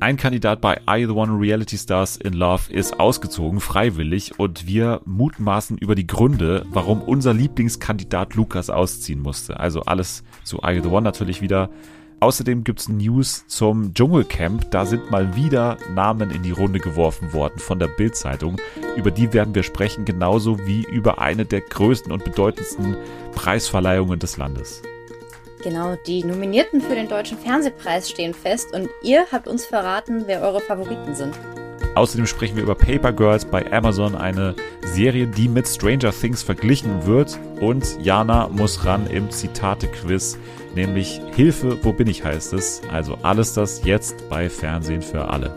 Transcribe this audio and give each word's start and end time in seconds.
Ein 0.00 0.16
Kandidat 0.16 0.60
bei 0.60 0.80
I 0.88 1.06
The 1.06 1.12
One 1.12 1.40
Reality 1.40 1.76
Stars 1.76 2.16
in 2.18 2.32
Love 2.32 2.72
ist 2.72 3.00
ausgezogen, 3.00 3.58
freiwillig, 3.58 4.38
und 4.38 4.68
wir 4.68 5.00
mutmaßen 5.06 5.76
über 5.76 5.96
die 5.96 6.06
Gründe, 6.06 6.64
warum 6.70 7.02
unser 7.02 7.34
Lieblingskandidat 7.34 8.36
Lukas 8.36 8.70
ausziehen 8.70 9.20
musste. 9.20 9.58
Also 9.58 9.82
alles 9.82 10.22
zu 10.44 10.58
I 10.64 10.80
The 10.80 10.88
One 10.88 11.02
natürlich 11.02 11.42
wieder. 11.42 11.70
Außerdem 12.20 12.62
gibt's 12.62 12.88
News 12.88 13.44
zum 13.48 13.92
Dschungelcamp. 13.92 14.70
Da 14.70 14.86
sind 14.86 15.10
mal 15.10 15.34
wieder 15.34 15.78
Namen 15.92 16.30
in 16.30 16.44
die 16.44 16.52
Runde 16.52 16.78
geworfen 16.78 17.32
worden 17.32 17.58
von 17.58 17.80
der 17.80 17.88
Bild-Zeitung. 17.88 18.56
Über 18.96 19.10
die 19.10 19.32
werden 19.32 19.56
wir 19.56 19.64
sprechen, 19.64 20.04
genauso 20.04 20.64
wie 20.64 20.82
über 20.84 21.20
eine 21.20 21.44
der 21.44 21.60
größten 21.60 22.12
und 22.12 22.22
bedeutendsten 22.22 22.96
Preisverleihungen 23.34 24.20
des 24.20 24.36
Landes. 24.36 24.80
Genau, 25.62 25.96
die 26.06 26.24
Nominierten 26.24 26.80
für 26.80 26.94
den 26.94 27.08
Deutschen 27.08 27.36
Fernsehpreis 27.36 28.08
stehen 28.08 28.34
fest 28.34 28.72
und 28.72 28.88
ihr 29.02 29.26
habt 29.32 29.48
uns 29.48 29.66
verraten, 29.66 30.24
wer 30.26 30.42
eure 30.42 30.60
Favoriten 30.60 31.14
sind. 31.14 31.34
Außerdem 31.94 32.26
sprechen 32.26 32.54
wir 32.54 32.62
über 32.62 32.76
Paper 32.76 33.12
Girls 33.12 33.44
bei 33.44 33.72
Amazon, 33.72 34.14
eine 34.14 34.54
Serie, 34.82 35.26
die 35.26 35.48
mit 35.48 35.66
Stranger 35.66 36.12
Things 36.12 36.44
verglichen 36.44 37.06
wird. 37.06 37.38
Und 37.60 37.98
Jana 38.00 38.48
muss 38.48 38.84
ran 38.84 39.08
im 39.08 39.30
Zitate-Quiz, 39.30 40.38
nämlich 40.76 41.20
Hilfe, 41.34 41.82
wo 41.82 41.92
bin 41.92 42.06
ich 42.06 42.24
heißt 42.24 42.52
es. 42.52 42.82
Also 42.92 43.18
alles 43.22 43.54
das 43.54 43.84
jetzt 43.84 44.28
bei 44.28 44.48
Fernsehen 44.48 45.02
für 45.02 45.28
alle. 45.28 45.52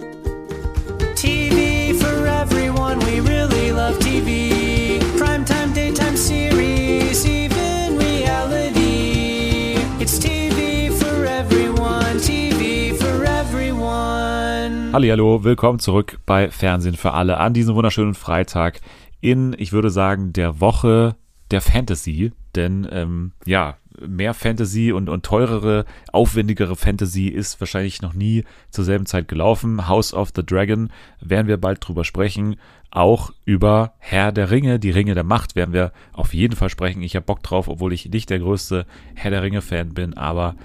Hallihallo, 14.94 15.46
willkommen 15.46 15.80
zurück 15.80 16.20
bei 16.26 16.52
Fernsehen 16.52 16.98
für 16.98 17.14
alle 17.14 17.38
an 17.38 17.54
diesem 17.54 17.76
wunderschönen 17.76 18.14
Freitag 18.14 18.82
in, 19.22 19.56
ich 19.58 19.72
würde 19.72 19.90
sagen, 19.90 20.34
der 20.34 20.60
Woche 20.60 21.16
der 21.50 21.62
Fantasy. 21.62 22.34
Denn 22.56 22.86
ähm, 22.92 23.32
ja, 23.46 23.78
mehr 24.06 24.34
Fantasy 24.34 24.92
und, 24.92 25.08
und 25.08 25.24
teurere, 25.24 25.86
aufwendigere 26.12 26.76
Fantasy 26.76 27.28
ist 27.28 27.62
wahrscheinlich 27.62 28.02
noch 28.02 28.14
nie 28.14 28.44
zur 28.70 28.84
selben 28.84 29.06
Zeit 29.06 29.30
gelaufen. 29.30 29.88
House 29.88 30.14
of 30.14 30.32
the 30.36 30.46
Dragon 30.46 30.92
werden 31.22 31.48
wir 31.48 31.56
bald 31.56 31.88
drüber 31.88 32.04
sprechen. 32.04 32.58
Auch 32.90 33.32
über 33.46 33.94
Herr 34.00 34.34
der 34.34 34.52
Ringe, 34.52 34.78
die 34.78 34.92
Ringe 34.92 35.14
der 35.14 35.24
Macht 35.24 35.56
werden 35.56 35.74
wir 35.74 35.94
auf 36.12 36.34
jeden 36.34 36.58
Fall 36.58 36.70
sprechen. 36.70 37.02
Ich 37.02 37.16
habe 37.16 37.26
Bock 37.26 37.42
drauf, 37.44 37.70
obwohl 37.70 37.94
ich 37.94 38.10
nicht 38.10 38.30
der 38.30 38.40
größte 38.40 38.86
Herr 39.16 39.32
der 39.32 39.42
Ringe-Fan 39.42 39.94
bin, 39.94 40.18
aber 40.18 40.56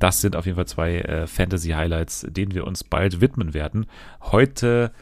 das 0.00 0.20
sind 0.20 0.34
auf 0.34 0.46
jeden 0.46 0.56
Fall 0.56 0.66
zwei 0.66 0.98
äh, 0.98 1.26
Fantasy-Highlights, 1.26 2.26
denen 2.30 2.54
wir 2.54 2.66
uns 2.66 2.82
bald 2.82 3.20
widmen 3.20 3.54
werden. 3.54 3.86
Heute 4.20 4.92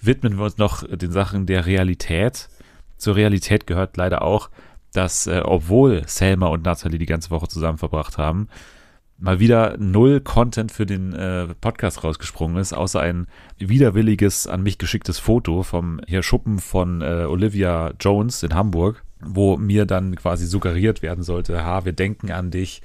widmen 0.00 0.38
wir 0.38 0.44
uns 0.44 0.58
noch 0.58 0.86
den 0.86 1.10
Sachen 1.10 1.46
der 1.46 1.66
Realität. 1.66 2.48
Zur 2.96 3.16
Realität 3.16 3.66
gehört 3.66 3.96
leider 3.96 4.22
auch, 4.22 4.50
dass 4.92 5.26
äh, 5.26 5.42
obwohl 5.44 6.02
Selma 6.06 6.46
und 6.46 6.64
Natalie 6.64 6.98
die 6.98 7.06
ganze 7.06 7.30
Woche 7.30 7.48
zusammen 7.48 7.78
verbracht 7.78 8.16
haben, 8.16 8.48
mal 9.18 9.40
wieder 9.40 9.76
null 9.78 10.20
Content 10.20 10.72
für 10.72 10.86
den 10.86 11.12
äh, 11.12 11.48
Podcast 11.60 12.04
rausgesprungen 12.04 12.56
ist, 12.56 12.72
außer 12.72 13.00
ein 13.00 13.26
widerwilliges 13.58 14.46
an 14.46 14.62
mich 14.62 14.78
geschicktes 14.78 15.18
Foto 15.18 15.62
vom 15.62 16.00
hier 16.06 16.22
Schuppen 16.22 16.58
von 16.58 17.00
äh, 17.00 17.24
Olivia 17.24 17.92
Jones 18.00 18.42
in 18.42 18.54
Hamburg, 18.54 19.02
wo 19.20 19.56
mir 19.56 19.86
dann 19.86 20.14
quasi 20.16 20.46
suggeriert 20.46 21.02
werden 21.02 21.24
sollte, 21.24 21.64
ha, 21.64 21.84
wir 21.84 21.92
denken 21.92 22.30
an 22.30 22.50
dich, 22.50 22.82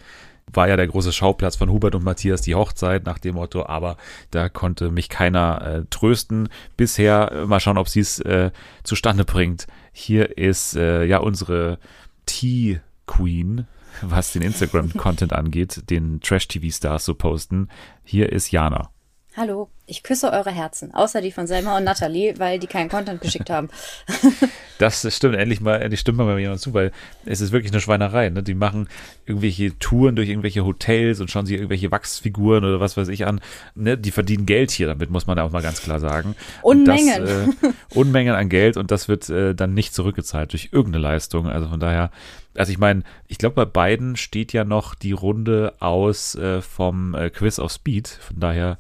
war 0.54 0.68
ja 0.68 0.76
der 0.76 0.88
große 0.88 1.12
Schauplatz 1.12 1.56
von 1.56 1.70
Hubert 1.70 1.96
und 1.96 2.04
Matthias 2.04 2.42
die 2.42 2.56
Hochzeit 2.56 3.06
nach 3.06 3.20
dem 3.20 3.36
Motto, 3.36 3.66
aber 3.66 3.98
da 4.32 4.50
konnte 4.50 4.92
mich 4.92 5.10
keiner 5.10 5.62
äh, 5.62 5.86
trösten. 5.90 6.50
Bisher 6.78 7.32
äh, 7.32 7.46
mal 7.46 7.60
schauen, 7.60 7.78
ob 7.78 7.90
sie 7.90 8.02
es 8.02 8.20
äh, 8.20 8.52
zustande 8.84 9.26
bringt. 9.26 9.68
Hier 9.92 10.38
ist 10.38 10.76
äh, 10.76 11.04
ja 11.06 11.20
unsere 11.20 11.80
Tea 12.26 12.80
Queen, 13.06 13.68
was 14.02 14.34
den 14.34 14.44
Instagram-Content 14.44 15.34
angeht, 15.34 15.90
den 15.90 16.22
Trash-TV-Stars 16.22 17.06
so 17.06 17.16
posten. 17.16 17.70
Hier 18.04 18.32
ist 18.32 18.52
Jana. 18.52 18.92
Hallo, 19.36 19.70
ich 19.90 20.04
küsse 20.04 20.32
eure 20.32 20.52
Herzen, 20.52 20.94
außer 20.94 21.22
die 21.22 21.32
von 21.32 21.48
Selma 21.48 21.78
und 21.78 21.84
Nathalie, 21.84 22.38
weil 22.38 22.60
die 22.60 22.68
keinen 22.68 22.90
Content 22.90 23.22
geschickt 23.22 23.50
haben. 23.50 23.70
Das 24.80 25.06
stimmt, 25.14 25.36
endlich 25.36 25.60
mal, 25.60 25.82
endlich 25.82 26.00
stimmt 26.00 26.20
mal 26.20 26.40
jemand 26.40 26.62
zu, 26.62 26.74
weil 26.74 26.94
es 27.26 27.42
ist 27.42 27.52
wirklich 27.52 27.74
eine 27.74 27.82
Schweinerei. 27.82 28.30
Ne? 28.30 28.44
Die 28.44 28.54
machen 28.54 28.88
irgendwelche 29.26 29.78
Touren 29.78 30.16
durch 30.16 30.30
irgendwelche 30.30 30.64
Hotels 30.64 31.20
und 31.20 31.30
schauen 31.30 31.46
sich 31.46 31.58
irgendwelche 31.58 31.92
Wachsfiguren 31.92 32.64
oder 32.64 32.80
was 32.80 32.96
weiß 32.96 33.10
ich 33.10 33.28
an. 33.28 33.42
Ne? 33.76 33.98
Die 33.98 34.12
verdienen 34.12 34.46
Geld 34.46 34.72
hier 34.72 34.88
damit, 34.88 35.10
muss 35.10 35.28
man 35.28 35.38
auch 35.38 35.52
mal 35.52 35.62
ganz 35.62 35.82
klar 35.82 36.00
sagen. 36.00 36.34
Unmengen. 36.62 37.26
Das, 37.26 37.30
äh, 37.30 37.74
Unmengen 37.94 38.36
an 38.36 38.48
Geld 38.48 38.78
und 38.78 38.90
das 38.90 39.10
wird 39.10 39.30
äh, 39.30 39.54
dann 39.54 39.74
nicht 39.74 39.94
zurückgezahlt 39.94 40.54
durch 40.54 40.70
irgendeine 40.72 41.04
Leistung. 41.04 41.50
Also 41.50 41.68
von 41.68 41.82
daher, 41.82 42.10
also 42.56 42.72
ich 42.72 42.78
meine, 42.78 43.04
ich 43.28 43.38
glaube, 43.38 43.56
bei 43.56 43.66
beiden 43.66 44.16
steht 44.16 44.54
ja 44.54 44.64
noch 44.64 44.96
die 44.96 45.12
Runde 45.12 45.74
aus 45.82 46.36
äh, 46.36 46.62
vom 46.62 47.16
äh, 47.16 47.30
Quiz 47.32 47.60
auf 47.60 47.74
Speed. 47.74 48.08
Von 48.08 48.40
daher 48.40 48.78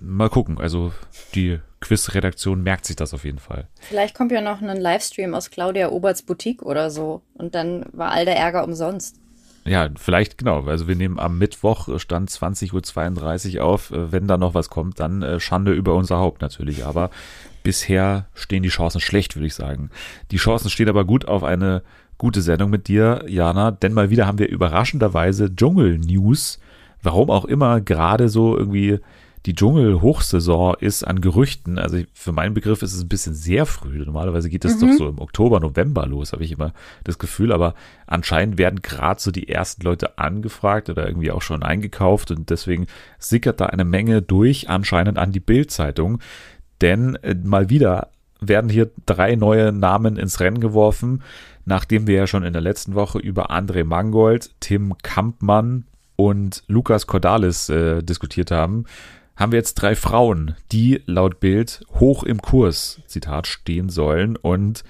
mal 0.00 0.28
gucken. 0.28 0.58
Also 0.58 0.92
die 1.34 1.58
Quiz-Redaktion 1.80 2.62
merkt 2.62 2.86
sich 2.86 2.96
das 2.96 3.14
auf 3.14 3.24
jeden 3.24 3.38
Fall. 3.38 3.66
Vielleicht 3.80 4.14
kommt 4.14 4.32
ja 4.32 4.40
noch 4.40 4.60
ein 4.60 4.76
Livestream 4.80 5.34
aus 5.34 5.50
Claudia 5.50 5.90
Oberts 5.90 6.22
Boutique 6.22 6.62
oder 6.62 6.90
so. 6.90 7.22
Und 7.34 7.54
dann 7.54 7.86
war 7.92 8.10
all 8.10 8.24
der 8.24 8.36
Ärger 8.36 8.64
umsonst. 8.64 9.16
Ja, 9.64 9.88
vielleicht 9.96 10.38
genau. 10.38 10.62
Also 10.64 10.88
wir 10.88 10.96
nehmen 10.96 11.18
am 11.18 11.38
Mittwoch 11.38 11.88
äh, 11.88 11.98
Stand 11.98 12.30
20.32 12.30 13.56
Uhr 13.56 13.64
auf. 13.64 13.90
Äh, 13.90 14.12
Wenn 14.12 14.26
da 14.26 14.36
noch 14.36 14.54
was 14.54 14.70
kommt, 14.70 15.00
dann 15.00 15.22
äh, 15.22 15.40
Schande 15.40 15.72
über 15.72 15.94
unser 15.94 16.18
Haupt 16.18 16.40
natürlich. 16.40 16.86
Aber 16.86 17.10
bisher 17.62 18.26
stehen 18.34 18.62
die 18.62 18.68
Chancen 18.70 19.00
schlecht, 19.00 19.36
würde 19.36 19.46
ich 19.46 19.54
sagen. 19.54 19.90
Die 20.30 20.38
Chancen 20.38 20.70
stehen 20.70 20.88
aber 20.88 21.04
gut 21.04 21.28
auf 21.28 21.44
eine 21.44 21.82
gute 22.16 22.42
Sendung 22.42 22.70
mit 22.70 22.88
dir, 22.88 23.24
Jana. 23.26 23.70
Denn 23.70 23.92
mal 23.92 24.10
wieder 24.10 24.26
haben 24.26 24.38
wir 24.38 24.48
überraschenderweise 24.48 25.54
Dschungel-News. 25.54 26.58
Warum 27.02 27.30
auch 27.30 27.44
immer 27.44 27.80
gerade 27.80 28.28
so 28.28 28.56
irgendwie 28.56 29.00
die 29.46 29.54
Dschungel-Hochsaison 29.54 30.76
ist 30.80 31.02
an 31.02 31.22
Gerüchten. 31.22 31.78
Also 31.78 31.98
für 32.12 32.32
meinen 32.32 32.52
Begriff 32.52 32.82
ist 32.82 32.92
es 32.92 33.02
ein 33.02 33.08
bisschen 33.08 33.34
sehr 33.34 33.64
früh. 33.64 34.04
Normalerweise 34.04 34.50
geht 34.50 34.64
es 34.66 34.76
Mhm. 34.76 34.80
doch 34.80 34.96
so 34.98 35.08
im 35.08 35.18
Oktober, 35.18 35.60
November 35.60 36.06
los, 36.06 36.32
habe 36.32 36.44
ich 36.44 36.52
immer 36.52 36.72
das 37.04 37.18
Gefühl. 37.18 37.52
Aber 37.52 37.74
anscheinend 38.06 38.58
werden 38.58 38.82
gerade 38.82 39.20
so 39.20 39.30
die 39.30 39.48
ersten 39.48 39.82
Leute 39.82 40.18
angefragt 40.18 40.90
oder 40.90 41.06
irgendwie 41.06 41.30
auch 41.30 41.40
schon 41.42 41.62
eingekauft. 41.62 42.30
Und 42.30 42.50
deswegen 42.50 42.86
sickert 43.18 43.60
da 43.60 43.66
eine 43.66 43.84
Menge 43.84 44.20
durch, 44.20 44.68
anscheinend 44.68 45.16
an 45.16 45.32
die 45.32 45.40
Bild-Zeitung. 45.40 46.20
Denn 46.82 47.16
äh, 47.16 47.34
mal 47.34 47.70
wieder 47.70 48.08
werden 48.40 48.70
hier 48.70 48.90
drei 49.06 49.36
neue 49.36 49.72
Namen 49.72 50.16
ins 50.16 50.40
Rennen 50.40 50.60
geworfen, 50.60 51.22
nachdem 51.64 52.06
wir 52.06 52.16
ja 52.16 52.26
schon 52.26 52.42
in 52.42 52.52
der 52.52 52.62
letzten 52.62 52.94
Woche 52.94 53.18
über 53.18 53.50
André 53.50 53.84
Mangold, 53.84 54.50
Tim 54.60 54.94
Kampmann 55.02 55.84
und 56.16 56.62
Lukas 56.66 57.06
Cordalis 57.06 57.68
äh, 57.68 58.02
diskutiert 58.02 58.50
haben, 58.50 58.84
haben 59.40 59.52
wir 59.52 59.58
jetzt 59.58 59.74
drei 59.74 59.96
Frauen, 59.96 60.54
die 60.70 61.02
laut 61.06 61.40
Bild 61.40 61.82
hoch 61.94 62.24
im 62.24 62.42
Kurs, 62.42 63.00
Zitat, 63.06 63.46
stehen 63.46 63.88
sollen. 63.88 64.36
Und 64.36 64.84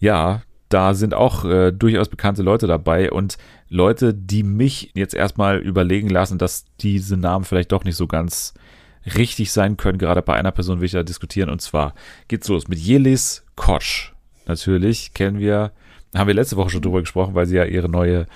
ja, 0.00 0.42
da 0.68 0.92
sind 0.92 1.14
auch 1.14 1.44
äh, 1.44 1.70
durchaus 1.70 2.08
bekannte 2.08 2.42
Leute 2.42 2.66
dabei 2.66 3.12
und 3.12 3.38
Leute, 3.68 4.12
die 4.12 4.42
mich 4.42 4.90
jetzt 4.94 5.14
erstmal 5.14 5.58
überlegen 5.58 6.08
lassen, 6.08 6.36
dass 6.36 6.64
diese 6.80 7.16
Namen 7.16 7.44
vielleicht 7.44 7.70
doch 7.70 7.84
nicht 7.84 7.94
so 7.94 8.08
ganz 8.08 8.54
richtig 9.14 9.52
sein 9.52 9.76
können. 9.76 9.98
Gerade 9.98 10.20
bei 10.20 10.34
einer 10.34 10.50
Person 10.50 10.80
will 10.80 10.86
ich 10.86 10.92
da 10.92 11.04
diskutieren. 11.04 11.48
Und 11.48 11.62
zwar 11.62 11.94
geht's 12.26 12.48
los 12.48 12.66
mit 12.66 12.80
Jelis 12.80 13.44
Kosch. 13.54 14.14
Natürlich 14.46 15.14
kennen 15.14 15.38
wir, 15.38 15.70
haben 16.12 16.26
wir 16.26 16.34
letzte 16.34 16.56
Woche 16.56 16.70
schon 16.70 16.82
drüber 16.82 17.00
gesprochen, 17.00 17.36
weil 17.36 17.46
sie 17.46 17.56
ja 17.56 17.64
ihre 17.64 17.88
neue 17.88 18.26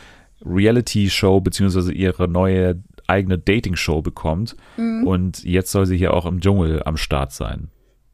Reality-Show 0.44 1.40
beziehungsweise 1.40 1.92
ihre 1.92 2.28
neue 2.28 2.82
eigene 3.10 3.38
Dating-Show 3.38 4.02
bekommt. 4.02 4.56
Und 4.76 5.44
jetzt 5.44 5.70
soll 5.72 5.86
sie 5.86 5.96
hier 5.96 6.14
auch 6.14 6.26
im 6.26 6.40
Dschungel 6.40 6.82
am 6.84 6.96
Start 6.96 7.32
sein. 7.32 7.68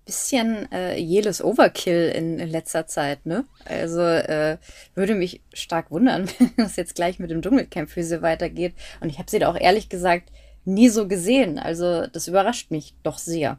Bisschen 0.04 0.70
äh, 0.70 0.96
jeles 0.98 1.42
Overkill 1.42 2.12
in, 2.14 2.38
in 2.38 2.48
letzter 2.48 2.86
Zeit, 2.86 3.26
ne? 3.26 3.44
Also 3.64 4.00
äh, 4.00 4.56
würde 4.94 5.16
mich 5.16 5.40
stark 5.52 5.90
wundern, 5.90 6.28
wenn 6.56 6.66
es 6.66 6.76
jetzt 6.76 6.94
gleich 6.94 7.18
mit 7.18 7.30
dem 7.30 7.42
Dschungelcamp 7.42 7.90
für 7.90 8.04
sie 8.04 8.22
weitergeht. 8.22 8.74
Und 9.00 9.10
ich 9.10 9.18
habe 9.18 9.30
sie 9.30 9.40
da 9.40 9.48
auch 9.48 9.58
ehrlich 9.60 9.88
gesagt 9.88 10.30
nie 10.64 10.88
so 10.88 11.08
gesehen. 11.08 11.58
Also 11.58 12.06
das 12.06 12.28
überrascht 12.28 12.70
mich 12.70 12.94
doch 13.02 13.18
sehr. 13.18 13.58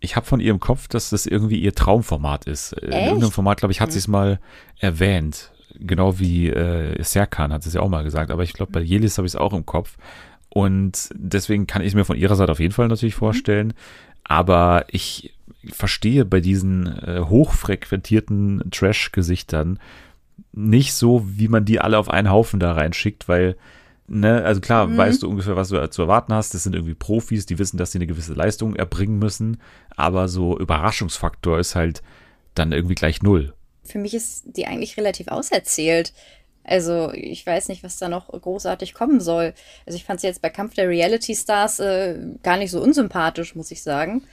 Ich 0.00 0.16
habe 0.16 0.26
von 0.26 0.40
ihr 0.40 0.50
im 0.50 0.60
Kopf, 0.60 0.88
dass 0.88 1.10
das 1.10 1.26
irgendwie 1.26 1.58
ihr 1.58 1.74
Traumformat 1.74 2.46
ist. 2.46 2.72
In 2.74 2.92
Echt? 2.92 3.06
irgendeinem 3.06 3.32
Format, 3.32 3.58
glaube 3.58 3.72
ich, 3.72 3.80
hat 3.80 3.92
sie 3.92 3.98
es 3.98 4.08
mal 4.08 4.38
erwähnt. 4.78 5.50
Genau 5.76 6.18
wie 6.18 6.50
äh, 6.50 7.02
Serkan 7.02 7.52
hat 7.52 7.66
es 7.66 7.72
ja 7.72 7.80
auch 7.80 7.88
mal 7.88 8.04
gesagt. 8.04 8.30
Aber 8.30 8.42
ich 8.42 8.52
glaube, 8.52 8.72
bei 8.72 8.80
Jelis 8.80 9.16
habe 9.16 9.26
ich 9.26 9.32
es 9.32 9.36
auch 9.36 9.52
im 9.52 9.64
Kopf. 9.64 9.96
Und 10.54 11.10
deswegen 11.12 11.66
kann 11.66 11.82
ich 11.82 11.88
es 11.88 11.94
mir 11.94 12.04
von 12.04 12.16
ihrer 12.16 12.36
Seite 12.36 12.52
auf 12.52 12.60
jeden 12.60 12.72
Fall 12.72 12.88
natürlich 12.88 13.16
vorstellen. 13.16 13.74
Aber 14.22 14.86
ich 14.88 15.34
verstehe 15.70 16.24
bei 16.24 16.40
diesen 16.40 16.86
äh, 16.86 17.20
hochfrequentierten 17.20 18.70
Trash-Gesichtern 18.70 19.80
nicht 20.52 20.94
so, 20.94 21.26
wie 21.26 21.48
man 21.48 21.64
die 21.64 21.80
alle 21.80 21.98
auf 21.98 22.08
einen 22.08 22.30
Haufen 22.30 22.60
da 22.60 22.72
reinschickt, 22.72 23.28
weil 23.28 23.56
Ne, 24.06 24.44
also 24.44 24.60
klar, 24.60 24.94
weißt 24.94 25.22
du 25.22 25.30
ungefähr, 25.30 25.56
was 25.56 25.70
du 25.70 25.88
zu 25.88 26.02
erwarten 26.02 26.34
hast. 26.34 26.52
Das 26.52 26.62
sind 26.62 26.74
irgendwie 26.74 26.94
Profis, 26.94 27.46
die 27.46 27.58
wissen, 27.58 27.78
dass 27.78 27.92
sie 27.92 27.98
eine 27.98 28.06
gewisse 28.06 28.34
Leistung 28.34 28.76
erbringen 28.76 29.18
müssen. 29.18 29.56
Aber 29.96 30.28
so 30.28 30.58
Überraschungsfaktor 30.58 31.58
ist 31.58 31.74
halt 31.74 32.02
dann 32.54 32.72
irgendwie 32.72 32.96
gleich 32.96 33.22
null. 33.22 33.54
Für 33.82 33.98
mich 33.98 34.12
ist 34.12 34.44
die 34.44 34.66
eigentlich 34.66 34.98
relativ 34.98 35.28
auserzählt. 35.28 36.12
Also 36.64 37.12
ich 37.12 37.46
weiß 37.46 37.68
nicht, 37.68 37.82
was 37.82 37.98
da 37.98 38.08
noch 38.08 38.28
großartig 38.28 38.94
kommen 38.94 39.20
soll. 39.20 39.52
Also 39.86 39.96
ich 39.96 40.04
fand 40.04 40.20
sie 40.20 40.26
jetzt 40.26 40.42
bei 40.42 40.50
Kampf 40.50 40.74
der 40.74 40.88
Reality 40.88 41.34
Stars 41.34 41.78
äh, 41.78 42.18
gar 42.42 42.56
nicht 42.56 42.70
so 42.70 42.82
unsympathisch, 42.82 43.54
muss 43.54 43.70
ich 43.70 43.82
sagen. 43.82 44.24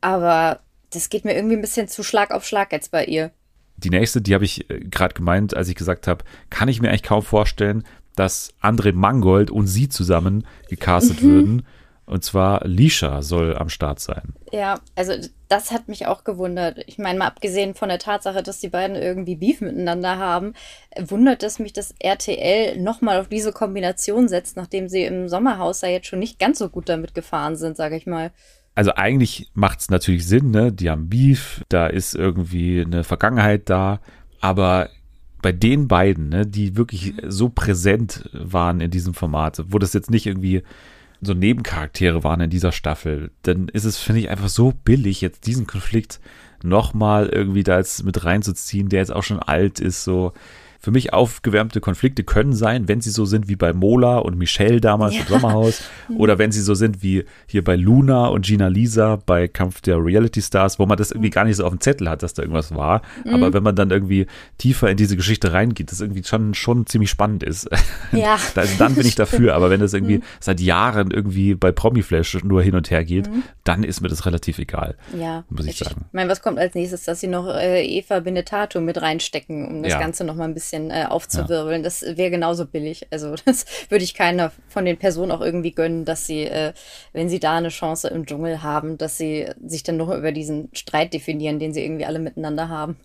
Aber 0.00 0.60
das 0.90 1.10
geht 1.10 1.24
mir 1.24 1.34
irgendwie 1.34 1.56
ein 1.56 1.60
bisschen 1.60 1.88
zu 1.88 2.02
Schlag 2.02 2.30
auf 2.30 2.46
Schlag 2.46 2.72
jetzt 2.72 2.90
bei 2.90 3.04
ihr. 3.04 3.30
Die 3.76 3.90
nächste, 3.90 4.22
die 4.22 4.34
habe 4.34 4.44
ich 4.44 4.70
äh, 4.70 4.80
gerade 4.80 5.14
gemeint, 5.14 5.54
als 5.54 5.68
ich 5.68 5.74
gesagt 5.74 6.06
habe, 6.06 6.24
kann 6.48 6.68
ich 6.68 6.80
mir 6.80 6.88
eigentlich 6.88 7.02
kaum 7.02 7.22
vorstellen, 7.22 7.84
dass 8.14 8.54
André 8.62 8.94
Mangold 8.94 9.50
und 9.50 9.66
sie 9.66 9.88
zusammen 9.88 10.46
gecastet 10.68 11.22
würden. 11.22 11.66
Und 12.06 12.24
zwar 12.24 12.64
Lisha 12.64 13.20
soll 13.20 13.56
am 13.56 13.68
Start 13.68 13.98
sein. 13.98 14.32
Ja, 14.52 14.78
also 14.94 15.12
das 15.48 15.72
hat 15.72 15.88
mich 15.88 16.06
auch 16.06 16.22
gewundert. 16.22 16.78
Ich 16.86 16.98
meine, 16.98 17.18
mal 17.18 17.26
abgesehen 17.26 17.74
von 17.74 17.88
der 17.88 17.98
Tatsache, 17.98 18.44
dass 18.44 18.60
die 18.60 18.68
beiden 18.68 18.96
irgendwie 18.96 19.34
Beef 19.34 19.60
miteinander 19.60 20.16
haben, 20.16 20.54
wundert 21.00 21.42
es 21.42 21.58
mich, 21.58 21.72
dass 21.72 21.94
RTL 21.98 22.80
nochmal 22.80 23.20
auf 23.20 23.28
diese 23.28 23.52
Kombination 23.52 24.28
setzt, 24.28 24.56
nachdem 24.56 24.88
sie 24.88 25.02
im 25.02 25.28
Sommerhaus 25.28 25.80
ja 25.80 25.88
jetzt 25.88 26.06
schon 26.06 26.20
nicht 26.20 26.38
ganz 26.38 26.60
so 26.60 26.68
gut 26.68 26.88
damit 26.88 27.12
gefahren 27.14 27.56
sind, 27.56 27.76
sage 27.76 27.96
ich 27.96 28.06
mal. 28.06 28.30
Also 28.76 28.92
eigentlich 28.94 29.50
macht 29.54 29.80
es 29.80 29.90
natürlich 29.90 30.26
Sinn, 30.28 30.52
ne? 30.52 30.70
Die 30.70 30.90
haben 30.90 31.08
Beef, 31.08 31.64
da 31.68 31.88
ist 31.88 32.14
irgendwie 32.14 32.82
eine 32.82 33.02
Vergangenheit 33.02 33.68
da, 33.68 34.00
aber 34.40 34.90
bei 35.42 35.52
den 35.52 35.88
beiden, 35.88 36.28
ne, 36.28 36.46
die 36.46 36.76
wirklich 36.76 37.14
so 37.26 37.48
präsent 37.48 38.28
waren 38.32 38.80
in 38.80 38.90
diesem 38.90 39.14
Format, 39.14 39.62
wo 39.68 39.78
das 39.78 39.92
jetzt 39.92 40.10
nicht 40.10 40.26
irgendwie 40.26 40.62
so 41.26 41.34
Nebencharaktere 41.34 42.24
waren 42.24 42.40
in 42.40 42.50
dieser 42.50 42.72
Staffel, 42.72 43.30
dann 43.42 43.68
ist 43.68 43.84
es, 43.84 43.98
finde 43.98 44.20
ich, 44.20 44.30
einfach 44.30 44.48
so 44.48 44.72
billig, 44.84 45.20
jetzt 45.20 45.46
diesen 45.46 45.66
Konflikt 45.66 46.20
nochmal 46.62 47.28
irgendwie 47.28 47.62
da 47.62 47.78
jetzt 47.78 48.04
mit 48.04 48.24
reinzuziehen, 48.24 48.88
der 48.88 49.00
jetzt 49.00 49.12
auch 49.12 49.22
schon 49.22 49.38
alt 49.40 49.80
ist, 49.80 50.04
so. 50.04 50.32
Für 50.80 50.90
mich 50.90 51.12
aufgewärmte 51.12 51.80
Konflikte 51.80 52.24
können 52.24 52.52
sein, 52.52 52.88
wenn 52.88 53.00
sie 53.00 53.10
so 53.10 53.24
sind 53.24 53.48
wie 53.48 53.56
bei 53.56 53.72
Mola 53.72 54.18
und 54.18 54.36
Michelle 54.38 54.80
damals 54.80 55.14
Ja. 55.14 55.20
im 55.22 55.26
Sommerhaus 55.28 55.82
oder 56.16 56.38
wenn 56.38 56.52
sie 56.52 56.60
so 56.60 56.74
sind 56.74 57.02
wie 57.02 57.24
hier 57.46 57.64
bei 57.64 57.76
Luna 57.76 58.26
und 58.28 58.44
Gina 58.46 58.68
Lisa 58.68 59.16
bei 59.26 59.48
Kampf 59.48 59.80
der 59.80 60.02
Reality 60.04 60.42
Stars, 60.42 60.78
wo 60.78 60.86
man 60.86 60.96
das 60.96 61.10
irgendwie 61.10 61.30
gar 61.30 61.44
nicht 61.44 61.56
so 61.56 61.64
auf 61.64 61.70
dem 61.72 61.80
Zettel 61.80 62.08
hat, 62.08 62.22
dass 62.22 62.34
da 62.34 62.42
irgendwas 62.42 62.74
war. 62.74 63.02
Aber 63.30 63.52
wenn 63.52 63.62
man 63.62 63.74
dann 63.76 63.90
irgendwie 63.90 64.26
tiefer 64.58 64.90
in 64.90 64.96
diese 64.96 65.16
Geschichte 65.16 65.52
reingeht, 65.52 65.90
das 65.90 66.00
irgendwie 66.00 66.22
schon, 66.24 66.54
schon 66.54 66.86
ziemlich 66.86 67.10
spannend 67.10 67.42
ist. 67.42 67.68
Ja. 68.12 68.36
Da- 68.54 68.64
dann 68.78 68.94
bin 68.94 69.06
ich 69.06 69.14
dafür. 69.14 69.54
Aber 69.54 69.70
wenn 69.70 69.80
das 69.80 69.92
irgendwie 69.92 70.20
seit 70.40 70.60
Jahren 70.60 71.10
irgendwie 71.10 71.54
bei 71.54 71.72
Promiflash 71.72 72.42
nur 72.44 72.62
hin 72.62 72.74
und 72.74 72.90
her 72.90 73.04
geht, 73.04 73.28
dann 73.64 73.82
ist 73.82 74.00
mir 74.00 74.08
das 74.08 74.26
relativ 74.26 74.58
egal. 74.58 74.96
Ja, 75.18 75.44
Muss 75.50 75.66
ich 75.66 75.78
sagen. 75.78 76.04
Ich 76.08 76.12
meine, 76.14 76.30
was 76.30 76.42
kommt 76.42 76.58
als 76.58 76.74
nächstes, 76.74 77.04
dass 77.04 77.20
sie 77.20 77.26
noch 77.26 77.46
äh, 77.48 77.84
Eva 77.84 78.20
Benetato 78.20 78.80
mit 78.80 79.00
reinstecken, 79.00 79.66
um 79.66 79.82
das 79.82 79.92
Ja. 79.92 79.98
Ganze 80.00 80.24
noch 80.24 80.34
mal 80.36 80.44
ein 80.44 80.54
bisschen 80.54 80.75
äh, 80.90 81.06
aufzuwirbeln. 81.08 81.82
Das 81.82 82.02
wäre 82.02 82.30
genauso 82.30 82.66
billig. 82.66 83.06
Also 83.10 83.34
das 83.44 83.64
würde 83.88 84.04
ich 84.04 84.14
keiner 84.14 84.52
von 84.68 84.84
den 84.84 84.96
Personen 84.96 85.32
auch 85.32 85.40
irgendwie 85.40 85.72
gönnen, 85.72 86.04
dass 86.04 86.26
sie, 86.26 86.42
äh, 86.44 86.72
wenn 87.12 87.28
sie 87.28 87.40
da 87.40 87.56
eine 87.56 87.68
Chance 87.68 88.08
im 88.08 88.26
Dschungel 88.26 88.62
haben, 88.62 88.98
dass 88.98 89.18
sie 89.18 89.46
sich 89.64 89.82
dann 89.82 89.96
noch 89.96 90.14
über 90.14 90.32
diesen 90.32 90.68
Streit 90.72 91.12
definieren, 91.14 91.58
den 91.58 91.72
sie 91.72 91.82
irgendwie 91.84 92.06
alle 92.06 92.18
miteinander 92.18 92.68
haben. 92.68 92.96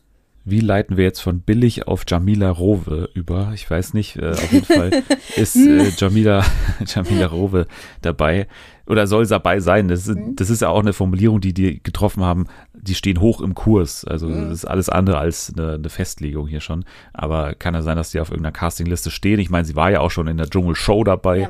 Wie 0.44 0.59
leiten 0.59 0.97
wir 0.97 1.03
jetzt 1.03 1.19
von 1.19 1.41
billig 1.41 1.88
auf 1.88 2.03
Jamila 2.07 2.50
Rowe 2.50 3.09
über? 3.13 3.51
Ich 3.53 3.69
weiß 3.69 3.94
nicht, 3.94 4.15
äh, 4.18 4.31
auf 4.31 4.51
jeden 4.51 4.65
Fall 4.65 5.03
ist 5.35 5.56
äh, 5.56 5.91
Jamila, 5.95 6.44
Jamila 6.88 7.27
Rowe 7.27 7.68
dabei 8.01 8.47
oder 8.88 9.06
soll 9.06 9.27
dabei 9.27 9.59
sein. 9.59 9.88
Das, 9.88 10.07
ist- 10.07 10.18
das 10.38 10.50
ist 10.50 10.63
ja 10.63 10.69
auch 10.69 10.79
eine 10.79 10.94
Formulierung, 10.94 11.41
die 11.41 11.53
die 11.53 11.83
getroffen 11.83 12.23
haben. 12.23 12.47
Die 12.81 12.95
stehen 12.95 13.19
hoch 13.19 13.42
im 13.42 13.54
Kurs. 13.54 14.06
Also 14.06 14.30
das 14.30 14.51
ist 14.51 14.66
alles 14.66 14.89
andere 14.89 15.19
als 15.19 15.54
eine, 15.56 15.74
eine 15.74 15.89
Festlegung 15.89 16.48
hier 16.48 16.62
schon. 16.62 16.83
Aber 17.13 17.54
kann 17.54 17.74
ja 17.74 17.81
sein, 17.81 17.98
dass 17.98 18.12
die 18.12 18.19
auf 18.19 18.30
irgendeiner 18.30 18.54
Castingliste 18.54 19.12
stehen. 19.12 19.39
Ich 19.39 19.50
meine, 19.50 19.66
sie 19.66 19.75
war 19.75 19.92
ja 19.92 20.00
auch 20.00 20.12
schon 20.12 20.28
in 20.28 20.38
der 20.38 20.50
Dschungelshow 20.50 21.04
dabei. 21.04 21.39
Ja. 21.39 21.50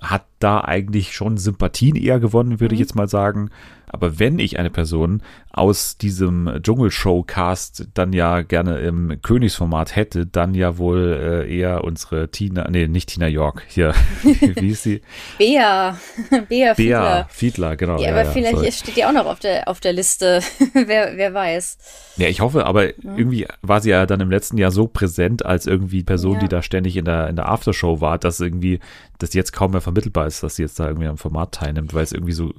Hat 0.00 0.26
da 0.38 0.60
eigentlich 0.60 1.14
schon 1.14 1.38
Sympathien 1.38 1.96
eher 1.96 2.20
gewonnen, 2.20 2.60
würde 2.60 2.74
ich 2.74 2.80
jetzt 2.80 2.96
mal 2.96 3.08
sagen. 3.08 3.50
Aber 3.94 4.18
wenn 4.18 4.38
ich 4.38 4.58
eine 4.58 4.70
Person 4.70 5.22
aus 5.52 5.96
diesem 5.96 6.50
Dschungelshow-Cast 6.62 7.88
dann 7.94 8.12
ja 8.12 8.42
gerne 8.42 8.80
im 8.80 9.20
Königsformat 9.22 9.94
hätte, 9.94 10.26
dann 10.26 10.54
ja 10.54 10.78
wohl 10.78 11.44
äh, 11.48 11.56
eher 11.56 11.84
unsere 11.84 12.28
Tina, 12.28 12.68
nee, 12.70 12.88
nicht 12.88 13.10
Tina 13.10 13.28
York, 13.28 13.62
hier, 13.68 13.94
wie 14.22 14.70
ist 14.70 14.82
sie? 14.82 15.00
Bea, 15.38 15.96
Bea 16.30 16.44
Bea 16.48 16.74
Fiedler. 16.74 17.26
Fiedler, 17.30 17.76
genau. 17.76 17.98
Ja, 18.00 18.10
aber 18.10 18.24
ja, 18.24 18.30
vielleicht 18.30 18.56
sorry. 18.56 18.72
steht 18.72 18.96
die 18.96 19.04
auch 19.04 19.12
noch 19.12 19.26
auf 19.26 19.38
der, 19.38 19.68
auf 19.68 19.78
der 19.80 19.92
Liste. 19.92 20.40
wer, 20.74 21.16
wer 21.16 21.32
weiß. 21.32 21.78
Ja, 22.16 22.26
ich 22.28 22.40
hoffe, 22.40 22.66
aber 22.66 22.98
irgendwie 22.98 23.46
war 23.62 23.80
sie 23.80 23.90
ja 23.90 24.06
dann 24.06 24.20
im 24.20 24.30
letzten 24.30 24.58
Jahr 24.58 24.70
so 24.72 24.86
präsent 24.88 25.46
als 25.46 25.66
irgendwie 25.66 26.02
Person, 26.02 26.34
Ja. 26.34 26.40
die 26.40 26.48
da 26.48 26.62
ständig 26.62 26.96
in 26.96 27.04
der, 27.04 27.28
in 27.28 27.36
der 27.36 27.48
Aftershow 27.48 28.00
war, 28.00 28.18
dass 28.18 28.40
irgendwie 28.40 28.80
das 29.18 29.34
jetzt 29.34 29.52
kaum 29.52 29.70
mehr 29.70 29.80
vermittelbar 29.80 30.26
ist, 30.26 30.42
dass 30.42 30.56
sie 30.56 30.62
jetzt 30.62 30.80
da 30.80 30.88
irgendwie 30.88 31.06
am 31.06 31.16
Format 31.18 31.52
teilnimmt, 31.52 31.94
weil 31.94 32.02
es 32.02 32.12
irgendwie 32.12 32.32
so 32.32 32.52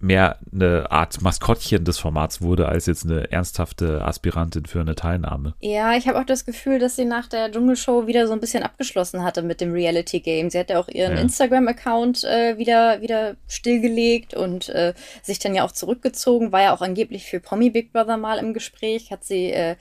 mehr 0.00 0.38
eine 0.52 0.90
Art 0.90 1.20
Maskottchen 1.22 1.84
des 1.84 1.98
Formats 1.98 2.40
wurde, 2.40 2.68
als 2.68 2.86
jetzt 2.86 3.04
eine 3.04 3.30
ernsthafte 3.32 4.04
Aspirantin 4.04 4.66
für 4.66 4.80
eine 4.80 4.94
Teilnahme. 4.94 5.54
Ja, 5.60 5.94
ich 5.96 6.06
habe 6.06 6.18
auch 6.20 6.24
das 6.24 6.44
Gefühl, 6.46 6.78
dass 6.78 6.96
sie 6.96 7.04
nach 7.04 7.26
der 7.26 7.50
Dschungelshow 7.50 8.06
wieder 8.06 8.26
so 8.26 8.32
ein 8.32 8.40
bisschen 8.40 8.62
abgeschlossen 8.62 9.24
hatte 9.24 9.42
mit 9.42 9.60
dem 9.60 9.72
Reality 9.72 10.20
Game. 10.20 10.50
Sie 10.50 10.58
hat 10.58 10.70
ja 10.70 10.78
auch 10.78 10.88
ihren 10.88 11.14
Ja. 11.16 11.20
Instagram-Account 11.20 12.24
äh, 12.24 12.58
wieder, 12.58 13.00
wieder 13.02 13.34
stillgelegt 13.48 14.34
und 14.34 14.68
äh, 14.68 14.94
sich 15.22 15.38
dann 15.38 15.54
ja 15.54 15.64
auch 15.64 15.72
zurückgezogen. 15.72 16.52
War 16.52 16.62
ja 16.62 16.74
auch 16.74 16.82
angeblich 16.82 17.24
für 17.26 17.40
Promi 17.40 17.70
Big 17.70 17.92
Brother 17.92 18.16
mal 18.16 18.38
im 18.38 18.54
Gespräch. 18.54 19.10
Hat 19.10 19.24
sie 19.24 19.50
äh, 19.50 19.76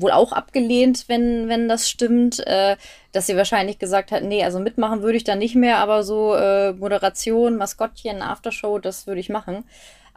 wohl 0.00 0.12
auch 0.12 0.32
abgelehnt, 0.32 1.04
wenn, 1.08 1.48
wenn 1.48 1.68
das 1.68 1.88
stimmt, 1.88 2.46
äh, 2.46 2.76
dass 3.12 3.26
sie 3.26 3.36
wahrscheinlich 3.36 3.78
gesagt 3.78 4.12
hat, 4.12 4.22
nee, 4.22 4.44
also 4.44 4.60
mitmachen 4.60 5.02
würde 5.02 5.16
ich 5.16 5.24
da 5.24 5.36
nicht 5.36 5.54
mehr, 5.54 5.78
aber 5.78 6.02
so 6.02 6.34
äh, 6.34 6.72
Moderation, 6.72 7.56
Maskottchen, 7.56 8.22
Aftershow, 8.22 8.78
das 8.78 9.06
würde 9.06 9.20
ich 9.20 9.28
machen. 9.28 9.64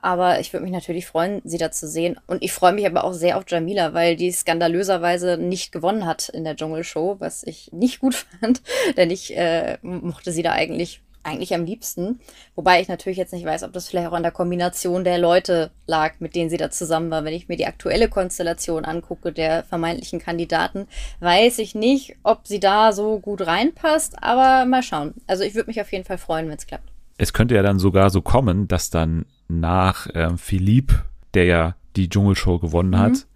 Aber 0.04 0.42
ich 0.42 0.52
würde 0.52 0.66
mich 0.66 0.74
natürlich 0.74 1.08
freuen, 1.08 1.42
sie 1.46 1.58
da 1.58 1.72
zu 1.72 1.88
sehen. 1.88 2.20
Und 2.28 2.44
ich 2.44 2.52
freue 2.52 2.74
mich 2.74 2.86
aber 2.86 3.06
auch 3.06 3.14
sehr 3.14 3.38
auf 3.38 3.46
Jamila, 3.48 3.94
weil 3.94 4.18
die 4.18 4.32
skandalöserweise 4.32 5.38
nicht 5.38 5.72
gewonnen 5.72 6.06
hat 6.06 6.28
in 6.28 6.44
der 6.44 6.58
Dschungelshow, 6.58 7.16
was 7.20 7.44
ich 7.44 7.72
nicht 7.72 8.02
gut 8.02 8.14
fand, 8.42 8.62
denn 8.98 9.10
ich 9.12 9.36
äh, 9.38 9.78
mochte 9.82 10.34
sie 10.34 10.44
da 10.44 10.52
eigentlich 10.52 11.02
eigentlich 11.24 11.54
am 11.54 11.66
liebsten. 11.66 12.20
Wobei 12.56 12.82
ich 12.82 12.88
natürlich 12.88 13.18
jetzt 13.18 13.34
nicht 13.34 13.46
weiß, 13.46 13.64
ob 13.64 13.74
das 13.74 13.88
vielleicht 13.88 14.08
auch 14.08 14.14
an 14.14 14.24
der 14.24 14.32
Kombination 14.32 15.04
der 15.04 15.18
Leute 15.18 15.72
lag, 15.88 16.14
mit 16.20 16.36
denen 16.36 16.50
sie 16.50 16.58
da 16.58 16.70
zusammen 16.70 17.10
war. 17.12 17.24
Wenn 17.24 17.34
ich 17.34 17.48
mir 17.48 17.58
die 17.58 17.66
aktuelle 17.66 18.10
Konstellation 18.10 18.86
angucke, 18.86 19.32
der 19.32 19.64
vermeintlichen 19.64 20.20
Kandidaten, 20.20 20.88
weiß 21.20 21.60
ich 21.60 21.76
nicht, 21.76 22.16
ob 22.24 22.48
sie 22.48 22.60
da 22.60 22.92
so 22.92 23.20
gut 23.20 23.46
reinpasst, 23.46 24.22
aber 24.22 24.66
mal 24.66 24.84
schauen. 24.84 25.14
Also 25.28 25.44
ich 25.44 25.56
würde 25.56 25.68
mich 25.68 25.82
auf 25.82 25.92
jeden 25.92 26.06
Fall 26.06 26.18
freuen, 26.18 26.48
wenn 26.48 26.58
es 26.58 26.68
klappt. 26.68 26.90
Es 27.18 27.34
könnte 27.34 27.56
ja 27.56 27.62
dann 27.62 27.80
sogar 27.80 28.10
so 28.10 28.22
kommen, 28.22 28.68
dass 28.68 28.90
dann 28.90 29.26
nach 29.48 30.08
ähm, 30.14 30.38
Philippe, 30.38 31.04
der 31.34 31.46
ja 31.46 31.76
die 31.96 32.10
Dschungelshow 32.10 32.60
gewonnen 32.60 32.98
hat, 32.98 33.28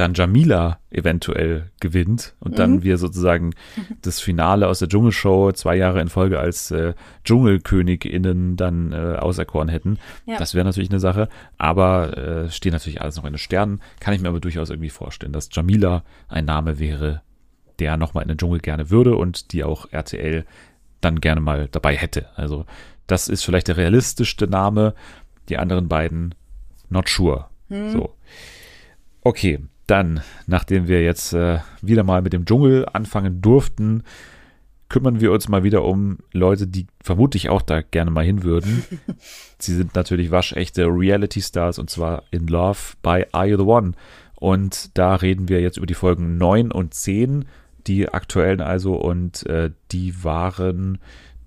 dann 0.00 0.14
Jamila 0.14 0.78
eventuell 0.90 1.70
gewinnt 1.78 2.34
und 2.40 2.58
dann 2.58 2.82
wir 2.82 2.96
sozusagen 2.96 3.54
das 4.02 4.18
Finale 4.20 4.66
aus 4.66 4.78
der 4.78 4.88
Dschungelshow 4.88 5.52
zwei 5.52 5.76
Jahre 5.76 6.00
in 6.00 6.08
Folge 6.08 6.40
als 6.40 6.70
äh, 6.70 6.94
DschungelkönigInnen 7.24 8.56
dann 8.56 8.92
äh, 8.92 9.16
auserkoren 9.18 9.68
hätten. 9.68 9.98
Ja. 10.26 10.38
Das 10.38 10.54
wäre 10.54 10.64
natürlich 10.64 10.90
eine 10.90 11.00
Sache, 11.00 11.28
aber 11.58 12.16
äh, 12.16 12.50
steht 12.50 12.72
natürlich 12.72 13.00
alles 13.02 13.16
noch 13.16 13.24
in 13.24 13.34
den 13.34 13.38
Sternen. 13.38 13.80
Kann 14.00 14.14
ich 14.14 14.20
mir 14.20 14.28
aber 14.28 14.40
durchaus 14.40 14.70
irgendwie 14.70 14.90
vorstellen, 14.90 15.32
dass 15.32 15.50
Jamila 15.52 16.02
ein 16.28 16.46
Name 16.46 16.78
wäre, 16.78 17.20
der 17.78 17.96
nochmal 17.96 18.22
in 18.22 18.28
den 18.28 18.38
Dschungel 18.38 18.60
gerne 18.60 18.90
würde 18.90 19.16
und 19.16 19.52
die 19.52 19.64
auch 19.64 19.86
RTL 19.90 20.46
dann 21.00 21.20
gerne 21.20 21.40
mal 21.40 21.68
dabei 21.70 21.96
hätte. 21.96 22.28
Also 22.36 22.64
das 23.06 23.28
ist 23.28 23.44
vielleicht 23.44 23.68
der 23.68 23.76
realistischste 23.76 24.46
Name. 24.46 24.94
Die 25.48 25.58
anderen 25.58 25.88
beiden, 25.88 26.34
not 26.88 27.08
sure. 27.08 27.46
So. 27.68 28.16
Okay, 29.22 29.60
dann, 29.90 30.20
nachdem 30.46 30.86
wir 30.86 31.02
jetzt 31.02 31.32
äh, 31.32 31.58
wieder 31.82 32.04
mal 32.04 32.22
mit 32.22 32.32
dem 32.32 32.44
Dschungel 32.44 32.86
anfangen 32.92 33.40
durften, 33.42 34.04
kümmern 34.88 35.20
wir 35.20 35.32
uns 35.32 35.48
mal 35.48 35.64
wieder 35.64 35.84
um 35.84 36.18
Leute, 36.32 36.66
die 36.66 36.86
vermutlich 37.02 37.48
auch 37.48 37.62
da 37.62 37.80
gerne 37.80 38.10
mal 38.10 38.24
hin 38.24 38.42
würden. 38.42 38.84
Sie 39.58 39.74
sind 39.74 39.94
natürlich 39.94 40.30
waschechte 40.30 40.86
Reality-Stars 40.86 41.78
und 41.78 41.90
zwar 41.90 42.24
in 42.30 42.46
Love 42.46 42.78
by 43.02 43.24
Are 43.32 43.46
You 43.46 43.56
the 43.56 43.64
One. 43.64 43.92
Und 44.36 44.96
da 44.96 45.16
reden 45.16 45.48
wir 45.48 45.60
jetzt 45.60 45.76
über 45.76 45.86
die 45.86 45.94
Folgen 45.94 46.38
9 46.38 46.72
und 46.72 46.94
10, 46.94 47.46
die 47.86 48.08
aktuellen 48.08 48.60
also, 48.60 48.94
und 48.94 49.46
äh, 49.46 49.70
die 49.90 50.24
waren 50.24 50.98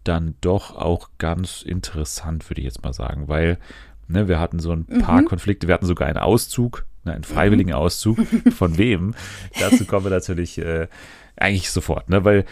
dann 0.04 0.36
doch 0.42 0.76
auch 0.76 1.10
ganz 1.18 1.62
interessant, 1.62 2.50
würde 2.50 2.62
ich 2.62 2.66
jetzt 2.66 2.84
mal 2.84 2.94
sagen, 2.94 3.28
weil 3.28 3.58
ne, 4.08 4.28
wir 4.28 4.40
hatten 4.40 4.60
so 4.60 4.72
ein 4.74 4.86
paar 4.86 5.24
Konflikte, 5.24 5.68
wir 5.68 5.74
hatten 5.74 5.86
sogar 5.86 6.08
einen 6.08 6.18
Auszug, 6.18 6.86
einen 7.06 7.24
freiwilligen 7.24 7.74
Auszug. 7.74 8.18
Von 8.56 8.78
wem? 8.78 9.16
Dazu 9.60 9.86
kommen 9.86 10.06
wir 10.06 10.12
natürlich 10.12 10.58
äh, 10.58 10.88
eigentlich 11.36 11.70
sofort, 11.70 12.10
ne, 12.10 12.24
weil 12.24 12.46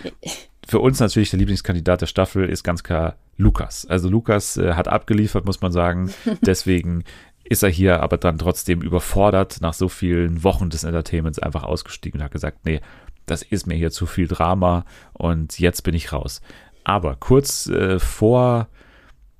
für 0.68 0.80
uns 0.80 1.00
natürlich 1.00 1.32
der 1.32 1.40
Lieblingskandidat 1.40 2.02
der 2.02 2.08
Staffel 2.08 2.48
ist 2.48 2.64
ganz 2.64 2.84
klar 2.84 3.16
Lukas. 3.38 3.86
Also 3.86 4.10
Lukas 4.10 4.58
äh, 4.58 4.74
hat 4.74 4.88
abgeliefert, 4.88 5.46
muss 5.46 5.62
man 5.62 5.72
sagen. 5.72 6.14
Deswegen 6.42 7.04
ist 7.44 7.64
er 7.64 7.70
hier 7.70 8.02
aber 8.02 8.18
dann 8.18 8.38
trotzdem 8.38 8.82
überfordert 8.82 9.58
nach 9.62 9.74
so 9.74 9.90
vielen 9.90 10.44
Wochen 10.44 10.70
des 10.70 10.84
Entertainments 10.84 11.40
einfach 11.40 11.64
ausgestiegen 11.64 12.20
und 12.20 12.24
hat 12.24 12.32
gesagt, 12.32 12.60
nee, 12.66 12.80
das 13.26 13.42
ist 13.42 13.68
mir 13.68 13.76
hier 13.76 13.92
zu 13.92 14.06
viel 14.06 14.28
Drama 14.28 14.86
und 15.14 15.60
jetzt 15.60 15.82
bin 15.82 15.94
ich 15.94 16.14
raus. 16.14 16.42
Aber 16.84 17.16
kurz 17.16 17.68
äh, 17.68 18.00
vor 18.00 18.68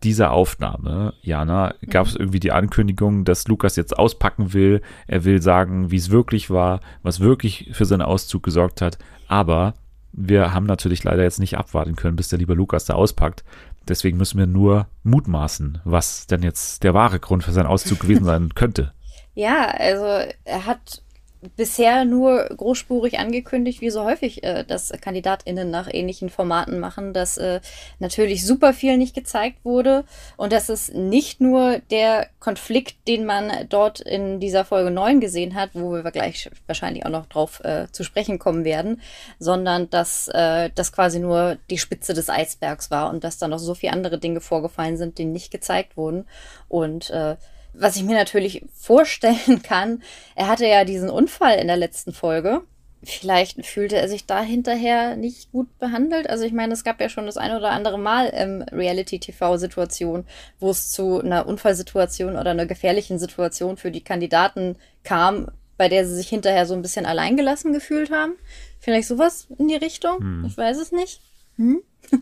dieser 0.04 0.32
Aufnahme, 0.32 1.14
Jana, 1.22 1.76
gab 1.90 2.08
es 2.08 2.16
irgendwie 2.16 2.40
die 2.40 2.52
Ankündigung, 2.52 3.24
dass 3.24 3.48
Lukas 3.48 3.76
jetzt 3.76 3.98
auspacken 3.98 4.54
will. 4.54 4.82
Er 5.08 5.24
will 5.26 5.42
sagen, 5.42 5.92
wie 5.92 5.98
es 5.98 6.10
wirklich 6.10 6.50
war, 6.50 6.80
was 7.04 7.20
wirklich 7.20 7.70
für 7.74 7.86
seinen 7.86 8.02
Auszug 8.02 8.44
gesorgt 8.44 8.82
hat. 8.82 8.98
Aber 9.28 9.76
wir 10.12 10.54
haben 10.54 10.66
natürlich 10.66 11.04
leider 11.04 11.24
jetzt 11.24 11.40
nicht 11.40 11.58
abwarten 11.58 11.96
können, 11.96 12.16
bis 12.16 12.30
der 12.30 12.40
liebe 12.40 12.54
Lukas 12.54 12.86
da 12.86 12.96
auspackt. 12.96 13.44
Deswegen 13.88 14.18
müssen 14.18 14.38
wir 14.38 14.48
nur 14.48 14.88
mutmaßen, 15.04 15.82
was 15.86 16.28
denn 16.28 16.44
jetzt 16.44 16.84
der 16.84 16.94
wahre 16.94 17.20
Grund 17.20 17.44
für 17.44 17.52
seinen 17.52 17.68
Auszug 17.68 18.00
gewesen 18.00 18.26
sein 18.26 18.50
könnte. 18.56 18.94
Ja, 19.34 19.68
also 19.68 20.32
er 20.44 20.66
hat 20.66 21.02
bisher 21.56 22.06
nur 22.06 22.46
großspurig 22.46 23.20
angekündigt, 23.20 23.82
wie 23.82 23.90
so 23.90 24.04
häufig 24.04 24.44
äh, 24.44 24.64
das 24.64 24.92
KandidatInnen 25.02 25.70
nach 25.70 25.90
ähnlichen 25.92 26.30
Formaten 26.30 26.80
machen, 26.80 27.14
dass 27.14 27.38
äh, 27.38 27.62
natürlich 28.00 28.46
super 28.46 28.74
viel 28.74 28.98
nicht 28.98 29.16
gezeigt 29.16 29.64
wurde 29.64 30.04
und 30.38 30.54
dass 30.54 30.70
es 30.70 30.94
nicht 30.94 31.42
nur 31.42 31.80
der 31.90 32.28
Konflikt, 32.40 33.08
den 33.08 33.26
man 33.26 33.52
dort 33.70 34.00
in 34.00 34.40
dieser 34.40 34.66
Folge 34.66 34.92
9 34.92 35.20
gesehen 35.20 35.56
hat, 35.56 35.72
wo 35.74 35.92
wir 35.92 36.12
gleich 36.12 36.50
wahrscheinlich 36.68 37.06
auch 37.06 37.12
noch 37.12 37.26
drauf 37.26 37.64
äh, 37.64 37.88
zu 37.92 38.04
sprechen 38.04 38.40
kommen 38.40 38.64
werden, 38.64 39.02
sondern 39.40 39.90
dass 39.90 40.28
äh, 40.28 40.70
das 40.76 40.92
quasi 40.92 41.20
nur 41.20 41.58
die 41.70 41.78
Spitze 41.78 42.14
des 42.14 42.30
Eisbergs 42.30 42.92
war 42.92 43.10
und 43.10 43.24
dass 43.24 43.38
da 43.38 43.48
noch 43.48 43.60
so 43.60 43.74
viele 43.74 43.94
andere 43.94 44.20
Dinge 44.20 44.42
vorgefallen 44.42 44.98
sind, 44.98 45.18
die 45.18 45.26
nicht 45.26 45.52
gezeigt 45.52 45.98
wurden. 45.98 46.26
Und 46.70 47.10
äh, 47.10 47.36
was 47.74 47.96
ich 47.96 48.04
mir 48.04 48.16
natürlich 48.16 48.66
vorstellen 48.74 49.62
kann, 49.64 50.02
er 50.36 50.48
hatte 50.48 50.68
ja 50.68 50.84
diesen 50.86 51.10
Unfall 51.10 51.58
in 51.58 51.68
der 51.68 51.78
letzten 51.78 52.14
Folge. 52.14 52.62
Vielleicht 53.04 53.66
fühlte 53.66 53.96
er 53.96 54.08
sich 54.08 54.28
da 54.28 54.44
hinterher 54.44 55.16
nicht 55.16 55.52
gut 55.52 55.80
behandelt. 55.80 56.30
Also 56.30 56.44
ich 56.44 56.54
meine, 56.54 56.74
es 56.74 56.84
gab 56.84 57.02
ja 57.02 57.10
schon 57.10 57.26
das 57.26 57.36
ein 57.36 57.56
oder 57.56 57.72
andere 57.72 57.98
Mal 57.98 58.28
im 58.28 58.62
Reality-TV-Situation, 58.62 60.26
wo 60.60 60.70
es 60.70 60.92
zu 60.92 61.20
einer 61.20 61.48
Unfallsituation 61.48 62.38
oder 62.38 62.52
einer 62.52 62.68
gefährlichen 62.68 63.18
Situation 63.18 63.78
für 63.78 63.90
die 63.90 64.04
Kandidaten 64.04 64.76
kam, 65.04 65.48
bei 65.78 65.90
der 65.90 66.06
sie 66.06 66.14
sich 66.14 66.30
hinterher 66.30 66.68
so 66.68 66.76
ein 66.76 66.84
bisschen 66.84 67.08
alleingelassen 67.08 67.74
gefühlt 67.74 68.12
haben. 68.12 68.34
Vielleicht 68.78 69.08
sowas 69.08 69.48
in 69.58 69.68
die 69.68 69.76
Richtung? 69.76 70.20
Hm. 70.20 70.46
Ich 70.46 70.56
weiß 70.56 70.78
es 70.78 70.92
nicht. 70.92 71.22
Hm? 71.56 71.82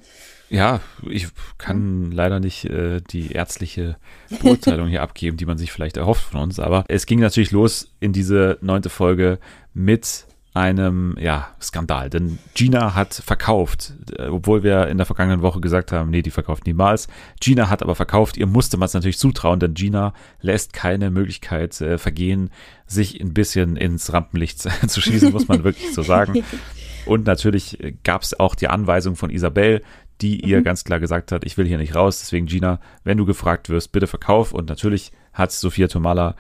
Ja, 0.50 0.82
ich 1.08 1.28
kann 1.58 2.12
leider 2.12 2.40
nicht 2.40 2.66
äh, 2.66 3.02
die 3.02 3.32
ärztliche 3.32 3.98
Beurteilung 4.42 4.88
hier 4.88 5.02
abgeben, 5.04 5.38
die 5.38 5.46
man 5.46 5.58
sich 5.58 5.72
vielleicht 5.72 5.98
erhofft 5.98 6.24
von 6.24 6.42
uns. 6.42 6.60
Aber 6.60 6.86
es 6.88 7.06
ging 7.06 7.20
natürlich 7.20 7.52
los 7.52 7.92
in 8.00 8.14
diese 8.14 8.58
neunte 8.62 8.90
Folge 8.90 9.40
mit 9.74 10.26
einem 10.54 11.16
ja, 11.20 11.50
Skandal. 11.62 12.10
Denn 12.10 12.40
Gina 12.56 12.96
hat 12.96 13.14
verkauft, 13.14 13.94
äh, 14.18 14.28
obwohl 14.28 14.64
wir 14.64 14.88
in 14.88 14.98
der 14.98 15.06
vergangenen 15.06 15.42
Woche 15.42 15.62
gesagt 15.62 15.92
haben, 15.92 16.10
nee, 16.10 16.22
die 16.22 16.32
verkauft 16.32 16.66
niemals. 16.66 17.08
Gina 17.40 17.70
hat 17.70 17.84
aber 17.84 17.96
verkauft. 17.96 18.36
Ihr 18.38 18.48
musste 18.48 18.78
man 18.78 18.88
es 18.88 18.94
natürlich 18.94 19.20
zutrauen, 19.20 19.60
denn 19.60 19.76
Gina 19.76 20.14
lässt 20.42 20.74
keine 20.74 21.12
Möglichkeit 21.12 21.80
äh, 21.82 21.98
vergehen, 21.98 22.50
sich 22.88 23.22
ein 23.22 23.34
bisschen 23.34 23.78
ins 23.78 24.12
Rampenlicht 24.12 24.60
zu 24.88 25.02
schießen, 25.02 25.32
muss 25.32 25.48
man 25.48 25.64
wirklich 25.64 25.94
so 25.94 26.02
sagen. 26.02 26.44
Und 27.06 27.26
natürlich 27.26 27.78
gab 28.04 28.24
es 28.24 28.40
auch 28.40 28.56
die 28.56 28.68
Anweisung 28.68 29.16
von 29.16 29.30
Isabel, 29.30 29.82
die 30.22 30.46
ihr 30.46 30.60
mhm. 30.60 30.64
ganz 30.64 30.84
klar 30.84 31.00
gesagt 31.00 31.32
hat, 31.32 31.46
ich 31.46 31.58
will 31.58 31.66
hier 31.66 31.78
nicht 31.78 31.96
raus. 31.96 32.20
Deswegen, 32.20 32.46
Gina, 32.46 32.80
wenn 33.04 33.18
du 33.18 33.26
gefragt 33.26 33.70
wirst, 33.70 33.92
bitte 33.92 34.08
verkauf. 34.08 34.54
Und 34.54 34.70
natürlich 34.70 35.12
hat 35.34 35.52
Sophia 35.52 35.88
Tomala 35.88 36.36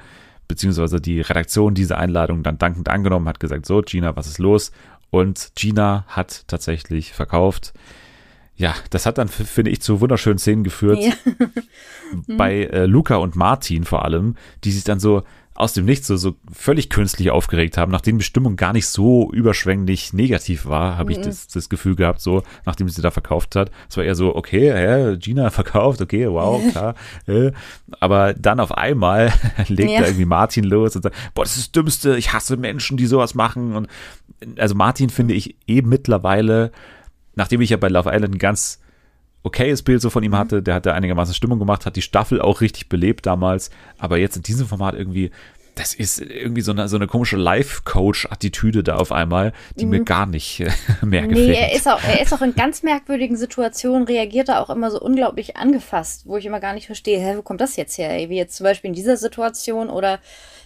beziehungsweise 0.47 0.99
die 0.99 1.21
Redaktion 1.21 1.75
diese 1.75 1.97
Einladung 1.97 2.43
dann 2.43 2.57
dankend 2.57 2.89
angenommen, 2.89 3.27
hat 3.27 3.39
gesagt, 3.39 3.65
so, 3.65 3.81
Gina, 3.81 4.15
was 4.15 4.27
ist 4.27 4.39
los? 4.39 4.71
Und 5.11 5.51
Gina 5.55 6.05
hat 6.07 6.47
tatsächlich 6.47 7.13
verkauft. 7.13 7.73
Ja, 8.55 8.75
das 8.89 9.05
hat 9.05 9.17
dann, 9.17 9.29
finde 9.29 9.71
ich, 9.71 9.81
zu 9.81 10.01
wunderschönen 10.01 10.37
Szenen 10.37 10.65
geführt. 10.65 10.99
Ja. 10.99 11.13
bei 12.37 12.63
äh, 12.63 12.85
Luca 12.85 13.15
und 13.15 13.35
Martin 13.35 13.85
vor 13.85 14.03
allem, 14.03 14.35
die 14.65 14.71
sich 14.71 14.83
dann 14.83 14.99
so 14.99 15.23
aus 15.59 15.73
dem 15.73 15.83
Nichts 15.83 16.07
so, 16.07 16.15
so 16.15 16.37
völlig 16.53 16.89
künstlich 16.89 17.31
aufgeregt 17.31 17.77
haben, 17.77 17.91
nachdem 17.91 18.17
die 18.17 18.23
Stimmung 18.23 18.55
gar 18.55 18.71
nicht 18.71 18.87
so 18.87 19.29
überschwänglich 19.33 20.13
negativ 20.13 20.65
war, 20.65 20.97
habe 20.97 21.11
ich 21.11 21.17
mhm. 21.17 21.23
das, 21.23 21.47
das 21.49 21.67
Gefühl 21.67 21.97
gehabt, 21.97 22.21
so, 22.21 22.43
nachdem 22.65 22.87
sie 22.87 23.01
da 23.01 23.11
verkauft 23.11 23.57
hat. 23.57 23.69
Es 23.89 23.97
war 23.97 24.05
eher 24.05 24.15
so, 24.15 24.33
okay, 24.37 24.71
hä, 24.71 25.17
Gina 25.17 25.49
verkauft, 25.49 26.01
okay, 26.01 26.29
wow, 26.29 26.61
klar. 26.71 26.95
Äh. 27.27 27.51
Aber 27.99 28.33
dann 28.33 28.61
auf 28.61 28.71
einmal 28.71 29.33
legt 29.67 29.91
ja. 29.91 29.99
da 29.99 30.07
irgendwie 30.07 30.25
Martin 30.25 30.63
los 30.63 30.95
und 30.95 31.01
sagt, 31.01 31.15
boah, 31.33 31.43
das 31.43 31.57
ist 31.57 31.67
das 31.67 31.71
Dümmste, 31.73 32.15
ich 32.15 32.31
hasse 32.31 32.55
Menschen, 32.55 32.95
die 32.95 33.05
sowas 33.05 33.35
machen. 33.35 33.75
Und 33.75 33.89
also 34.57 34.75
Martin 34.75 35.09
finde 35.09 35.33
ich 35.33 35.57
eh 35.67 35.81
mittlerweile, 35.81 36.71
nachdem 37.35 37.59
ich 37.59 37.71
ja 37.71 37.77
bei 37.77 37.89
Love 37.89 38.09
Island 38.13 38.39
ganz 38.39 38.79
okayes 39.43 39.83
Bild 39.83 40.01
so 40.01 40.09
von 40.09 40.23
ihm 40.23 40.31
mhm. 40.31 40.37
hatte. 40.37 40.63
Der 40.63 40.75
hat 40.75 40.85
da 40.85 40.93
einigermaßen 40.93 41.33
Stimmung 41.33 41.59
gemacht, 41.59 41.85
hat 41.85 41.95
die 41.95 42.01
Staffel 42.01 42.41
auch 42.41 42.61
richtig 42.61 42.89
belebt 42.89 43.25
damals. 43.25 43.69
Aber 43.97 44.17
jetzt 44.17 44.35
in 44.35 44.43
diesem 44.43 44.67
Format 44.67 44.95
irgendwie, 44.95 45.31
das 45.75 45.93
ist 45.93 46.19
irgendwie 46.19 46.61
so 46.61 46.71
eine, 46.71 46.89
so 46.89 46.97
eine 46.97 47.07
komische 47.07 47.37
Life-Coach-Attitüde 47.37 48.83
da 48.83 48.97
auf 48.97 49.11
einmal, 49.11 49.53
die 49.77 49.85
mhm. 49.85 49.91
mir 49.91 50.03
gar 50.03 50.25
nicht 50.25 50.59
mehr 51.01 51.27
gefällt. 51.27 51.47
Nee, 51.49 51.55
er 51.55 51.73
ist, 51.73 51.87
auch, 51.87 52.03
er 52.03 52.21
ist 52.21 52.33
auch 52.33 52.41
in 52.41 52.53
ganz 52.53 52.83
merkwürdigen 52.83 53.37
Situationen, 53.37 54.05
reagiert 54.05 54.49
er 54.49 54.61
auch 54.61 54.69
immer 54.69 54.91
so 54.91 54.99
unglaublich 54.99 55.55
angefasst, 55.55 56.23
wo 56.25 56.37
ich 56.37 56.45
immer 56.45 56.59
gar 56.59 56.73
nicht 56.73 56.87
verstehe, 56.87 57.19
hä, 57.19 57.37
wo 57.37 57.41
kommt 57.41 57.61
das 57.61 57.77
jetzt 57.77 57.97
her? 57.97 58.11
Ey? 58.11 58.29
Wie 58.29 58.37
jetzt 58.37 58.57
zum 58.57 58.65
Beispiel 58.65 58.89
in 58.89 58.95
dieser 58.95 59.17
Situation 59.17 59.89
oder 59.89 60.19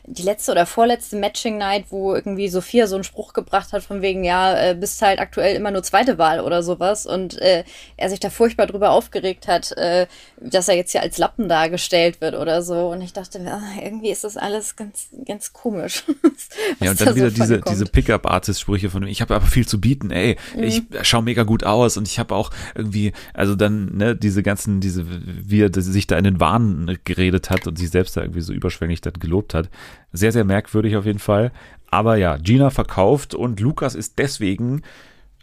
die 0.06 0.24
letzte 0.24 0.52
oder 0.52 0.66
vorletzte 0.66 1.16
Matching 1.16 1.58
Night, 1.58 1.86
wo 1.90 2.14
irgendwie 2.14 2.50
Sophia 2.50 2.88
so 2.88 2.96
einen 2.96 3.06
Spruch 3.06 3.32
gebracht 3.32 3.72
hat 3.72 3.84
von 3.84 4.02
wegen, 4.02 4.24
ja, 4.26 4.72
äh, 4.72 4.76
bist 4.76 5.02
halt 5.02 5.20
aktuell 5.20 5.56
immer 5.56 5.72
nur 5.72 5.82
zweite 5.82 6.18
Wahl 6.18 6.42
oder 6.42 6.62
sowas 6.62 7.06
und 7.06 7.42
äh, 7.42 7.64
er 7.96 8.10
sich 8.10 8.20
da 8.20 8.30
furchtbar 8.30 8.68
drüber 8.68 8.92
aufgeregt 8.92 9.48
hat, 9.48 9.72
äh, 9.78 10.08
dass 10.42 10.68
er 10.68 10.76
jetzt 10.76 10.92
hier 10.92 11.02
als 11.02 11.18
Lappen 11.18 11.48
dargestellt 11.48 12.20
wird 12.20 12.36
oder 12.36 12.62
so 12.62 12.90
und 12.90 13.02
ich 13.02 13.14
dachte, 13.14 13.40
ah, 13.48 13.82
irgendwie 13.82 14.10
ist 14.10 14.26
das 14.26 14.36
alles 14.36 14.76
ganz, 14.76 15.08
ganz 15.26 15.54
komisch. 15.54 16.04
ja, 16.82 16.92
und 16.92 17.00
dann 17.00 17.08
da 17.08 17.16
wieder 17.16 17.30
so 17.30 17.36
diese, 17.36 17.62
diese 17.62 17.86
Pickup-Artist-Sprüche 17.86 18.90
von, 18.90 19.08
ich 19.08 19.22
habe 19.22 19.36
aber 19.36 19.46
viel 19.46 19.66
zu 19.66 19.80
bieten, 19.80 20.12
ey, 20.12 20.38
mhm. 20.56 20.64
ich 20.64 20.84
schaue 21.04 21.24
mega 21.24 21.44
gut 21.44 21.64
aus 21.64 21.96
und 21.96 22.10
ich 22.10 22.20
habe 22.20 22.36
auch 22.36 22.52
irgendwie, 22.76 23.14
also 23.34 23.56
dann, 23.56 23.96
ne, 23.96 24.18
diese 24.18 24.44
ganzen, 24.44 24.82
diese, 24.82 25.06
wie 25.08 25.62
er 25.62 25.70
sich 25.74 26.08
da 26.08 26.18
in 26.18 26.26
den 26.26 26.42
Wahn 26.42 26.98
geredet 27.06 27.50
hat 27.50 27.68
und 27.68 27.78
sich 27.78 27.90
selbst 27.90 28.18
da 28.18 28.22
irgendwie 28.22 28.42
so 28.42 28.52
überschwänglich 28.52 29.00
dann 29.00 29.14
gelobt 29.14 29.54
hat. 29.54 29.70
Sehr, 30.12 30.32
sehr 30.32 30.44
merkwürdig 30.44 30.96
auf 30.96 31.06
jeden 31.06 31.20
Fall. 31.20 31.52
Aber 31.90 32.16
ja, 32.16 32.38
Gina 32.38 32.70
verkauft 32.70 33.36
und 33.36 33.60
Lukas 33.60 33.96
ist 33.96 34.18
deswegen, 34.18 34.82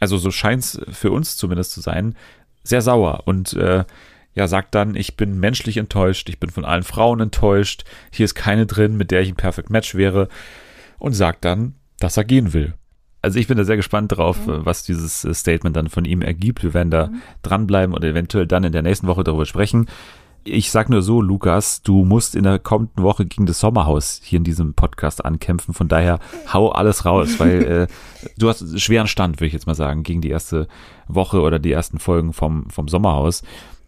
also 0.00 0.16
so 0.16 0.30
scheint 0.30 0.64
es 0.64 0.80
für 0.90 1.12
uns 1.12 1.36
zumindest 1.36 1.72
zu 1.72 1.80
sein, 1.80 2.16
sehr 2.64 2.82
sauer 2.82 3.22
und 3.24 3.52
äh, 3.54 3.84
ja, 4.34 4.48
sagt 4.48 4.74
dann, 4.74 4.94
ich 4.94 5.16
bin 5.16 5.38
menschlich 5.40 5.76
enttäuscht, 5.76 6.28
ich 6.28 6.38
bin 6.38 6.50
von 6.50 6.64
allen 6.64 6.82
Frauen 6.82 7.20
enttäuscht, 7.20 7.84
hier 8.12 8.24
ist 8.24 8.34
keine 8.34 8.66
drin, 8.66 8.96
mit 8.96 9.10
der 9.10 9.22
ich 9.22 9.28
ein 9.28 9.36
Perfect 9.36 9.70
Match 9.70 9.94
wäre 9.94 10.28
und 10.98 11.14
sagt 11.14 11.44
dann, 11.44 11.74
dass 11.98 12.16
er 12.16 12.24
gehen 12.24 12.52
will. 12.52 12.74
Also 13.22 13.38
ich 13.38 13.48
bin 13.48 13.58
da 13.58 13.64
sehr 13.64 13.76
gespannt 13.76 14.16
drauf, 14.16 14.46
mhm. 14.46 14.64
was 14.64 14.82
dieses 14.82 15.24
äh, 15.24 15.34
Statement 15.34 15.76
dann 15.76 15.88
von 15.88 16.04
ihm 16.04 16.22
ergibt. 16.22 16.62
Wir 16.62 16.74
werden 16.74 16.90
da 16.90 17.08
mhm. 17.08 17.22
dranbleiben 17.42 17.94
und 17.94 18.04
eventuell 18.04 18.46
dann 18.46 18.64
in 18.64 18.72
der 18.72 18.82
nächsten 18.82 19.06
Woche 19.06 19.24
darüber 19.24 19.46
sprechen. 19.46 19.86
Ich 20.44 20.70
sag 20.70 20.88
nur 20.88 21.02
so, 21.02 21.20
Lukas, 21.20 21.82
du 21.82 22.04
musst 22.04 22.34
in 22.34 22.44
der 22.44 22.58
kommenden 22.58 23.02
Woche 23.02 23.26
gegen 23.26 23.44
das 23.44 23.60
Sommerhaus 23.60 24.20
hier 24.24 24.38
in 24.38 24.44
diesem 24.44 24.72
Podcast 24.72 25.24
ankämpfen. 25.24 25.74
Von 25.74 25.88
daher 25.88 26.18
hau 26.52 26.70
alles 26.70 27.04
raus, 27.04 27.38
weil 27.38 27.62
äh, 27.62 27.86
du 28.38 28.48
hast 28.48 28.62
einen 28.62 28.78
schweren 28.78 29.06
Stand, 29.06 29.36
würde 29.36 29.48
ich 29.48 29.52
jetzt 29.52 29.66
mal 29.66 29.74
sagen, 29.74 30.02
gegen 30.02 30.22
die 30.22 30.30
erste 30.30 30.66
Woche 31.08 31.42
oder 31.42 31.58
die 31.58 31.72
ersten 31.72 31.98
Folgen 31.98 32.32
vom, 32.32 32.70
vom 32.70 32.88
Sommerhaus. 32.88 33.42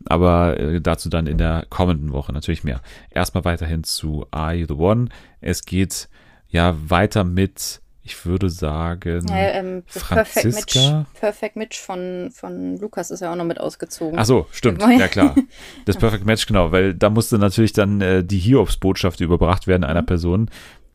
Aber 0.06 0.58
äh, 0.58 0.80
dazu 0.80 1.08
dann 1.08 1.26
in 1.26 1.38
der 1.38 1.66
kommenden 1.70 2.12
Woche 2.12 2.32
natürlich 2.32 2.64
mehr. 2.64 2.82
Erstmal 3.10 3.44
weiterhin 3.44 3.84
zu 3.84 4.26
Are 4.30 4.54
You 4.54 4.66
the 4.68 4.74
One? 4.74 5.08
Es 5.40 5.64
geht 5.64 6.08
ja 6.48 6.74
weiter 6.88 7.24
mit 7.24 7.80
ich 8.04 8.26
würde 8.26 8.50
sagen, 8.50 9.26
ja, 9.28 9.36
ähm, 9.36 9.84
das 9.92 10.02
Franziska. 10.02 10.32
Perfect 10.34 10.74
Mitch, 10.74 11.20
Perfect 11.20 11.56
Mitch 11.56 11.80
von, 11.80 12.30
von 12.32 12.76
Lukas 12.78 13.10
ist 13.12 13.20
ja 13.20 13.30
auch 13.32 13.36
noch 13.36 13.44
mit 13.44 13.60
ausgezogen. 13.60 14.18
Ach 14.18 14.24
so, 14.24 14.46
stimmt, 14.50 14.82
ja 14.82 15.08
klar. 15.08 15.36
Das 15.84 15.96
Perfect 15.96 16.26
Match, 16.26 16.46
genau, 16.46 16.72
weil 16.72 16.94
da 16.94 17.10
musste 17.10 17.38
natürlich 17.38 17.72
dann 17.72 18.00
äh, 18.00 18.24
die 18.24 18.38
Hiobs-Botschaft 18.38 19.20
überbracht 19.20 19.66
werden 19.66 19.84
einer 19.84 20.02
mhm. 20.02 20.06
Person, 20.06 20.50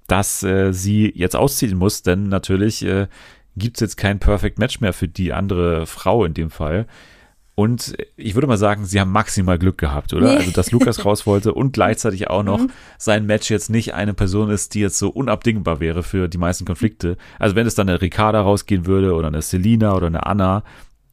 dass 0.07 0.43
äh, 0.43 0.73
sie 0.73 1.11
jetzt 1.15 1.35
ausziehen 1.35 1.77
muss, 1.77 2.01
denn 2.01 2.27
natürlich 2.27 2.83
äh, 2.83 3.07
gibt 3.55 3.77
es 3.77 3.81
jetzt 3.81 3.97
kein 3.97 4.19
Perfect 4.19 4.59
Match 4.59 4.81
mehr 4.81 4.93
für 4.93 5.07
die 5.07 5.33
andere 5.33 5.85
Frau 5.85 6.25
in 6.25 6.33
dem 6.33 6.49
Fall. 6.49 6.87
Und 7.59 7.97
ich 8.17 8.35
würde 8.35 8.45
mal 8.45 8.59
sagen, 8.59 8.85
sie 8.85 8.99
haben 9.01 9.11
maximal 9.11 9.57
Glück 9.57 9.79
gehabt, 9.79 10.13
oder? 10.13 10.29
Also, 10.29 10.51
dass 10.51 10.69
Lukas 10.69 11.03
raus 11.05 11.25
wollte 11.25 11.55
und 11.55 11.71
gleichzeitig 11.71 12.29
auch 12.29 12.43
noch 12.43 12.59
mhm. 12.59 12.69
sein 12.99 13.25
Match 13.25 13.49
jetzt 13.49 13.71
nicht 13.71 13.95
eine 13.95 14.13
Person 14.13 14.51
ist, 14.51 14.75
die 14.75 14.81
jetzt 14.81 14.99
so 14.99 15.09
unabdingbar 15.09 15.79
wäre 15.79 16.03
für 16.03 16.27
die 16.27 16.37
meisten 16.37 16.65
Konflikte. 16.65 17.17
Also, 17.39 17.55
wenn 17.55 17.65
es 17.65 17.73
dann 17.73 17.89
eine 17.89 17.99
Ricarda 17.99 18.41
rausgehen 18.41 18.85
würde 18.85 19.15
oder 19.15 19.29
eine 19.29 19.41
Selina 19.41 19.95
oder 19.95 20.05
eine 20.05 20.27
Anna, 20.27 20.63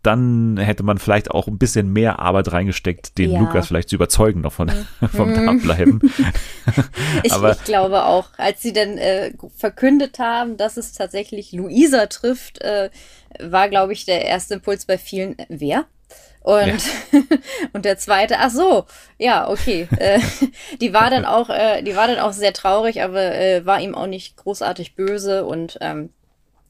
dann 0.03 0.59
hätte 0.59 0.83
man 0.83 0.99
vielleicht 0.99 1.31
auch 1.31 1.49
ein 1.49 1.57
bisschen 1.57 1.91
mehr 1.91 2.19
Arbeit 2.19 2.53
reingesteckt, 2.53 3.17
den 3.17 3.31
Ja. 3.31 3.41
Lukas 3.41 3.69
vielleicht 3.69 3.89
zu 3.89 3.95
überzeugen 3.95 4.43
noch 4.43 4.53
von, 4.53 4.71
vom 5.15 5.33
Dableiben. 5.33 6.13
Ich, 7.23 7.33
Aber- 7.33 7.53
ich 7.53 7.65
glaube 7.65 8.05
auch, 8.05 8.29
als 8.37 8.61
sie 8.61 8.75
dann 8.75 8.99
äh, 8.99 9.33
verkündet 9.57 10.19
haben, 10.19 10.59
dass 10.59 10.77
es 10.77 10.93
tatsächlich 10.93 11.53
Luisa 11.53 12.05
trifft, 12.05 12.61
äh, 12.61 12.91
war, 13.41 13.71
glaube 13.71 13.95
ich, 13.95 14.05
der 14.05 14.27
erste 14.27 14.55
Impuls 14.55 14.85
bei 14.85 14.99
vielen, 14.99 15.39
äh, 15.39 15.47
wer? 15.49 15.87
Und, 16.41 16.83
und 17.73 17.87
der 17.87 17.97
zweite, 17.97 18.37
ach 18.39 18.51
so, 18.51 18.85
ja, 19.19 19.49
okay. 19.49 19.89
Äh, 19.99 20.21
die 20.81 20.93
war 20.93 21.09
dann 21.09 21.25
auch, 21.25 21.49
äh, 21.49 21.83
die 21.83 21.97
war 21.97 22.07
dann 22.07 22.19
auch 22.19 22.33
sehr 22.33 22.53
traurig, 22.53 23.03
aber 23.03 23.35
äh, 23.35 23.65
war 23.65 23.81
ihm 23.81 23.95
auch 23.95 24.07
nicht 24.07 24.37
großartig 24.37 24.95
böse 24.95 25.47
und 25.47 25.79
ähm, 25.81 26.11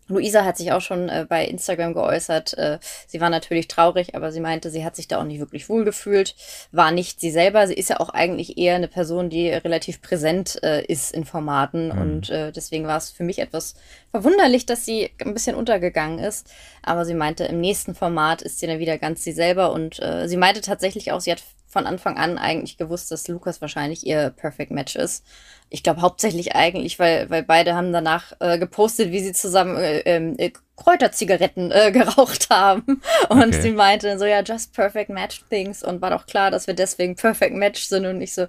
Luisa 0.09 0.45
hat 0.45 0.59
sich 0.59 0.73
auch 0.73 0.81
schon 0.81 1.09
äh, 1.09 1.27
bei 1.29 1.47
Instagram 1.47 1.95
geäußert. 1.95 2.57
Äh, 2.59 2.79
sie 3.07 3.21
war 3.21 3.31
natürlich 3.31 3.69
traurig, 3.69 4.15
aber 4.15 4.33
sie 4.33 4.41
meinte, 4.41 4.71
sie 4.71 4.85
hat 4.85 4.97
sich 4.97 5.09
da 5.09 5.19
auch 5.19 5.25
nicht 5.25 5.41
wirklich 5.41 5.69
wohl 5.69 5.85
gefühlt. 5.85 6.35
War 6.73 6.91
nicht 6.91 7.21
sie 7.21 7.31
selber. 7.31 7.67
Sie 7.67 7.75
ist 7.75 7.89
ja 7.89 8.01
auch 8.01 8.11
eigentlich 8.11 8.59
eher 8.59 8.75
eine 8.75 8.89
Person, 8.89 9.31
die 9.31 9.49
relativ 9.49 10.03
präsent 10.03 10.63
äh, 10.63 10.85
ist 10.85 11.15
in 11.15 11.25
Formaten. 11.25 11.91
Und 11.91 12.31
äh, 12.31 12.53
deswegen 12.53 12.87
war 12.87 12.99
es 12.99 13.11
für 13.11 13.25
mich 13.25 13.39
etwas 13.39 13.75
verwunderlich, 14.11 14.67
dass 14.67 14.85
sie 14.85 15.11
ein 15.25 15.33
bisschen 15.33 15.57
untergegangen 15.57 16.19
ist. 16.19 16.49
Aber 16.83 17.05
sie 17.05 17.15
meinte, 17.15 17.45
im 17.45 17.61
nächsten 17.61 17.95
Format 17.95 18.43
ist 18.43 18.59
sie 18.59 18.67
dann 18.67 18.79
wieder 18.79 18.99
ganz 18.99 19.25
sie 19.25 19.33
selber. 19.33 19.73
Und 19.73 20.03
äh, 20.03 20.29
sie 20.29 20.37
meinte 20.37 20.61
tatsächlich 20.61 21.13
auch, 21.13 21.21
sie 21.21 21.33
hat 21.33 21.43
von 21.75 21.87
Anfang 21.87 22.17
an 22.17 22.39
eigentlich 22.39 22.79
gewusst, 22.79 23.11
dass 23.11 23.29
Lukas 23.29 23.61
wahrscheinlich 23.61 24.07
ihr 24.07 24.31
Perfect 24.31 24.71
Match 24.71 24.97
ist. 24.97 25.27
Ich 25.69 25.83
glaube 25.83 26.01
hauptsächlich 26.03 26.55
eigentlich, 26.55 26.99
weil, 26.99 27.29
weil 27.31 27.43
beide 27.43 27.75
haben 27.75 27.93
danach 27.93 28.33
äh, 28.41 28.59
gepostet, 28.59 29.11
wie 29.11 29.21
sie 29.21 29.33
zusammen 29.35 29.77
äh, 29.77 29.99
ähm, 30.07 30.37
äh, 30.39 30.53
Kräuterzigaretten 30.77 31.73
äh, 31.73 31.93
geraucht 31.93 32.49
haben. 32.51 33.03
Und 33.29 33.55
Okay. 33.55 33.61
sie 33.61 33.73
meinte 33.73 34.19
so, 34.19 34.25
ja, 34.25 34.43
just 34.43 34.73
perfect 34.73 35.11
match 35.11 35.45
things. 35.51 35.83
Und 35.83 36.01
war 36.01 36.11
doch 36.11 36.27
klar, 36.27 36.51
dass 36.51 36.67
wir 36.67 36.75
deswegen 36.75 37.17
perfect 37.17 37.55
match 37.57 37.85
sind. 37.89 38.07
Und 38.07 38.21
ich 38.23 38.35
so, 38.35 38.47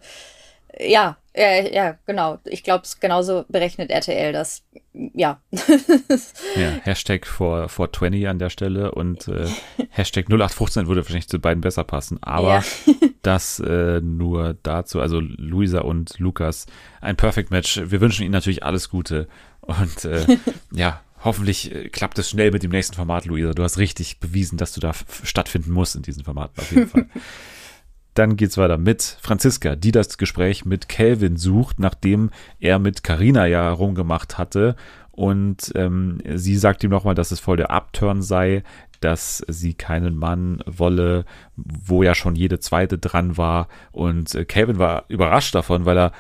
ja, 0.80 1.18
ja, 1.36 1.62
ja, 1.70 1.98
genau. 2.06 2.40
Ich 2.46 2.64
glaube, 2.64 2.84
genauso 3.00 3.46
berechnet 3.50 3.90
RTL 3.90 4.32
das. 4.34 4.64
Ja. 4.94 5.42
Ja, 6.56 6.70
Hashtag 6.84 7.28
for, 7.28 7.68
420 7.68 8.30
an 8.30 8.40
der 8.40 8.50
Stelle 8.50 8.92
und 8.92 9.28
äh, 9.28 9.48
Hashtag 9.90 10.28
0815 10.30 10.88
würde 10.88 11.02
wahrscheinlich 11.02 11.28
zu 11.28 11.40
beiden 11.40 11.60
besser 11.60 11.84
passen. 11.84 12.22
Aber 12.24 12.48
Ja. 12.48 12.64
das 13.22 13.60
äh, 13.60 14.00
nur 14.02 14.56
dazu. 14.64 15.02
Also 15.02 15.20
Luisa 15.20 15.82
und 15.82 16.18
Lukas, 16.20 16.66
ein 17.02 17.18
Perfect 17.18 17.52
Match. 17.52 17.82
Wir 17.84 18.00
wünschen 18.00 18.24
ihnen 18.24 18.32
natürlich 18.32 18.64
alles 18.64 18.90
Gute. 18.90 19.28
Und 19.60 20.06
äh, 20.06 20.26
ja, 20.72 21.02
hoffentlich 21.24 21.74
äh, 21.74 21.90
klappt 21.90 22.18
es 22.20 22.30
schnell 22.30 22.52
mit 22.52 22.64
dem 22.64 22.72
nächsten 22.72 22.96
Format, 22.96 23.26
Luisa. 23.26 23.54
Du 23.54 23.64
hast 23.64 23.78
richtig 23.78 24.20
bewiesen, 24.22 24.58
dass 24.58 24.72
du 24.72 24.80
da 24.80 24.94
stattfinden 25.24 25.72
musst 25.72 25.96
in 25.98 26.04
diesen 26.04 26.24
Formaten 26.24 26.62
auf 26.62 26.72
jeden 26.72 26.88
Fall. 26.88 27.08
Dann 28.16 28.38
geht's 28.38 28.58
weiter 28.58 28.78
mit 28.78 29.18
Franziska, 29.22 29.76
die 29.76 29.92
das 29.92 30.18
Gespräch 30.18 30.66
mit 30.66 30.88
Calvin 30.88 31.36
sucht, 31.36 31.80
nachdem 31.80 32.32
er 32.62 32.80
mit 32.80 33.04
Carina 33.04 33.46
ja 33.46 33.70
rumgemacht 33.70 34.38
hatte. 34.38 34.78
Und 35.12 35.74
ähm, 35.76 36.20
sie 36.34 36.58
sagt 36.58 36.84
ihm 36.84 36.92
nochmal, 36.92 37.16
dass 37.16 37.32
es 37.32 37.42
voll 37.42 37.58
der 37.58 37.72
Upturn 37.72 38.22
sei, 38.22 38.64
dass 39.02 39.44
sie 39.50 39.74
keinen 39.74 40.16
Mann 40.16 40.64
wolle, 40.66 41.26
wo 41.58 42.04
ja 42.04 42.16
schon 42.16 42.36
jede 42.36 42.60
zweite 42.60 42.98
dran 42.98 43.38
war. 43.38 43.68
Und 43.92 44.34
äh, 44.34 44.46
Calvin 44.46 44.80
war 44.80 45.04
überrascht 45.10 45.54
davon, 45.54 45.86
weil 45.86 45.98
er 45.98 46.12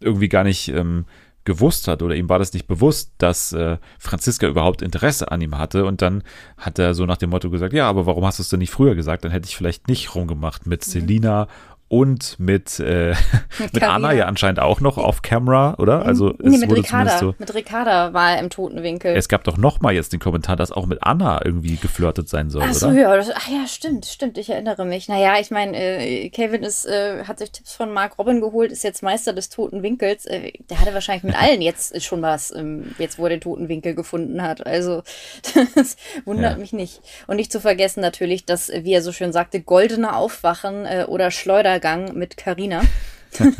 irgendwie 0.00 0.28
gar 0.28 0.42
nicht 0.42 0.68
ähm, 0.68 1.04
gewusst 1.46 1.88
hat 1.88 2.02
oder 2.02 2.14
ihm 2.14 2.28
war 2.28 2.38
das 2.38 2.52
nicht 2.52 2.66
bewusst, 2.66 3.12
dass 3.16 3.52
äh, 3.52 3.78
Franziska 3.98 4.46
überhaupt 4.46 4.82
Interesse 4.82 5.32
an 5.32 5.40
ihm 5.40 5.56
hatte 5.56 5.86
und 5.86 6.02
dann 6.02 6.22
hat 6.58 6.78
er 6.78 6.92
so 6.92 7.06
nach 7.06 7.16
dem 7.16 7.30
Motto 7.30 7.48
gesagt, 7.48 7.72
ja, 7.72 7.88
aber 7.88 8.04
warum 8.04 8.26
hast 8.26 8.38
du 8.38 8.42
es 8.42 8.50
denn 8.50 8.58
nicht 8.58 8.70
früher 8.70 8.94
gesagt? 8.94 9.24
Dann 9.24 9.30
hätte 9.32 9.48
ich 9.48 9.56
vielleicht 9.56 9.88
nicht 9.88 10.14
rumgemacht 10.14 10.66
mit 10.66 10.84
Selina 10.84 11.48
und 11.88 12.38
mit, 12.40 12.80
äh, 12.80 13.10
mit, 13.58 13.72
Carina. 13.74 13.94
Anna 13.94 14.12
ja 14.12 14.24
anscheinend 14.26 14.58
auch 14.58 14.80
noch 14.80 14.98
auf 14.98 15.22
Camera, 15.22 15.74
oder? 15.78 16.04
Also 16.04 16.34
nee, 16.38 16.54
es 16.54 16.60
mit 16.62 16.70
wurde 16.70 16.80
Ricarda. 16.80 17.18
so. 17.18 17.34
Mit 17.38 17.54
Ricarda 17.54 18.12
war 18.12 18.32
er 18.32 18.40
im 18.40 18.50
Totenwinkel. 18.50 19.14
Es 19.16 19.28
gab 19.28 19.44
doch 19.44 19.56
noch 19.56 19.80
mal 19.80 19.94
jetzt 19.94 20.12
den 20.12 20.18
Kommentar, 20.20 20.56
dass 20.56 20.72
auch 20.72 20.86
mit 20.86 21.02
Anna 21.02 21.40
irgendwie 21.44 21.76
geflirtet 21.76 22.28
sein 22.28 22.50
soll, 22.50 22.64
Ach 22.66 22.74
so, 22.74 22.88
oder? 22.88 22.98
ja, 22.98 23.16
das, 23.16 23.30
ach 23.32 23.48
ja, 23.48 23.66
stimmt, 23.68 24.06
stimmt, 24.06 24.36
ich 24.38 24.50
erinnere 24.50 24.84
mich. 24.84 25.08
Naja, 25.08 25.34
ich 25.40 25.50
meine, 25.50 25.76
äh, 25.76 26.28
Kevin 26.30 26.62
ist, 26.64 26.86
äh, 26.86 27.24
hat 27.24 27.38
sich 27.38 27.52
Tipps 27.52 27.74
von 27.74 27.92
Mark 27.92 28.18
Robin 28.18 28.40
geholt, 28.40 28.72
ist 28.72 28.82
jetzt 28.82 29.02
Meister 29.04 29.32
des 29.32 29.48
toten 29.48 29.82
Winkels. 29.84 30.26
Äh, 30.26 30.52
der 30.68 30.80
hatte 30.80 30.92
wahrscheinlich 30.92 31.22
mit 31.24 31.36
allen 31.40 31.62
jetzt 31.62 32.02
schon 32.02 32.20
was, 32.20 32.52
ähm, 32.54 32.94
jetzt 32.98 33.18
wo 33.18 33.24
er 33.24 33.30
den 33.30 33.40
toten 33.40 33.68
Winkel 33.68 33.94
gefunden 33.94 34.42
hat. 34.42 34.66
Also, 34.66 35.02
das 35.76 35.96
wundert 36.24 36.52
Ja. 36.54 36.58
mich 36.58 36.72
nicht. 36.72 37.00
Und 37.28 37.36
nicht 37.36 37.52
zu 37.52 37.60
vergessen 37.60 38.00
natürlich, 38.00 38.44
dass, 38.44 38.68
wie 38.70 38.92
er 38.92 39.02
so 39.02 39.12
schön 39.12 39.32
sagte, 39.32 39.60
goldene 39.60 40.16
Aufwachen 40.16 40.84
äh, 40.84 41.04
oder 41.06 41.30
Schleudergang 41.76 42.16
mit 42.16 42.36
Carina. 42.36 42.82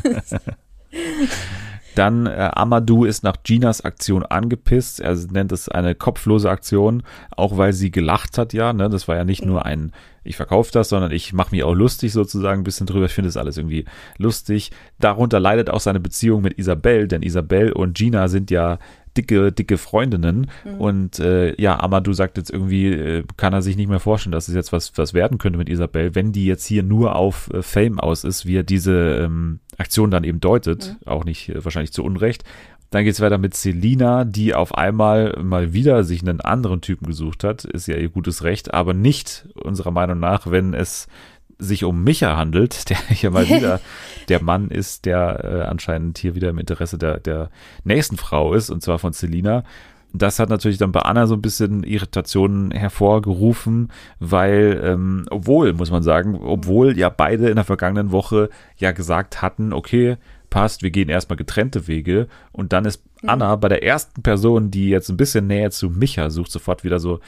Dann 1.95 2.27
äh, 2.27 2.51
Amadou 2.53 3.05
ist 3.05 3.23
nach 3.23 3.37
Ginas 3.43 3.83
Aktion 3.83 4.23
angepisst. 4.23 5.01
Er 5.01 5.15
nennt 5.15 5.53
es 5.53 5.69
eine 5.69 5.95
kopflose 5.95 6.51
Aktion, 6.51 7.03
auch 7.31 7.57
weil 7.57 7.73
sie 7.73 7.91
gelacht 7.91 8.37
hat, 8.39 8.53
ja. 8.53 8.73
Ne? 8.73 8.91
Das 8.91 9.09
war 9.09 9.17
ja 9.17 9.25
nicht 9.25 9.45
nur 9.45 9.65
ein, 9.65 9.93
ich 10.25 10.37
verkaufe 10.37 10.73
das, 10.73 10.91
sondern 10.91 11.11
ich 11.11 11.33
mache 11.33 11.55
mich 11.55 11.65
auch 11.65 11.75
lustig 11.75 12.13
sozusagen 12.13 12.61
ein 12.61 12.65
bisschen 12.65 12.87
drüber. 12.87 13.07
Ich 13.07 13.13
finde 13.13 13.29
das 13.29 13.39
alles 13.39 13.57
irgendwie 13.57 13.87
lustig. 14.19 14.73
Darunter 14.99 15.41
leidet 15.41 15.71
auch 15.71 15.81
seine 15.81 16.01
Beziehung 16.01 16.43
mit 16.43 16.59
Isabel, 16.59 17.09
denn 17.09 17.23
Isabel 17.23 17.73
und 17.73 17.97
Gina 17.97 18.29
sind 18.29 18.51
ja 18.51 18.79
dicke, 19.17 19.53
dicke 19.53 19.79
Freundinnen. 19.79 20.51
Und 20.79 21.19
äh, 21.19 21.61
ja, 21.61 21.79
Amadou 21.81 22.13
sagt 22.13 22.37
jetzt 22.37 22.51
irgendwie, 22.51 22.89
äh, 22.89 23.25
kann 23.37 23.53
er 23.53 23.63
sich 23.63 23.77
nicht 23.77 23.89
mehr 23.89 24.01
vorstellen, 24.01 24.33
dass 24.33 24.49
es 24.49 24.55
jetzt 24.55 24.73
was, 24.73 24.97
was 24.97 25.15
werden 25.15 25.39
könnte 25.39 25.59
mit 25.59 25.69
Isabel, 25.69 26.15
wenn 26.15 26.33
die 26.33 26.47
jetzt 26.47 26.67
hier 26.67 26.83
nur 26.83 27.17
auf 27.17 27.51
äh, 27.53 27.63
Fame 27.63 27.99
aus 28.01 28.25
ist, 28.25 28.47
wie 28.47 28.57
er 28.57 28.65
diese 28.65 29.25
ähm, 29.25 29.61
Aktion 29.79 30.11
dann 30.11 30.25
eben 30.25 30.41
deutet, 30.41 30.97
auch 31.07 31.25
nicht 31.25 31.49
äh, 31.49 31.65
wahrscheinlich 31.65 31.93
zu 31.93 32.05
Unrecht. 32.05 32.45
Dann 32.91 33.05
geht's 33.05 33.21
weiter 33.21 33.39
mit 33.39 33.55
Selina, 33.55 34.25
die 34.25 34.55
auf 34.55 34.75
einmal 34.75 35.37
mal 35.43 35.73
wieder 35.73 36.05
sich 36.05 36.23
einen 36.23 36.41
anderen 36.41 36.81
Typen 36.81 37.07
gesucht 37.07 37.43
hat. 37.43 37.65
Ist 37.65 37.89
ja 37.89 37.97
ihr 37.97 38.09
gutes 38.09 38.45
Recht, 38.45 38.75
aber 38.75 38.95
nicht 38.95 39.49
unserer 39.55 39.91
Meinung 39.91 40.21
nach, 40.21 40.51
wenn 40.51 40.73
es 40.73 41.09
sich 41.59 41.85
um 41.85 42.05
Micha 42.05 42.37
handelt, 42.37 42.89
der 42.91 42.99
hier 43.09 43.31
mal 43.31 43.49
wieder 43.49 43.81
der 44.29 44.43
Mann 44.43 44.71
ist, 44.71 45.05
der 45.05 45.45
äh, 45.45 45.63
anscheinend 45.63 46.19
hier 46.19 46.35
wieder 46.35 46.51
im 46.51 46.59
Interesse 46.59 46.99
der, 46.99 47.19
der 47.21 47.51
nächsten 47.85 48.17
Frau 48.17 48.55
ist, 48.55 48.71
und 48.71 48.83
zwar 48.83 48.99
von 48.99 49.13
Selina. 49.13 49.65
Das 50.13 50.39
hat 50.39 50.49
natürlich 50.49 50.79
dann 50.79 50.93
bei 50.93 51.01
Anna 51.01 51.27
so 51.27 51.35
ein 51.35 51.43
bisschen 51.43 51.83
Irritationen 51.83 52.71
hervorgerufen, 52.71 53.91
weil, 54.19 54.81
ähm, 54.83 55.27
obwohl, 55.31 55.75
muss 55.75 55.91
man 55.91 56.03
sagen, 56.03 56.41
obwohl 56.43 56.97
ja 56.97 57.11
beide 57.11 57.49
in 57.49 57.57
der 57.57 57.65
vergangenen 57.65 58.13
Woche 58.13 58.49
ja 58.79 58.93
gesagt 58.93 59.43
hatten, 59.43 59.73
okay, 59.73 60.17
passt, 60.49 60.83
wir 60.83 60.91
gehen 60.91 61.09
erstmal 61.09 61.37
getrennte 61.37 61.87
Wege. 61.87 62.29
Und 62.53 62.73
dann 62.73 62.87
ist 62.87 63.03
Anna 63.27 63.57
bei 63.57 63.69
der 63.69 63.83
ersten 63.83 64.23
Person, 64.23 64.71
die 64.71 64.89
jetzt 64.89 65.11
ein 65.11 65.17
bisschen 65.17 65.47
näher 65.47 65.71
zu 65.71 65.91
Micha 65.91 66.31
sucht, 66.31 66.51
sofort 66.51 66.85
wieder 66.85 66.99
so 66.99 67.21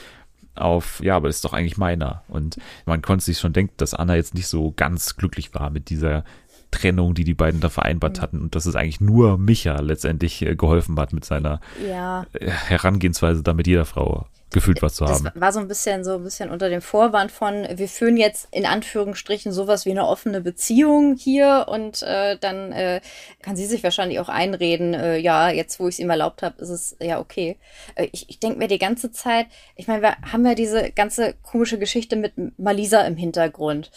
auf, 0.58 1.00
ja, 1.02 1.16
aber 1.16 1.28
das 1.28 1.36
ist 1.36 1.44
doch 1.44 1.52
eigentlich 1.52 1.76
meiner. 1.78 2.22
Und 2.28 2.58
man 2.86 3.02
konnte 3.02 3.24
sich 3.24 3.38
schon 3.38 3.52
denken, 3.52 3.74
dass 3.76 3.94
Anna 3.94 4.16
jetzt 4.16 4.34
nicht 4.34 4.48
so 4.48 4.72
ganz 4.76 5.16
glücklich 5.16 5.54
war 5.54 5.70
mit 5.70 5.90
dieser 5.90 6.24
Trennung, 6.70 7.14
die 7.14 7.24
die 7.24 7.34
beiden 7.34 7.60
da 7.60 7.70
vereinbart 7.70 8.20
hatten 8.20 8.40
und 8.42 8.54
dass 8.54 8.66
es 8.66 8.76
eigentlich 8.76 9.00
nur 9.00 9.38
Micha 9.38 9.80
letztendlich 9.80 10.42
äh, 10.42 10.54
geholfen 10.54 10.98
hat 10.98 11.12
mit 11.14 11.24
seiner 11.24 11.60
Ja. 11.88 12.26
äh, 12.34 12.50
Herangehensweise, 12.50 13.42
da 13.42 13.54
mit 13.54 13.66
jeder 13.66 13.86
Frau 13.86 14.26
gefühlt 14.50 14.80
was 14.82 14.94
zu 14.94 15.04
Das 15.04 15.24
haben. 15.24 15.40
war 15.40 15.52
so 15.52 15.60
ein 15.60 15.68
bisschen 15.68 16.04
so 16.04 16.14
ein 16.14 16.22
bisschen 16.22 16.50
unter 16.50 16.68
dem 16.68 16.80
Vorwand 16.80 17.30
von, 17.30 17.66
wir 17.70 17.88
führen 17.88 18.16
jetzt 18.16 18.48
in 18.50 18.66
Anführungsstrichen 18.66 19.52
sowas 19.52 19.84
wie 19.86 19.90
eine 19.90 20.06
offene 20.06 20.40
Beziehung 20.40 21.16
hier 21.16 21.66
und 21.68 22.02
äh, 22.02 22.36
dann 22.38 22.72
äh, 22.72 23.00
kann 23.42 23.56
sie 23.56 23.66
sich 23.66 23.82
wahrscheinlich 23.82 24.20
auch 24.20 24.28
einreden, 24.28 24.94
äh, 24.94 25.18
ja, 25.18 25.50
jetzt 25.50 25.80
wo 25.80 25.88
ich 25.88 25.96
es 25.96 25.98
ihm 25.98 26.10
erlaubt 26.10 26.42
habe, 26.42 26.60
ist 26.62 26.70
es 26.70 26.96
ja 27.00 27.20
okay. 27.20 27.56
Äh, 27.94 28.08
ich 28.12 28.28
ich 28.28 28.38
denke 28.40 28.58
mir 28.58 28.68
die 28.68 28.78
ganze 28.78 29.12
Zeit, 29.12 29.46
ich 29.76 29.86
meine, 29.86 30.02
wir 30.02 30.16
haben 30.32 30.46
ja 30.46 30.54
diese 30.54 30.90
ganze 30.92 31.34
komische 31.42 31.78
Geschichte 31.78 32.16
mit 32.16 32.32
Malisa 32.58 33.02
im 33.02 33.16
Hintergrund. 33.16 33.90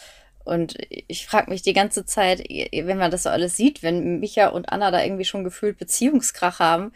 Und 0.44 0.76
ich 0.88 1.26
frage 1.28 1.50
mich 1.50 1.62
die 1.62 1.72
ganze 1.72 2.04
Zeit, 2.04 2.40
wenn 2.40 2.98
man 2.98 3.12
das 3.12 3.22
so 3.22 3.30
alles 3.30 3.56
sieht, 3.56 3.84
wenn 3.84 4.18
Micha 4.18 4.48
und 4.48 4.70
Anna 4.72 4.90
da 4.90 5.00
irgendwie 5.02 5.24
schon 5.24 5.44
gefühlt 5.44 5.78
Beziehungskrach 5.78 6.58
haben, 6.58 6.92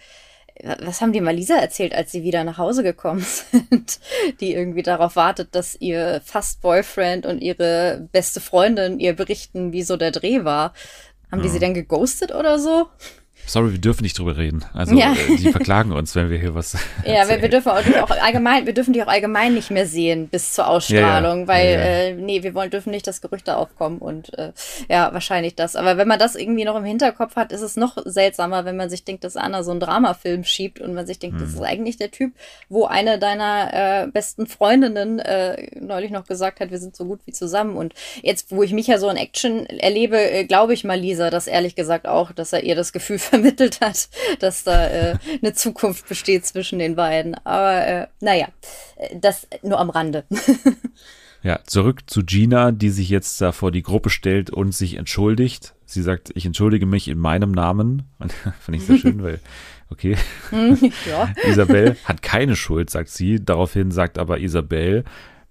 was 0.63 1.01
haben 1.01 1.13
die 1.13 1.21
mal 1.21 1.35
Lisa 1.35 1.57
erzählt, 1.57 1.95
als 1.95 2.13
sie 2.13 2.23
wieder 2.23 2.45
nach 2.45 2.59
Hause 2.59 2.83
gekommen 2.83 3.21
sind? 3.51 4.01
Die 4.41 4.55
irgendwie 4.55 4.83
darauf 4.83 5.17
wartet, 5.17 5.55
dass 5.55 5.77
ihr 5.81 6.21
Fast-Boyfriend 6.25 7.27
und 7.27 7.41
ihre 7.41 8.09
beste 8.13 8.41
Freundin 8.41 8.99
ihr 8.99 9.15
berichten, 9.15 9.73
wie 9.73 9.83
so 9.83 9.97
der 9.97 10.11
Dreh 10.11 10.45
war. 10.45 10.73
Haben 11.31 11.43
die 11.43 11.49
sie 11.49 11.59
denn 11.59 11.75
geghostet 11.75 12.33
oder 12.33 12.59
so? 12.59 12.87
Sorry, 13.47 13.73
wir 13.73 13.79
dürfen 13.79 14.03
nicht 14.03 14.19
drüber 14.19 14.37
reden. 14.37 14.65
Also 14.75 14.95
Ja. 14.97 15.13
äh, 15.13 15.37
die 15.37 15.51
verklagen 15.53 15.93
uns, 15.93 16.15
wenn 16.15 16.31
wir 16.31 16.39
hier 16.39 16.55
was. 16.55 16.77
Ja, 17.05 17.13
wir, 17.29 17.41
wir 17.41 17.45
erzählen. 17.45 17.51
dürfen 17.53 17.71
auch, 18.03 18.11
allgemein, 18.11 18.67
wir 18.67 18.75
dürfen 18.75 18.93
die 18.93 19.03
auch 19.03 19.07
allgemein 19.07 19.55
nicht 19.55 19.71
mehr 19.71 19.87
sehen 19.87 20.29
bis 20.29 20.53
zur 20.55 20.67
Ausstrahlung, 20.69 21.41
Ja, 21.41 21.43
ja. 21.43 21.49
weil. 21.49 21.67
Äh, 21.67 22.13
nee, 22.15 22.43
wir 22.43 22.55
wollen 22.55 22.71
dürfen 22.71 22.91
nicht, 22.91 23.07
dass 23.07 23.21
Gerüchte 23.21 23.57
aufkommen 23.57 23.99
und 23.99 24.37
äh, 24.39 24.53
ja, 24.89 25.13
wahrscheinlich 25.13 25.55
das. 25.55 25.77
Aber 25.77 25.97
wenn 25.97 26.09
man 26.09 26.19
das 26.19 26.35
irgendwie 26.35 26.65
noch 26.65 26.77
im 26.77 26.85
Hinterkopf 26.85 27.37
hat, 27.37 27.53
ist 27.53 27.61
es 27.63 27.77
noch 27.77 27.97
seltsamer, 28.05 28.65
wenn 28.65 28.77
man 28.77 28.91
sich 28.91 29.05
denkt, 29.05 29.23
dass 29.25 29.37
Anna 29.37 29.63
so 29.63 29.71
einen 29.71 29.81
Dramafilm 29.81 30.45
schiebt 30.45 30.81
und 30.81 30.93
man 30.95 31.07
sich 31.07 31.19
denkt, 31.19 31.39
Hm. 31.39 31.45
das 31.47 31.55
ist 31.55 31.63
eigentlich 31.63 31.97
der 31.97 32.11
Typ, 32.11 32.33
wo 32.69 32.85
eine 32.87 33.19
deiner 33.19 34.05
äh, 34.05 34.07
besten 34.09 34.47
Freundinnen 34.47 35.19
äh, 35.21 35.69
neulich 35.81 36.11
noch 36.11 36.27
gesagt 36.27 36.61
hat, 36.61 36.71
wir 36.71 36.79
sind 36.79 36.97
so 36.97 37.05
gut 37.05 37.21
wie 37.27 37.33
zusammen. 37.33 37.77
Und 37.77 37.95
jetzt, 38.23 38.51
wo 38.51 38.63
ich 38.63 38.73
mich 38.73 38.87
ja 38.89 38.99
so 38.99 39.09
in 39.09 39.17
Action 39.17 39.67
erlebe, 39.67 40.19
äh, 40.19 40.45
glaube 40.45 40.75
ich 40.75 40.83
mal 40.85 40.99
Lisa 40.99 41.31
das 41.31 41.47
ehrlich 41.47 41.75
gesagt 41.77 42.07
auch, 42.09 42.33
dass 42.33 42.53
er 42.53 42.63
ihr 42.65 42.75
das 42.75 42.93
Gefühl 42.93 43.19
vermittelt 43.19 43.36
hat, 43.45 44.09
dass 44.41 44.65
da 44.65 44.89
äh, 44.89 45.19
eine 45.43 45.53
Zukunft 45.53 46.09
besteht 46.09 46.47
zwischen 46.47 46.79
den 46.79 46.97
beiden. 46.97 47.35
Aber 47.45 47.87
äh, 47.87 48.07
naja, 48.21 48.49
äh, 48.97 49.19
das 49.19 49.47
nur 49.63 49.79
am 49.79 49.91
Rande. 49.91 50.25
Ja, 51.47 51.61
zurück 51.65 52.11
zu 52.11 52.25
Gina, 52.25 52.73
die 52.73 52.91
sich 52.91 53.09
jetzt 53.09 53.41
da 53.41 53.53
vor 53.53 53.71
die 53.71 53.83
Gruppe 53.83 54.11
stellt 54.11 54.51
und 54.51 54.75
sich 54.75 54.97
entschuldigt. 54.97 55.75
Sie 55.85 56.03
sagt, 56.03 56.33
ich 56.35 56.45
entschuldige 56.45 56.87
mich 56.87 57.07
in 57.07 57.21
meinem 57.21 57.53
Namen. 57.53 58.03
Finde 58.61 58.79
ich 58.79 58.85
sehr 58.85 58.99
schön, 58.99 59.23
weil, 59.23 59.39
okay, 59.89 60.17
ja. 61.09 61.33
Isabel 61.49 61.97
hat 62.05 62.23
keine 62.23 62.57
Schuld, 62.57 62.91
sagt 62.91 63.11
sie. 63.11 63.45
Daraufhin 63.45 63.93
sagt 63.93 64.19
aber 64.19 64.41
Isabel, 64.41 65.05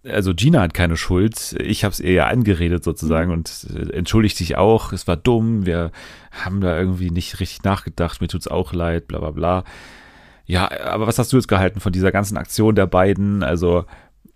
also 0.05 0.33
Gina 0.33 0.61
hat 0.61 0.73
keine 0.73 0.97
Schuld. 0.97 1.55
Ich 1.59 1.83
habe 1.83 1.93
es 1.93 1.99
ihr 1.99 2.13
ja 2.13 2.27
angeredet 2.27 2.83
sozusagen 2.83 3.31
und 3.31 3.67
äh, 3.75 3.91
entschuldigt 3.93 4.37
sich 4.37 4.57
auch. 4.57 4.93
Es 4.93 5.07
war 5.07 5.17
dumm. 5.17 5.65
Wir 5.65 5.91
haben 6.31 6.61
da 6.61 6.77
irgendwie 6.77 7.11
nicht 7.11 7.39
richtig 7.39 7.63
nachgedacht. 7.63 8.21
Mir 8.21 8.27
tut's 8.27 8.47
auch 8.47 8.73
leid, 8.73 9.07
bla 9.07 9.19
bla 9.19 9.31
bla. 9.31 9.63
Ja, 10.45 10.69
aber 10.85 11.07
was 11.07 11.17
hast 11.17 11.33
du 11.33 11.37
jetzt 11.37 11.47
gehalten 11.47 11.79
von 11.79 11.91
dieser 11.91 12.11
ganzen 12.11 12.37
Aktion 12.37 12.75
der 12.75 12.85
beiden? 12.85 13.41
Also 13.43 13.85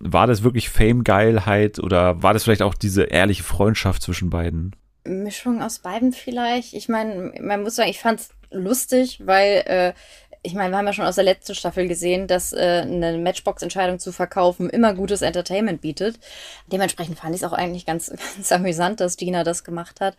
war 0.00 0.26
das 0.26 0.42
wirklich 0.42 0.68
Fame-Geilheit 0.68 1.78
oder 1.78 2.22
war 2.22 2.32
das 2.32 2.44
vielleicht 2.44 2.62
auch 2.62 2.74
diese 2.74 3.04
ehrliche 3.04 3.44
Freundschaft 3.44 4.02
zwischen 4.02 4.30
beiden? 4.30 4.74
Mischung 5.04 5.62
aus 5.62 5.78
beiden 5.78 6.12
vielleicht. 6.12 6.74
Ich 6.74 6.88
meine, 6.88 7.32
man 7.40 7.62
muss 7.62 7.76
sagen, 7.76 7.90
ich 7.90 8.00
fand's 8.00 8.30
lustig, 8.50 9.20
weil 9.24 9.62
äh, 9.66 9.92
ich 10.42 10.54
meine, 10.54 10.70
wir 10.72 10.78
haben 10.78 10.86
ja 10.86 10.92
schon 10.92 11.04
aus 11.04 11.16
der 11.16 11.24
letzten 11.24 11.54
Staffel 11.54 11.86
gesehen, 11.86 12.26
dass 12.26 12.52
äh, 12.52 12.82
eine 12.82 13.18
Matchbox-Entscheidung 13.18 13.98
zu 13.98 14.10
verkaufen 14.10 14.70
immer 14.70 14.94
gutes 14.94 15.20
Entertainment 15.22 15.82
bietet. 15.82 16.18
Dementsprechend 16.72 17.18
fand 17.18 17.34
ich 17.34 17.42
es 17.42 17.48
auch 17.48 17.52
eigentlich 17.52 17.84
ganz, 17.84 18.10
ganz 18.36 18.50
amüsant, 18.50 19.00
dass 19.00 19.16
Dina 19.16 19.44
das 19.44 19.64
gemacht 19.64 20.00
hat. 20.00 20.16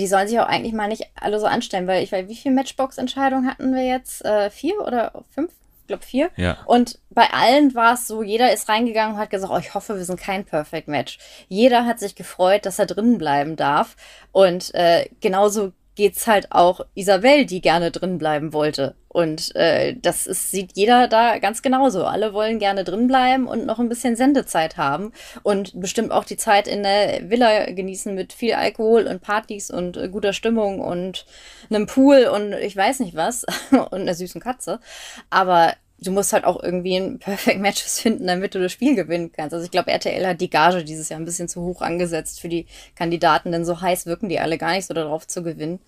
Die 0.00 0.06
sollen 0.06 0.28
sich 0.28 0.38
auch 0.40 0.46
eigentlich 0.46 0.72
mal 0.72 0.88
nicht 0.88 1.08
alle 1.14 1.38
so 1.38 1.46
anstellen, 1.46 1.86
weil 1.86 2.02
ich 2.02 2.12
weiß, 2.12 2.28
wie 2.28 2.36
viele 2.36 2.54
Matchbox-Entscheidungen 2.54 3.48
hatten 3.48 3.74
wir 3.74 3.84
jetzt? 3.84 4.24
Äh, 4.24 4.50
vier 4.50 4.80
oder 4.80 5.24
fünf? 5.30 5.52
Ich 5.82 5.86
glaube 5.88 6.04
vier. 6.04 6.30
Ja. 6.36 6.58
Und 6.66 6.98
bei 7.10 7.30
allen 7.30 7.74
war 7.74 7.94
es 7.94 8.06
so, 8.06 8.22
jeder 8.22 8.52
ist 8.52 8.68
reingegangen 8.68 9.14
und 9.14 9.20
hat 9.20 9.30
gesagt, 9.30 9.52
oh, 9.52 9.58
ich 9.58 9.74
hoffe, 9.74 9.96
wir 9.96 10.04
sind 10.04 10.20
kein 10.20 10.44
Perfect 10.44 10.88
Match. 10.88 11.18
Jeder 11.48 11.86
hat 11.86 11.98
sich 11.98 12.14
gefreut, 12.14 12.66
dass 12.66 12.78
er 12.78 12.86
drinnen 12.86 13.18
bleiben 13.18 13.56
darf. 13.56 13.96
Und 14.32 14.74
äh, 14.74 15.08
genauso 15.20 15.72
geht's 15.98 16.28
halt 16.28 16.52
auch 16.52 16.86
Isabel, 16.94 17.44
die 17.44 17.60
gerne 17.60 17.90
drin 17.90 18.18
bleiben 18.18 18.52
wollte. 18.52 18.94
Und 19.08 19.54
äh, 19.56 19.96
das 20.00 20.28
ist, 20.28 20.52
sieht 20.52 20.76
jeder 20.76 21.08
da 21.08 21.38
ganz 21.38 21.60
genauso. 21.60 22.04
Alle 22.04 22.32
wollen 22.32 22.60
gerne 22.60 22.84
drin 22.84 23.08
bleiben 23.08 23.48
und 23.48 23.66
noch 23.66 23.80
ein 23.80 23.88
bisschen 23.88 24.14
Sendezeit 24.14 24.76
haben 24.76 25.12
und 25.42 25.80
bestimmt 25.80 26.12
auch 26.12 26.24
die 26.24 26.36
Zeit 26.36 26.68
in 26.68 26.84
der 26.84 27.28
Villa 27.28 27.64
genießen 27.72 28.14
mit 28.14 28.32
viel 28.32 28.54
Alkohol 28.54 29.08
und 29.08 29.22
Partys 29.22 29.72
und 29.72 29.96
äh, 29.96 30.08
guter 30.08 30.32
Stimmung 30.32 30.80
und 30.80 31.26
einem 31.68 31.86
Pool 31.86 32.28
und 32.32 32.52
ich 32.52 32.76
weiß 32.76 33.00
nicht 33.00 33.16
was 33.16 33.44
und 33.72 33.92
einer 33.92 34.14
süßen 34.14 34.40
Katze. 34.40 34.78
Aber 35.30 35.74
du 36.00 36.12
musst 36.12 36.32
halt 36.32 36.44
auch 36.44 36.62
irgendwie 36.62 36.96
ein 36.96 37.18
Perfect 37.20 37.60
Matches 37.60 38.00
finden, 38.00 38.26
damit 38.26 38.54
du 38.54 38.60
das 38.60 38.72
Spiel 38.72 38.94
gewinnen 38.94 39.32
kannst. 39.32 39.54
Also 39.54 39.64
ich 39.64 39.70
glaube, 39.70 39.90
RTL 39.90 40.26
hat 40.26 40.40
die 40.40 40.50
Gage 40.50 40.84
dieses 40.84 41.08
Jahr 41.08 41.20
ein 41.20 41.24
bisschen 41.24 41.48
zu 41.48 41.62
hoch 41.62 41.82
angesetzt 41.82 42.40
für 42.40 42.48
die 42.48 42.66
Kandidaten, 42.94 43.52
denn 43.52 43.64
so 43.64 43.80
heiß 43.80 44.06
wirken 44.06 44.28
die 44.28 44.40
alle 44.40 44.58
gar 44.58 44.72
nicht 44.72 44.86
so 44.86 44.94
darauf 44.94 45.26
zu 45.26 45.42
gewinnen. 45.42 45.80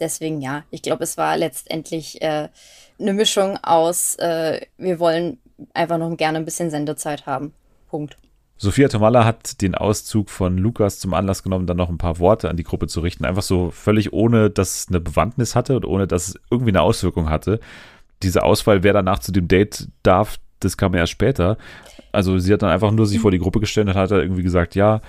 Deswegen 0.00 0.40
ja, 0.40 0.64
ich 0.70 0.82
glaube, 0.82 1.04
es 1.04 1.16
war 1.16 1.36
letztendlich 1.36 2.22
äh, 2.22 2.48
eine 2.98 3.12
Mischung 3.12 3.58
aus, 3.62 4.16
äh, 4.16 4.60
wir 4.76 4.98
wollen 4.98 5.38
einfach 5.74 5.98
noch 5.98 6.16
gerne 6.16 6.38
ein 6.38 6.44
bisschen 6.44 6.70
Sendezeit 6.70 7.26
haben. 7.26 7.52
Punkt. 7.88 8.16
Sophia 8.60 8.88
Tomalla 8.88 9.24
hat 9.24 9.62
den 9.62 9.76
Auszug 9.76 10.30
von 10.30 10.58
Lukas 10.58 10.98
zum 10.98 11.14
Anlass 11.14 11.44
genommen, 11.44 11.66
dann 11.66 11.76
noch 11.76 11.88
ein 11.88 11.98
paar 11.98 12.18
Worte 12.18 12.50
an 12.50 12.56
die 12.56 12.64
Gruppe 12.64 12.88
zu 12.88 13.00
richten. 13.00 13.24
Einfach 13.24 13.42
so 13.42 13.70
völlig 13.70 14.12
ohne, 14.12 14.50
dass 14.50 14.80
es 14.80 14.88
eine 14.88 14.98
Bewandtnis 14.98 15.54
hatte 15.54 15.76
und 15.76 15.84
ohne, 15.84 16.08
dass 16.08 16.28
es 16.28 16.40
irgendwie 16.50 16.72
eine 16.72 16.82
Auswirkung 16.82 17.30
hatte. 17.30 17.60
Diese 18.22 18.42
Auswahl, 18.42 18.82
wer 18.82 18.92
danach 18.92 19.18
zu 19.20 19.32
dem 19.32 19.48
Date 19.48 19.88
darf, 20.02 20.38
das 20.60 20.76
kam 20.76 20.94
erst 20.94 21.12
später. 21.12 21.56
Also 22.12 22.38
sie 22.38 22.52
hat 22.52 22.62
dann 22.62 22.70
einfach 22.70 22.90
nur 22.90 23.06
sich 23.06 23.20
vor 23.20 23.30
die 23.30 23.38
Gruppe 23.38 23.60
gestellt 23.60 23.88
und 23.88 23.94
hat 23.94 24.10
halt 24.10 24.22
irgendwie 24.22 24.42
gesagt, 24.42 24.74
ja, 24.74 25.00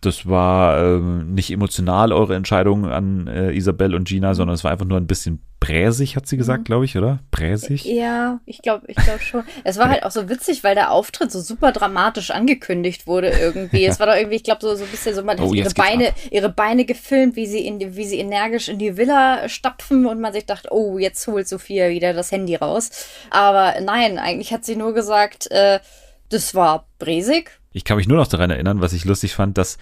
das 0.00 0.26
war 0.26 0.82
ähm, 0.82 1.34
nicht 1.34 1.50
emotional 1.50 2.12
eure 2.12 2.34
Entscheidung 2.34 2.86
an 2.86 3.26
äh, 3.26 3.52
Isabel 3.52 3.94
und 3.94 4.08
Gina, 4.08 4.34
sondern 4.34 4.54
es 4.54 4.64
war 4.64 4.70
einfach 4.72 4.86
nur 4.86 4.98
ein 4.98 5.06
bisschen 5.06 5.42
bräsig, 5.60 6.16
hat 6.16 6.26
sie 6.26 6.36
gesagt, 6.36 6.64
glaube 6.66 6.84
ich, 6.84 6.96
oder? 6.96 7.20
Bräsig? 7.30 7.84
Ja, 7.86 8.40
ich 8.44 8.60
glaube 8.60 8.84
ich 8.88 8.96
glaub 8.96 9.20
schon. 9.20 9.44
Es 9.62 9.78
war 9.78 9.88
halt 9.88 10.04
auch 10.04 10.10
so 10.10 10.28
witzig, 10.28 10.62
weil 10.64 10.74
der 10.74 10.90
Auftritt 10.90 11.32
so 11.32 11.40
super 11.40 11.72
dramatisch 11.72 12.30
angekündigt 12.30 13.06
wurde 13.06 13.28
irgendwie. 13.30 13.84
Es 13.86 13.98
war 13.98 14.06
doch 14.06 14.14
irgendwie, 14.14 14.36
ich 14.36 14.44
glaube, 14.44 14.60
so, 14.62 14.74
so 14.74 14.84
ein 14.84 14.90
bisschen 14.90 15.14
so, 15.14 15.22
man 15.22 15.38
Oh, 15.40 15.48
hat 15.48 15.54
ihre 15.54 15.70
Beine, 15.70 16.08
ab. 16.08 16.14
ihre 16.30 16.48
Beine 16.50 16.84
gefilmt, 16.84 17.36
wie 17.36 17.46
sie, 17.46 17.66
in 17.66 17.78
die, 17.78 17.96
wie 17.96 18.04
sie 18.04 18.18
energisch 18.18 18.68
in 18.68 18.78
die 18.78 18.96
Villa 18.98 19.48
stapfen 19.48 20.04
und 20.06 20.20
man 20.20 20.32
sich 20.34 20.44
dachte, 20.46 20.68
oh, 20.70 20.98
jetzt 20.98 21.26
holt 21.26 21.48
Sophia 21.48 21.88
wieder 21.88 22.12
das 22.12 22.30
Handy 22.30 22.56
raus. 22.56 22.90
Aber 23.30 23.74
nein, 23.82 24.18
eigentlich 24.18 24.52
hat 24.52 24.64
sie 24.64 24.76
nur 24.76 24.92
gesagt, 24.92 25.50
äh, 25.50 25.80
das 26.28 26.54
war 26.54 26.86
bräsig. 26.98 27.50
Ich 27.76 27.82
kann 27.84 27.96
mich 27.96 28.06
nur 28.06 28.16
noch 28.18 28.28
daran 28.28 28.50
erinnern, 28.50 28.80
was 28.80 28.92
ich 28.92 29.04
lustig 29.04 29.34
fand, 29.34 29.58
dass 29.58 29.78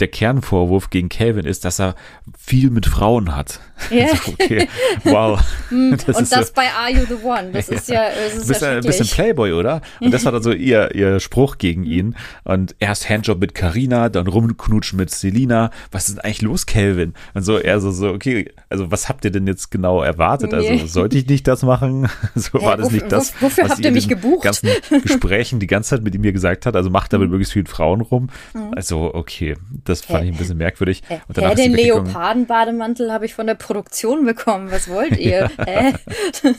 der 0.00 0.08
Kernvorwurf 0.08 0.90
gegen 0.90 1.08
Calvin 1.08 1.46
ist, 1.46 1.64
dass 1.64 1.78
er 1.80 1.94
viel 2.36 2.70
mit 2.70 2.86
Frauen 2.86 3.34
hat. 3.36 3.60
Ja. 3.90 4.06
Okay, 4.26 4.68
wow. 5.04 5.40
Das 5.70 6.16
und 6.16 6.32
das 6.32 6.48
so, 6.48 6.52
bei 6.54 6.68
Are 6.70 6.90
You 6.90 7.04
the 7.06 7.22
One? 7.24 7.50
Das 7.52 7.68
ist 7.70 7.88
ja, 7.88 8.08
das 8.08 8.34
du 8.34 8.40
ist 8.40 8.48
bist 8.48 8.62
ja 8.62 8.70
ein 8.72 8.80
bisschen. 8.82 9.06
Playboy, 9.06 9.52
oder? 9.52 9.80
Und 10.00 10.12
das 10.12 10.24
war 10.24 10.32
dann 10.32 10.42
so 10.42 10.50
ihr, 10.52 10.94
ihr 10.94 11.20
Spruch 11.20 11.58
gegen 11.58 11.84
ihn. 11.84 12.16
Und 12.44 12.74
erst 12.80 13.08
Handjob 13.08 13.38
mit 13.40 13.54
Carina, 13.54 14.08
dann 14.08 14.26
rumknutschen 14.26 14.96
mit 14.98 15.10
Selina. 15.10 15.70
Was 15.92 16.08
ist 16.08 16.16
denn 16.16 16.24
eigentlich 16.24 16.42
los, 16.42 16.66
Calvin? 16.66 17.14
Und 17.34 17.42
so, 17.44 17.58
er 17.58 17.80
so, 17.80 17.90
so, 17.92 18.08
okay, 18.10 18.52
also 18.68 18.90
was 18.90 19.08
habt 19.08 19.24
ihr 19.24 19.30
denn 19.30 19.46
jetzt 19.46 19.70
genau 19.70 20.02
erwartet? 20.02 20.52
Also 20.52 20.86
sollte 20.86 21.16
ich 21.18 21.26
nicht 21.28 21.46
das 21.46 21.62
machen? 21.62 22.08
So 22.34 22.60
war 22.62 22.76
das 22.76 22.90
nicht 22.90 23.10
das, 23.12 23.32
wof- 23.34 23.42
wofür 23.42 23.64
was 23.64 23.70
habt 23.72 23.84
ihr 23.84 23.92
mich 23.92 24.08
gebucht? 24.08 24.42
ganzen 24.44 24.68
Gesprächen 25.02 25.60
die 25.60 25.66
ganze 25.68 25.90
Zeit 25.90 26.02
mit 26.02 26.14
ihm 26.14 26.22
gesagt 26.22 26.66
hat. 26.66 26.74
Also 26.76 26.90
macht 26.90 27.12
Mhm. 27.12 27.35
Möglichst 27.36 27.52
vielen 27.52 27.66
Frauen 27.66 28.00
rum. 28.00 28.28
Also, 28.74 29.14
okay, 29.14 29.56
das 29.84 30.02
fand 30.02 30.24
ich 30.24 30.32
ein 30.32 30.36
bisschen 30.38 30.58
merkwürdig. 30.58 31.02
Hä, 31.08 31.20
Und 31.28 31.36
danach 31.36 31.50
Hä, 31.50 31.54
den. 31.56 31.74
Leopardenbademantel 31.74 33.12
habe 33.12 33.26
ich 33.26 33.34
von 33.34 33.46
der 33.46 33.54
Produktion 33.54 34.24
bekommen. 34.24 34.70
Was 34.70 34.88
wollt 34.88 35.16
ihr? 35.18 35.50
Hä? 35.64 35.94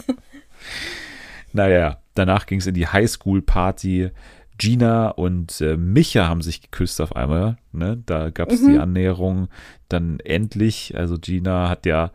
Naja, 1.53 2.01
danach 2.13 2.45
ging 2.45 2.59
es 2.59 2.67
in 2.67 2.75
die 2.75 2.87
Highschool-Party. 2.87 4.11
Gina 4.57 5.09
und 5.09 5.61
äh, 5.61 5.77
Micha 5.77 6.27
haben 6.27 6.41
sich 6.41 6.61
geküsst 6.61 6.99
auf 6.99 7.15
einmal. 7.15 7.57
Ne? 7.71 8.01
Da 8.05 8.31
gab 8.31 8.51
es 8.51 8.63
die 8.63 8.77
Annäherung 8.77 9.49
dann 9.87 10.19
endlich. 10.19 10.93
Also 10.97 11.17
Gina 11.19 11.69
hat 11.69 11.85
ja, 11.85 12.11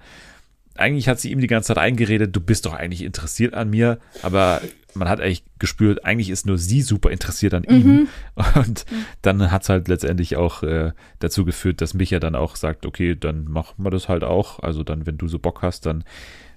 eigentlich 0.76 1.08
hat 1.08 1.20
sie 1.20 1.30
ihm 1.30 1.40
die 1.40 1.46
ganze 1.46 1.68
Zeit 1.68 1.78
eingeredet, 1.78 2.34
du 2.34 2.40
bist 2.40 2.66
doch 2.66 2.74
eigentlich 2.74 3.02
interessiert 3.02 3.54
an 3.54 3.70
mir, 3.70 3.98
aber 4.22 4.60
man 4.94 5.08
hat 5.08 5.20
eigentlich 5.20 5.44
gespürt, 5.58 6.04
eigentlich 6.04 6.30
ist 6.30 6.46
nur 6.46 6.58
sie 6.58 6.82
super 6.82 7.10
interessiert 7.10 7.54
an 7.54 7.64
ihm. 7.64 8.08
Und 8.54 8.84
dann 9.22 9.50
hat 9.50 9.62
es 9.62 9.68
halt 9.68 9.88
letztendlich 9.88 10.36
auch 10.36 10.62
äh, 10.62 10.92
dazu 11.18 11.44
geführt, 11.44 11.80
dass 11.80 11.94
Micha 11.94 12.18
dann 12.18 12.34
auch 12.34 12.56
sagt, 12.56 12.86
okay, 12.86 13.14
dann 13.14 13.44
machen 13.44 13.84
wir 13.84 13.90
das 13.90 14.08
halt 14.08 14.24
auch. 14.24 14.60
Also 14.60 14.82
dann, 14.82 15.06
wenn 15.06 15.18
du 15.18 15.28
so 15.28 15.38
Bock 15.38 15.62
hast, 15.62 15.86
dann 15.86 16.04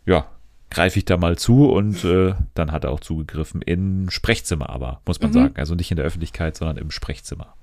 ja, 0.05 0.25
greife 0.69 0.99
ich 0.99 1.05
da 1.05 1.17
mal 1.17 1.37
zu 1.37 1.69
und 1.69 2.03
äh, 2.03 2.33
dann 2.53 2.71
hat 2.71 2.83
er 2.83 2.91
auch 2.91 2.99
zugegriffen 2.99 3.61
im 3.61 4.09
Sprechzimmer 4.09 4.69
aber, 4.69 5.01
muss 5.05 5.21
man 5.21 5.31
sagen. 5.31 5.53
Also 5.57 5.75
nicht 5.75 5.91
in 5.91 5.97
der 5.97 6.05
Öffentlichkeit, 6.05 6.57
sondern 6.57 6.77
im 6.77 6.91
Sprechzimmer. 6.91 7.55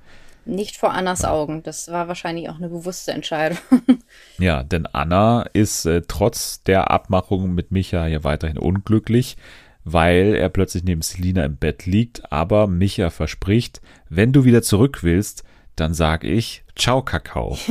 Nicht 0.45 0.77
vor 0.77 0.93
Annas 0.93 1.25
Augen. 1.25 1.63
Das 1.63 1.89
war 1.89 2.09
wahrscheinlich 2.09 2.49
auch 2.49 2.57
eine 2.57 2.69
bewusste 2.69 3.13
Entscheidung. 3.13 3.59
Ja, 4.39 4.65
denn 4.65 4.87
Anna 4.87 5.43
ist 5.53 5.85
äh, 5.85 6.03
trotz 6.07 6.63
der 6.65 6.91
Abmachung 6.91 7.55
mit 7.55 7.71
Micha 7.71 8.07
ja 8.07 8.25
weiterhin 8.25 8.59
unglücklich, 8.59 9.37
weil 9.85 10.35
er 10.35 10.49
plötzlich 10.49 10.85
neben 10.85 11.03
Selina 11.03 11.45
im 11.45 11.57
Bett 11.57 11.87
liegt, 11.87 12.33
aber 12.33 12.67
Micha 12.67 13.11
verspricht, 13.11 13.81
wenn 14.09 14.33
du 14.33 14.45
wieder 14.45 14.63
zurück 14.63 15.03
willst, 15.03 15.45
dann 15.77 15.95
sag 15.95 16.25
ich, 16.25 16.62
Ciao 16.77 17.03
Kakao. 17.03 17.59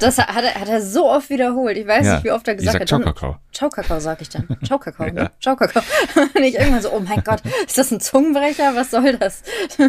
Das 0.00 0.18
hat 0.18 0.44
er, 0.44 0.60
hat 0.60 0.68
er 0.68 0.80
so 0.80 1.10
oft 1.10 1.28
wiederholt. 1.28 1.76
Ich 1.76 1.86
weiß 1.86 2.06
Ja, 2.06 2.14
nicht, 2.14 2.24
wie 2.24 2.30
oft 2.30 2.46
er 2.46 2.54
gesagt 2.54 2.72
sag 2.72 2.80
hat. 2.82 2.88
Ciao 2.88 3.00
Kakao. 3.00 3.36
Ciao 3.52 3.68
Kakao, 3.68 4.00
sag 4.00 4.20
ich 4.22 4.28
dann. 4.28 4.46
Ciao 4.64 4.78
Kakao, 4.78 5.10
ne? 5.10 5.30
Ciao 5.40 5.56
Kakao. 5.56 5.82
Und 6.36 6.42
ich 6.42 6.54
irgendwann 6.54 6.82
so, 6.82 6.92
oh 6.92 7.00
mein 7.00 7.22
Gott, 7.24 7.42
ist 7.66 7.78
das 7.78 7.90
ein 7.90 8.00
Zungenbrecher? 8.00 8.74
Was 8.74 8.90
soll 8.90 9.16
das? 9.16 9.42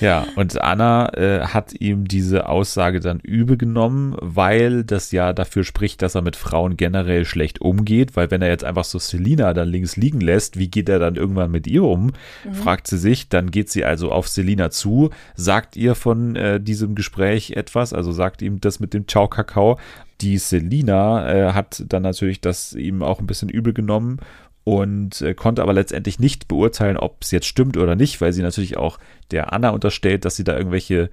Ja, 0.00 0.26
und 0.34 0.60
Anna 0.60 1.12
äh, 1.14 1.46
hat 1.46 1.72
ihm 1.74 2.08
diese 2.08 2.48
Aussage 2.48 3.00
dann 3.00 3.20
übel 3.20 3.56
genommen, 3.56 4.16
weil 4.20 4.82
das 4.82 5.12
ja 5.12 5.32
dafür 5.32 5.62
spricht, 5.62 6.02
dass 6.02 6.14
er 6.14 6.22
mit 6.22 6.36
Frauen 6.36 6.76
generell 6.76 7.24
schlecht 7.24 7.60
umgeht, 7.60 8.16
weil 8.16 8.30
wenn 8.30 8.42
er 8.42 8.48
jetzt 8.48 8.64
einfach 8.64 8.84
so 8.84 8.98
Selina 8.98 9.52
dann 9.52 9.68
links 9.68 9.96
liegen 9.96 10.20
lässt, 10.20 10.58
wie 10.58 10.68
geht 10.68 10.88
er 10.88 10.98
dann 10.98 11.16
irgendwann 11.16 11.50
mit 11.50 11.66
ihr 11.66 11.84
um? 11.84 12.12
Fragt 12.50 12.86
sie 12.88 12.98
sich, 12.98 13.28
dann 13.28 13.50
geht 13.50 13.70
sie 13.70 13.84
also 13.84 14.10
auf 14.10 14.26
Selina 14.26 14.70
zu, 14.70 15.10
sagt 15.36 15.76
ihr 15.76 15.94
von 15.94 16.34
äh, 16.34 16.60
diesem 16.60 16.94
Gespräch 16.94 17.53
etwas, 17.56 17.92
also 17.92 18.12
sagt 18.12 18.42
ihm 18.42 18.60
das 18.60 18.80
mit 18.80 18.94
dem 18.94 19.08
Ciao 19.08 19.28
Kakao. 19.28 19.78
Die 20.20 20.38
Selina 20.38 21.28
äh, 21.32 21.52
hat 21.52 21.84
dann 21.88 22.02
natürlich 22.02 22.40
das 22.40 22.72
ihm 22.72 23.02
auch 23.02 23.20
ein 23.20 23.26
bisschen 23.26 23.48
übel 23.48 23.72
genommen 23.72 24.18
und 24.64 25.20
äh, 25.20 25.34
konnte 25.34 25.62
aber 25.62 25.72
letztendlich 25.72 26.18
nicht 26.18 26.48
beurteilen, 26.48 26.96
ob 26.96 27.18
es 27.22 27.30
jetzt 27.30 27.46
stimmt 27.46 27.76
oder 27.76 27.96
nicht, 27.96 28.20
weil 28.20 28.32
sie 28.32 28.42
natürlich 28.42 28.76
auch 28.76 28.98
der 29.30 29.52
Anna 29.52 29.70
unterstellt, 29.70 30.24
dass 30.24 30.36
sie 30.36 30.44
da 30.44 30.56
irgendwelche 30.56 31.10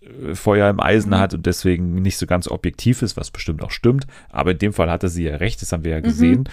äh, 0.00 0.34
Feuer 0.34 0.68
im 0.68 0.80
Eisen 0.80 1.16
hat 1.18 1.32
und 1.34 1.46
deswegen 1.46 1.94
nicht 2.02 2.18
so 2.18 2.26
ganz 2.26 2.48
objektiv 2.48 3.02
ist, 3.02 3.16
was 3.16 3.30
bestimmt 3.30 3.62
auch 3.62 3.70
stimmt. 3.70 4.06
Aber 4.30 4.50
in 4.50 4.58
dem 4.58 4.72
Fall 4.72 4.90
hatte 4.90 5.08
sie 5.08 5.24
ja 5.24 5.36
recht, 5.36 5.62
das 5.62 5.72
haben 5.72 5.84
wir 5.84 5.92
ja 5.92 6.00
gesehen. 6.00 6.48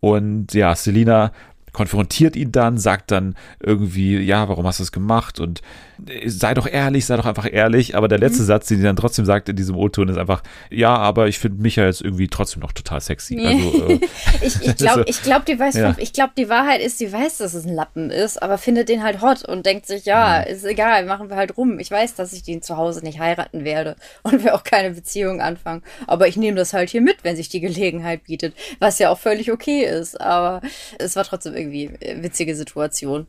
Und 0.00 0.54
ja, 0.54 0.74
Selina 0.74 1.32
konfrontiert 1.80 2.36
ihn 2.36 2.52
dann, 2.52 2.76
sagt 2.76 3.10
dann 3.10 3.34
irgendwie, 3.58 4.18
ja, 4.18 4.46
warum 4.50 4.66
hast 4.66 4.80
du 4.80 4.82
das 4.82 4.92
gemacht? 4.92 5.40
Und 5.40 5.62
äh, 6.06 6.28
sei 6.28 6.52
doch 6.52 6.66
ehrlich, 6.66 7.06
sei 7.06 7.16
doch 7.16 7.24
einfach 7.24 7.48
ehrlich. 7.50 7.96
Aber 7.96 8.06
der 8.06 8.18
letzte 8.18 8.44
Satz, 8.44 8.66
den 8.66 8.76
sie 8.76 8.82
dann 8.84 8.96
trotzdem 8.96 9.24
sagt 9.24 9.48
in 9.48 9.56
diesem 9.56 9.76
O-Ton, 9.76 10.08
ist 10.10 10.18
einfach, 10.18 10.42
ja, 10.68 10.94
aber 10.94 11.26
ich 11.28 11.38
finde 11.38 11.62
Micha 11.62 11.82
jetzt 11.86 12.02
irgendwie 12.02 12.28
trotzdem 12.28 12.60
noch 12.60 12.72
total 12.72 13.00
sexy. 13.00 13.38
Also, 13.46 13.88
äh, 13.88 14.00
Ich, 14.42 14.60
ich 14.60 14.76
glaube, 14.76 15.00
So. 15.00 15.04
ich 15.06 15.22
glaub, 15.22 15.46
die 15.46 15.58
weiß, 15.58 15.74
Ja. 15.76 15.94
ich 15.96 16.12
glaube, 16.12 16.32
die 16.36 16.50
Wahrheit 16.50 16.82
ist, 16.82 17.00
die 17.00 17.10
weiß, 17.10 17.38
dass 17.38 17.54
es 17.54 17.64
ein 17.64 17.74
Lappen 17.74 18.10
ist, 18.10 18.42
aber 18.42 18.58
findet 18.58 18.90
den 18.90 19.02
halt 19.02 19.22
hot 19.22 19.42
und 19.46 19.64
denkt 19.64 19.86
sich, 19.86 20.04
ja, 20.04 20.40
ist 20.40 20.64
egal, 20.66 21.06
machen 21.06 21.30
wir 21.30 21.36
halt 21.36 21.56
rum. 21.56 21.78
Ich 21.78 21.90
weiß, 21.90 22.14
dass 22.14 22.34
ich 22.34 22.42
den 22.42 22.60
zu 22.60 22.76
Hause 22.76 23.00
nicht 23.02 23.20
heiraten 23.20 23.64
werde 23.64 23.96
und 24.22 24.44
wir 24.44 24.54
auch 24.54 24.64
keine 24.64 24.90
Beziehung 24.90 25.40
anfangen. 25.40 25.82
Aber 26.06 26.28
ich 26.28 26.36
nehme 26.36 26.58
das 26.58 26.74
halt 26.74 26.90
hier 26.90 27.00
mit, 27.00 27.24
wenn 27.24 27.36
sich 27.36 27.48
die 27.48 27.60
Gelegenheit 27.60 28.24
bietet, 28.24 28.54
was 28.80 28.98
ja 28.98 29.08
auch 29.08 29.18
völlig 29.18 29.50
okay 29.50 29.84
ist. 29.84 30.20
Aber 30.20 30.60
es 30.98 31.16
war 31.16 31.24
trotzdem 31.24 31.54
irgendwie 31.54 31.69
äh, 31.72 32.22
witzige 32.22 32.54
Situation. 32.54 33.26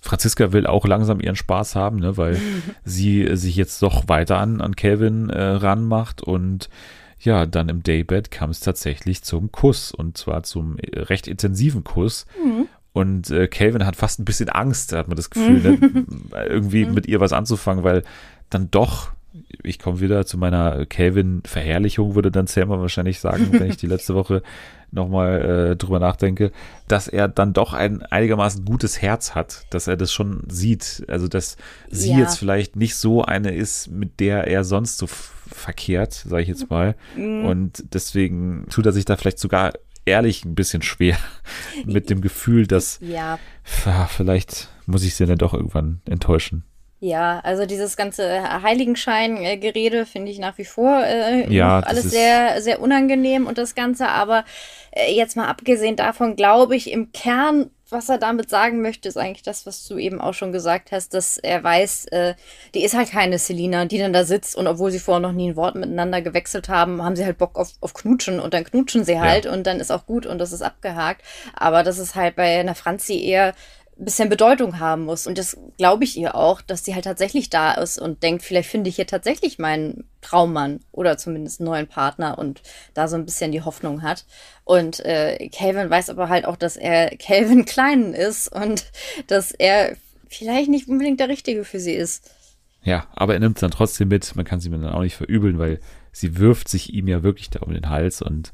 Franziska 0.00 0.52
will 0.52 0.66
auch 0.66 0.86
langsam 0.86 1.20
ihren 1.20 1.36
Spaß 1.36 1.76
haben, 1.76 1.98
ne, 1.98 2.16
weil 2.16 2.38
sie 2.84 3.36
sich 3.36 3.56
jetzt 3.56 3.82
doch 3.82 4.08
weiter 4.08 4.38
an, 4.38 4.60
an 4.60 4.76
Calvin 4.76 5.30
äh, 5.30 5.42
ranmacht 5.42 6.22
und 6.22 6.68
ja, 7.20 7.46
dann 7.46 7.68
im 7.68 7.84
Daybed 7.84 8.32
kam 8.32 8.50
es 8.50 8.58
tatsächlich 8.58 9.22
zum 9.22 9.52
Kuss 9.52 9.92
und 9.92 10.18
zwar 10.18 10.42
zum 10.42 10.76
äh, 10.78 10.98
recht 10.98 11.28
intensiven 11.28 11.84
Kuss. 11.84 12.26
Und 12.92 13.30
äh, 13.30 13.48
Calvin 13.48 13.86
hat 13.86 13.96
fast 13.96 14.20
ein 14.20 14.24
bisschen 14.24 14.50
Angst, 14.50 14.92
hat 14.92 15.08
man 15.08 15.16
das 15.16 15.30
Gefühl, 15.30 15.62
ne, 15.62 16.04
irgendwie 16.46 16.84
mit 16.84 17.06
ihr 17.06 17.20
was 17.20 17.32
anzufangen, 17.32 17.84
weil 17.84 18.02
dann 18.50 18.70
doch, 18.70 19.12
ich 19.62 19.78
komme 19.78 20.00
wieder 20.00 20.26
zu 20.26 20.36
meiner 20.36 20.84
Calvin-Verherrlichung, 20.84 22.14
würde 22.14 22.30
dann 22.30 22.48
Selma 22.48 22.78
wahrscheinlich 22.80 23.18
sagen, 23.18 23.48
wenn 23.52 23.70
ich 23.70 23.78
die 23.78 23.86
letzte 23.86 24.14
Woche 24.16 24.42
nochmal 24.92 25.70
äh, 25.72 25.76
drüber 25.76 25.98
nachdenke, 25.98 26.52
dass 26.86 27.08
er 27.08 27.26
dann 27.28 27.52
doch 27.52 27.72
ein 27.72 28.02
einigermaßen 28.02 28.64
gutes 28.64 29.00
Herz 29.02 29.34
hat, 29.34 29.64
dass 29.70 29.86
er 29.88 29.96
das 29.96 30.12
schon 30.12 30.44
sieht. 30.48 31.04
Also, 31.08 31.28
dass 31.28 31.56
sie 31.90 32.12
Ja. 32.12 32.18
jetzt 32.18 32.38
vielleicht 32.38 32.76
nicht 32.76 32.96
so 32.96 33.24
eine 33.24 33.54
ist, 33.54 33.88
mit 33.90 34.20
der 34.20 34.46
er 34.46 34.64
sonst 34.64 34.98
so 34.98 35.06
verkehrt, 35.06 36.12
sage 36.12 36.42
ich 36.42 36.48
jetzt 36.48 36.70
mal. 36.70 36.94
Und 37.16 37.84
deswegen 37.94 38.66
tut 38.70 38.86
er 38.86 38.92
sich 38.92 39.04
da 39.04 39.16
vielleicht 39.16 39.38
sogar 39.38 39.72
ehrlich 40.04 40.44
ein 40.44 40.54
bisschen 40.54 40.82
schwer 40.82 41.16
mit 41.86 42.10
dem 42.10 42.20
Gefühl, 42.20 42.66
dass 42.66 42.98
Ja. 43.00 43.38
vielleicht 44.08 44.68
muss 44.86 45.04
ich 45.04 45.14
sie 45.14 45.26
dann 45.26 45.38
doch 45.38 45.54
irgendwann 45.54 46.00
enttäuschen. 46.06 46.64
Ja, 47.04 47.40
also 47.42 47.66
dieses 47.66 47.96
ganze 47.96 48.62
Heiligenschein-Gerede 48.62 50.06
finde 50.06 50.30
ich 50.30 50.38
nach 50.38 50.56
wie 50.56 50.64
vor 50.64 51.02
äh, 51.02 51.52
Ja, 51.52 51.80
alles 51.80 52.12
sehr, 52.12 52.62
sehr 52.62 52.80
unangenehm 52.80 53.48
und 53.48 53.58
das 53.58 53.74
Ganze, 53.74 54.06
aber 54.06 54.44
äh, 54.92 55.12
jetzt 55.12 55.36
mal 55.36 55.48
abgesehen 55.48 55.96
davon, 55.96 56.36
glaube 56.36 56.76
ich, 56.76 56.92
im 56.92 57.10
Kern, 57.10 57.70
was 57.90 58.08
er 58.08 58.18
damit 58.18 58.50
sagen 58.50 58.82
möchte, 58.82 59.08
ist 59.08 59.16
eigentlich 59.16 59.42
das, 59.42 59.66
was 59.66 59.84
du 59.88 59.98
eben 59.98 60.20
auch 60.20 60.32
schon 60.32 60.52
gesagt 60.52 60.92
hast, 60.92 61.12
dass 61.12 61.38
er 61.38 61.64
weiß, 61.64 62.04
äh, 62.12 62.34
die 62.72 62.84
ist 62.84 62.94
halt 62.96 63.10
keine 63.10 63.40
Selina, 63.40 63.84
die 63.84 63.98
dann 63.98 64.12
da 64.12 64.22
sitzt 64.22 64.54
und 64.54 64.68
obwohl 64.68 64.92
sie 64.92 65.00
vorher 65.00 65.18
noch 65.20 65.32
nie 65.32 65.50
ein 65.50 65.56
Wort 65.56 65.74
miteinander 65.74 66.22
gewechselt 66.22 66.68
haben, 66.68 67.02
haben 67.02 67.16
sie 67.16 67.24
halt 67.24 67.36
Bock 67.36 67.58
auf, 67.58 67.72
auf 67.80 67.94
Knutschen 67.94 68.38
und 68.38 68.54
dann 68.54 68.62
knutschen 68.62 69.04
sie 69.04 69.18
halt 69.18 69.46
und 69.46 69.66
dann 69.66 69.80
ist 69.80 69.90
auch 69.90 70.06
gut 70.06 70.24
und 70.24 70.38
das 70.38 70.52
ist 70.52 70.62
abgehakt. 70.62 71.22
Aber 71.52 71.82
das 71.82 71.98
ist 71.98 72.14
halt 72.14 72.36
bei 72.36 72.60
einer 72.60 72.76
Franzi 72.76 73.20
eher 73.20 73.54
bisschen 74.04 74.28
Bedeutung 74.28 74.78
haben 74.78 75.04
muss. 75.04 75.26
Und 75.26 75.38
das 75.38 75.56
glaube 75.78 76.04
ich 76.04 76.16
ihr 76.16 76.34
auch, 76.34 76.60
dass 76.60 76.84
sie 76.84 76.94
halt 76.94 77.04
tatsächlich 77.04 77.50
da 77.50 77.72
ist 77.72 77.98
und 78.00 78.22
denkt, 78.22 78.42
vielleicht 78.42 78.68
finde 78.68 78.90
ich 78.90 78.96
hier 78.96 79.06
tatsächlich 79.06 79.58
meinen 79.58 80.04
Traummann 80.20 80.80
oder 80.92 81.18
zumindest 81.18 81.60
einen 81.60 81.70
neuen 81.70 81.86
Partner 81.86 82.38
und 82.38 82.62
da 82.94 83.08
so 83.08 83.16
ein 83.16 83.24
bisschen 83.24 83.52
die 83.52 83.62
Hoffnung 83.62 84.02
hat. 84.02 84.24
Und 84.64 85.00
äh, 85.04 85.48
Calvin 85.48 85.90
weiß 85.90 86.10
aber 86.10 86.28
halt 86.28 86.46
auch, 86.46 86.56
dass 86.56 86.76
er 86.76 87.16
Calvin 87.18 87.64
Kleinen 87.64 88.14
ist 88.14 88.52
und 88.52 88.84
dass 89.26 89.52
er 89.52 89.96
vielleicht 90.28 90.70
nicht 90.70 90.88
unbedingt 90.88 91.20
der 91.20 91.28
Richtige 91.28 91.64
für 91.64 91.80
sie 91.80 91.92
ist. 91.92 92.30
Ja, 92.84 93.06
aber 93.12 93.34
er 93.34 93.40
nimmt 93.40 93.56
es 93.56 93.60
dann 93.60 93.70
trotzdem 93.70 94.08
mit. 94.08 94.34
Man 94.34 94.44
kann 94.44 94.60
sie 94.60 94.68
mir 94.68 94.78
dann 94.78 94.92
auch 94.92 95.02
nicht 95.02 95.14
verübeln, 95.14 95.58
weil 95.58 95.78
sie 96.10 96.38
wirft 96.38 96.68
sich 96.68 96.92
ihm 96.92 97.08
ja 97.08 97.22
wirklich 97.22 97.50
da 97.50 97.60
um 97.60 97.72
den 97.72 97.88
Hals 97.88 98.22
und 98.22 98.52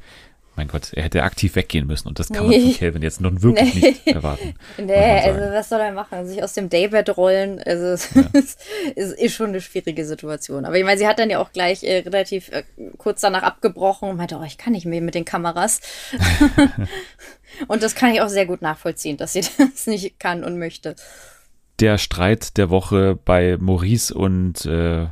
mein 0.59 0.67
Gott, 0.67 0.93
er 0.93 1.05
hätte 1.05 1.23
aktiv 1.23 1.55
weggehen 1.55 1.87
müssen 1.87 2.09
und 2.09 2.19
das 2.19 2.31
kann 2.31 2.49
man 2.49 2.61
von. 2.61 2.75
Calvin 2.75 3.03
jetzt 3.03 3.21
nun 3.21 3.43
wirklich 3.43 3.75
Nee. 3.75 3.91
nicht 3.91 4.07
erwarten. 4.09 4.55
Nee, 4.77 5.21
also 5.21 5.41
was 5.53 5.69
soll 5.69 5.81
er 5.81 5.93
machen? 5.93 6.27
Sich 6.27 6.43
aus 6.43 6.53
dem 6.53 6.69
Daybed 6.69 7.17
rollen, 7.17 7.63
also 7.65 7.87
es 7.87 8.11
ist, 8.33 8.61
ist, 8.97 9.13
ist 9.19 9.35
schon 9.35 9.51
eine 9.51 9.61
schwierige 9.61 10.05
Situation. 10.05 10.65
Aber 10.65 10.77
ich 10.77 10.85
meine, 10.85 10.99
sie 10.99 11.07
hat 11.07 11.21
dann 11.21 11.31
ja 11.31 11.39
auch 11.39 11.53
gleich 11.53 11.85
äh, 11.85 12.01
relativ 12.01 12.49
äh, 12.51 12.65
kurz 12.99 13.21
danach 13.21 13.45
abgebrochen 13.45 14.11
und 14.11 14.17
meinte, 14.17 14.37
oh, 14.37 14.43
ich 14.45 14.59
kann 14.59 14.73
nicht 14.73 14.85
mehr 14.85 15.01
mit 15.01 15.15
den 15.15 15.25
Kameras. 15.25 15.81
und 17.69 17.85
das 17.85 17.95
kann 17.95 18.13
ich 18.13 18.21
auch 18.21 18.29
sehr 18.29 18.47
gut 18.47 18.61
nachvollziehen, 18.61 19.17
dass 19.17 19.35
sie 19.35 19.45
das 19.59 19.87
nicht 19.87 20.19
kann 20.19 20.43
und 20.43 20.59
möchte. 20.59 20.97
Der 21.79 21.99
Streit 21.99 22.57
der 22.57 22.69
Woche 22.69 23.17
bei 23.25 23.57
Maurice 23.61 24.13
und 24.13 24.67
äh, 24.67 25.07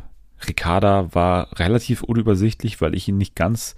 Ricarda 0.49 1.15
war 1.15 1.57
relativ 1.61 2.03
unübersichtlich, 2.03 2.81
weil 2.81 2.97
ich 2.97 3.07
ihn 3.07 3.17
nicht 3.17 3.37
ganz 3.37 3.77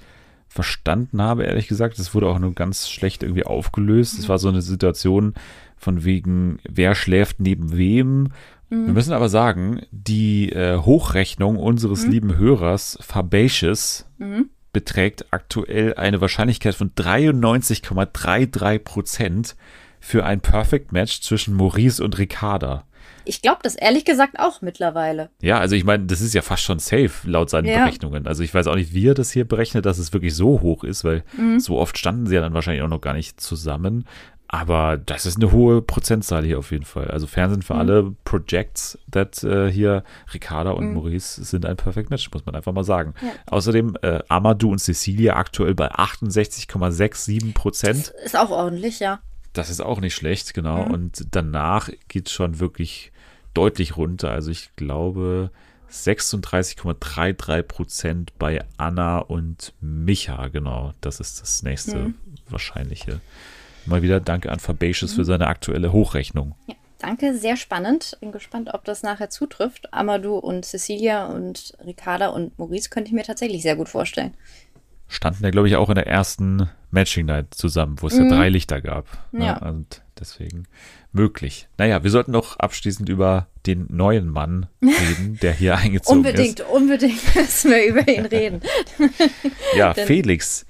verstanden 0.49 1.23
habe, 1.23 1.45
ehrlich 1.45 1.69
gesagt. 1.69 1.99
Es 1.99 2.15
wurde 2.15 2.29
auch 2.29 2.39
nur 2.39 2.55
ganz 2.55 2.89
schlecht 2.89 3.23
irgendwie 3.23 3.45
aufgelöst. 3.45 4.19
Es 4.19 4.29
war 4.29 4.39
so 4.39 4.49
eine 4.49 4.63
Situation 4.63 5.35
von 5.77 6.05
wegen, 6.05 6.59
wer 6.69 6.95
schläft 6.95 7.41
neben 7.41 7.77
wem. 7.77 8.33
Wir 8.71 8.93
müssen 8.93 9.15
aber 9.15 9.31
sagen, 9.31 9.81
die 9.91 10.53
äh, 10.53 10.77
Hochrechnung 10.77 11.57
unseres 11.57 12.07
lieben 12.07 12.37
Hörers 12.37 12.99
Fabacious 13.01 14.07
beträgt 14.73 15.27
aktuell 15.31 15.95
eine 15.95 16.21
Wahrscheinlichkeit 16.21 16.75
von 16.75 16.91
93,33 16.95 18.79
Prozent 18.81 19.57
für 20.01 20.25
ein 20.25 20.41
Perfect 20.41 20.93
Match 20.93 21.23
zwischen 21.23 21.55
Maurice 21.55 22.03
und 22.05 22.19
Ricarda. 22.19 22.85
Ich 23.29 23.43
glaube 23.43 23.59
das 23.63 23.75
ehrlich 23.75 24.05
gesagt 24.07 24.39
auch 24.39 24.63
mittlerweile. 24.63 25.29
Ja, 25.43 25.59
also 25.59 25.77
ich 25.77 25.85
meine, 25.85 26.07
das 26.07 26.23
ist 26.23 26.33
ja 26.35 26.41
fast 26.43 26.63
schon 26.63 26.79
safe 26.79 27.11
laut 27.25 27.51
seinen 27.51 27.67
Ja. 27.67 27.81
Berechnungen. 27.85 28.27
Also 28.27 28.43
ich 28.43 28.55
weiß 28.55 28.67
auch 28.69 28.75
nicht, 28.75 28.95
wie 28.95 29.07
er 29.07 29.15
das 29.15 29.31
hier 29.31 29.45
berechnet, 29.47 29.85
dass 29.85 29.99
es 29.99 30.13
wirklich 30.15 30.35
so 30.35 30.61
hoch 30.63 30.83
ist, 30.83 31.05
weil 31.05 31.23
so 31.59 31.77
oft 31.79 31.99
standen 31.99 32.27
sie 32.27 32.35
ja 32.37 32.41
dann 32.41 32.55
wahrscheinlich 32.55 32.83
auch 32.83 32.89
noch 32.89 33.03
gar 33.03 33.13
nicht 33.13 33.39
zusammen. 33.41 34.07
Aber 34.51 34.97
das 34.97 35.27
ist 35.27 35.37
eine 35.37 35.53
hohe 35.53 35.83
Prozentzahl 35.83 36.43
hier 36.43 36.59
auf 36.59 36.71
jeden 36.71 36.87
Fall. 36.87 37.11
Also 37.11 37.27
Fernsehen 37.27 37.61
für 37.61 37.75
alle 37.75 38.15
projects 38.25 38.99
that 39.11 39.45
äh, 39.45 39.71
hier 39.71 40.05
Ricarda 40.33 40.71
und 40.71 40.95
Maurice 40.95 41.45
sind 41.45 41.67
ein 41.67 41.77
Perfect 41.77 42.09
Match, 42.09 42.31
muss 42.33 42.47
man 42.47 42.55
einfach 42.55 42.73
mal 42.73 42.83
sagen. 42.83 43.13
Außerdem 43.49 43.99
äh, 44.01 44.21
Amadou 44.31 44.71
und 44.73 44.79
Cecilia 44.79 45.37
aktuell 45.37 45.75
bei 45.75 45.93
68,67 45.93 47.53
Prozent. 47.53 48.13
Ist 48.25 48.39
auch 48.39 48.51
ordentlich, 48.51 49.01
ja. 49.01 49.21
Das 49.53 49.69
ist 49.69 49.81
auch 49.83 50.01
nicht 50.01 50.15
schlecht, 50.15 50.55
genau. 50.55 50.83
Und 50.83 51.27
danach 51.33 51.91
geht 52.09 52.31
schon 52.31 52.59
wirklich 52.59 53.13
deutlich 53.59 53.97
runter. 53.97 54.31
Also 54.31 54.53
ich 54.53 54.71
glaube 54.77 55.51
36,33 55.91 57.63
Prozent 57.63 58.39
bei 58.39 58.65
Anna 58.77 59.19
und 59.19 59.75
Micha, 59.81 60.47
genau. 60.47 60.93
Das 61.01 61.19
ist 61.19 61.43
das 61.43 61.65
nächste 61.65 62.15
wahrscheinliche. 62.49 63.21
Mal 63.85 64.03
wieder 64.03 64.21
danke 64.21 64.53
an 64.53 64.61
Fabacious 64.61 65.15
für 65.15 65.25
seine 65.25 65.49
aktuelle 65.49 65.93
Hochrechnung. 65.93 66.55
Ja, 66.69 66.77
danke, 66.99 67.37
sehr 67.37 67.57
spannend. 67.57 68.17
Bin 68.21 68.31
gespannt, 68.31 68.71
ob 68.73 68.85
das 68.85 69.03
nachher 69.03 69.29
zutrifft. 69.29 69.93
Amadou 69.93 70.39
und 70.39 70.65
Cecilia 70.65 71.27
und 71.27 71.77
Ricarda 71.85 72.29
und 72.29 72.57
Maurice 72.61 72.91
könnte 72.91 73.09
ich 73.09 73.15
mir 73.15 73.25
tatsächlich 73.25 73.63
sehr 73.63 73.75
gut 73.75 73.89
vorstellen. 73.89 74.35
Standen 75.09 75.43
ja, 75.43 75.51
glaube 75.51 75.67
ich, 75.67 75.75
auch 75.75 75.89
in 75.89 75.97
der 75.97 76.07
ersten 76.07 76.69
Matching 76.93 77.27
Night 77.27 77.55
zusammen, 77.55 77.97
wo 78.01 78.07
es 78.07 78.17
ja 78.19 78.29
drei 78.29 78.51
Lichter 78.51 78.81
gab. 78.81 79.07
Ne? 79.33 79.47
Ja. 79.47 79.57
Und 79.57 80.03
Deswegen 80.21 80.65
möglich. 81.13 81.69
Naja, 81.79 82.03
wir 82.03 82.11
sollten 82.11 82.33
noch 82.33 82.59
abschließend 82.59 83.09
über 83.09 83.47
den 83.67 83.87
neuen 83.91 84.29
Mann 84.29 84.67
reden, 84.83 85.39
der 85.43 85.53
hier 85.53 85.77
eingezogen 85.79 86.19
Unbedingt, 86.19 86.61
ist. 86.61 86.69
unbedingt 86.69 87.35
müssen 87.37 87.71
wir 87.71 87.87
über 87.87 88.09
ihn 88.09 88.27
reden. 88.27 88.61
Ja, 89.77 89.93
Denn- 89.95 90.07
Felix. 90.07 90.65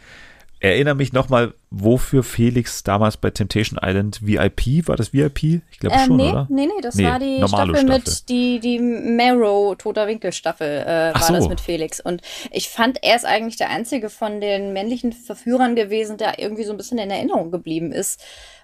Erinnere 0.60 0.96
mich 0.96 1.12
nochmal, 1.12 1.54
wofür 1.70 2.24
Felix 2.24 2.82
damals 2.82 3.16
bei 3.16 3.30
Temptation 3.30 3.78
Island 3.80 4.26
VIP, 4.26 4.88
war 4.88 4.96
das 4.96 5.12
VIP? 5.12 5.62
Ich 5.70 5.78
glaube 5.78 5.94
Ähm, 5.94 6.06
schon, 6.08 6.16
nee, 6.16 6.30
oder? 6.30 6.46
nee, 6.50 6.66
nee, 6.66 6.72
das 6.82 6.96
Nee, 6.96 7.04
war 7.04 7.20
die 7.20 7.36
Staffel, 7.46 7.76
Staffel. 7.76 7.84
mit, 7.84 8.28
die, 8.28 8.58
die 8.58 8.80
Marrow 8.80 9.76
Toter 9.78 10.08
Winkel 10.08 10.32
Staffel 10.32 10.66
äh, 10.84 11.14
war 11.14 11.28
das 11.30 11.44
so. 11.44 11.48
mit 11.48 11.60
Felix. 11.60 12.00
Und 12.00 12.22
ich 12.50 12.70
fand, 12.70 12.98
er 13.04 13.14
ist 13.14 13.24
eigentlich 13.24 13.54
der 13.54 13.70
einzige 13.70 14.10
von 14.10 14.40
den 14.40 14.72
männlichen 14.72 15.12
Verführern 15.12 15.76
gewesen, 15.76 16.16
der 16.16 16.40
irgendwie 16.40 16.64
so 16.64 16.72
ein 16.72 16.76
bisschen 16.76 16.98
in 16.98 17.10
Erinnerung 17.12 17.52
geblieben 17.52 17.92
ist. 17.92 18.20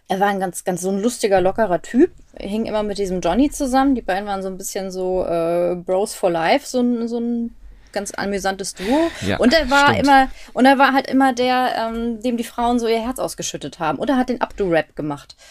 Er 0.09 0.21
war 0.21 0.29
ein 0.29 0.41
ganz, 0.41 0.65
ganz 0.65 0.83
so 0.83 0.91
ein 0.91 1.01
lustiger, 1.01 1.41
lockerer 1.41 1.81
Typ. 1.81 2.13
Er 2.35 2.49
hing 2.49 2.67
immer 2.67 2.83
mit 2.83 2.99
diesem 2.99 3.21
Johnny 3.21 3.51
zusammen. 3.51 3.95
Die 3.95 4.03
beiden 4.03 4.27
waren 4.27 4.43
so 4.43 4.49
ein 4.49 4.59
bisschen 4.59 4.91
so 4.91 5.25
äh, 5.25 5.77
Bros 5.77 6.15
for 6.15 6.31
Life, 6.31 6.67
so 6.67 7.07
so 7.07 7.19
ein 7.19 7.55
ganz 7.95 8.13
amüsantes 8.15 8.75
Duo. 8.75 9.11
Ja, 9.27 9.39
und 9.39 9.55
er 9.55 9.71
war 9.71 9.87
stimmt. 9.95 10.01
immer, 10.03 10.29
und 10.53 10.67
er 10.67 10.79
war 10.79 10.93
halt 10.93 11.07
immer 11.09 11.33
der, 11.33 11.71
ähm, 11.95 12.21
dem 12.21 12.37
die 12.37 12.45
Frauen 12.45 12.79
so 12.79 12.87
ihr 12.87 13.01
Herz 13.03 13.19
ausgeschüttet 13.19 13.79
haben. 13.79 13.99
Oder 13.99 14.19
hat 14.19 14.29
den 14.29 14.43
Abdu-Rap 14.43 14.95
gemacht. 14.95 15.35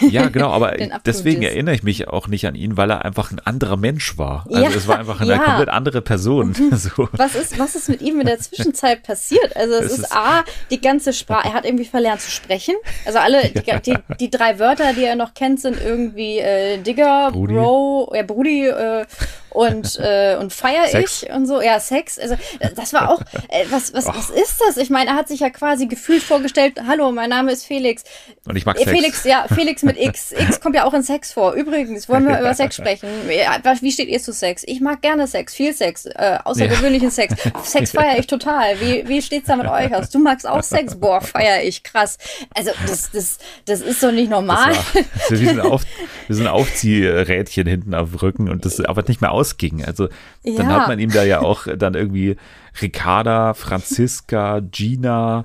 Ja, 0.00 0.28
genau, 0.30 0.50
aber 0.50 0.72
deswegen 1.06 1.42
erinnere 1.42 1.74
ich 1.74 1.82
mich 1.82 2.08
auch 2.08 2.26
nicht 2.26 2.46
an 2.46 2.54
ihn, 2.54 2.76
weil 2.78 2.90
er 2.90 3.04
einfach 3.04 3.30
ein 3.30 3.38
anderer 3.38 3.76
Mensch 3.76 4.16
war. 4.16 4.46
Also 4.48 4.62
Ja, 4.62 4.70
es 4.70 4.88
war 4.88 4.98
einfach 4.98 5.20
eine 5.20 5.32
ja. 5.32 5.38
Komplett 5.38 5.68
andere 5.68 6.00
Person. 6.02 6.54
So. 6.80 7.08
Was 7.12 7.34
ist, 7.34 7.58
was 7.58 7.74
ist 7.74 7.88
mit 7.90 8.00
ihm 8.00 8.20
in 8.20 8.26
der 8.26 8.38
Zwischenzeit 8.38 9.02
passiert? 9.02 9.54
Also 9.56 9.74
es 9.74 9.84
Es 9.86 9.92
ist, 9.92 9.98
ist- 10.04 10.12
A, 10.16 10.42
die 10.70 10.80
ganze 10.80 11.12
Sprache, 11.12 11.48
er 11.48 11.54
hat 11.54 11.66
irgendwie 11.66 11.84
verlernt 11.84 12.22
zu 12.22 12.30
sprechen. 12.30 12.74
Also 13.04 13.18
alle, 13.18 13.42
die, 13.50 13.60
die, 13.84 13.98
die 14.18 14.30
drei 14.30 14.58
Wörter, 14.58 14.94
die 14.94 15.04
er 15.04 15.16
noch 15.16 15.34
kennt, 15.34 15.60
sind 15.60 15.76
irgendwie 15.80 16.38
äh, 16.38 16.78
Digger, 16.78 17.30
Brudi. 17.32 17.52
Bro, 17.54 18.12
ja, 18.14 18.22
Brudi 18.22 18.66
äh, 18.68 19.04
und, 19.50 19.98
äh, 20.02 20.36
und 20.38 20.52
feier 20.52 20.86
Sex. 20.86 21.22
ich 21.24 21.30
und 21.30 21.46
so. 21.46 21.60
Ja, 21.60 21.80
Sex. 21.80 22.18
Also 22.18 22.36
das 22.76 22.92
war 22.92 23.10
auch, 23.10 23.20
äh, 23.48 23.64
was, 23.70 23.92
was, 23.92 24.06
was 24.06 24.30
ist 24.30 24.60
das? 24.66 24.76
Ich 24.76 24.90
meine, 24.90 25.10
er 25.10 25.16
hat 25.16 25.28
sich 25.28 25.40
ja 25.40 25.50
quasi 25.50 25.86
gefühlt 25.86 26.22
vorgestellt, 26.22 26.80
hallo, 26.86 27.12
mein 27.12 27.30
Name 27.30 27.52
ist 27.52 27.64
Felix. 27.66 28.04
Und 28.46 28.56
ich 28.56 28.66
mag 28.66 28.76
Äh, 28.76 28.84
Sex. 28.84 28.90
Felix, 28.90 29.24
ja, 29.24 29.46
Felix 29.52 29.82
mit 29.82 29.98
X. 29.98 30.32
X 30.38 30.60
kommt 30.60 30.74
ja 30.74 30.84
auch 30.84 30.94
in 30.94 31.02
Sex 31.02 31.32
vor. 31.32 31.52
Übrigens, 31.52 32.08
wollen 32.08 32.26
wir 32.26 32.38
über 32.40 32.54
Sex 32.54 32.76
sprechen? 32.76 33.08
Ja, 33.28 33.58
Wie 33.80 33.92
steht 33.92 34.08
ihr 34.08 34.20
zu 34.20 34.32
Sex? 34.32 34.62
Ich 34.66 34.80
mag 34.80 35.02
gerne 35.02 35.26
Sex, 35.26 35.54
viel 35.54 35.72
Sex, 35.74 36.06
äh, 36.06 36.38
außergewöhnlichen 36.44 37.10
Sex. 37.10 37.34
Sex 37.64 37.92
feiere 37.92 38.18
ich 38.18 38.26
total. 38.26 38.80
Wie, 38.80 39.06
wie 39.08 39.22
steht's 39.22 39.48
da 39.48 39.56
mit 39.56 39.66
euch 39.66 39.94
aus? 39.94 40.10
Du 40.10 40.18
magst 40.18 40.46
auch 40.48 40.62
Sex? 40.62 40.94
Boah, 40.96 41.20
feiere 41.20 41.62
ich, 41.62 41.82
krass. 41.82 42.18
Also, 42.54 42.70
das, 42.86 43.10
das, 43.10 43.38
das 43.66 43.80
ist 43.80 44.02
doch 44.02 44.12
nicht 44.12 44.30
normal. 44.30 44.72
Das 44.72 44.94
war, 44.94 45.02
das 45.14 45.30
ist 45.30 45.40
wie 45.40 45.44
so 45.46 45.50
ein, 45.50 45.60
Auf, 45.60 45.82
wie 46.28 46.34
so 46.34 46.42
ein 46.42 46.48
Aufziehrädchen 46.48 47.66
hinten 47.66 47.94
auf 47.94 48.10
dem 48.10 48.18
Rücken 48.18 48.48
und 48.48 48.64
das 48.64 48.80
aber 48.80 49.02
nicht 49.06 49.20
mehr 49.20 49.30
ausging. 49.40 49.84
Also 49.84 50.08
dann 50.44 50.54
Ja. 50.70 50.80
hat 50.80 50.88
man 50.88 50.98
ihm 50.98 51.10
da 51.10 51.24
ja 51.24 51.40
auch 51.40 51.66
dann 51.76 51.94
irgendwie 51.94 52.36
Ricarda, 52.80 53.54
Franziska, 53.54 54.60
Gina, 54.70 55.44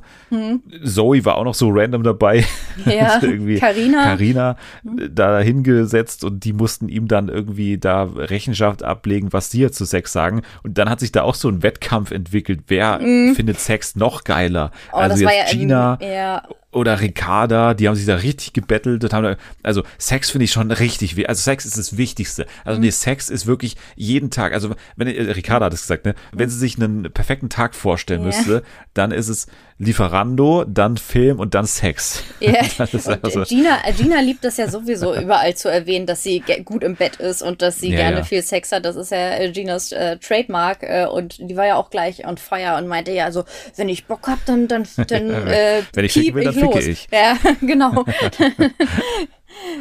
Zoe 0.84 1.26
war 1.26 1.36
auch 1.38 1.44
noch 1.44 1.54
so 1.54 1.70
random 1.70 2.04
dabei. 2.04 2.46
Hm. 2.84 2.92
Ja, 2.92 3.20
irgendwie 3.22 3.58
Carina. 3.58 4.04
Carina 4.04 4.58
da 4.84 5.40
hingesetzt 5.40 6.26
und 6.26 6.44
die 6.44 6.52
mussten 6.52 6.90
ihm 6.90 7.08
dann 7.08 7.30
irgendwie 7.30 7.78
da 7.78 8.04
Rechenschaft 8.04 8.84
ablegen, 8.84 9.32
was 9.32 9.50
sie 9.50 9.62
jetzt 9.62 9.78
zu 9.78 9.86
Sex 9.86 10.12
sagen. 10.12 10.42
Und 10.62 10.78
dann 10.78 10.90
hat 10.90 11.00
sich 11.00 11.14
da 11.14 11.22
auch 11.24 11.36
so 11.36 11.48
ein 11.48 11.64
Wettkampf 11.64 12.12
entwickelt. 12.12 12.64
Wer 12.68 13.00
findet 13.00 13.62
Sex 13.62 13.96
noch 13.96 14.26
geiler? 14.26 14.66
Hm. 14.66 14.72
Oh, 14.92 14.98
also 14.98 15.10
das 15.14 15.20
jetzt 15.22 15.30
war 15.30 15.38
ja, 15.38 15.52
Gina 15.52 15.98
ja, 16.02 16.44
oder 16.76 17.00
Ricarda, 17.00 17.74
die 17.74 17.88
haben 17.88 17.96
sich 17.96 18.06
da 18.06 18.16
richtig 18.16 18.52
gebettelt. 18.52 19.02
und 19.06 19.14
Haben 19.14 19.24
da, 19.24 19.38
also 19.64 19.84
Sex 19.98 20.30
finde 20.30 20.44
ich 20.44 20.52
schon 20.52 20.72
richtig, 20.72 21.28
also 21.28 21.42
Sex 21.42 21.66
ist 21.66 21.78
das 21.78 21.96
Wichtigste. 21.96 22.46
Also 22.66 22.82
nee, 22.82 22.90
Sex 22.92 23.30
ist 23.30 23.48
wirklich 23.48 23.78
jeden 23.96 24.30
Tag, 24.30 24.52
also 24.52 24.76
wenn, 24.98 25.08
äh, 25.08 25.32
Ricarda 25.32 25.68
hat 25.68 25.74
es 25.74 25.84
gesagt, 25.84 26.04
ne, 26.04 26.16
wenn 26.34 26.50
sie 26.50 26.58
sich 26.58 26.78
einen 26.78 27.14
perfekten 27.26 27.50
Tag 27.50 27.74
vorstellen 27.74 28.22
Ja. 28.22 28.28
müsste, 28.28 28.64
dann 28.94 29.12
ist 29.12 29.30
es 29.30 29.48
Lieferando, 29.78 30.64
dann 30.66 30.96
Film 30.96 31.40
und 31.40 31.54
dann 31.54 31.66
Sex. 31.66 32.24
Einfach 32.42 32.88
so. 32.94 33.40
und 33.40 33.48
Gina, 33.50 33.80
Gina 33.98 34.22
liebt 34.22 34.44
das 34.46 34.56
ja 34.58 34.70
sowieso 34.70 35.14
überall 35.16 35.54
zu 35.56 35.70
erwähnen, 35.70 36.06
dass 36.06 36.24
sie 36.24 36.42
gut 36.64 36.82
im 36.84 36.96
Bett 36.96 37.18
ist 37.18 37.42
und 37.42 37.62
dass 37.62 37.80
sie 37.80 37.90
Ja, 37.90 37.98
gerne 37.98 38.18
ja. 38.20 38.24
viel 38.24 38.42
Sex 38.42 38.72
hat. 38.72 38.86
Das 38.86 38.96
ist 38.96 39.12
ja 39.12 39.38
äh, 39.38 39.52
Ginas 39.52 39.92
äh, 39.92 40.18
Trademark 40.18 40.84
äh, 40.84 41.08
und 41.08 41.38
die 41.40 41.58
war 41.58 41.66
ja 41.66 41.76
auch 41.76 41.90
gleich 41.90 42.26
on 42.26 42.38
fire 42.38 42.78
und 42.78 42.88
meinte 42.88 43.12
ja 43.12 43.32
so, 43.32 43.44
wenn 43.76 43.90
ich 43.90 44.06
Bock 44.06 44.28
hab, 44.28 44.46
dann 44.46 44.68
dann 44.70 44.88
dann 45.08 45.30
äh, 45.30 45.82
Wenn 45.94 46.06
ich 46.06 46.14
ficken 46.14 46.36
will, 46.36 46.44
dann 46.46 46.54
ficke 46.54 46.66
los. 46.76 46.86
ich. 46.88 47.08
Ja, 47.12 47.36
genau. 47.62 48.06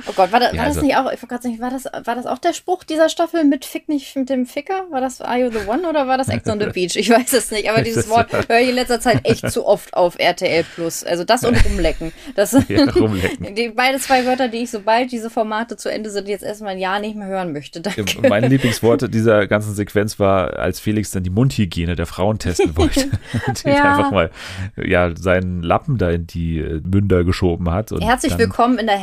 Oh 0.09 0.13
Gott, 0.17 0.33
war, 0.33 0.41
da, 0.41 0.47
war 0.47 0.55
Ja, 0.55 0.65
das 0.65 0.77
also- 0.77 0.81
nicht 0.87 0.97
auch, 0.97 1.11
ich 1.13 1.21
gerade 1.21 1.43
sagen, 1.43 1.61
war 1.61 1.71
das, 1.71 1.85
war 1.85 2.15
das 2.15 2.27
auch 2.27 2.39
der 2.39 2.53
Spruch 2.53 2.85
dieser 2.85 3.09
Staffel 3.09 3.45
mit 3.45 3.65
Fick 3.65 3.89
nicht 3.89 4.15
mit 4.17 4.29
dem 4.29 4.47
Ficker? 4.47 4.85
War 4.91 5.01
das 5.01 5.21
Are 5.21 5.39
You 5.39 5.51
the 5.51 5.67
One 5.69 5.89
oder 5.89 6.07
war 6.07 6.19
das 6.19 6.29
Ex 6.29 6.49
on 6.49 6.61
the 6.61 6.67
Beach? 6.73 6.97
Ich 6.97 7.11
weiß 7.11 7.33
es 7.33 7.51
nicht, 7.51 7.69
aber 7.71 7.83
dieses 7.83 8.09
Wort 8.09 8.33
höre 8.33 8.61
ich 8.61 8.69
in 8.71 8.75
letzter 8.75 9.01
Zeit 9.01 9.21
echt 9.25 9.51
zu 9.51 9.67
oft 9.67 9.95
auf 9.95 10.19
RTL 10.19 10.65
Plus. 10.75 11.05
Also 11.05 11.25
das 11.25 11.45
und 11.45 11.57
rumlecken. 11.65 12.13
Das 12.35 12.53
Ja, 12.69 12.85
rumlecken. 12.91 13.55
Die, 13.55 13.69
beide 13.71 13.99
zwei 13.99 14.25
Wörter, 14.27 14.49
die 14.49 14.59
ich, 14.59 14.71
sobald 14.71 15.13
diese 15.13 15.31
Formate 15.31 15.77
zu 15.77 15.91
Ende 15.91 16.11
sind, 16.11 16.29
jetzt 16.29 16.43
erstmal 16.45 16.73
ein 16.73 16.79
Jahr 16.79 17.01
nicht 17.01 17.17
mehr 17.17 17.27
hören 17.29 17.53
möchte. 17.53 17.81
Danke. 17.81 18.05
Mein 18.29 18.45
Lieblingswort 18.51 19.13
dieser 19.13 19.47
ganzen 19.47 19.75
Sequenz 19.75 20.19
war, 20.19 20.59
als 20.59 20.81
Felix 20.81 21.11
dann 21.11 21.23
die 21.25 21.31
Mundhygiene 21.31 21.97
der 21.97 22.07
Frauen 22.07 22.39
testen 22.39 22.77
wollte. 22.77 23.11
und 23.47 23.63
Ja. 23.65 23.97
einfach 23.97 24.11
mal 24.11 24.31
ja, 24.77 25.11
seinen 25.17 25.63
Lappen 25.63 25.99
da 25.99 26.11
in 26.11 26.27
die 26.27 26.59
äh, 26.59 26.81
Münder 26.85 27.25
geschoben 27.25 27.71
hat. 27.71 27.93
Und 27.93 28.03
Herzlich 28.03 28.33
dann, 28.33 28.39
willkommen 28.41 28.79
in 28.79 28.87
der 28.87 28.99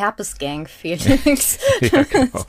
Herpes-Gang, 0.65 0.67
Felix. 0.67 1.59
Ja, 1.81 2.03
genau. 2.03 2.45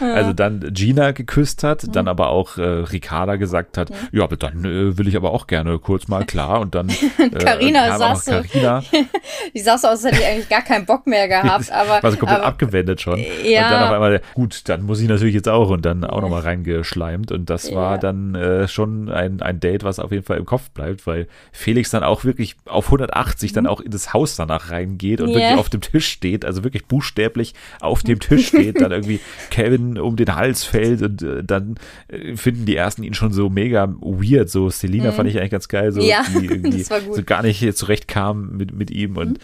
Also 0.00 0.32
dann 0.32 0.72
Gina 0.72 1.12
geküsst 1.12 1.62
hat, 1.62 1.84
dann 1.94 2.08
aber 2.08 2.28
auch 2.30 2.58
äh, 2.58 2.62
Ricarda 2.62 3.36
gesagt 3.36 3.78
hat, 3.78 3.90
ja, 4.10 4.24
aber 4.24 4.36
dann 4.36 4.64
äh, 4.64 4.98
will 4.98 5.06
ich 5.08 5.16
aber 5.16 5.30
auch 5.32 5.46
gerne 5.46 5.78
kurz 5.78 6.08
mal 6.08 6.24
klar 6.24 6.60
und 6.60 6.74
dann 6.74 6.88
äh, 7.18 7.58
wir 7.60 7.72
noch 7.72 7.96
saß 7.98 8.24
so- 8.24 8.30
Carina, 8.32 8.82
Die 9.54 9.60
sah 9.60 9.78
so 9.78 9.88
aus, 9.88 10.04
als 10.04 10.12
hätte 10.12 10.16
ich 10.22 10.26
eigentlich 10.26 10.48
gar 10.48 10.62
keinen 10.62 10.84
Bock 10.86 11.06
mehr 11.06 11.28
gehabt, 11.28 11.70
aber. 11.70 12.02
war 12.02 12.10
so 12.10 12.16
komplett 12.18 12.38
aber 12.40 12.46
abgewendet 12.46 13.00
schon. 13.00 13.18
Ja. 13.44 13.64
Und 13.66 13.70
dann 13.72 13.82
auf 13.84 13.92
einmal, 13.92 14.20
gut, 14.34 14.68
dann 14.68 14.82
muss 14.82 15.00
ich 15.00 15.08
natürlich 15.08 15.34
jetzt 15.34 15.48
auch 15.48 15.68
und 15.70 15.84
dann 15.84 16.04
auch 16.04 16.20
nochmal 16.20 16.42
reingeschleimt 16.42 17.30
und 17.32 17.48
das 17.50 17.72
war 17.74 17.92
Ja. 17.92 17.98
dann 17.98 18.34
äh, 18.34 18.68
schon 18.68 19.08
ein, 19.10 19.40
ein 19.42 19.60
Date, 19.60 19.84
was 19.84 19.98
auf 19.98 20.10
jeden 20.12 20.24
Fall 20.24 20.38
im 20.38 20.44
Kopf 20.46 20.70
bleibt, 20.70 21.06
weil 21.06 21.28
Felix 21.52 21.90
dann 21.90 22.02
auch 22.04 22.24
wirklich 22.24 22.56
auf 22.66 22.86
180 22.86 23.52
dann 23.52 23.66
auch 23.66 23.80
in 23.80 23.90
das 23.90 24.12
Haus 24.12 24.36
danach 24.36 24.70
reingeht 24.70 25.20
und 25.20 25.28
Mhm. 25.32 25.34
Ja. 25.34 25.40
wirklich 25.40 25.60
auf 25.60 25.70
dem 25.70 25.80
Tisch 25.80 26.08
steht, 26.08 26.44
also 26.44 26.64
wirklich 26.64 26.86
buchstäblich 26.86 27.51
auf 27.80 28.02
dem 28.02 28.20
Tisch 28.20 28.48
steht, 28.48 28.80
dann 28.80 28.92
irgendwie 28.92 29.20
Kevin 29.50 29.98
um 29.98 30.16
den 30.16 30.34
Hals 30.34 30.64
fällt 30.64 31.02
und 31.02 31.22
äh, 31.22 31.42
dann 31.44 31.76
äh, 32.08 32.36
finden 32.36 32.66
die 32.66 32.76
ersten 32.76 33.02
ihn 33.02 33.14
schon 33.14 33.32
so 33.32 33.48
mega 33.48 33.88
weird, 34.00 34.50
so 34.50 34.70
Selina 34.70 35.12
fand 35.12 35.28
ich 35.28 35.38
eigentlich 35.38 35.50
ganz 35.50 35.68
geil, 35.68 35.92
so 35.92 36.00
Mhm. 36.00 36.06
Ja, 36.06 36.24
die 36.40 36.46
irgendwie. 36.46 36.78
Mhm. 36.78 37.14
so 37.14 37.22
gar 37.24 37.42
nicht 37.42 37.76
zurechtkam 37.76 38.56
mit, 38.56 38.74
mit 38.74 38.90
ihm 38.90 39.16
und 39.16 39.38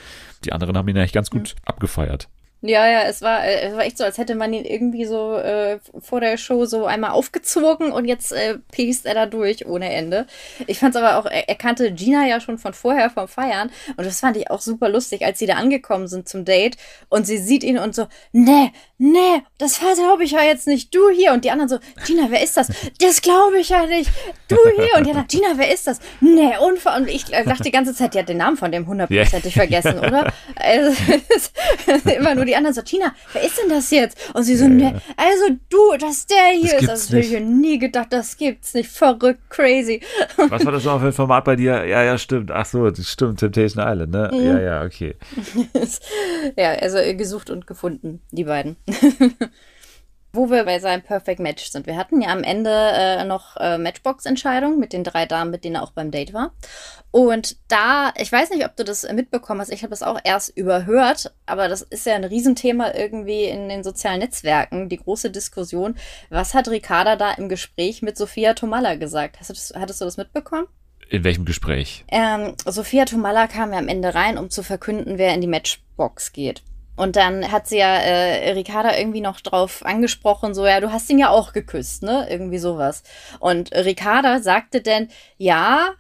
die 0.45 0.53
anderen 0.53 0.77
haben 0.77 0.89
ihn 0.89 0.97
eigentlich 0.97 1.13
ganz 1.13 1.31
gut 1.31 1.57
abgefeiert. 1.65 2.29
Ja, 2.61 2.89
ja, 2.89 3.03
es 3.03 3.23
war, 3.23 3.45
äh, 3.45 3.69
es 3.69 3.75
war 3.75 3.85
echt 3.85 3.99
so, 3.99 4.03
als 4.03 4.19
hätte 4.19 4.35
man 4.35 4.53
ihn 4.53 4.65
irgendwie 4.65 5.05
so 5.05 5.37
äh, 5.37 5.79
vor 6.01 6.21
der 6.21 6.37
Show 6.37 6.65
so 6.65 6.87
einmal 6.87 7.11
aufgezogen 7.11 7.93
und 7.93 8.05
jetzt 8.05 8.33
äh, 8.33 8.59
piekst 8.73 9.07
er 9.07 9.15
da 9.15 9.27
durch 9.27 9.65
ohne 9.67 9.93
Ende. 9.93 10.27
Ich 10.67 10.81
fand's 10.81 10.97
aber 10.97 11.19
auch, 11.19 11.27
er, 11.27 11.49
er 11.49 11.55
kannte 11.55 11.93
Gina 11.93 12.27
ja 12.27 12.41
schon 12.41 12.59
von 12.59 12.75
vorher 12.75 13.11
vom 13.11 13.29
Feiern 13.29 13.71
und 13.97 14.05
das 14.05 14.19
fand 14.19 14.37
ich 14.37 14.51
auch 14.51 14.61
super 14.61 14.89
lustig, 14.89 15.25
als 15.25 15.39
sie 15.39 15.47
da 15.47 15.55
angekommen 15.55 16.09
sind 16.09 16.29
zum 16.29 16.45
Date 16.45 16.77
und 17.09 17.29
sie 17.29 17.39
sieht 17.39 17.63
ihn 17.63 17.79
und 17.79 17.95
so, 17.95 18.09
nee, 18.33 18.73
nee, 18.99 19.43
das 19.59 19.79
glaube 19.79 20.25
ich 20.25 20.33
ja 20.33 20.43
jetzt 20.43 20.67
nicht, 20.67 20.93
du 20.93 21.11
hier 21.11 21.33
und 21.35 21.45
die 21.45 21.53
anderen 21.53 21.69
so, 21.69 21.79
Gina, 22.07 22.27
wer 22.29 22.43
ist 22.43 22.57
das? 22.57 22.73
Das 23.01 23.23
glaube 23.23 23.61
ich 23.61 23.69
ja 23.69 23.87
nicht, 23.87 24.11
du 24.49 24.57
hier 24.75 24.97
und 24.97 25.07
die 25.07 25.11
anderen, 25.11 25.29
Gina, 25.29 25.53
wer 25.55 25.73
ist 25.73 25.87
das? 25.87 26.01
Nee, 26.21 26.57
Unfall 26.59 27.03
und 27.03 27.09
ich 27.09 27.33
äh, 27.33 27.45
dachte 27.45 27.63
die 27.63 27.71
ganze 27.71 27.95
Zeit, 27.95 28.15
die 28.15 28.19
hat 28.19 28.29
den 28.29 28.39
Namen 28.39 28.57
von 28.57 28.73
dem 28.73 28.89
hundertprozentig 28.89 29.55
vergessen, 29.55 30.01
oder? 30.01 30.33
Also, 30.57 30.97
immer 32.17 32.35
nur 32.35 32.48
die 32.49 32.57
anderen 32.57 32.75
so, 32.75 32.83
Tina, 32.83 33.15
wer 33.33 33.43
ist 33.43 33.59
denn 33.59 33.69
das 33.69 33.91
jetzt? 33.91 34.19
Und 34.35 34.43
sie 34.43 34.57
so, 34.57 34.67
nee, 34.67 34.95
also 35.17 35.57
du, 35.69 35.97
dass 35.99 36.27
der 36.27 36.51
hier 36.53 36.73
Das 36.75 36.83
ist. 36.83 36.89
Also, 36.89 37.17
hätte 37.17 37.27
ich 37.27 37.33
ja 37.33 37.41
nie 37.41 37.79
gedacht, 37.79 38.09
das 38.11 38.37
gibt's 38.37 38.75
nicht. 38.75 38.91
Verrückt, 38.91 39.41
crazy. 39.51 40.01
Was 40.37 40.65
war 40.65 40.73
das 40.73 40.85
noch 40.85 41.01
für 41.01 41.07
ein 41.07 41.13
Format 41.13 41.45
bei 41.45 41.57
dir? 41.57 41.85
Ja, 41.85 42.03
ja, 42.03 42.19
stimmt. 42.19 42.51
Ach 42.51 42.67
so, 42.67 42.89
das 42.91 43.09
stimmt. 43.09 43.41
Temptation 43.41 43.87
Island, 43.87 44.11
ne? 44.11 44.31
Mhm. 44.33 44.47
Ja, 44.47 44.61
ja, 44.61 44.83
okay. 44.83 45.15
ja, 46.57 46.73
also 46.73 46.99
gesucht 47.17 47.51
und 47.51 47.67
gefunden, 47.67 48.21
die 48.33 48.45
beiden. 48.45 48.77
Wo 50.39 50.51
wir 50.51 50.63
bei 50.63 50.79
seinem 50.79 51.03
Perfect 51.03 51.41
Match 51.41 51.69
sind. 51.69 51.89
Wir 51.89 51.97
hatten 51.97 52.21
ja 52.21 52.29
am 52.29 52.45
Ende 52.45 52.71
äh, 52.71 53.25
noch 53.25 53.57
äh, 53.57 53.77
Matchbox-Entscheidung 53.77 54.79
mit 54.79 54.93
den 54.93 55.03
drei 55.03 55.27
Damen, 55.27 55.51
mit 55.51 55.65
denen 55.65 55.75
er 55.75 55.83
auch 55.83 55.91
beim 55.91 56.13
Date 56.13 56.33
war. 56.33 56.53
Und 57.11 57.57
da, 57.67 58.13
ich 58.17 58.31
weiß 58.31 58.51
nicht, 58.51 58.65
ob 58.65 58.77
du 58.77 58.85
das 58.85 59.03
mitbekommen 59.13 59.61
hast, 59.61 59.73
ich 59.73 59.83
habe 59.83 59.91
das 59.91 60.05
auch 60.05 60.21
erst 60.23 60.57
überhört, 60.57 61.35
aber 61.47 61.67
das 61.67 61.83
ist 61.83 62.07
ja 62.07 62.15
ein 62.15 62.23
Riesenthema 62.23 62.95
irgendwie 62.95 63.47
in 63.47 63.69
den 63.69 63.83
sozialen 63.83 64.21
Netzwerken, 64.21 64.89
die 64.89 64.99
große 64.99 65.33
Diskussion. 65.33 65.97
Was 66.31 66.55
hat 66.55 66.69
Ricarda 66.69 67.17
da 67.17 67.33
im 67.33 67.49
Gespräch 67.49 68.03
mit 68.03 68.17
Sophia 68.17 68.55
Tomalla 68.55 68.95
gesagt? 68.95 69.41
Hast 69.41 69.51
du 69.51 69.55
das, 69.55 69.73
hattest 69.75 70.01
du 70.01 70.05
das 70.05 70.19
mitbekommen? 70.19 70.69
In 71.11 71.25
welchem 71.25 71.47
Gespräch? 71.47 72.05
Ähm, 72.13 72.55
Sophia 72.65 73.07
Tomalla 73.07 73.49
kam 73.49 73.73
ja 73.73 73.81
am 73.81 73.89
Ende 73.89 74.15
rein, 74.15 74.39
um 74.39 74.51
zu 74.51 74.63
verkünden, 74.63 75.19
wer 75.19 75.35
in 75.35 75.41
die 75.41 75.49
Matchbox 75.49 76.33
geht. 76.33 76.63
Und 76.99 77.15
dann 77.15 77.53
hat 77.53 77.69
sie 77.69 77.79
ja 77.79 77.95
äh, 77.95 78.51
Ricarda 78.51 78.97
irgendwie 78.97 79.21
noch 79.21 79.41
drauf 79.41 79.87
angesprochen, 79.87 80.53
so, 80.53 80.67
ja, 80.67 80.81
du 80.81 80.91
hast 80.91 81.09
ihn 81.11 81.19
ja 81.19 81.29
auch 81.31 81.53
geküsst, 81.53 82.03
ne? 82.03 82.27
Irgendwie 82.29 82.59
sowas. 82.59 83.05
Und 83.39 83.73
Ricarda 83.73 84.41
sagte 84.41 84.83
dann, 84.83 85.09
ja, 85.37 85.95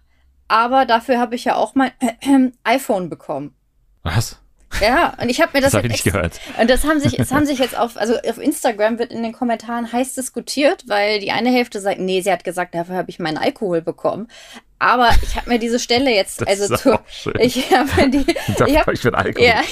aber 0.48 0.86
dafür 0.86 1.20
habe 1.20 1.36
ich 1.36 1.44
ja 1.44 1.54
auch 1.54 1.76
mein 1.76 1.92
iPhone 2.64 3.08
bekommen. 3.08 3.54
Was? 4.02 4.40
Ja, 4.80 5.14
und 5.20 5.28
ich 5.28 5.40
habe 5.40 5.52
mir 5.54 5.60
das, 5.60 5.72
Das 5.72 5.82
jetzt 5.82 5.92
nicht 5.92 6.04
gehört. 6.04 6.40
und 6.60 6.68
das 6.68 6.84
haben 6.84 7.00
sich, 7.00 7.16
das 7.16 7.30
haben 7.30 7.46
sich 7.46 7.58
jetzt 7.58 7.78
auf, 7.78 7.96
also 7.96 8.16
auf 8.16 8.38
Instagram 8.38 8.98
wird 8.98 9.12
in 9.12 9.22
den 9.22 9.32
Kommentaren 9.32 9.90
heiß 9.92 10.14
diskutiert, 10.14 10.84
weil 10.88 11.20
die 11.20 11.30
eine 11.30 11.50
Hälfte 11.50 11.80
sagt, 11.80 12.00
nee, 12.00 12.20
sie 12.20 12.30
hat 12.30 12.44
gesagt, 12.44 12.74
dafür 12.74 12.96
habe 12.96 13.08
ich 13.08 13.18
meinen 13.18 13.38
Alkohol 13.38 13.82
bekommen. 13.82 14.28
Aber 14.80 15.10
ich 15.22 15.34
habe 15.34 15.48
mir 15.50 15.58
diese 15.58 15.80
Stelle 15.80 16.14
jetzt, 16.14 16.40
Das 16.40 16.48
also 16.48 16.76
zu, 16.76 17.32
ich 17.40 17.70
habe 17.72 17.88
mir 17.96 18.10
die, 18.10 18.26
ich 18.66 18.78
habe 18.78 18.92
ich 18.92 19.02
ja, 19.02 19.62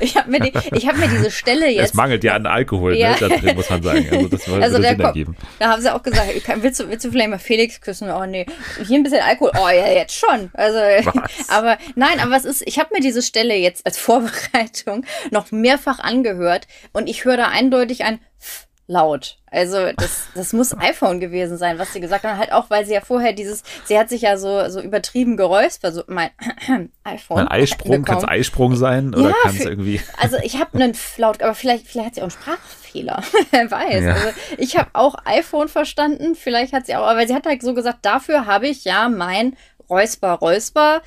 ich 0.00 0.16
habe 0.16 0.30
mir 0.30 0.40
die, 0.40 0.52
ich 0.76 0.86
habe 0.86 0.98
mir 0.98 1.08
diese 1.08 1.30
Stelle 1.30 1.66
Es 1.68 1.74
jetzt 1.76 1.94
mangelt 1.94 2.22
ja 2.24 2.34
an 2.34 2.46
Alkohol, 2.46 2.94
Ja. 2.94 3.12
ne? 3.12 3.16
Da 3.20 3.28
drin 3.28 3.56
muss 3.56 3.70
man 3.70 3.82
sagen. 3.82 4.06
Also 4.10 4.28
das 4.28 4.48
Also 4.48 4.78
der 4.78 4.90
Sinn 4.90 5.00
ergeben. 5.00 5.36
da 5.58 5.70
haben 5.70 5.80
sie 5.80 5.94
auch 5.94 6.02
gesagt, 6.02 6.44
kann- 6.44 6.62
willst 6.62 6.78
du, 6.80 6.88
willst 6.90 7.04
du 7.06 7.10
vielleicht 7.10 7.30
mal 7.30 7.38
Felix 7.38 7.80
küssen? 7.80 8.10
Oh 8.10 8.26
nee, 8.26 8.44
hier 8.86 8.98
ein 8.98 9.02
bisschen 9.02 9.22
Alkohol. 9.22 9.52
Oh 9.56 9.68
ja, 9.68 9.88
jetzt 9.92 10.14
schon. 10.14 10.50
Also, 10.52 10.76
Was? 10.78 11.48
aber 11.48 11.78
nein, 11.94 12.20
aber 12.20 12.36
es 12.36 12.44
ist, 12.44 12.62
ich 12.66 12.78
habe 12.78 12.90
mir 12.94 13.00
diese 13.00 13.22
Stelle 13.22 13.54
jetzt 13.56 13.86
als 13.86 13.96
Vorbereitung 13.98 15.04
noch 15.30 15.50
mehrfach 15.52 16.00
angehört 16.00 16.66
und 16.92 17.08
ich 17.08 17.24
höre 17.24 17.36
da 17.38 17.48
eindeutig 17.48 18.04
ein 18.04 18.20
F 18.40 18.67
laut. 18.88 19.36
Also 19.50 19.92
das, 19.96 20.28
das 20.34 20.52
muss 20.52 20.76
iPhone 20.78 21.20
gewesen 21.20 21.56
sein, 21.56 21.78
was 21.78 21.92
sie 21.92 22.00
gesagt 22.00 22.24
haben. 22.24 22.38
Halt 22.38 22.52
auch, 22.52 22.70
weil 22.70 22.84
sie 22.84 22.94
ja 22.94 23.00
vorher 23.00 23.32
dieses, 23.32 23.62
sie 23.84 23.98
hat 23.98 24.08
sich 24.08 24.22
ja 24.22 24.36
so, 24.36 24.68
so 24.68 24.80
übertrieben 24.80 25.36
geräuspert, 25.36 25.94
so 25.94 26.02
mein 26.08 26.30
iPhone. 27.04 27.38
Ein 27.38 27.48
Eisprung, 27.48 28.02
kann 28.02 28.18
es. 28.18 28.24
Eisprung 28.24 28.74
sein 28.74 29.14
oder 29.14 29.30
Ja, 29.30 29.34
kann 29.42 29.56
es 29.56 29.64
irgendwie. 29.64 30.00
Also 30.20 30.38
ich 30.42 30.58
habe 30.58 30.74
einen 30.74 30.96
laut, 31.18 31.42
aber 31.42 31.54
vielleicht, 31.54 31.86
vielleicht 31.86 32.08
hat 32.08 32.14
sie 32.16 32.22
auch 32.22 32.24
einen 32.24 32.30
Sprachfehler. 32.32 33.22
Wer 33.50 33.70
weiß. 33.70 34.04
Ja. 34.04 34.14
Also 34.14 34.28
ich 34.56 34.76
habe 34.76 34.90
auch 34.94 35.14
iPhone 35.24 35.68
verstanden. 35.68 36.34
Vielleicht 36.34 36.72
hat 36.72 36.86
sie 36.86 36.96
auch, 36.96 37.06
aber 37.06 37.26
sie 37.26 37.34
hat 37.34 37.46
halt 37.46 37.62
so 37.62 37.74
gesagt, 37.74 37.98
dafür 38.02 38.46
habe 38.46 38.66
ich 38.66 38.84
ja 38.84 39.08
mein 39.08 39.56
Räusper, 39.88 40.32
Räusper 40.32 41.02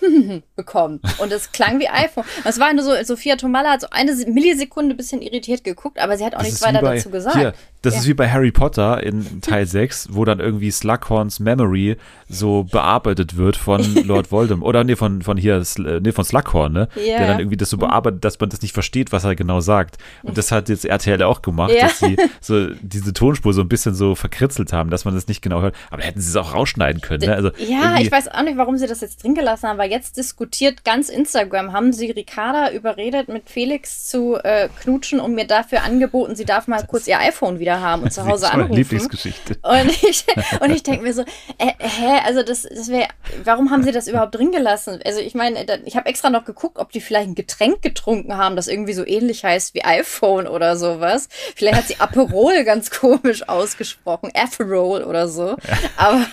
bekommen. 0.56 1.00
Und 1.18 1.32
es 1.32 1.52
klang 1.52 1.78
wie 1.80 1.88
iPhone. 1.88 2.24
Es 2.44 2.58
war 2.60 2.72
nur 2.72 2.84
so, 2.84 2.92
Sophia 3.04 3.36
Tomalla 3.36 3.72
hat 3.72 3.80
so 3.82 3.86
eine 3.90 4.12
Millisekunde 4.26 4.94
ein 4.94 4.96
bisschen 4.96 5.22
irritiert 5.22 5.64
geguckt, 5.64 5.98
aber 5.98 6.16
sie 6.16 6.24
hat 6.24 6.34
auch 6.34 6.38
Das 6.38 6.48
nichts 6.48 6.62
weiter 6.62 6.80
bei, 6.80 6.96
dazu 6.96 7.10
gesagt. 7.10 7.36
Hier, 7.36 7.54
das 7.82 7.94
Ja. 7.94 8.00
ist 8.00 8.06
wie 8.06 8.14
bei 8.14 8.30
Harry 8.30 8.50
Potter 8.52 9.02
in 9.02 9.40
Teil 9.40 9.66
6, 9.66 10.08
wo 10.12 10.24
dann 10.24 10.40
irgendwie 10.40 10.70
Slughorns 10.70 11.40
Memory 11.40 11.96
so 12.28 12.64
bearbeitet 12.64 13.36
wird 13.36 13.56
von 13.56 13.82
Lord 14.06 14.30
Voldemort. 14.32 14.68
Oder 14.68 14.84
nee, 14.84 14.96
von, 14.96 15.22
von 15.22 15.36
hier, 15.36 15.62
nee, 15.78 16.12
von 16.12 16.24
Slughorn, 16.24 16.72
ne? 16.72 16.88
Mhm. 16.94 17.00
Der 17.04 17.26
dann 17.26 17.38
irgendwie 17.40 17.56
das 17.56 17.70
so 17.70 17.76
bearbeitet, 17.76 18.24
dass 18.24 18.38
man 18.40 18.50
das 18.50 18.62
nicht 18.62 18.72
versteht, 18.72 19.12
was 19.12 19.24
er 19.24 19.34
genau 19.36 19.60
sagt. 19.60 19.98
Und 20.22 20.38
das 20.38 20.50
hat 20.52 20.68
jetzt 20.68 20.84
RTL 20.84 21.22
auch 21.22 21.42
gemacht, 21.42 21.72
Ja. 21.72 21.82
dass 21.88 21.98
sie 21.98 22.16
so 22.40 22.68
diese 22.80 23.12
Tonspur 23.12 23.52
so 23.52 23.60
ein 23.60 23.68
bisschen 23.68 23.94
so 23.94 24.14
verkritzelt 24.14 24.72
haben, 24.72 24.90
dass 24.90 25.04
man 25.04 25.14
das 25.14 25.28
nicht 25.28 25.42
genau 25.42 25.60
hört. 25.62 25.74
Aber 25.90 26.02
hätten 26.02 26.20
sie 26.20 26.28
es 26.30 26.36
auch 26.36 26.54
rausschneiden 26.54 27.00
können, 27.02 27.24
ne? 27.26 27.34
Also 27.34 27.50
Ja, 27.58 27.98
ich 28.00 28.10
weiß 28.10 28.28
auch 28.28 28.42
nicht, 28.42 28.56
warum 28.56 28.76
sie 28.78 28.86
das 28.86 29.00
jetzt 29.00 29.22
drin 29.22 29.34
gelassen 29.34 29.68
haben, 29.68 29.73
weil 29.78 29.90
jetzt 29.90 30.16
diskutiert 30.16 30.84
ganz 30.84 31.08
Instagram, 31.08 31.72
haben 31.72 31.92
sie 31.92 32.10
Ricarda 32.10 32.70
überredet, 32.70 33.28
mit 33.28 33.48
Felix 33.48 34.06
zu 34.06 34.36
äh, 34.36 34.68
knutschen 34.80 35.20
und 35.20 35.34
mir 35.34 35.46
dafür 35.46 35.82
angeboten, 35.82 36.36
sie 36.36 36.44
darf 36.44 36.66
mal 36.66 36.84
kurz 36.86 37.06
ihr 37.06 37.18
iPhone 37.18 37.58
wieder 37.58 37.80
haben 37.80 38.02
und 38.02 38.12
zu 38.12 38.26
Hause 38.26 38.50
anrufen. 38.50 38.74
Lieblingsgeschichte. 38.74 39.56
Und 39.62 39.90
ich, 40.02 40.24
und 40.60 40.70
ich 40.70 40.82
denke 40.82 41.02
mir 41.02 41.14
so, 41.14 41.22
äh, 41.22 41.72
hä, 41.78 42.20
also 42.24 42.42
das, 42.42 42.62
das 42.62 42.88
wäre, 42.88 43.08
warum 43.44 43.70
haben 43.70 43.82
sie 43.82 43.92
das 43.92 44.08
überhaupt 44.08 44.34
drin 44.34 44.52
gelassen? 44.52 45.00
Also 45.04 45.20
ich 45.20 45.34
meine, 45.34 45.64
ich 45.84 45.96
habe 45.96 46.08
extra 46.08 46.30
noch 46.30 46.44
geguckt, 46.44 46.78
ob 46.78 46.92
die 46.92 47.00
vielleicht 47.00 47.28
ein 47.28 47.34
Getränk 47.34 47.82
getrunken 47.82 48.36
haben, 48.36 48.56
das 48.56 48.68
irgendwie 48.68 48.94
so 48.94 49.06
ähnlich 49.06 49.44
heißt 49.44 49.74
wie 49.74 49.84
iPhone 49.84 50.46
oder 50.46 50.76
sowas. 50.76 51.28
Vielleicht 51.56 51.76
hat 51.76 51.88
sie 51.88 52.00
Aperol 52.00 52.64
ganz 52.64 52.90
komisch 52.90 53.48
ausgesprochen, 53.48 54.30
Aperol 54.34 55.02
oder 55.02 55.28
so. 55.28 55.56
Aber, 55.96 56.26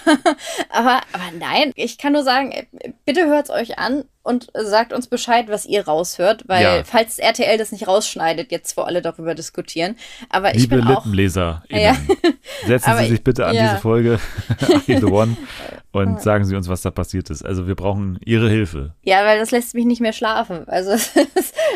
aber, 0.69 1.01
aber 1.13 1.31
nein, 1.37 1.71
ich 1.75 1.97
kann 1.97 2.13
nur 2.13 2.23
sagen, 2.23 2.51
äh, 2.51 2.65
bitte 3.31 3.35
hört's 3.35 3.49
euch 3.49 3.79
an 3.79 4.05
und 4.23 4.47
sagt 4.53 4.93
uns 4.93 5.07
Bescheid, 5.07 5.45
was 5.49 5.65
ihr 5.65 5.85
raushört, 5.87 6.43
weil 6.47 6.63
Ja. 6.63 6.83
falls 6.83 7.17
RTL 7.19 7.57
das 7.57 7.71
nicht 7.71 7.87
rausschneidet, 7.87 8.51
jetzt 8.51 8.77
wo 8.77 8.81
alle 8.81 9.01
darüber 9.01 9.33
diskutieren. 9.35 9.95
Aber 10.29 10.53
ich 10.53 10.61
Liebe 10.61 10.77
bin 10.77 10.85
auch 10.87 11.03
Lippenleser, 11.05 11.63
Ja. 11.69 11.95
setzen 12.67 12.93
Sie 12.97 13.03
sich 13.05 13.11
ich- 13.13 13.23
bitte 13.23 13.45
an 13.45 13.55
ja. 13.55 13.63
diese 13.69 13.81
Folge 13.81 14.19
the 14.87 15.03
One 15.05 15.35
und 15.93 16.21
sagen 16.21 16.45
Sie 16.45 16.55
uns, 16.55 16.69
was 16.69 16.81
da 16.81 16.91
passiert 16.91 17.29
ist. 17.29 17.43
Also 17.43 17.67
wir 17.67 17.75
brauchen 17.75 18.17
Ihre 18.23 18.49
Hilfe. 18.49 18.93
Ja, 19.03 19.25
weil 19.25 19.39
das 19.39 19.51
lässt 19.51 19.73
mich 19.75 19.85
nicht 19.85 19.99
mehr 20.01 20.13
schlafen. 20.13 20.67
Also 20.67 20.91
es, 20.91 21.11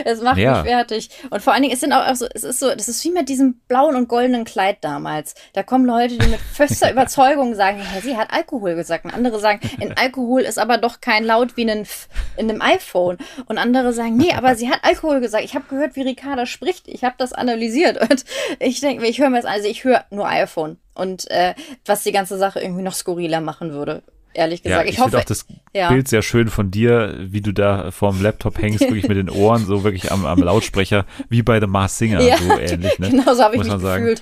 es 0.05 0.21
macht 0.21 0.37
mich 0.37 0.45
fertig. 0.45 1.09
Und 1.31 1.41
vor 1.41 1.51
allen 1.53 1.63
Dingen, 1.63 1.73
es 1.73 1.81
sind 1.81 1.91
auch, 1.91 2.07
auch 2.07 2.15
so, 2.15 2.25
es 2.33 2.43
ist 2.43 2.59
so, 2.59 2.69
das 2.73 2.87
ist 2.87 3.03
wie 3.03 3.11
mit 3.11 3.27
diesem 3.27 3.55
blauen 3.67 3.95
und 3.95 4.07
goldenen 4.07 4.45
Kleid 4.45 4.77
damals. 4.81 5.35
Da 5.53 5.63
kommen 5.63 5.85
Leute, 5.85 6.17
die 6.17 6.27
mit 6.27 6.39
fester 6.39 6.91
Überzeugung 6.91 7.55
sagen, 7.55 7.79
Hä, 7.81 7.99
sie 8.01 8.15
hat 8.15 8.31
Alkohol 8.31 8.75
gesagt. 8.75 9.03
Und 9.05 9.13
andere 9.13 9.39
sagen, 9.39 9.59
in 9.81 9.97
Alkohol 9.97 10.41
ist 10.41 10.59
aber 10.59 10.77
doch 10.77 11.01
kein 11.01 11.25
Laut 11.25 11.57
wie 11.57 11.69
ein 11.69 11.81
F 11.81 12.07
in 12.38 12.49
einem 12.49 12.61
iPhone. 12.61 13.17
Und 13.47 13.57
andere 13.57 13.93
sagen, 13.93 14.17
nee, 14.17 14.33
aber 14.33 14.55
sie 14.55 14.69
hat 14.69 14.79
Alkohol 14.83 15.21
gesagt. 15.21 15.43
Ich 15.43 15.55
habe 15.55 15.65
gehört, 15.69 15.95
wie 15.95 16.01
Ricarda 16.01 16.45
spricht. 16.45 16.88
Ich 16.88 17.03
habe 17.03 17.15
das 17.17 17.33
analysiert. 17.33 17.99
Und 18.09 18.25
ich 18.59 18.79
denke 18.81 19.01
mir, 19.01 19.09
ich 19.09 19.19
höre 19.19 19.29
mir 19.29 19.41
das. 19.41 19.45
Also 19.45 19.67
ich 19.67 19.83
höre 19.83 20.05
nur 20.11 20.27
iPhone. 20.27 20.77
Und 20.93 21.29
äh, 21.31 21.53
was 21.86 22.03
die 22.03 22.11
ganze 22.11 22.38
Sache 22.38 22.59
irgendwie 22.59 22.83
noch 22.83 22.93
skurriler 22.93 23.41
machen 23.41 23.71
würde. 23.71 24.01
Ehrlich 24.38 24.59
Ja, 24.65 24.69
gesagt. 24.83 24.86
ich, 24.89 24.89
ich 24.89 24.95
finde 24.97 25.11
hoffe, 25.17 25.23
auch 25.23 25.27
das 25.27 25.45
ja. 25.73 25.88
Bild 25.89 26.09
sehr 26.09 26.21
schön 26.21 26.49
von 26.49 26.69
dir, 26.69 27.15
wie 27.19 27.39
du 27.39 27.53
da 27.53 27.91
vorm 27.91 28.21
Laptop 28.21 28.61
hängst, 28.61 28.81
wirklich 28.81 29.07
mit 29.07 29.15
den 29.15 29.29
Ohren, 29.29 29.65
so 29.65 29.86
wirklich 29.86 30.11
am, 30.11 30.25
am 30.25 30.39
Lautsprecher, 30.39 31.05
wie 31.29 31.41
bei 31.41 31.61
The 31.61 31.67
Mars 31.67 31.97
Singer, 31.97 32.19
Ja, 32.19 32.38
so 32.38 32.59
ähnlich, 32.59 32.99
ne? 32.99 33.11
Genau 33.11 33.33
so 33.33 33.43
habe 33.43 33.55
ich 33.55 33.59
Muss 33.59 33.67
mich 33.67 33.73
man 33.75 33.81
sagen. 33.81 34.05
gefühlt. 34.05 34.21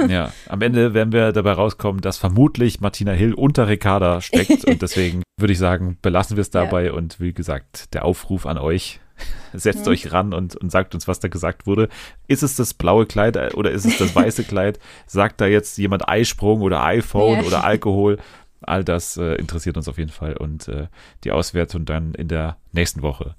Ja, 0.10 0.32
am 0.50 0.60
Ende 0.60 0.92
werden 0.92 1.12
wir 1.12 1.32
dabei 1.32 1.52
rauskommen, 1.52 2.02
dass 2.02 2.18
vermutlich 2.18 2.82
Martina 2.82 3.12
Hill 3.12 3.32
unter 3.32 3.66
Ricarda 3.66 4.20
steckt 4.20 4.64
und 4.66 4.82
deswegen 4.82 5.22
würde 5.38 5.52
ich 5.52 5.58
sagen, 5.58 5.98
belassen 6.00 6.36
wir 6.36 6.40
es 6.42 6.50
dabei 6.50 6.92
und 6.92 7.20
wie 7.20 7.32
gesagt, 7.34 7.92
der 7.94 8.04
Aufruf 8.06 8.46
an 8.46 8.56
euch, 8.58 9.00
setzt 9.52 9.84
Mhm. 9.86 9.92
euch 9.92 10.12
ran 10.12 10.32
und, 10.34 10.56
und 10.56 10.70
sagt 10.70 10.94
uns, 10.94 11.06
was 11.08 11.20
da 11.20 11.28
gesagt 11.28 11.66
wurde. 11.66 11.88
Ist 12.26 12.42
es 12.42 12.56
das 12.56 12.72
blaue 12.74 13.06
Kleid 13.06 13.36
äh, 13.36 13.50
oder 13.54 13.70
ist 13.70 13.84
es 13.84 13.98
das 13.98 14.14
weiße 14.14 14.44
Kleid? 14.48 14.78
Sagt 15.06 15.40
da 15.40 15.46
jetzt 15.46 15.76
jemand 15.78 16.08
Eisprung 16.08 16.62
oder 16.62 16.82
iPhone 16.84 17.40
Ja. 17.40 17.44
oder 17.46 17.64
Alkohol? 17.64 18.18
All 18.62 18.82
das 18.82 19.16
äh, 19.18 19.34
interessiert 19.34 19.76
uns 19.76 19.88
auf 19.88 19.98
jeden 19.98 20.10
Fall 20.10 20.36
und 20.36 20.68
äh, 20.68 20.86
die 21.24 21.32
Auswertung 21.32 21.84
dann 21.84 22.14
in 22.14 22.28
der 22.28 22.56
nächsten 22.72 23.02
Woche. 23.02 23.34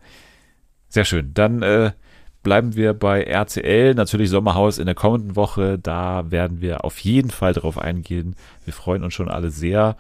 Sehr 0.90 1.04
schön. 1.06 1.34
Dann 1.34 1.64
äh, 1.64 1.92
bleiben 2.44 2.76
wir 2.76 2.94
bei 2.94 3.24
RCL, 3.24 3.96
natürlich 3.96 4.30
Sommerhaus 4.30 4.78
in 4.78 4.86
der 4.86 4.96
kommenden 4.96 5.36
Woche. 5.36 5.80
Da 5.80 6.30
werden 6.30 6.62
wir 6.62 6.86
auf 6.86 7.00
jeden 7.00 7.32
Fall 7.32 7.54
drauf 7.54 7.78
eingehen. 7.80 8.36
Wir 8.66 8.74
freuen 8.74 9.04
uns 9.04 9.16
schon 9.16 9.30
alle 9.30 9.50
sehr. 9.50 9.98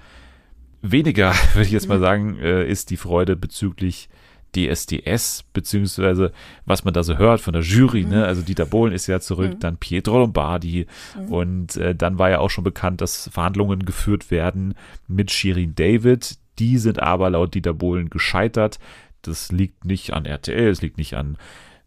Weniger, 0.81 1.33
würde 1.53 1.65
ich 1.65 1.71
jetzt 1.71 1.89
mal 1.89 1.99
sagen, 1.99 2.37
äh, 2.39 2.67
ist 2.67 2.89
die 2.89 2.97
Freude 2.97 3.35
bezüglich 3.35 4.09
DSDS, 4.55 5.43
beziehungsweise 5.53 6.31
was 6.65 6.83
man 6.83 6.93
da 6.93 7.03
so 7.03 7.17
hört 7.17 7.41
von 7.41 7.53
der 7.53 7.61
Jury, 7.63 8.05
ne? 8.05 8.25
Also 8.25 8.41
Dieter 8.41 8.65
Bohlen 8.65 8.93
ist 8.93 9.07
ja 9.07 9.19
zurück, 9.19 9.59
dann 9.59 9.77
Pietro 9.77 10.19
Lombardi 10.19 10.87
und 11.27 11.75
äh, 11.77 11.93
dann 11.93 12.17
war 12.17 12.29
ja 12.29 12.39
auch 12.39 12.49
schon 12.49 12.63
bekannt, 12.63 13.01
dass 13.01 13.29
Verhandlungen 13.31 13.85
geführt 13.85 14.31
werden 14.31 14.73
mit 15.07 15.31
Shirin 15.31 15.75
David. 15.75 16.37
Die 16.59 16.77
sind 16.77 16.99
aber 16.99 17.29
laut 17.29 17.53
Dieter 17.53 17.73
Bohlen 17.73 18.09
gescheitert. 18.09 18.79
Das 19.21 19.51
liegt 19.51 19.85
nicht 19.85 20.13
an 20.13 20.25
RTL, 20.25 20.69
es 20.69 20.81
liegt 20.81 20.97
nicht 20.97 21.15
an 21.15 21.37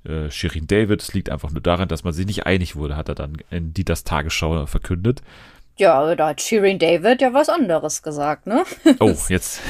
äh, 0.04 0.30
Shirin 0.30 0.66
David, 0.66 1.02
es 1.02 1.14
liegt 1.14 1.30
einfach 1.30 1.50
nur 1.50 1.62
daran, 1.62 1.88
dass 1.88 2.04
man 2.04 2.12
sich 2.12 2.26
nicht 2.26 2.46
einig 2.46 2.76
wurde, 2.76 2.96
hat 2.96 3.08
er 3.08 3.14
dann 3.14 3.38
in 3.50 3.72
Dieters 3.72 4.04
Tagesschau 4.04 4.66
verkündet. 4.66 5.22
Ja, 5.80 6.14
da 6.14 6.28
hat 6.28 6.40
Shirin 6.40 6.78
David 6.78 7.20
ja 7.22 7.32
was 7.34 7.48
anderes 7.48 8.02
gesagt, 8.02 8.46
ne? 8.46 8.64
Oh, 9.00 9.12
jetzt. 9.28 9.60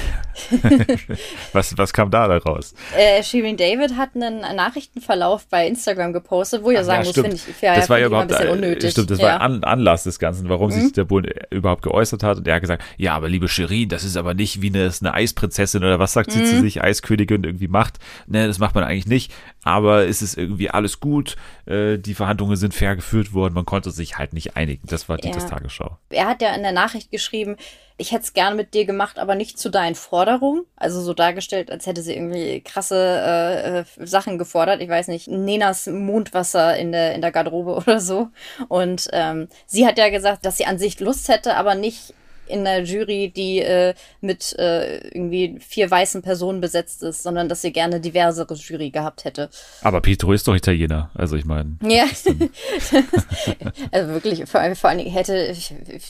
was, 1.53 1.77
was 1.77 1.93
kam 1.93 2.11
da 2.11 2.27
daraus? 2.29 2.75
Äh, 2.97 3.23
Shirin 3.23 3.57
David 3.57 3.97
hat 3.97 4.11
einen 4.15 4.41
Nachrichtenverlauf 4.41 5.47
bei 5.49 5.67
Instagram 5.67 6.13
gepostet, 6.13 6.63
wo 6.63 6.71
ihr 6.71 6.81
Ach 6.81 6.85
sagen 6.85 7.03
ja, 7.03 7.09
muss, 7.09 7.15
finde 7.15 7.37
ich, 7.37 7.63
ja, 7.63 7.75
das 7.77 7.89
war 7.89 7.99
ja 7.99 8.07
immer 8.07 8.21
ein 8.21 8.29
überhaupt, 8.29 8.45
bisschen 8.45 8.63
äh, 8.63 8.67
unnötig. 8.67 8.91
stimmt, 8.93 9.11
das 9.11 9.19
ja. 9.21 9.27
Mhm. 9.27 9.31
war 9.33 9.41
An 9.41 9.65
Anlass 9.65 10.05
des 10.05 10.19
Ganzen, 10.19 10.49
warum 10.49 10.71
sich 10.71 10.93
der 10.93 11.05
Bund 11.05 11.29
überhaupt 11.51 11.83
geäußert 11.83 12.23
hat. 12.23 12.39
Und 12.39 12.49
er 12.49 12.55
hat 12.55 12.61
gesagt, 12.63 12.83
ja, 12.97 13.15
aber 13.15 13.29
liebe 13.29 13.49
Shirin, 13.49 13.89
das 13.89 14.05
ist 14.05 14.17
aber 14.17 14.35
nicht 14.35 14.63
wie 14.63 14.69
eine, 14.69 14.91
eine 15.01 15.15
Eisprinzessin 15.15 15.85
oder 15.85 15.99
was 15.99 16.13
sagt 16.13 16.33
sie 16.33 16.41
Mhm. 16.41 16.47
zu 16.47 16.61
sich, 16.61 16.83
Eiskönigin 16.83 17.45
irgendwie 17.45 17.69
macht. 17.69 17.99
Ne, 18.27 18.47
das 18.47 18.59
macht 18.59 18.75
man 18.75 18.85
eigentlich 18.85 19.07
nicht. 19.07 19.33
Aber 19.63 20.07
es 20.09 20.23
ist 20.23 20.37
irgendwie 20.39 20.71
alles 20.71 21.01
gut. 21.01 21.37
Äh, 21.67 21.99
die 21.99 22.15
Verhandlungen 22.15 22.57
sind 22.57 22.75
fair 22.75 22.97
geführt 22.97 23.33
worden. 23.35 23.55
Man 23.55 23.65
konnte 23.67 23.91
sich 23.91 24.19
halt 24.19 24.33
nicht 24.33 24.57
einigen. 24.57 24.87
Das 24.89 25.09
war 25.09 25.17
Dieters 25.19 25.45
Ja. 25.45 25.51
Tagesschau. 25.51 25.99
Er 26.09 26.27
hat 26.27 26.43
ja 26.43 26.55
in 26.55 26.63
der 26.63 26.73
Nachricht 26.73 27.11
geschrieben, 27.11 27.57
ich 28.01 28.13
hätte 28.13 28.25
es 28.25 28.33
gern 28.33 28.57
mit 28.57 28.73
dir 28.73 28.87
gemacht, 28.87 29.19
aber 29.19 29.35
nicht 29.35 29.59
zu 29.59 29.69
deinen 29.69 29.95
Forderungen. 29.95 30.65
Also 30.75 31.03
so 31.03 31.13
dargestellt, 31.13 31.71
als 31.71 31.87
hätte 31.87 32.01
sie 32.01 32.15
irgendwie 32.15 32.63
krasse 32.63 32.97
äh, 32.97 33.79
äh, 33.81 34.07
Sachen 34.07 34.39
gefordert. 34.39 34.81
Ich 34.81 34.89
weiß 34.89 35.09
nicht, 35.09 35.29
Nenas 35.29 35.87
Mondwasser 35.87 36.79
in 36.79 36.93
der, 36.93 37.15
in 37.15 37.21
der 37.21 37.31
Garderobe 37.31 37.75
oder 37.77 38.01
so. 38.01 38.29
Und 38.69 39.09
ähm, 39.13 39.49
sie 39.67 39.87
hat 39.87 39.99
ja 39.99 40.09
gesagt, 40.09 40.47
dass 40.47 40.57
sie 40.57 40.65
an 40.65 40.79
sich 40.79 40.99
Lust 40.99 41.29
hätte, 41.29 41.57
aber 41.57 41.75
nicht 41.75 42.15
in 42.51 42.67
einer 42.67 42.85
Jury, 42.85 43.31
die 43.35 43.59
äh, 43.61 43.95
mit 44.21 44.59
äh, 44.59 44.99
irgendwie 45.09 45.59
vier 45.61 45.91
weißen 45.91 46.23
Personen 46.23 46.61
besetzt 46.61 47.03
ist, 47.03 47.23
sondern 47.23 47.49
dass 47.49 47.63
sie 47.63 47.73
gerne 47.73 48.01
diversere 48.01 48.55
Jury 48.55 48.91
gehabt 48.91 49.25
hätte. 49.25 49.49
Aber 49.83 50.01
Pietro 50.01 50.33
ist 50.33 50.47
doch 50.49 50.55
Italiener. 50.55 51.11
Also 51.15 51.37
ich 51.37 51.45
meine. 51.45 51.77
Ja, 51.83 52.05
also 53.93 54.13
wirklich, 54.13 54.49
vor, 54.49 54.61
allem- 54.61 54.77
vor 54.77 54.91
allen 54.91 54.99
Dingen 54.99 55.13
hätte 55.13 55.55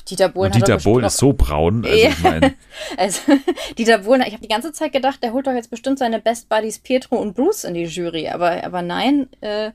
Dieter 0.09 0.29
Bohlen 0.29 0.53
Dieter 0.53 0.79
Bohlen 0.79 1.05
ist 1.07 1.17
so 1.17 1.33
braun. 1.33 1.85
Also 1.85 1.97
Ja. 1.97 2.09
ich 2.11 2.19
meine, 2.21 2.55
Also, 2.97 3.21
Dieter 3.79 3.99
Bohlen, 3.99 4.23
ich 4.23 4.33
habe 4.33 4.43
die 4.43 4.49
ganze 4.49 4.73
Zeit 4.73 4.93
gedacht, 4.93 5.23
der 5.23 5.33
holt 5.33 5.47
doch 5.47 5.53
jetzt 5.53 5.71
bestimmt 5.71 5.99
seine 5.99 6.21
Best 6.21 6.49
Buddies 6.49 6.79
Pietro 6.79 7.17
und 7.17 7.35
Bruce 7.35 7.65
in 7.65 7.75
die 7.75 7.85
Jury. 7.85 8.29
Aber, 8.29 8.63
aber 8.65 8.83
nein, 8.83 9.29
äh, 9.41 9.71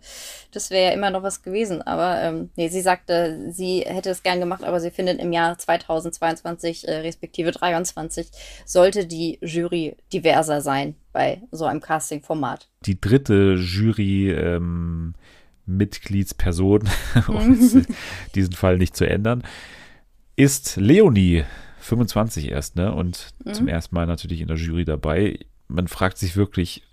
das 0.51 0.69
wäre 0.69 0.85
ja 0.85 0.91
immer 0.91 1.09
noch 1.09 1.23
was 1.23 1.41
gewesen. 1.43 1.81
Aber 1.81 2.21
ähm, 2.21 2.49
nee, 2.55 2.69
sie 2.69 2.81
sagte, 2.81 3.39
sie 3.51 3.81
hätte 3.85 4.09
es 4.09 4.23
gern 4.23 4.39
gemacht, 4.39 4.63
aber 4.63 4.79
sie 4.79 4.91
findet 4.91 5.19
im 5.19 5.33
Jahr 5.33 5.57
2022 5.57 6.54
äh, 6.63 6.95
respektive 6.97 7.51
23 7.51 8.27
sollte 8.65 9.05
die 9.05 9.39
Jury 9.41 9.95
diverser 10.13 10.61
sein 10.61 10.95
bei 11.13 11.41
so 11.51 11.65
einem 11.65 11.81
Casting-Format. 11.81 12.69
die 12.85 12.99
dritte 12.99 13.55
Jury 13.55 14.31
ähm, 14.31 15.13
Mitgliedsperson, 15.65 16.83
um 17.27 17.53
jetzt 17.53 17.87
diesen 18.35 18.53
Fall 18.53 18.77
nicht 18.77 18.95
zu 18.95 19.07
ändern, 19.07 19.43
ist 20.35 20.75
Leonie, 20.77 21.43
25 21.79 22.49
erst, 22.49 22.75
ne? 22.75 22.93
Und 22.93 23.29
zum 23.51 23.67
ersten 23.67 23.93
Mal 23.93 24.07
natürlich 24.07 24.41
in 24.41 24.47
der 24.47 24.57
Jury 24.57 24.85
dabei. 24.85 25.39
Man 25.67 25.87
fragt 25.87 26.17
sich 26.17 26.35
wirklich, 26.35 26.83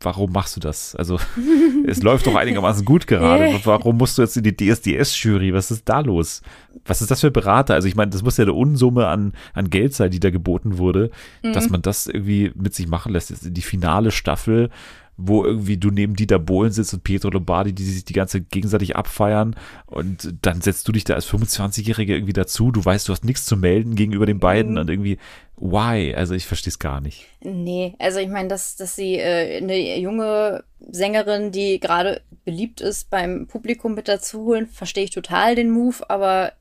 warum 0.00 0.32
machst 0.32 0.56
du 0.56 0.60
das? 0.60 0.94
Also, 0.94 1.18
es 1.86 2.02
läuft 2.02 2.26
doch 2.26 2.34
einigermaßen 2.34 2.84
gut 2.84 3.06
gerade. 3.06 3.58
Warum 3.64 3.96
musst 3.96 4.18
du 4.18 4.22
jetzt 4.22 4.36
in 4.36 4.44
die 4.44 4.56
DSDS-Jury? 4.56 5.52
Was 5.52 5.70
ist 5.70 5.88
da 5.88 6.00
los? 6.00 6.42
Was 6.84 7.02
ist 7.02 7.10
das 7.10 7.20
für 7.20 7.30
Berater? 7.30 7.74
Also, 7.74 7.88
ich 7.88 7.96
meine, 7.96 8.10
das 8.10 8.22
muss 8.22 8.36
ja 8.36 8.44
eine 8.44 8.52
Unsumme 8.52 9.08
an, 9.08 9.32
an 9.54 9.70
Geld 9.70 9.94
sein, 9.94 10.10
die 10.10 10.20
da 10.20 10.30
geboten 10.30 10.78
wurde, 10.78 11.10
dass 11.42 11.70
man 11.70 11.82
das 11.82 12.06
irgendwie 12.06 12.52
mit 12.54 12.74
sich 12.74 12.88
machen 12.88 13.12
lässt. 13.12 13.30
Das 13.30 13.42
ist 13.42 13.56
die 13.56 13.62
finale 13.62 14.10
Staffel, 14.10 14.70
wo 15.18 15.44
irgendwie 15.44 15.76
du 15.76 15.90
neben 15.90 16.14
Dieter 16.14 16.38
Bohlen 16.38 16.70
sitzt 16.70 16.94
und 16.94 17.02
Pietro 17.02 17.30
Lombardi, 17.30 17.72
die 17.72 17.84
sich 17.84 18.04
die 18.04 18.12
ganze 18.12 18.40
gegenseitig 18.40 18.94
abfeiern 18.94 19.56
und 19.86 20.32
dann 20.42 20.60
setzt 20.60 20.86
du 20.86 20.92
dich 20.92 21.02
da 21.02 21.14
als 21.14 21.28
25-Jähriger 21.28 22.12
irgendwie 22.12 22.32
dazu. 22.32 22.70
Du 22.70 22.84
weißt, 22.84 23.08
du 23.08 23.12
hast 23.12 23.24
nichts 23.24 23.44
zu 23.44 23.56
melden 23.56 23.96
gegenüber 23.96 24.26
den 24.26 24.38
beiden 24.38 24.78
und 24.78 24.88
irgendwie, 24.88 25.18
why? 25.60 26.14
Also, 26.14 26.34
ich 26.34 26.46
verstehe 26.46 26.70
es 26.70 26.78
gar 26.78 27.00
nicht. 27.00 27.26
Nee, 27.40 27.94
also 27.98 28.18
ich 28.18 28.28
meine, 28.28 28.48
dass, 28.48 28.76
dass 28.76 28.96
sie 28.96 29.16
äh, 29.16 29.58
eine 29.58 29.98
junge 29.98 30.64
Sängerin, 30.80 31.52
die 31.52 31.80
gerade 31.80 32.22
beliebt 32.44 32.80
ist, 32.80 33.10
beim 33.10 33.46
Publikum 33.46 33.94
mit 33.94 34.08
dazu 34.08 34.44
holen, 34.44 34.66
verstehe 34.66 35.04
ich 35.04 35.10
total 35.10 35.54
den 35.54 35.70
Move, 35.70 36.08
aber 36.08 36.52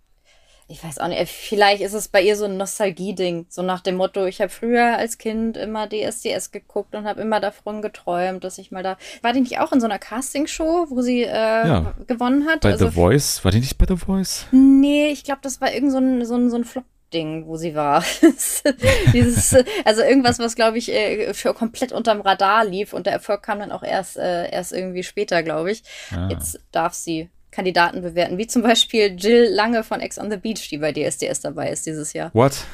ich 0.69 0.83
weiß 0.83 0.99
auch 0.99 1.07
nicht, 1.07 1.29
vielleicht 1.29 1.81
ist 1.81 1.93
es 1.93 2.09
bei 2.09 2.21
ihr 2.21 2.35
so 2.35 2.43
ein 2.43 2.57
Nostalgie-Ding, 2.57 3.45
so 3.47 3.61
nach 3.61 3.79
dem 3.79 3.95
Motto, 3.95 4.25
ich 4.25 4.41
habe 4.41 4.49
früher 4.49 4.97
als 4.97 5.17
Kind 5.17 5.55
immer 5.55 5.87
DSDS 5.87 6.51
geguckt 6.51 6.93
und 6.93 7.05
habe 7.05 7.21
immer 7.21 7.39
davon 7.39 7.81
geträumt, 7.81 8.43
dass 8.43 8.57
ich 8.57 8.69
mal 8.71 8.83
da. 8.83 8.97
War 9.21 9.31
die 9.31 9.39
nicht 9.39 9.59
auch 9.59 9.71
in 9.71 9.79
so 9.79 9.85
einer 9.85 9.97
Castingshow, 9.99 10.87
wo 10.89 11.01
sie 11.01 11.23
äh, 11.23 11.27
Ja. 11.31 11.93
gewonnen 12.05 12.47
hat? 12.47 12.61
Bei 12.61 12.71
also, 12.71 12.87
The 12.89 12.91
Voice, 12.95 13.45
war 13.45 13.51
die 13.51 13.59
nicht 13.61 13.77
bei 13.77 13.85
The 13.87 13.95
Voice? 13.95 14.45
Nee, 14.51 15.07
ich 15.07 15.23
glaube, 15.23 15.39
das 15.41 15.61
war 15.61 15.73
irgend 15.73 15.93
so 15.93 15.99
ein, 15.99 16.25
so 16.25 16.35
ein, 16.35 16.49
so 16.49 16.57
ein 16.57 16.65
Flop-Ding, 17.07 17.47
wo 17.47 17.57
sie 17.57 17.75
war. 17.75 18.03
Dieses, 19.13 19.55
also 19.85 20.01
irgendwas, 20.01 20.39
was, 20.39 20.55
glaube 20.55 20.77
ich, 20.77 20.91
äh, 20.91 21.33
für 21.33 21.53
komplett 21.53 21.91
unterm 21.91 22.21
Radar 22.21 22.65
lief 22.65 22.93
und 22.93 23.05
der 23.05 23.13
Erfolg 23.13 23.43
kam 23.43 23.59
dann 23.59 23.71
auch 23.71 23.83
erst, 23.83 24.17
äh, 24.17 24.49
erst 24.49 24.73
irgendwie 24.73 25.03
später, 25.03 25.43
glaube 25.43 25.71
ich. 25.71 25.83
Ah. 26.11 26.27
Jetzt 26.29 26.59
darf 26.71 26.93
sie 26.93 27.29
Kandidaten 27.51 28.01
bewerten, 28.01 28.37
wie 28.37 28.47
zum 28.47 28.61
Beispiel 28.61 29.15
Jill 29.17 29.49
Lange 29.49 29.83
von 29.83 29.99
Ex 29.99 30.19
on 30.19 30.29
the 30.29 30.37
Beach, 30.37 30.69
die 30.69 30.77
bei 30.77 30.91
DSDS 30.91 31.41
dabei 31.41 31.69
ist 31.69 31.85
dieses 31.85 32.13
Jahr. 32.13 32.29
What? 32.33 32.65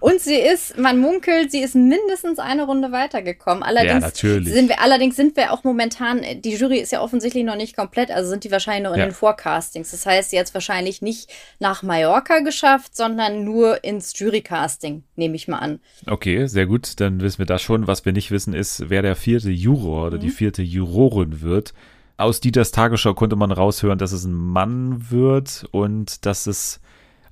Und 0.00 0.20
sie 0.20 0.34
ist, 0.36 0.78
man 0.78 0.98
munkelt, 0.98 1.50
sie 1.50 1.60
ist 1.60 1.74
mindestens 1.74 2.38
eine 2.38 2.64
Runde 2.64 2.90
weitergekommen. 2.90 3.62
Allerdings 3.62 4.00
natürlich. 4.02 4.52
sind 4.52 4.68
wir, 4.68 4.80
allerdings 4.80 5.14
sind 5.16 5.36
wir 5.36 5.52
auch 5.52 5.62
momentan, 5.62 6.22
die 6.42 6.54
Jury 6.54 6.78
ist 6.78 6.90
ja 6.92 7.02
offensichtlich 7.02 7.44
noch 7.44 7.56
nicht 7.56 7.76
komplett, 7.76 8.10
also 8.10 8.30
sind 8.30 8.44
die 8.44 8.50
wahrscheinlich 8.50 8.84
noch 8.84 8.94
in 8.94 9.00
Ja. 9.00 9.06
den 9.06 9.12
Vorcastings. 9.12 9.90
Das 9.90 10.06
heißt, 10.06 10.30
sie 10.30 10.38
hat 10.38 10.46
es 10.46 10.54
wahrscheinlich 10.54 11.02
nicht 11.02 11.30
nach 11.58 11.82
Mallorca 11.82 12.40
geschafft, 12.40 12.96
sondern 12.96 13.44
nur 13.44 13.84
ins 13.84 14.18
Jurycasting, 14.18 15.04
nehme 15.16 15.36
ich 15.36 15.48
mal 15.48 15.58
an. 15.58 15.80
Okay, 16.06 16.46
sehr 16.46 16.66
gut. 16.66 16.98
Dann 17.00 17.20
wissen 17.20 17.38
wir 17.38 17.46
das 17.46 17.60
schon. 17.62 17.86
Was 17.86 18.04
wir 18.04 18.12
nicht 18.12 18.30
wissen, 18.30 18.54
ist, 18.54 18.88
wer 18.88 19.02
der 19.02 19.16
vierte 19.16 19.50
Juror 19.50 20.06
oder 20.06 20.18
die 20.18 20.30
vierte 20.30 20.62
Jurorin 20.62 21.42
wird. 21.42 21.74
Aus 22.16 22.40
Dieters 22.40 22.70
Tagesschau 22.70 23.14
konnte 23.14 23.36
man 23.36 23.50
raushören, 23.52 23.98
dass 23.98 24.12
es 24.12 24.24
ein 24.24 24.32
Mann 24.34 25.10
wird 25.10 25.64
und 25.70 26.26
dass 26.26 26.46
es 26.46 26.80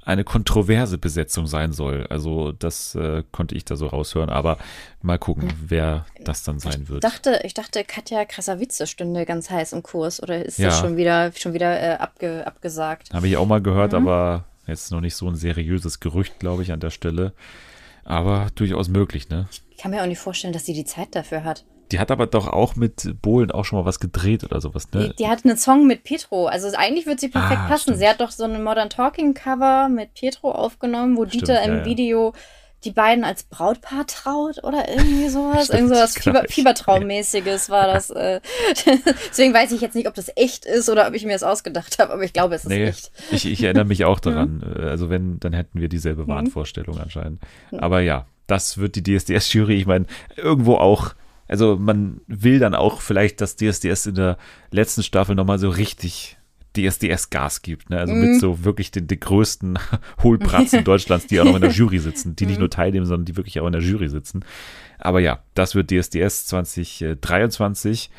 eine 0.08 0.24
kontroverse 0.24 0.96
Besetzung 0.96 1.46
sein 1.46 1.72
soll. 1.72 2.06
Also 2.08 2.52
das 2.52 2.94
äh, 2.94 3.22
konnte 3.30 3.54
ich 3.54 3.64
da 3.66 3.76
so 3.76 3.86
raushören. 3.88 4.30
Aber 4.30 4.56
mal 5.02 5.18
gucken, 5.18 5.52
wer 5.66 6.06
das 6.24 6.42
dann 6.42 6.58
sein 6.58 6.88
wird. 6.88 7.04
Ich 7.04 7.10
dachte, 7.10 7.40
ich 7.44 7.52
dachte, 7.52 7.84
Katja 7.84 8.24
Krasavice 8.24 8.88
stünde 8.88 9.26
ganz 9.26 9.50
heiß 9.50 9.74
im 9.74 9.82
Kurs 9.82 10.22
oder 10.22 10.44
ist 10.44 10.58
Ja. 10.58 10.68
das 10.68 10.80
schon 10.80 10.96
wieder, 10.96 11.30
schon 11.32 11.52
wieder 11.52 11.78
äh, 11.80 11.96
abge, 11.96 12.46
abgesagt? 12.46 13.12
Habe 13.12 13.28
ich 13.28 13.36
auch 13.36 13.46
mal 13.46 13.60
gehört, 13.60 13.92
aber 13.92 14.44
jetzt 14.66 14.90
noch 14.90 15.02
nicht 15.02 15.14
so 15.14 15.28
ein 15.28 15.36
seriöses 15.36 16.00
Gerücht, 16.00 16.38
glaube 16.38 16.62
ich, 16.62 16.72
an 16.72 16.80
der 16.80 16.90
Stelle. 16.90 17.34
Aber 18.04 18.46
durchaus 18.54 18.88
möglich, 18.88 19.28
ne? 19.28 19.46
Ich 19.70 19.76
kann 19.76 19.90
mir 19.90 20.02
auch 20.02 20.06
nicht 20.06 20.18
vorstellen, 20.18 20.54
dass 20.54 20.64
sie 20.64 20.72
die 20.72 20.86
Zeit 20.86 21.14
dafür 21.14 21.44
hat. 21.44 21.64
Die 21.90 21.98
hat 21.98 22.10
aber 22.10 22.26
doch 22.26 22.48
auch 22.48 22.76
mit 22.76 23.20
Bohlen 23.22 23.50
auch 23.50 23.64
schon 23.64 23.78
mal 23.78 23.84
was 23.84 23.98
gedreht 24.00 24.44
oder 24.44 24.60
sowas, 24.60 24.90
ne? 24.92 25.08
Die, 25.10 25.16
die 25.16 25.28
hat 25.28 25.44
einen 25.44 25.56
Song 25.56 25.86
mit 25.86 26.04
Pietro. 26.04 26.46
Also 26.46 26.68
eigentlich 26.76 27.06
wird 27.06 27.20
sie 27.20 27.28
perfekt 27.28 27.60
Ah, 27.64 27.68
passen. 27.68 27.82
stimmt. 27.82 27.98
Sie 27.98 28.08
hat 28.08 28.20
doch 28.20 28.30
so 28.30 28.44
eine 28.44 28.58
Modern 28.58 28.90
Talking 28.90 29.34
Cover 29.34 29.88
mit 29.88 30.14
Pietro 30.14 30.50
aufgenommen, 30.52 31.16
wo 31.16 31.24
Stimmt, 31.26 31.42
Dieter 31.48 31.62
im 31.62 31.72
ja, 31.72 31.78
ja. 31.78 31.84
Video 31.84 32.32
die 32.84 32.92
beiden 32.92 33.24
als 33.24 33.42
Brautpaar 33.42 34.06
traut 34.06 34.62
oder 34.62 34.88
irgendwie 34.88 35.28
sowas. 35.30 35.64
Stimmt, 35.66 35.80
Irgend 35.80 35.94
sowas 35.96 36.14
Fieber. 36.16 36.44
Fiebertraummäßiges 36.48 37.70
war 37.70 37.86
das. 37.88 38.10
Äh. 38.10 38.40
Deswegen 39.30 39.52
weiß 39.54 39.72
ich 39.72 39.80
jetzt 39.80 39.94
nicht, 39.94 40.06
ob 40.08 40.14
das 40.14 40.30
echt 40.36 40.64
ist 40.64 40.88
oder 40.88 41.08
ob 41.08 41.14
ich 41.14 41.24
mir 41.24 41.32
das 41.32 41.42
ausgedacht 41.42 41.98
habe, 41.98 42.12
aber 42.12 42.22
ich 42.22 42.32
glaube, 42.32 42.54
es 42.54 42.62
ist 42.62 42.68
Nee, 42.68 42.84
echt. 42.84 43.10
ich, 43.30 43.46
ich 43.46 43.62
erinnere 43.62 43.84
mich 43.84 44.04
auch 44.04 44.20
daran. 44.20 44.62
Also 44.80 45.10
wenn, 45.10 45.40
dann 45.40 45.52
hätten 45.52 45.80
wir 45.80 45.88
dieselbe 45.88 46.28
Wahnvorstellung 46.28 46.98
anscheinend. 47.00 47.40
Aber 47.76 48.00
ja, 48.00 48.26
das 48.46 48.78
wird 48.78 48.94
die 48.96 49.02
DSDS-Jury. 49.02 49.74
Ich 49.74 49.86
meine, 49.86 50.06
irgendwo 50.36 50.74
auch, 50.76 51.14
also 51.48 51.76
man 51.76 52.20
will 52.26 52.58
dann 52.58 52.74
auch 52.74 53.00
vielleicht, 53.00 53.40
dass 53.40 53.56
DSDS 53.56 54.06
in 54.06 54.14
der 54.14 54.36
letzten 54.70 55.02
Staffel 55.02 55.34
nochmal 55.34 55.58
so 55.58 55.70
richtig 55.70 56.36
DSDS-Gas 56.76 57.62
gibt. 57.62 57.90
Ne? 57.90 57.98
Also 57.98 58.14
mit 58.14 58.40
so 58.40 58.64
wirklich 58.64 58.90
den, 58.90 59.06
den 59.06 59.18
größten 59.18 59.78
Hohlbratzen 60.22 60.84
Deutschlands, 60.84 61.26
die 61.26 61.40
auch 61.40 61.44
noch 61.44 61.56
in 61.56 61.62
der 61.62 61.70
Jury 61.70 61.98
sitzen. 61.98 62.36
Die 62.36 62.46
nicht 62.46 62.60
nur 62.60 62.70
teilnehmen, 62.70 63.06
sondern 63.06 63.24
die 63.24 63.36
wirklich 63.36 63.58
auch 63.60 63.66
in 63.66 63.72
der 63.72 63.82
Jury 63.82 64.08
sitzen. 64.08 64.44
Aber 64.98 65.20
ja, 65.20 65.42
das 65.54 65.74
wird 65.74 65.90
DSDS 65.90 66.46
2023. 66.46 68.10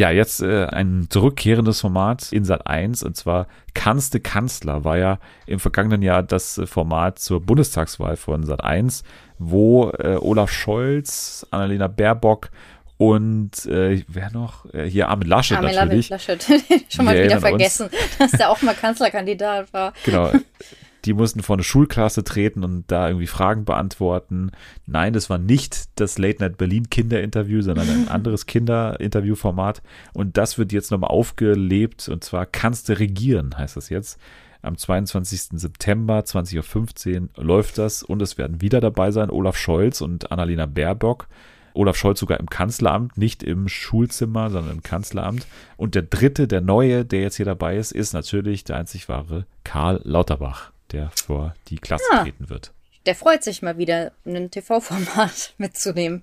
Ja, 0.00 0.10
jetzt 0.10 0.40
äh, 0.40 0.64
ein 0.64 1.08
zurückkehrendes 1.10 1.82
Format 1.82 2.32
in 2.32 2.42
Sat 2.42 2.66
1 2.66 3.02
und 3.02 3.18
zwar 3.18 3.46
Kannste 3.74 4.18
Kanzler 4.18 4.82
war 4.82 4.96
ja 4.96 5.18
im 5.46 5.60
vergangenen 5.60 6.00
Jahr 6.00 6.22
das 6.22 6.56
äh, 6.56 6.66
Format 6.66 7.18
zur 7.18 7.42
Bundestagswahl 7.42 8.16
von 8.16 8.46
Sat 8.46 8.64
1, 8.64 9.04
wo 9.38 9.90
äh, 9.90 10.16
Olaf 10.18 10.50
Scholz, 10.50 11.46
Annalena 11.50 11.86
Baerbock 11.86 12.48
und 12.96 13.66
äh, 13.66 14.02
wer 14.08 14.32
noch? 14.32 14.64
Äh, 14.72 14.88
hier 14.88 15.10
Armin 15.10 15.28
Laschet 15.28 15.58
Armin 15.58 15.74
natürlich. 15.74 16.08
Laschet, 16.08 16.42
schon 16.88 17.04
mal 17.04 17.12
wieder 17.12 17.24
erinnern 17.24 17.36
uns. 17.36 17.42
vergessen, 17.42 17.90
dass 18.18 18.30
der 18.30 18.48
auch 18.48 18.62
mal 18.62 18.74
Kanzlerkandidat 18.74 19.70
war. 19.74 19.92
Genau. 20.06 20.32
Die 21.04 21.14
mussten 21.14 21.42
vor 21.42 21.56
eine 21.56 21.62
Schulklasse 21.62 22.24
treten 22.24 22.64
und 22.64 22.84
da 22.88 23.08
irgendwie 23.08 23.26
Fragen 23.26 23.64
beantworten. 23.64 24.50
Nein, 24.86 25.12
das 25.12 25.30
war 25.30 25.38
nicht 25.38 25.88
das 25.98 26.18
Late 26.18 26.42
Night 26.42 26.58
Berlin 26.58 26.90
Kinderinterview, 26.90 27.62
sondern 27.62 27.88
ein 27.88 28.08
anderes 28.10 28.46
Kinderinterviewformat. 28.46 29.82
Und 30.12 30.36
das 30.36 30.58
wird 30.58 30.72
jetzt 30.72 30.90
nochmal 30.90 31.10
aufgelebt 31.10 32.08
und 32.08 32.24
zwar 32.24 32.46
Kannst 32.46 32.88
du 32.88 32.98
regieren, 32.98 33.56
heißt 33.56 33.76
das 33.76 33.88
jetzt. 33.88 34.18
Am 34.62 34.76
22. 34.76 35.58
September, 35.58 36.20
20.15 36.20 37.28
Uhr 37.38 37.44
läuft 37.44 37.78
das 37.78 38.02
und 38.02 38.20
es 38.20 38.36
werden 38.36 38.60
wieder 38.60 38.80
dabei 38.80 39.10
sein 39.10 39.30
Olaf 39.30 39.56
Scholz 39.56 40.02
und 40.02 40.30
Annalena 40.30 40.66
Baerbock. 40.66 41.28
Olaf 41.72 41.96
Scholz 41.96 42.20
sogar 42.20 42.40
im 42.40 42.50
Kanzleramt, 42.50 43.16
nicht 43.16 43.42
im 43.42 43.68
Schulzimmer, 43.68 44.50
sondern 44.50 44.74
im 44.74 44.82
Kanzleramt. 44.82 45.46
Und 45.76 45.94
der 45.94 46.02
dritte, 46.02 46.48
der 46.48 46.60
neue, 46.60 47.04
der 47.04 47.22
jetzt 47.22 47.36
hier 47.36 47.46
dabei 47.46 47.76
ist, 47.76 47.92
ist 47.92 48.12
natürlich 48.12 48.64
der 48.64 48.76
einzig 48.76 49.08
wahre 49.08 49.46
Karl 49.64 50.00
Lauterbach, 50.04 50.72
der 50.92 51.10
vor 51.14 51.54
die 51.68 51.78
Klasse 51.78 52.04
Ah. 52.12 52.22
treten 52.22 52.48
wird. 52.50 52.72
Der 53.06 53.14
freut 53.14 53.42
sich 53.42 53.62
mal 53.62 53.78
wieder, 53.78 54.12
ein 54.26 54.50
TV-Format 54.50 55.54
mitzunehmen. 55.58 56.22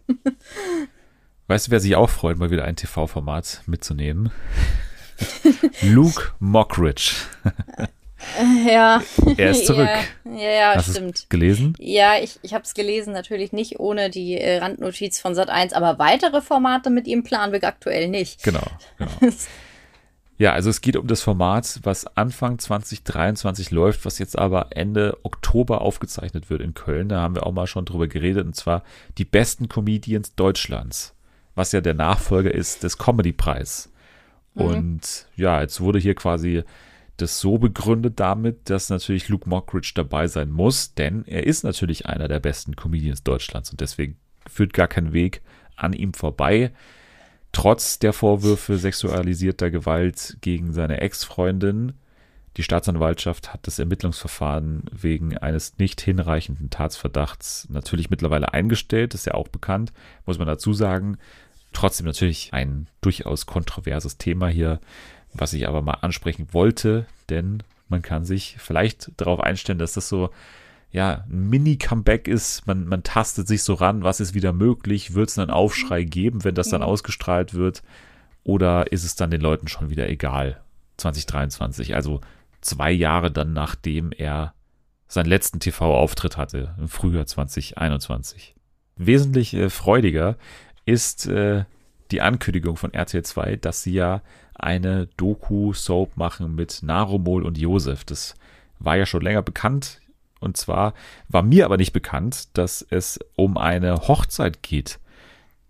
Weißt 1.47 1.67
du, 1.67 1.71
wer 1.71 1.79
sich 1.79 1.95
auch 1.95 2.09
freut, 2.09 2.37
mal 2.37 2.51
wieder 2.51 2.65
ein 2.65 2.75
TV-Format 2.75 3.63
mitzunehmen? 3.65 4.31
Luke 5.81 6.31
Mockridge. 6.39 7.13
Ja. 8.67 9.01
Er 9.37 9.51
ist 9.51 9.65
zurück. 9.65 9.87
Ja, 10.25 10.31
ja, 10.31 10.49
ja 10.51 10.73
Hast 10.75 10.91
stimmt. 10.91 11.17
es 11.19 11.29
gelesen? 11.29 11.75
Ja, 11.79 12.17
ich, 12.19 12.39
ich 12.41 12.53
habe 12.53 12.63
es 12.63 12.73
gelesen, 12.73 13.13
natürlich 13.13 13.51
nicht 13.53 13.79
ohne 13.79 14.09
die 14.09 14.37
äh, 14.37 14.57
Randnotiz 14.57 15.19
von 15.19 15.33
Sat1, 15.33 15.73
aber 15.73 15.99
weitere 15.99 16.41
Formate 16.41 16.89
mit 16.89 17.07
ihm 17.07 17.23
planen 17.23 17.53
wir 17.53 17.63
aktuell 17.63 18.09
nicht. 18.09 18.43
Genau. 18.43 18.65
genau. 18.97 19.11
Ja, 20.37 20.53
also 20.53 20.69
es 20.69 20.81
geht 20.81 20.95
um 20.95 21.07
das 21.07 21.23
Format, 21.23 21.79
was 21.83 22.05
Anfang 22.15 22.59
2023 22.59 23.71
läuft, 23.71 24.05
was 24.05 24.19
jetzt 24.19 24.37
aber 24.37 24.67
Ende 24.71 25.17
Oktober 25.23 25.81
aufgezeichnet 25.81 26.51
wird 26.51 26.61
in 26.61 26.75
Köln. 26.75 27.09
Da 27.09 27.21
haben 27.21 27.33
wir 27.33 27.45
auch 27.45 27.51
mal 27.51 27.65
schon 27.65 27.85
drüber 27.85 28.07
geredet, 28.07 28.45
und 28.45 28.55
zwar 28.55 28.83
die 29.17 29.25
besten 29.25 29.67
Comedians 29.67 30.35
Deutschlands, 30.35 31.15
was 31.55 31.71
ja 31.71 31.81
der 31.81 31.95
Nachfolger 31.95 32.53
ist 32.53 32.83
des 32.83 32.99
Comedy-Preis. 32.99 33.91
Mhm. 34.53 34.61
Und 34.61 35.27
ja, 35.35 35.61
jetzt 35.61 35.81
wurde 35.81 35.97
hier 35.97 36.13
quasi 36.13 36.63
das 37.17 37.39
so 37.39 37.57
begründet 37.57 38.19
damit, 38.19 38.69
dass 38.69 38.89
natürlich 38.89 39.29
Luke 39.29 39.49
Mockridge 39.49 39.93
dabei 39.95 40.27
sein 40.27 40.51
muss, 40.51 40.93
denn 40.93 41.25
er 41.25 41.47
ist 41.47 41.63
natürlich 41.63 42.05
einer 42.05 42.27
der 42.27 42.39
besten 42.39 42.75
Comedians 42.75 43.23
Deutschlands 43.23 43.71
und 43.71 43.81
deswegen 43.81 44.17
führt 44.47 44.73
gar 44.73 44.87
kein 44.87 45.13
Weg 45.13 45.41
an 45.75 45.93
ihm 45.93 46.13
vorbei. 46.13 46.71
Trotz 47.57 47.97
der 47.97 48.13
Vorwürfe 48.13 48.77
sexualisierter 48.77 49.71
Gewalt 49.71 50.37
gegen 50.41 50.73
seine 50.73 51.01
Ex-Freundin. 51.01 51.93
Die 52.55 52.61
Staatsanwaltschaft 52.61 53.51
hat 53.51 53.65
das 53.65 53.79
Ermittlungsverfahren 53.79 54.83
wegen 54.91 55.35
eines 55.39 55.79
nicht 55.79 55.99
hinreichenden 55.99 56.69
Tatsverdachts 56.69 57.67
natürlich 57.71 58.11
mittlerweile 58.11 58.53
eingestellt, 58.53 59.15
ist 59.15 59.25
ja 59.25 59.33
auch 59.33 59.47
bekannt, 59.47 59.91
muss 60.27 60.37
man 60.37 60.45
dazu 60.45 60.71
sagen. 60.71 61.17
Trotzdem 61.73 62.05
natürlich 62.05 62.53
ein 62.53 62.85
durchaus 63.01 63.47
kontroverses 63.47 64.19
Thema 64.19 64.49
hier, 64.49 64.79
was 65.33 65.53
ich 65.53 65.67
aber 65.67 65.81
mal 65.81 65.97
ansprechen 66.01 66.49
wollte, 66.51 67.07
denn 67.27 67.63
man 67.89 68.03
kann 68.03 68.23
sich 68.23 68.57
vielleicht 68.59 69.09
darauf 69.17 69.39
einstellen, 69.39 69.79
dass 69.79 69.93
das 69.93 70.07
so 70.07 70.29
ja, 70.97 71.25
ein 71.29 71.49
Mini-Comeback 71.51 72.27
ist, 72.27 72.65
man, 72.65 72.87
man 72.87 73.03
tastet 73.03 73.47
sich 73.47 73.61
so 73.61 73.75
ran, 73.75 74.01
was 74.01 74.19
ist 74.19 74.33
wieder 74.33 74.51
möglich, 74.51 75.13
wird 75.13 75.29
es 75.29 75.37
einen 75.37 75.51
Aufschrei 75.51 76.03
geben, 76.03 76.43
wenn 76.43 76.55
das 76.55 76.69
dann 76.69 76.81
ausgestrahlt 76.81 77.53
wird, 77.53 77.83
oder 78.43 78.91
ist 78.91 79.03
es 79.03 79.15
dann 79.15 79.29
den 79.29 79.41
Leuten 79.41 79.67
schon 79.67 79.91
wieder 79.91 80.09
egal? 80.09 80.59
2023, 80.97 81.93
also 81.93 82.21
zwei 82.61 82.91
Jahre 82.91 83.29
dann, 83.29 83.53
nachdem 83.53 84.11
er 84.11 84.55
seinen 85.07 85.27
letzten 85.27 85.59
TV-Auftritt 85.59 86.35
hatte, 86.35 86.73
im 86.79 86.87
Frühjahr 86.87 87.27
2021. 87.27 88.55
Wesentlich 88.95 89.53
äh, 89.53 89.69
freudiger 89.69 90.35
ist 90.85 91.27
äh, 91.27 91.65
die 92.09 92.21
Ankündigung 92.21 92.75
von 92.75 92.91
RTL 92.91 93.21
2, 93.21 93.57
dass 93.57 93.83
sie 93.83 93.93
ja 93.93 94.23
eine 94.55 95.05
Doku-Soap 95.17 96.17
machen 96.17 96.55
mit 96.55 96.81
Narumol 96.81 97.43
und 97.43 97.59
Josef. 97.59 98.03
Das 98.03 98.33
war 98.79 98.97
ja 98.97 99.05
schon 99.05 99.21
länger 99.21 99.43
bekannt. 99.43 100.01
Und 100.39 100.57
zwar 100.57 100.93
war 101.27 101.43
mir 101.43 101.65
aber 101.65 101.77
nicht 101.77 101.93
bekannt, 101.93 102.49
dass 102.57 102.85
es 102.89 103.19
um 103.35 103.57
eine 103.57 104.07
Hochzeit 104.07 104.63
geht. 104.63 104.99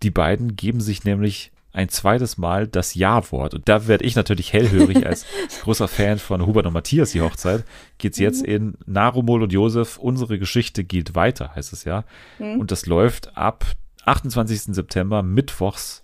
Die 0.02 0.10
beiden 0.10 0.56
geben 0.56 0.80
sich 0.80 1.04
nämlich 1.04 1.52
ein 1.72 1.88
zweites 1.88 2.38
Mal 2.38 2.66
das 2.66 2.94
Ja-Wort. 2.94 3.54
Und 3.54 3.68
da 3.68 3.86
werde 3.86 4.04
ich 4.04 4.16
natürlich 4.16 4.52
hellhörig 4.52 5.06
als 5.06 5.26
großer 5.62 5.86
Fan 5.86 6.18
von 6.18 6.44
Hubert 6.46 6.66
und 6.66 6.72
Matthias, 6.72 7.12
die 7.12 7.20
Hochzeit. 7.20 7.64
Geht's 7.98 8.18
jetzt 8.18 8.42
in 8.42 8.76
Narumol 8.86 9.42
und 9.42 9.52
Josef, 9.52 9.96
unsere 9.98 10.38
Geschichte 10.38 10.82
geht 10.84 11.14
weiter, 11.14 11.54
heißt 11.54 11.72
es 11.72 11.84
ja. 11.84 12.04
Und 12.38 12.70
das 12.70 12.86
läuft 12.86 13.36
ab 13.36 13.64
28. 14.04 14.74
September 14.74 15.22
mittwochs 15.22 16.02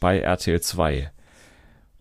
bei 0.00 0.18
RTL 0.18 0.60
2. 0.60 1.10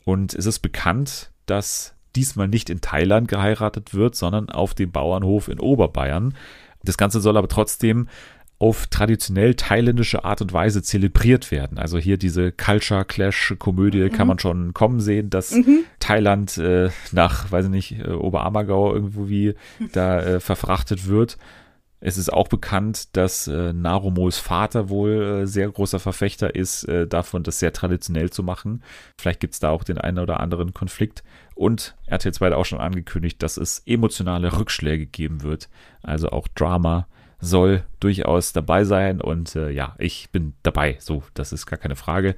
Und 0.05 0.33
es 0.33 0.45
ist 0.45 0.59
bekannt, 0.59 1.31
dass 1.45 1.92
diesmal 2.15 2.47
nicht 2.47 2.69
in 2.69 2.81
Thailand 2.81 3.27
geheiratet 3.27 3.93
wird, 3.93 4.15
sondern 4.15 4.49
auf 4.49 4.73
dem 4.73 4.91
Bauernhof 4.91 5.47
in 5.47 5.59
Oberbayern. 5.59 6.35
Das 6.83 6.97
Ganze 6.97 7.21
soll 7.21 7.37
aber 7.37 7.47
trotzdem 7.47 8.07
auf 8.59 8.87
traditionell 8.87 9.55
thailändische 9.55 10.23
Art 10.23 10.41
und 10.41 10.53
Weise 10.53 10.81
zelebriert 10.81 11.51
werden. 11.51 11.77
Also 11.77 11.97
hier 11.97 12.15
diese 12.17 12.53
Culture 12.53 13.03
Clash 13.03 13.55
Komödie 13.59 14.09
kann 14.09 14.27
man 14.27 14.39
schon 14.39 14.73
kommen 14.73 15.01
sehen, 15.01 15.29
dass 15.29 15.53
Thailand 15.99 16.57
äh, 16.57 16.89
nach, 17.11 17.51
weiß 17.51 17.65
ich 17.65 17.71
nicht, 17.71 17.99
äh, 17.99 18.11
Oberammergau 18.11 18.93
irgendwo 18.93 19.27
wie 19.27 19.55
da 19.91 20.19
äh, 20.21 20.39
verfrachtet 20.39 21.07
wird. 21.07 21.37
Es 22.05 22.17
ist 22.17 22.31
auch 22.31 22.49
bekannt, 22.49 23.15
dass 23.15 23.47
äh, 23.47 23.71
Narumols 23.71 24.37
Vater 24.37 24.89
wohl 24.89 25.41
äh, 25.43 25.47
sehr 25.47 25.69
großer 25.69 25.99
Verfechter 25.99 26.53
ist, 26.53 26.83
äh, 26.83 27.07
davon 27.07 27.43
das 27.43 27.59
sehr 27.59 27.71
traditionell 27.71 28.29
zu 28.29 28.43
machen. 28.43 28.83
Vielleicht 29.17 29.39
gibt 29.39 29.53
es 29.53 29.61
da 29.61 29.69
auch 29.69 29.85
den 29.85 29.97
einen 29.97 30.19
oder 30.19 30.41
anderen 30.41 30.73
Konflikt. 30.73 31.23
Und 31.63 31.95
RTL 32.07 32.33
2 32.33 32.47
hat 32.47 32.53
auch 32.53 32.65
schon 32.65 32.81
angekündigt, 32.81 33.41
dass 33.41 33.55
es 33.55 33.83
emotionale 33.85 34.59
Rückschläge 34.59 35.05
geben 35.05 35.43
wird. 35.43 35.69
Also 36.01 36.27
auch 36.27 36.49
Drama 36.49 37.07
soll 37.39 37.85
durchaus 38.01 38.51
dabei 38.51 38.83
sein. 38.83 39.21
Und 39.21 39.55
äh, 39.55 39.69
ja, 39.69 39.95
ich 39.97 40.29
bin 40.31 40.55
dabei. 40.61 40.97
So, 40.99 41.23
das 41.35 41.53
ist 41.53 41.65
gar 41.65 41.79
keine 41.79 41.95
Frage. 41.95 42.35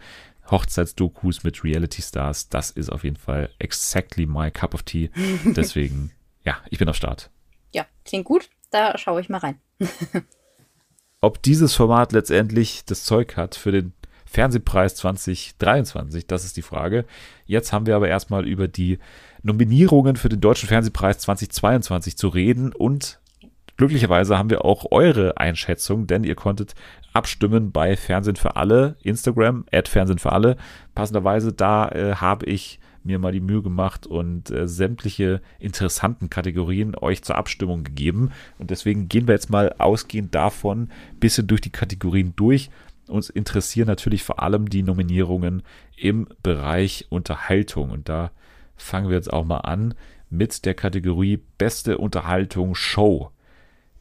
Hochzeitsdokus 0.52 1.44
mit 1.44 1.64
Reality 1.64 2.04
Stars, 2.04 2.50
das 2.50 2.70
ist 2.70 2.92
auf 2.92 3.04
jeden 3.04 3.16
Fall 3.16 3.50
exactly 3.58 4.28
my 4.28 4.52
cup 4.52 4.76
of 4.76 4.84
tea. 4.84 5.10
Deswegen, 5.44 6.12
ja, 6.44 6.58
ich 6.70 6.78
bin 6.78 6.88
am 6.88 6.94
Start. 6.94 7.32
Ja, 7.74 7.88
klingt 8.06 8.26
gut. 8.26 8.52
Da 8.70 8.96
schaue 9.00 9.22
ich 9.22 9.30
mal 9.30 9.40
rein. 9.40 9.60
Ob 11.20 11.42
dieses 11.42 11.74
Format 11.74 12.12
letztendlich 12.12 12.86
das 12.86 13.04
Zeug 13.06 13.38
hat 13.38 13.56
für 13.56 13.72
den 13.72 13.92
Fernsehpreis 14.36 14.96
2023, 14.96 16.28
das 16.28 16.44
ist 16.44 16.58
die 16.58 16.62
Frage. 16.62 17.06
Jetzt 17.46 17.72
haben 17.72 17.86
wir 17.86 17.96
aber 17.96 18.10
erstmal 18.10 18.46
über 18.46 18.68
die 18.68 19.00
Nominierungen 19.44 20.18
für 20.18 20.28
den 20.28 20.42
Deutschen 20.42 20.68
Fernsehpreis 20.68 21.20
2022 21.20 22.18
zu 22.18 22.28
reden 22.28 22.74
und 22.74 23.22
glücklicherweise 23.78 24.38
haben 24.38 24.50
wir 24.50 24.66
auch 24.66 24.92
eure 24.92 25.38
Einschätzung, 25.38 26.06
denn 26.06 26.26
ihr 26.26 26.36
konntet 26.36 26.76
abstimmen 27.14 27.72
bei 27.72 27.96
Fernsehen 27.96 28.36
für 28.36 28.58
alle, 28.58 28.98
Instagram, 29.04 29.64
at 29.72 29.88
Fernsehen 29.88 30.20
für 30.20 30.34
alle. 30.34 30.58
Passenderweise, 30.96 31.54
da 31.54 31.88
äh, 31.88 32.16
habe 32.16 32.46
ich 32.46 32.82
mir 33.06 33.20
mal 33.20 33.32
die 33.32 33.40
Mühe 33.40 33.62
gemacht 33.62 34.06
und 34.08 34.50
äh, 34.50 34.68
sämtliche 34.68 35.42
interessanten 35.60 36.30
Kategorien 36.30 36.96
euch 37.00 37.24
zur 37.24 37.38
Abstimmung 37.38 37.84
gegeben. 37.84 38.32
Und 38.58 38.72
deswegen 38.72 39.08
gehen 39.08 39.28
wir 39.28 39.36
jetzt 39.36 39.50
mal 39.50 39.76
ausgehend 39.78 40.36
davon 40.36 40.90
ein 41.14 41.20
bisschen 41.20 41.48
durch 41.48 41.62
die 41.62 41.72
Kategorien 41.72 42.34
durch. 42.36 42.70
Uns 43.08 43.30
interessieren 43.30 43.88
natürlich 43.88 44.24
vor 44.24 44.42
allem 44.42 44.70
die 44.70 44.84
Nominierungen 44.84 45.64
im 45.96 46.28
Bereich 46.42 47.06
Unterhaltung. 47.10 47.92
Und 47.92 48.10
da 48.10 48.32
fangen 48.76 49.10
wir 49.10 49.16
jetzt 49.16 49.32
auch 49.32 49.46
mal 49.46 49.60
an 49.60 49.94
mit 50.30 50.66
der 50.66 50.74
Kategorie 50.74 51.40
Beste 51.58 51.98
Unterhaltung 51.98 52.76
Show. 52.76 53.32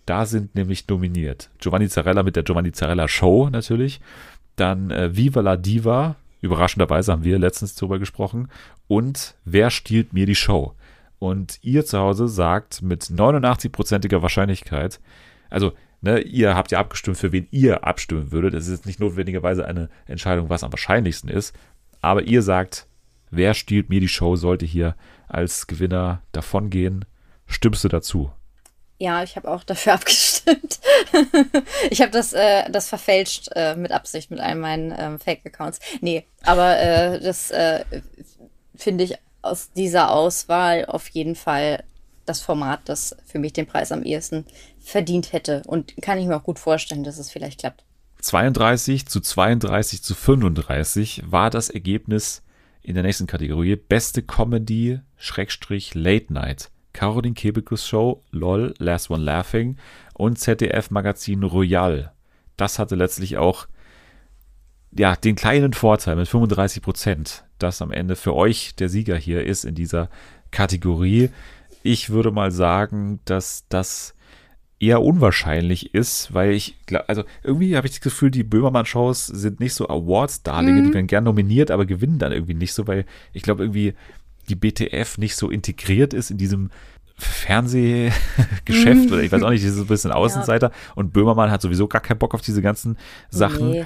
Da 0.07 0.27
sind 0.27 0.55
nämlich 0.55 0.87
nominiert 0.89 1.51
Giovanni 1.59 1.89
Zarella 1.89 2.23
mit 2.23 2.37
der 2.37 2.43
Giovanni 2.43 2.73
Zarella 2.73 3.09
Show 3.09 3.49
natürlich. 3.51 4.01
Dann 4.57 4.91
äh, 4.91 5.17
Viva 5.17 5.41
la 5.41 5.57
Diva. 5.57 6.17
Überraschenderweise 6.41 7.13
haben 7.13 7.25
wir 7.25 7.39
letztens 7.39 7.75
darüber 7.75 7.99
gesprochen. 7.99 8.49
Und 8.87 9.35
Wer 9.45 9.71
stiehlt 9.71 10.13
mir 10.13 10.27
die 10.27 10.35
Show? 10.35 10.75
Und 11.19 11.59
ihr 11.63 11.87
zu 11.87 11.99
Hause 11.99 12.29
sagt 12.29 12.83
mit 12.83 13.05
89%iger 13.05 14.21
Wahrscheinlichkeit, 14.21 15.01
also 15.49 15.73
ne, 16.05 16.21
ihr 16.21 16.55
habt 16.55 16.71
ja 16.71 16.79
abgestimmt, 16.79 17.17
für 17.17 17.33
wen 17.33 17.49
ihr 17.51 17.85
abstimmen 17.85 18.31
würdet. 18.31 18.55
Es 18.55 18.67
ist 18.67 18.79
jetzt 18.79 18.87
nicht 18.87 19.01
notwendigerweise 19.01 19.65
eine 19.67 19.89
Entscheidung, 20.07 20.51
was 20.51 20.63
am 20.63 20.73
wahrscheinlichsten 20.73 21.29
ist. 21.29 21.55
Aber 22.01 22.23
ihr 22.23 22.43
sagt, 22.43 22.87
wer 23.31 23.55
stiehlt 23.55 23.89
mir 23.89 24.01
die 24.01 24.09
Show, 24.09 24.37
sollte 24.37 24.67
hier 24.67 24.95
als 25.27 25.67
Gewinner 25.67 26.23
davongehen. 26.33 27.07
Stimmst 27.47 27.83
du 27.83 27.89
dazu? 27.89 28.31
Ja, 28.99 29.23
ich 29.23 29.37
habe 29.37 29.51
auch 29.51 29.65
dafür 29.65 29.93
abgestimmt. 29.95 30.79
ich 31.91 32.01
habe 32.01 32.13
das, 32.13 32.33
äh, 32.33 32.71
das 32.71 32.89
verfälscht 32.89 33.49
äh, 33.55 33.75
mit 33.75 33.91
Absicht 33.91 34.31
mit 34.31 34.41
einem 34.41 34.61
meinen 34.61 34.95
ähm, 34.97 35.19
Fake-Accounts. 35.19 35.81
Nee, 36.01 36.27
aber 36.43 36.79
äh, 36.79 37.21
das 37.21 37.51
äh, 37.51 37.85
finde 38.77 39.05
ich 39.05 39.15
aus 39.43 39.73
dieser 39.73 40.11
Auswahl 40.11 40.87
auf 40.87 41.09
jeden 41.09 41.35
Fall 41.35 41.83
das 42.27 42.41
Format, 42.41 42.81
das 42.87 43.17
für 43.27 43.39
mich 43.39 43.53
den 43.53 43.67
Preis 43.67 43.93
am 43.93 44.03
ehesten 44.03 44.45
verdient 44.81 45.33
hätte. 45.33 45.63
Und 45.67 45.95
kann 46.03 46.19
ich 46.19 46.27
mir 46.27 46.37
auch 46.37 46.43
gut 46.45 46.59
vorstellen, 46.59 47.05
dass 47.05 47.19
es 47.19 47.31
vielleicht 47.31 47.61
klappt. 47.61 47.85
32 48.21 49.07
zu 49.07 49.21
32 49.21 50.03
zu 50.03 50.15
35 50.15 51.25
war 51.27 51.51
das 51.51 51.69
Ergebnis 51.69 52.43
in 52.83 52.95
der 52.95 53.03
nächsten 53.03 53.27
Kategorie. 53.27 53.77
Beste 53.77 54.23
Comedy, 54.23 55.01
Schrägstrich, 55.17 55.95
Late 55.95 56.33
Night. 56.33 56.71
Caroline 56.95 57.35
Kebekus 57.35 57.87
Show, 57.87 58.23
LOL, 58.31 58.73
Last 58.79 59.11
One 59.11 59.23
Laughing 59.23 59.77
und 60.15 60.39
ZDF 60.39 60.91
Magazin 60.91 61.43
Royal. 61.43 62.13
Das 62.57 62.79
hatte 62.79 62.95
letztlich 62.95 63.37
auch 63.37 63.67
ja, 64.97 65.17
den 65.17 65.35
kleinen 65.35 65.73
Vorteil 65.73 66.17
mit 66.17 66.29
35 66.29 66.83
Prozent, 66.83 67.45
dass 67.59 67.83
am 67.83 67.91
Ende 67.91 68.17
für 68.17 68.35
euch 68.35 68.77
der 68.77 68.89
Sieger 68.89 69.17
hier 69.17 69.45
ist 69.45 69.65
in 69.65 69.75
dieser 69.75 70.09
Kategorie. 70.53 71.31
Ich 71.85 72.11
würde 72.11 72.33
mal 72.33 72.51
sagen, 72.51 73.21
dass 73.27 73.67
das 73.69 74.15
eher 74.81 75.03
unwahrscheinlich 75.03 75.95
ist, 75.95 76.35
weil 76.35 76.53
ich 76.53 76.77
glaube, 76.87 77.09
also 77.09 77.25
irgendwie 77.43 77.77
habe 77.77 77.87
ich 77.87 77.93
das 77.93 78.01
Gefühl, 78.01 78.31
die 78.31 78.43
Böhmermann-Shows 78.43 79.27
sind 79.27 79.61
nicht 79.61 79.75
so 79.75 79.89
Awards-Darlinge, 79.89 80.83
die 80.83 80.95
werden 80.95 81.07
gern 81.07 81.25
nominiert, 81.25 81.71
aber 81.71 81.87
gewinnen 81.87 82.19
dann 82.19 82.33
irgendwie 82.33 82.55
nicht 82.55 82.73
so, 82.73 82.87
weil 82.87 83.05
ich 83.33 83.43
glaube 83.43 83.63
irgendwie 83.63 83.95
die 84.49 84.57
BTF 84.57 85.19
nicht 85.19 85.37
so 85.37 85.51
integriert 85.51 86.13
ist 86.15 86.31
in 86.31 86.39
diesem 86.39 86.71
Fernsehgeschäft 87.17 89.13
oder 89.13 89.23
ich 89.23 89.31
weiß 89.31 89.43
auch 89.43 89.51
nicht, 89.51 89.63
die 89.63 89.69
ist 89.69 89.77
so 89.77 89.83
ein 89.83 89.89
bisschen 89.89 90.11
Außenseiter 90.13 90.73
und 90.95 91.13
Böhmermann 91.13 91.51
hat 91.51 91.63
sowieso 91.63 91.87
gar 91.87 92.03
keinen 92.03 92.19
Bock 92.19 92.35
auf 92.35 92.41
diese 92.43 92.63
ganzen 92.63 92.97
Sachen. 93.31 93.71
Nee. 93.71 93.85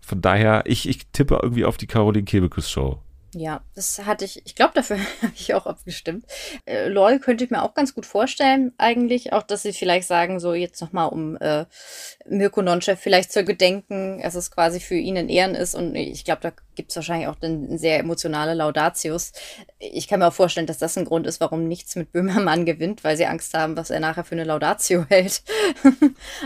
Von 0.00 0.20
daher, 0.20 0.62
ich, 0.66 0.88
ich 0.88 1.06
tippe 1.08 1.38
irgendwie 1.42 1.64
auf 1.64 1.76
die 1.76 1.86
Caroline 1.86 2.24
Kebekus 2.24 2.70
Show. 2.70 3.00
Ja, 3.34 3.62
das 3.74 4.04
hatte 4.06 4.24
ich, 4.24 4.44
ich 4.46 4.54
glaube, 4.54 4.72
dafür 4.74 4.98
habe 5.22 5.32
ich 5.34 5.54
auch 5.54 5.66
abgestimmt. 5.66 6.24
Äh, 6.64 6.88
LOL 6.88 7.18
könnte 7.18 7.44
ich 7.44 7.50
mir 7.50 7.62
auch 7.62 7.74
ganz 7.74 7.94
gut 7.94 8.06
vorstellen, 8.06 8.72
eigentlich. 8.78 9.32
Auch, 9.32 9.42
dass 9.42 9.62
sie 9.62 9.72
vielleicht 9.72 10.08
sagen, 10.08 10.40
so 10.40 10.54
jetzt 10.54 10.80
nochmal, 10.80 11.08
um 11.08 11.36
äh, 11.36 11.66
Mirko 12.26 12.62
Nonchef 12.62 12.98
vielleicht 13.00 13.32
zu 13.32 13.44
gedenken, 13.44 14.20
dass 14.22 14.34
es 14.34 14.50
quasi 14.50 14.80
für 14.80 14.94
ihn 14.94 15.16
in 15.16 15.28
Ehren 15.28 15.54
ist. 15.54 15.74
Und 15.74 15.94
ich 15.94 16.24
glaube, 16.24 16.42
da 16.42 16.52
gibt 16.74 16.90
es 16.90 16.96
wahrscheinlich 16.96 17.28
auch 17.28 17.36
dann 17.36 17.78
sehr 17.78 17.98
emotionale 17.98 18.54
Laudatius. 18.54 19.32
Ich 19.78 20.08
kann 20.08 20.20
mir 20.20 20.28
auch 20.28 20.32
vorstellen, 20.32 20.66
dass 20.66 20.78
das 20.78 20.96
ein 20.96 21.04
Grund 21.04 21.26
ist, 21.26 21.40
warum 21.40 21.68
nichts 21.68 21.96
mit 21.96 22.12
Böhmermann 22.12 22.64
gewinnt, 22.64 23.04
weil 23.04 23.16
sie 23.16 23.26
Angst 23.26 23.54
haben, 23.54 23.76
was 23.76 23.90
er 23.90 24.00
nachher 24.00 24.24
für 24.24 24.34
eine 24.34 24.44
Laudatio 24.44 25.04
hält. 25.10 25.42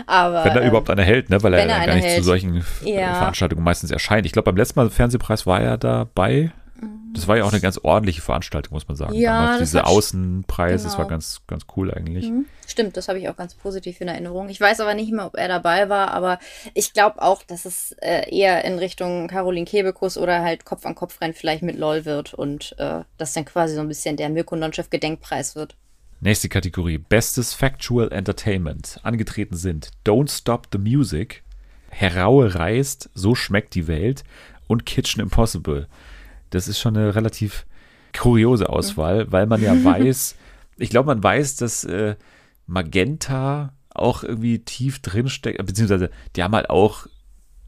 Aber. 0.05 0.45
Wenn 0.45 0.55
er 0.55 0.61
ähm, 0.61 0.67
überhaupt 0.69 0.89
eine 0.89 1.03
hält, 1.03 1.29
ne? 1.29 1.41
weil 1.43 1.53
er 1.53 1.59
er 1.61 1.85
gar 1.85 1.95
nicht 1.95 2.03
zu 2.03 2.09
hält. 2.09 2.23
solchen 2.23 2.65
äh, 2.83 2.99
Ja. 2.99 3.15
Veranstaltungen 3.15 3.63
meistens 3.63 3.91
erscheint. 3.91 4.25
Ich 4.25 4.31
glaube, 4.31 4.45
beim 4.45 4.57
letzten 4.57 4.79
Mal 4.79 4.89
Fernsehpreis 4.89 5.45
war 5.45 5.61
er 5.61 5.77
dabei. 5.77 6.51
Das 7.13 7.27
war 7.27 7.37
ja 7.37 7.43
auch 7.43 7.51
eine 7.51 7.61
ganz 7.61 7.79
ordentliche 7.81 8.21
Veranstaltung, 8.21 8.73
muss 8.73 8.87
man 8.87 8.95
sagen. 8.95 9.13
Ja, 9.13 9.41
Damals 9.41 9.59
diese 9.59 9.85
Außenpreis, 9.85 10.83
das 10.83 10.93
war 10.93 11.05
genau. 11.05 11.09
ganz, 11.09 11.41
ganz 11.47 11.65
cool 11.75 11.93
eigentlich. 11.93 12.29
Mhm. 12.29 12.45
Stimmt, 12.67 12.97
das 12.97 13.07
habe 13.07 13.19
ich 13.19 13.27
auch 13.29 13.35
ganz 13.35 13.55
positiv 13.55 13.99
in 13.99 14.07
Erinnerung. 14.07 14.49
Ich 14.49 14.61
weiß 14.61 14.79
aber 14.79 14.93
nicht 14.93 15.11
mehr, 15.11 15.25
ob 15.25 15.35
er 15.35 15.47
dabei 15.47 15.89
war, 15.89 16.11
aber 16.11 16.39
ich 16.75 16.93
glaube 16.93 17.21
auch, 17.21 17.43
dass 17.43 17.65
es 17.65 17.93
äh, 18.01 18.29
eher 18.33 18.63
in 18.63 18.77
Richtung 18.77 19.27
Caroline 19.27 19.65
Kebekus 19.65 20.17
oder 20.17 20.41
halt 20.43 20.65
Kopf 20.65 20.85
an 20.85 20.95
Kopf 20.95 21.19
rennen 21.19 21.33
vielleicht 21.33 21.63
mit 21.63 21.77
LOL 21.77 22.05
wird 22.05 22.33
und 22.33 22.75
äh, 22.77 23.01
das 23.17 23.33
dann 23.33 23.45
quasi 23.45 23.75
so 23.75 23.81
ein 23.81 23.87
bisschen 23.87 24.15
der 24.15 24.29
Mirko 24.29 24.55
Nonchef 24.55 24.89
Gedenkpreis 24.89 25.55
wird. 25.55 25.75
Nächste 26.21 26.49
Kategorie: 26.49 26.97
Bestes 26.97 27.53
Factual 27.53 28.11
Entertainment. 28.11 28.99
Angetreten 29.03 29.55
sind 29.55 29.91
Don't 30.05 30.29
Stop 30.29 30.67
the 30.71 30.77
Music, 30.77 31.43
Heraue 31.89 32.53
reist, 32.55 33.09
So 33.13 33.35
schmeckt 33.35 33.73
die 33.73 33.87
Welt 33.87 34.23
und 34.67 34.85
Kitchen 34.85 35.21
Impossible. 35.21 35.87
Das 36.49 36.67
ist 36.67 36.79
schon 36.79 36.97
eine 36.97 37.15
relativ 37.15 37.65
kuriose 38.17 38.69
Auswahl, 38.69 39.31
weil 39.31 39.45
man 39.45 39.61
ja 39.61 39.73
weiß, 39.83 40.35
ich 40.77 40.89
glaube, 40.89 41.07
man 41.07 41.23
weiß, 41.23 41.57
dass 41.57 41.83
äh, 41.83 42.15
Magenta 42.65 43.73
auch 43.89 44.23
irgendwie 44.23 44.59
tief 44.59 44.99
drin 44.99 45.29
steckt, 45.29 45.65
beziehungsweise 45.65 46.09
die 46.35 46.43
haben 46.43 46.55
halt 46.55 46.69
auch 46.69 47.07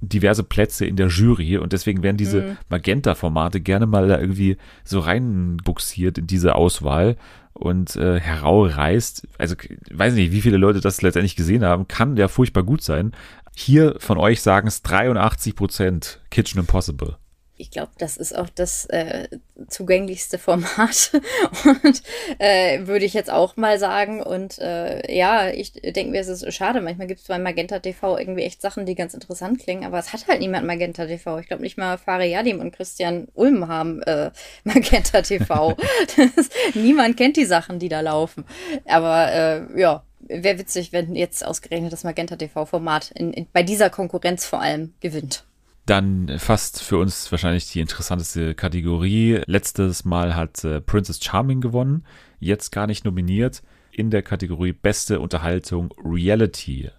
diverse 0.02 0.44
Plätze 0.44 0.86
in 0.86 0.96
der 0.96 1.08
Jury 1.08 1.58
und 1.58 1.74
deswegen 1.74 2.02
werden 2.02 2.18
diese 2.18 2.58
Magenta-Formate 2.70 3.62
gerne 3.62 3.86
mal 3.86 4.08
da 4.08 4.20
irgendwie 4.20 4.58
so 4.84 5.00
reinbuxiert 5.00 6.18
in 6.18 6.28
diese 6.28 6.56
Auswahl 6.56 7.18
und 7.54 7.96
äh, 7.96 8.20
herausreißt. 8.20 9.28
Also 9.38 9.56
weiß 9.92 10.16
nicht, 10.16 10.32
wie 10.32 10.42
viele 10.42 10.58
Leute 10.58 10.82
das 10.82 11.04
letztendlich 11.04 11.36
gesehen 11.36 11.64
haben, 11.64 11.88
kann 11.88 12.18
ja 12.18 12.28
furchtbar 12.28 12.64
gut 12.64 12.82
sein. 12.82 13.12
Hier 13.56 13.96
von 14.00 14.18
euch 14.18 14.42
sagen 14.42 14.68
es 14.68 14.82
83 14.82 15.56
Prozent 15.56 16.22
Kitchen 16.32 16.60
Impossible. 16.60 17.18
Ich 17.62 17.70
glaube, 17.70 17.92
das 18.00 18.18
ist 18.18 18.36
auch 18.36 18.50
das 18.50 18.86
äh, 18.86 19.28
zugänglichste 19.68 20.40
Format 20.40 21.12
und 21.64 22.02
äh, 22.40 22.88
würde 22.88 23.06
ich 23.06 23.14
jetzt 23.14 23.30
auch 23.30 23.56
mal 23.56 23.78
sagen. 23.78 24.24
Und 24.24 24.58
äh, 24.58 25.16
ja, 25.16 25.50
ich 25.50 25.74
denke 25.74 26.10
mir, 26.10 26.22
es 26.22 26.28
ist 26.28 26.52
schade. 26.56 26.82
Manchmal 26.82 27.06
gibt 27.06 27.20
es 27.20 27.28
bei 27.28 27.38
Magenta 27.38 27.78
TV 27.78 28.18
irgendwie 28.18 28.42
echt 28.42 28.64
Sachen, 28.64 28.88
die 28.88 28.96
ganz 28.96 29.14
interessant 29.14 29.60
klingen, 29.60 29.86
aber 29.86 30.00
es 30.00 30.12
hat 30.12 30.28
halt 30.28 30.40
niemand 30.40 30.66
Magenta 30.66 31.06
TV. 31.06 31.38
Ich 31.38 31.48
glaube 31.48 31.62
nicht 31.62 31.78
mal 31.78 32.00
Fari 32.00 32.32
Yadim 32.32 32.60
und 32.60 32.72
Christian 32.72 33.28
Ulm 33.36 33.68
haben 33.68 34.02
äh, 34.04 34.32
Magenta 34.64 35.22
TV. 35.22 35.78
das, 36.18 36.50
niemand 36.74 37.16
kennt 37.16 37.38
die 37.38 37.46
Sachen, 37.46 37.78
die 37.78 37.90
da 37.90 38.02
laufen. 38.02 38.44
Aber 38.86 39.32
äh, 39.32 39.80
ja, 39.80 40.04
wäre 40.20 40.58
witzig, 40.58 40.94
wenn 40.94 41.16
jetzt 41.16 41.46
ausgerechnet 41.46 41.94
das 41.94 42.04
Magenta 42.04 42.38
TV-Format 42.38 43.14
bei 43.54 43.62
dieser 43.62 43.92
Konkurrenz 43.92 44.48
vor 44.48 44.62
allem 44.62 44.96
gewinnt. 45.00 45.44
Dann 45.86 46.38
fast 46.38 46.84
für 46.84 46.98
uns 46.98 47.32
wahrscheinlich 47.32 47.72
die 47.72 47.80
interessanteste 47.80 48.54
Kategorie. 48.54 49.42
Letztes 49.48 50.06
Mal 50.06 50.36
hat 50.36 50.64
äh, 50.64 50.80
Princess 50.80 51.24
Charming 51.24 51.60
gewonnen, 51.60 52.06
jetzt 52.40 52.72
gar 52.72 52.88
nicht 52.88 53.04
nominiert 53.04 53.64
in 53.92 54.10
der 54.10 54.22
Kategorie 54.22 54.74
Beste 54.74 55.20
Unterhaltung 55.20 55.94
Reality. 56.04 56.92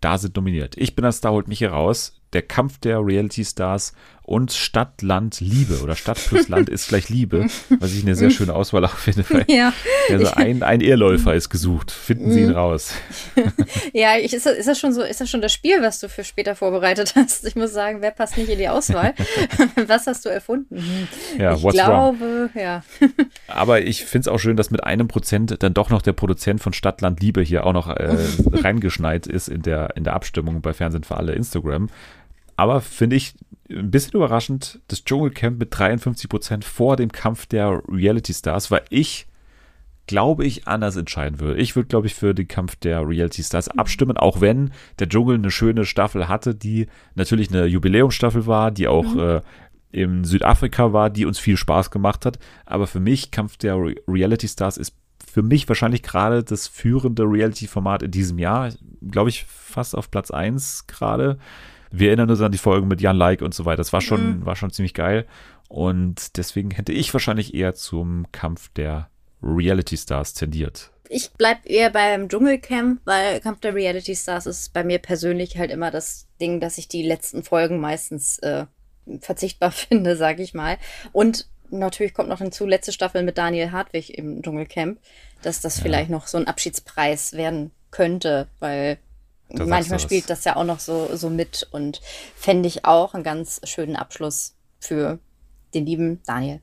Da 0.00 0.18
sind 0.18 0.36
nominiert. 0.36 0.76
Ich 0.76 0.94
bin 0.94 1.02
das 1.02 1.16
Star, 1.16 1.32
holt 1.32 1.48
mich 1.48 1.58
hier 1.58 1.70
raus. 1.72 2.20
Der 2.34 2.42
Kampf 2.42 2.78
der 2.78 2.98
Reality 2.98 3.44
Stars 3.44 3.94
und 4.24 4.52
Stadt, 4.52 5.02
Land, 5.02 5.40
Liebe 5.40 5.80
oder 5.82 5.94
Stadt 5.96 6.18
plus 6.26 6.48
Land 6.48 6.70
ist 6.70 6.88
gleich 6.88 7.10
Liebe, 7.10 7.46
was 7.78 7.92
ich 7.92 8.02
eine 8.02 8.14
sehr 8.14 8.30
schöne 8.30 8.54
Auswahl 8.54 8.84
auch 8.86 8.96
finde. 8.96 9.24
Ja. 9.48 9.72
also 10.08 10.32
ein, 10.32 10.62
ein 10.62 10.80
Irrläufer 10.80 11.34
ist 11.34 11.50
gesucht. 11.50 11.90
Finden 11.90 12.32
Sie 12.32 12.40
ihn 12.40 12.50
raus. 12.50 12.94
Ja, 13.92 14.16
ich, 14.16 14.32
ist, 14.32 14.46
das, 14.46 14.56
ist 14.56 14.66
das 14.66 14.78
schon 14.78 14.92
so, 14.92 15.02
ist 15.02 15.20
das 15.20 15.30
schon 15.30 15.40
das 15.40 15.52
Spiel, 15.52 15.80
was 15.80 16.00
du 16.00 16.08
für 16.08 16.24
später 16.24 16.56
vorbereitet 16.56 17.14
hast? 17.16 17.46
Ich 17.46 17.54
muss 17.54 17.72
sagen, 17.72 17.98
wer 18.00 18.10
passt 18.10 18.36
nicht 18.36 18.48
in 18.48 18.58
die 18.58 18.68
Auswahl? 18.68 19.14
was 19.86 20.06
hast 20.06 20.24
du 20.24 20.30
erfunden? 20.30 20.78
Hm. 20.78 21.08
Ja, 21.38 21.54
ich 21.54 21.62
what's 21.62 21.78
wrong? 21.78 22.18
glaube, 22.18 22.50
ja. 22.54 22.82
Aber 23.46 23.82
ich 23.82 24.04
finde 24.04 24.28
es 24.28 24.28
auch 24.28 24.38
schön, 24.38 24.56
dass 24.56 24.70
mit 24.70 24.84
einem 24.84 25.06
Prozent 25.06 25.62
dann 25.62 25.74
doch 25.74 25.90
noch 25.90 26.02
der 26.02 26.12
Produzent 26.12 26.60
von 26.60 26.72
Stadtland 26.72 27.20
Liebe 27.20 27.42
hier 27.42 27.66
auch 27.66 27.72
noch 27.72 27.88
äh, 27.88 28.16
reingeschneit 28.52 29.26
ist 29.26 29.48
in 29.48 29.62
der, 29.62 29.96
in 29.96 30.04
der 30.04 30.14
Abstimmung 30.14 30.60
bei 30.60 30.72
Fernsehen 30.72 31.04
für 31.04 31.16
alle 31.16 31.32
Instagram. 31.32 31.88
Aber 32.56 32.80
finde 32.80 33.16
ich 33.16 33.34
ein 33.70 33.90
bisschen 33.90 34.14
überraschend, 34.14 34.80
das 34.88 35.04
Dschungelcamp 35.04 35.58
mit 35.58 35.76
53 35.76 36.28
Prozent 36.28 36.64
vor 36.64 36.96
dem 36.96 37.10
Kampf 37.10 37.46
der 37.46 37.82
Reality 37.88 38.34
Stars, 38.34 38.70
weil 38.70 38.82
ich 38.90 39.26
glaube 40.06 40.44
ich 40.44 40.68
anders 40.68 40.96
entscheiden 40.96 41.40
würde. 41.40 41.60
Ich 41.60 41.76
würde, 41.76 41.88
glaube 41.88 42.06
ich, 42.06 42.14
für 42.14 42.34
den 42.34 42.46
Kampf 42.46 42.76
der 42.76 43.08
Reality 43.08 43.42
Stars 43.42 43.68
abstimmen, 43.68 44.16
auch 44.16 44.40
wenn 44.40 44.70
der 44.98 45.08
Dschungel 45.08 45.36
eine 45.36 45.50
schöne 45.50 45.86
Staffel 45.86 46.28
hatte, 46.28 46.54
die 46.54 46.88
natürlich 47.14 47.50
eine 47.50 47.64
Jubiläumsstaffel 47.66 48.46
war, 48.46 48.70
die 48.70 48.86
auch 48.86 49.16
äh, 49.16 49.40
in 49.92 50.24
Südafrika 50.24 50.92
war, 50.92 51.08
die 51.08 51.24
uns 51.24 51.38
viel 51.38 51.56
Spaß 51.56 51.90
gemacht 51.90 52.26
hat. 52.26 52.38
Aber 52.66 52.86
für 52.86 53.00
mich, 53.00 53.30
Kampf 53.30 53.56
der 53.56 53.76
Re 53.76 53.94
Reality 54.06 54.48
Stars 54.48 54.76
ist 54.76 54.94
für 55.24 55.42
mich 55.42 55.68
wahrscheinlich 55.68 56.02
gerade 56.02 56.44
das 56.44 56.68
führende 56.68 57.24
Reality-Format 57.24 58.02
in 58.02 58.10
diesem 58.10 58.38
Jahr. 58.38 58.70
Glaube 59.10 59.30
ich 59.30 59.44
fast 59.44 59.96
auf 59.96 60.10
Platz 60.10 60.30
1 60.30 60.86
gerade. 60.86 61.38
Wir 61.96 62.08
erinnern 62.08 62.28
uns 62.28 62.40
an 62.40 62.50
die 62.50 62.58
Folgen 62.58 62.88
mit 62.88 63.00
Jan 63.00 63.16
Like 63.16 63.40
und 63.40 63.54
so 63.54 63.66
weiter. 63.66 63.76
Das 63.76 63.92
war 63.92 64.00
schon, 64.00 64.44
war 64.44 64.56
schon 64.56 64.72
ziemlich 64.72 64.94
geil. 64.94 65.26
Und 65.68 66.36
deswegen 66.36 66.72
hätte 66.72 66.92
ich 66.92 67.12
wahrscheinlich 67.12 67.54
eher 67.54 67.74
zum 67.74 68.26
Kampf 68.32 68.68
der 68.70 69.08
Reality 69.40 69.96
Stars 69.96 70.34
tendiert. 70.34 70.90
Ich 71.08 71.30
bleib 71.38 71.58
eher 71.64 71.90
beim 71.90 72.28
Dschungelcamp, 72.28 73.00
weil 73.04 73.38
Kampf 73.40 73.60
der 73.60 73.76
Reality 73.76 74.16
Stars 74.16 74.46
ist 74.46 74.72
bei 74.72 74.82
mir 74.82 74.98
persönlich 74.98 75.56
halt 75.56 75.70
immer 75.70 75.92
das 75.92 76.26
Ding, 76.40 76.58
dass 76.58 76.78
ich 76.78 76.88
die 76.88 77.04
letzten 77.04 77.44
Folgen 77.44 77.78
meistens 77.78 78.40
äh, 78.40 78.66
verzichtbar 79.20 79.70
finde, 79.70 80.16
sag 80.16 80.40
ich 80.40 80.52
mal. 80.52 80.78
Und 81.12 81.46
natürlich 81.70 82.12
kommt 82.12 82.28
noch 82.28 82.38
hinzu, 82.38 82.66
letzte 82.66 82.90
Staffel 82.90 83.22
mit 83.22 83.38
Daniel 83.38 83.70
Hartwig 83.70 84.18
im 84.18 84.42
Dschungelcamp, 84.42 84.98
dass 85.42 85.60
das 85.60 85.78
vielleicht 85.78 86.10
noch 86.10 86.26
so 86.26 86.38
ein 86.38 86.48
Abschiedspreis 86.48 87.34
werden 87.34 87.70
könnte, 87.92 88.48
weil 88.58 88.98
Da 89.50 89.66
manchmal 89.66 90.00
spielt 90.00 90.30
das 90.30 90.44
ja 90.44 90.56
auch 90.56 90.64
noch 90.64 90.80
so, 90.80 91.14
so 91.14 91.30
mit 91.30 91.68
und 91.70 92.00
fände 92.34 92.68
ich 92.68 92.84
auch 92.84 93.14
einen 93.14 93.24
ganz 93.24 93.60
schönen 93.64 93.96
Abschluss 93.96 94.54
für 94.80 95.18
den 95.74 95.86
lieben 95.86 96.22
Daniel. 96.26 96.60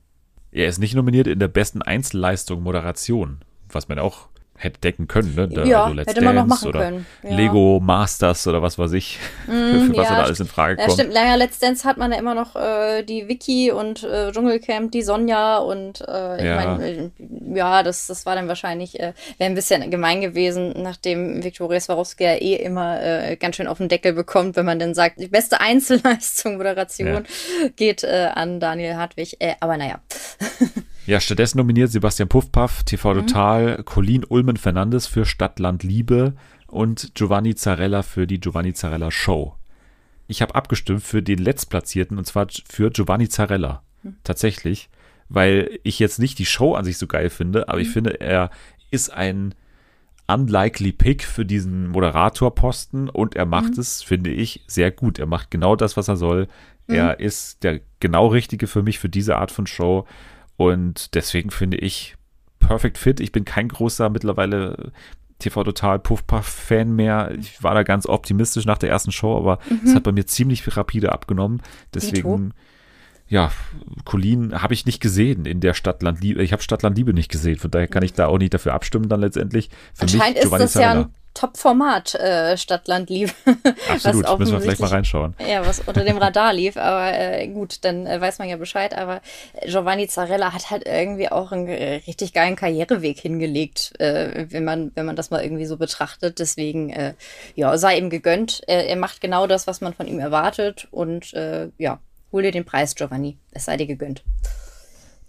Er 0.51 0.67
ist 0.67 0.79
nicht 0.79 0.95
nominiert 0.95 1.27
in 1.27 1.39
der 1.39 1.47
besten 1.47 1.81
Einzelleistung 1.81 2.61
Moderation, 2.63 3.39
was 3.69 3.87
man 3.87 3.99
auch 3.99 4.27
hätte 4.63 4.79
decken 4.79 5.07
können, 5.07 5.33
ne? 5.35 5.47
Da, 5.47 5.63
Ja, 5.65 5.87
Let's 5.89 6.09
hätte 6.11 6.23
man 6.23 6.35
noch 6.35 6.47
Dance 6.47 6.55
machen 6.65 6.69
oder 6.69 6.79
können, 6.81 7.05
ja. 7.23 7.29
Lego 7.35 7.79
Masters 7.81 8.45
oder 8.47 8.61
was 8.61 8.77
weiß 8.77 8.93
ich, 8.93 9.19
was 9.47 10.09
ja, 10.09 10.15
da 10.15 10.23
alles 10.23 10.39
in 10.39 10.47
Frage 10.47 10.79
Ja, 10.79 10.85
kommt. 10.87 10.99
stimmt. 10.99 11.13
Naja, 11.13 11.35
Let's 11.35 11.59
Dance 11.59 11.87
hat 11.87 11.97
man 11.97 12.11
ja 12.11 12.19
immer 12.19 12.35
noch 12.35 12.55
äh, 12.55 13.03
die 13.03 13.27
Vicky 13.27 13.71
und 13.71 14.03
äh, 14.03 14.31
Dschungelcamp, 14.31 14.91
die 14.91 15.01
Sonja 15.01 15.57
und 15.57 16.01
äh, 16.07 16.37
ich 16.37 16.43
Ja. 16.45 16.55
meine, 16.55 16.85
äh, 16.87 17.09
ja, 17.55 17.83
das, 17.83 18.07
das 18.07 18.25
war 18.25 18.35
dann 18.35 18.47
wahrscheinlich, 18.47 18.99
äh, 18.99 19.13
wäre 19.37 19.49
ein 19.49 19.55
bisschen 19.55 19.89
gemein 19.91 20.21
gewesen, 20.21 20.73
nachdem 20.77 21.43
Viktoria 21.43 21.79
Swarovski 21.79 22.23
ja 22.23 22.33
eh 22.35 22.55
immer 22.55 23.01
äh, 23.01 23.35
ganz 23.37 23.55
schön 23.55 23.67
auf 23.67 23.79
den 23.79 23.89
Deckel 23.89 24.13
bekommt, 24.13 24.55
wenn 24.55 24.65
man 24.65 24.79
dann 24.79 24.93
sagt, 24.93 25.19
die 25.19 25.27
beste 25.27 25.59
Einzelleistung, 25.61 26.57
Moderation 26.57 27.25
geht 27.75 28.03
äh, 28.03 28.29
an 28.33 28.59
Daniel 28.59 28.95
Hartwig. 28.95 29.37
Äh, 29.39 29.55
aber 29.59 29.77
naja. 29.77 29.99
Ja, 31.07 31.19
stattdessen 31.19 31.57
nominiert 31.57 31.91
Sebastian 31.91 32.29
Puffpaff, 32.29 32.83
TV 32.83 33.15
Total, 33.15 33.81
Colin 33.83 34.23
Ulmen 34.23 34.55
Fernandes 34.55 35.07
für 35.07 35.25
Stadtland 35.25 35.81
Liebe 35.81 36.35
und 36.67 37.15
Giovanni 37.15 37.55
Zarella 37.55 38.03
für 38.03 38.27
die 38.27 38.39
Giovanni 38.39 38.73
Zarella 38.73 39.09
Show. 39.09 39.55
Ich 40.27 40.43
habe 40.43 40.53
abgestimmt 40.53 41.01
für 41.01 41.23
den 41.23 41.39
Letztplatzierten 41.39 42.19
und 42.19 42.25
zwar 42.25 42.47
für 42.69 42.91
Giovanni 42.91 43.29
Zarella. 43.29 43.81
Tatsächlich, 44.23 44.89
weil 45.27 45.79
ich 45.83 45.97
jetzt 45.97 46.19
nicht 46.19 46.37
die 46.37 46.45
Show 46.45 46.75
an 46.75 46.85
sich 46.85 46.97
so 46.99 47.07
geil 47.07 47.29
finde, 47.31 47.67
aber 47.67 47.79
ich 47.79 47.89
finde, 47.89 48.21
er 48.21 48.51
ist 48.91 49.09
ein 49.11 49.55
unlikely 50.27 50.91
Pick 50.91 51.23
für 51.23 51.45
diesen 51.45 51.87
Moderatorposten 51.89 53.09
und 53.09 53.35
er 53.35 53.45
macht 53.45 53.77
es, 53.77 54.03
finde 54.03 54.29
ich, 54.29 54.63
sehr 54.67 54.91
gut. 54.91 55.17
Er 55.17 55.25
macht 55.25 55.51
genau 55.51 55.75
das, 55.75 55.97
was 55.97 56.07
er 56.07 56.15
soll. 56.15 56.47
Er 56.87 57.19
ist 57.19 57.63
der 57.63 57.81
genau 57.99 58.27
richtige 58.27 58.67
für 58.67 58.83
mich 58.83 58.99
für 58.99 59.09
diese 59.09 59.37
Art 59.37 59.51
von 59.51 59.65
Show 59.65 60.05
und 60.57 61.15
deswegen 61.15 61.51
finde 61.51 61.77
ich 61.77 62.15
perfect 62.59 62.97
fit. 62.97 63.19
Ich 63.19 63.31
bin 63.31 63.45
kein 63.45 63.67
großer 63.67 64.09
mittlerweile 64.09 64.91
TV 65.39 65.63
Total 65.63 65.99
Puff-Puff 65.99 66.45
Fan 66.45 66.95
mehr. 66.95 67.31
Ich 67.39 67.63
war 67.63 67.73
da 67.73 67.83
ganz 67.83 68.05
optimistisch 68.05 68.65
nach 68.65 68.77
der 68.77 68.89
ersten 68.89 69.11
Show, 69.11 69.35
aber 69.35 69.59
es 69.83 69.95
hat 69.95 70.03
bei 70.03 70.11
mir 70.11 70.27
ziemlich 70.27 70.63
rapide 70.77 71.11
abgenommen. 71.11 71.61
Deswegen 71.93 72.53
ja, 73.31 73.49
Colin 74.03 74.61
habe 74.61 74.73
ich 74.73 74.85
nicht 74.85 74.99
gesehen 74.99 75.45
in 75.45 75.61
der 75.61 75.73
Stadtland 75.73 76.21
Liebe. 76.21 76.43
Ich 76.43 76.51
habe 76.51 76.61
Stadtland 76.61 76.97
Liebe 76.97 77.13
nicht 77.13 77.31
gesehen, 77.31 77.57
von 77.57 77.71
daher 77.71 77.87
kann 77.87 78.03
ich 78.03 78.11
da 78.11 78.27
auch 78.27 78.37
nicht 78.37 78.53
dafür 78.53 78.73
abstimmen 78.73 79.07
dann 79.07 79.21
letztendlich. 79.21 79.69
Für 79.93 80.01
Anscheinend 80.01 80.35
mich 80.35 80.43
ist 80.43 80.51
das 80.51 80.73
ja 80.73 80.91
ein 80.91 81.05
Top-Format, 81.33 82.15
äh, 82.15 82.57
Stadtland 82.57 83.09
Liebe. 83.09 83.31
Absolut, 83.89 84.25
was 84.25 84.39
müssen 84.39 84.53
wir 84.53 84.61
vielleicht 84.61 84.81
mal 84.81 84.87
reinschauen. 84.87 85.35
Ja, 85.47 85.65
was 85.65 85.79
unter 85.85 86.03
dem 86.03 86.17
Radar 86.17 86.53
lief, 86.53 86.77
aber 86.77 87.17
äh, 87.17 87.47
gut, 87.47 87.85
dann 87.85 88.05
äh, 88.05 88.19
weiß 88.19 88.39
man 88.39 88.49
ja 88.49 88.57
Bescheid. 88.57 88.97
Aber 88.97 89.21
Giovanni 89.65 90.07
Zarella 90.07 90.53
hat 90.53 90.69
halt 90.69 90.83
irgendwie 90.85 91.29
auch 91.29 91.51
einen 91.51 91.67
äh, 91.67 92.01
richtig 92.07 92.33
geilen 92.33 92.55
Karriereweg 92.55 93.19
hingelegt, 93.19 93.93
äh, 93.99 94.45
wenn 94.49 94.65
man 94.65 94.91
wenn 94.95 95.05
man 95.05 95.15
das 95.15 95.31
mal 95.31 95.43
irgendwie 95.43 95.65
so 95.65 95.77
betrachtet. 95.77 96.39
Deswegen, 96.39 96.89
äh, 96.89 97.13
ja, 97.55 97.77
sei 97.77 97.97
ihm 97.97 98.09
gegönnt. 98.09 98.61
Er, 98.67 98.87
er 98.87 98.97
macht 98.97 99.21
genau 99.21 99.47
das, 99.47 99.67
was 99.67 99.81
man 99.81 99.93
von 99.93 100.07
ihm 100.07 100.19
erwartet 100.19 100.87
und 100.91 101.33
äh, 101.33 101.69
ja, 101.77 101.99
hol 102.31 102.43
dir 102.43 102.51
den 102.51 102.65
Preis, 102.65 102.95
Giovanni. 102.95 103.37
Es 103.51 103.65
sei 103.65 103.77
dir 103.77 103.87
gegönnt. 103.87 104.23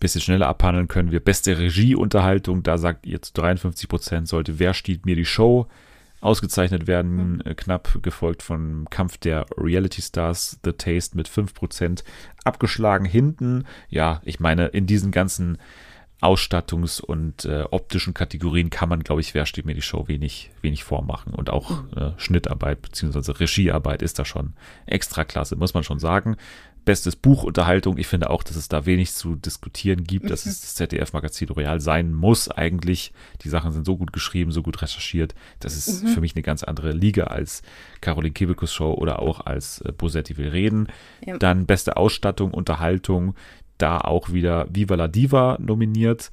Bisschen 0.00 0.20
schneller 0.20 0.48
abhandeln 0.48 0.88
können 0.88 1.12
wir. 1.12 1.20
Beste 1.20 1.58
Regieunterhaltung, 1.58 2.64
da 2.64 2.76
sagt 2.76 3.06
ihr 3.06 3.22
zu 3.22 3.32
53 3.34 3.88
Prozent 3.88 4.26
sollte 4.26 4.58
Wer 4.58 4.74
stiehlt 4.74 5.06
mir 5.06 5.14
die 5.14 5.24
Show 5.24 5.68
ausgezeichnet 6.22 6.86
werden, 6.86 7.40
äh, 7.44 7.54
knapp 7.54 7.98
gefolgt 8.02 8.42
vom 8.42 8.88
Kampf 8.88 9.18
der 9.18 9.46
Reality 9.56 10.00
Stars, 10.00 10.58
The 10.64 10.72
Taste 10.72 11.16
mit 11.16 11.28
5 11.28 11.52
Prozent 11.52 12.04
abgeschlagen 12.44 13.04
hinten. 13.04 13.64
Ja, 13.88 14.22
ich 14.24 14.40
meine, 14.40 14.68
in 14.68 14.86
diesen 14.86 15.10
ganzen 15.10 15.58
Ausstattungs- 16.22 17.00
und 17.00 17.44
äh, 17.44 17.64
optischen 17.70 18.14
Kategorien 18.14 18.70
kann 18.70 18.88
man, 18.88 19.02
glaube 19.02 19.20
ich, 19.20 19.34
Wer 19.34 19.44
steht 19.44 19.66
mir 19.66 19.74
die 19.74 19.82
Show 19.82 20.06
wenig, 20.06 20.52
wenig 20.60 20.84
vormachen. 20.84 21.34
Und 21.34 21.50
auch 21.50 21.82
äh, 21.96 22.12
Schnittarbeit 22.16 22.80
bzw. 22.80 23.32
Regiearbeit 23.32 24.02
ist 24.02 24.20
da 24.20 24.24
schon 24.24 24.54
extra 24.86 25.24
klasse, 25.24 25.56
muss 25.56 25.74
man 25.74 25.82
schon 25.82 25.98
sagen. 25.98 26.36
Bestes 26.84 27.14
Buch, 27.16 27.44
Unterhaltung. 27.44 27.96
Ich 27.98 28.08
finde 28.08 28.30
auch, 28.30 28.42
dass 28.42 28.56
es 28.56 28.68
da 28.68 28.86
wenig 28.86 29.12
zu 29.12 29.36
diskutieren 29.36 30.04
gibt, 30.04 30.30
dass 30.30 30.46
es 30.46 30.60
das 30.60 30.74
ZDF-Magazin 30.74 31.48
Royal 31.50 31.80
sein 31.80 32.12
muss 32.12 32.50
eigentlich. 32.50 33.12
Die 33.42 33.48
Sachen 33.48 33.72
sind 33.72 33.86
so 33.86 33.96
gut 33.96 34.12
geschrieben, 34.12 34.50
so 34.50 34.62
gut 34.62 34.82
recherchiert. 34.82 35.34
Das 35.60 35.76
ist 35.76 36.08
für 36.08 36.20
mich 36.20 36.34
eine 36.34 36.42
ganz 36.42 36.64
andere 36.64 36.92
Liga 36.92 37.24
als 37.24 37.62
Caroline 38.00 38.32
Kebekus 38.32 38.72
Show 38.72 38.92
oder 38.94 39.20
auch 39.20 39.46
als 39.46 39.80
äh, 39.82 39.92
Bosetti 39.92 40.36
will 40.36 40.48
reden. 40.48 40.88
Ja. 41.24 41.38
Dann 41.38 41.66
beste 41.66 41.96
Ausstattung, 41.96 42.52
Unterhaltung. 42.52 43.34
Da 43.78 43.98
auch 43.98 44.32
wieder 44.32 44.66
Viva 44.70 44.94
la 44.96 45.08
Diva 45.08 45.58
nominiert 45.60 46.30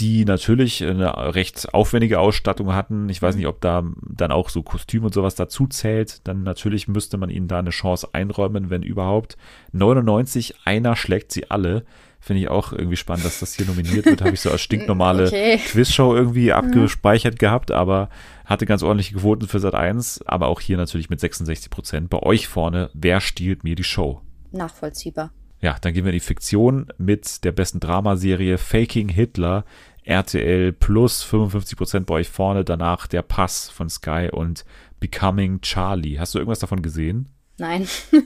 die 0.00 0.24
natürlich 0.24 0.82
eine 0.82 1.34
recht 1.34 1.72
aufwendige 1.72 2.18
Ausstattung 2.18 2.74
hatten. 2.74 3.08
Ich 3.08 3.22
weiß 3.22 3.36
nicht, 3.36 3.46
ob 3.46 3.60
da 3.60 3.84
dann 4.02 4.32
auch 4.32 4.48
so 4.48 4.62
Kostüm 4.62 5.04
und 5.04 5.14
sowas 5.14 5.36
dazu 5.36 5.68
zählt. 5.68 6.26
Dann 6.26 6.42
natürlich 6.42 6.88
müsste 6.88 7.16
man 7.16 7.30
ihnen 7.30 7.46
da 7.46 7.60
eine 7.60 7.70
Chance 7.70 8.08
einräumen, 8.12 8.70
wenn 8.70 8.82
überhaupt. 8.82 9.36
99, 9.72 10.56
einer 10.64 10.96
schlägt 10.96 11.30
sie 11.30 11.50
alle. 11.50 11.84
Finde 12.18 12.40
ich 12.40 12.48
auch 12.48 12.72
irgendwie 12.72 12.96
spannend, 12.96 13.24
dass 13.24 13.40
das 13.40 13.54
hier 13.54 13.66
nominiert 13.66 14.06
wird. 14.06 14.22
Habe 14.22 14.32
ich 14.32 14.40
so 14.40 14.50
als 14.50 14.62
stinknormale 14.62 15.26
Okay. 15.28 15.58
Quizshow 15.58 16.16
irgendwie 16.16 16.52
abgespeichert 16.52 17.38
gehabt, 17.38 17.70
aber 17.70 18.08
hatte 18.46 18.66
ganz 18.66 18.82
ordentliche 18.82 19.16
Quoten 19.16 19.46
für 19.46 19.60
Sat 19.60 19.74
1. 19.74 20.22
Aber 20.26 20.48
auch 20.48 20.60
hier 20.60 20.76
natürlich 20.76 21.10
mit 21.10 21.20
66 21.20 21.70
Prozent. 21.70 22.10
Bei 22.10 22.20
euch 22.20 22.48
vorne, 22.48 22.90
wer 22.94 23.20
stiehlt 23.20 23.62
mir 23.62 23.76
die 23.76 23.84
Show? 23.84 24.22
Nachvollziehbar. 24.50 25.32
Ja, 25.64 25.78
dann 25.80 25.94
gehen 25.94 26.04
wir 26.04 26.12
in 26.12 26.18
die 26.18 26.20
Fiktion 26.20 26.88
mit 26.98 27.42
der 27.42 27.50
besten 27.50 27.80
Dramaserie 27.80 28.58
Faking 28.58 29.08
Hitler. 29.08 29.64
RTL 30.02 30.74
plus 30.74 31.24
55% 31.24 32.00
bei 32.00 32.16
euch 32.16 32.28
vorne. 32.28 32.66
Danach 32.66 33.06
der 33.06 33.22
Pass 33.22 33.70
von 33.70 33.88
Sky 33.88 34.28
und 34.30 34.66
Becoming 35.00 35.62
Charlie. 35.62 36.18
Hast 36.18 36.34
du 36.34 36.38
irgendwas 36.38 36.58
davon 36.58 36.82
gesehen? 36.82 37.30
Nein. 37.56 37.88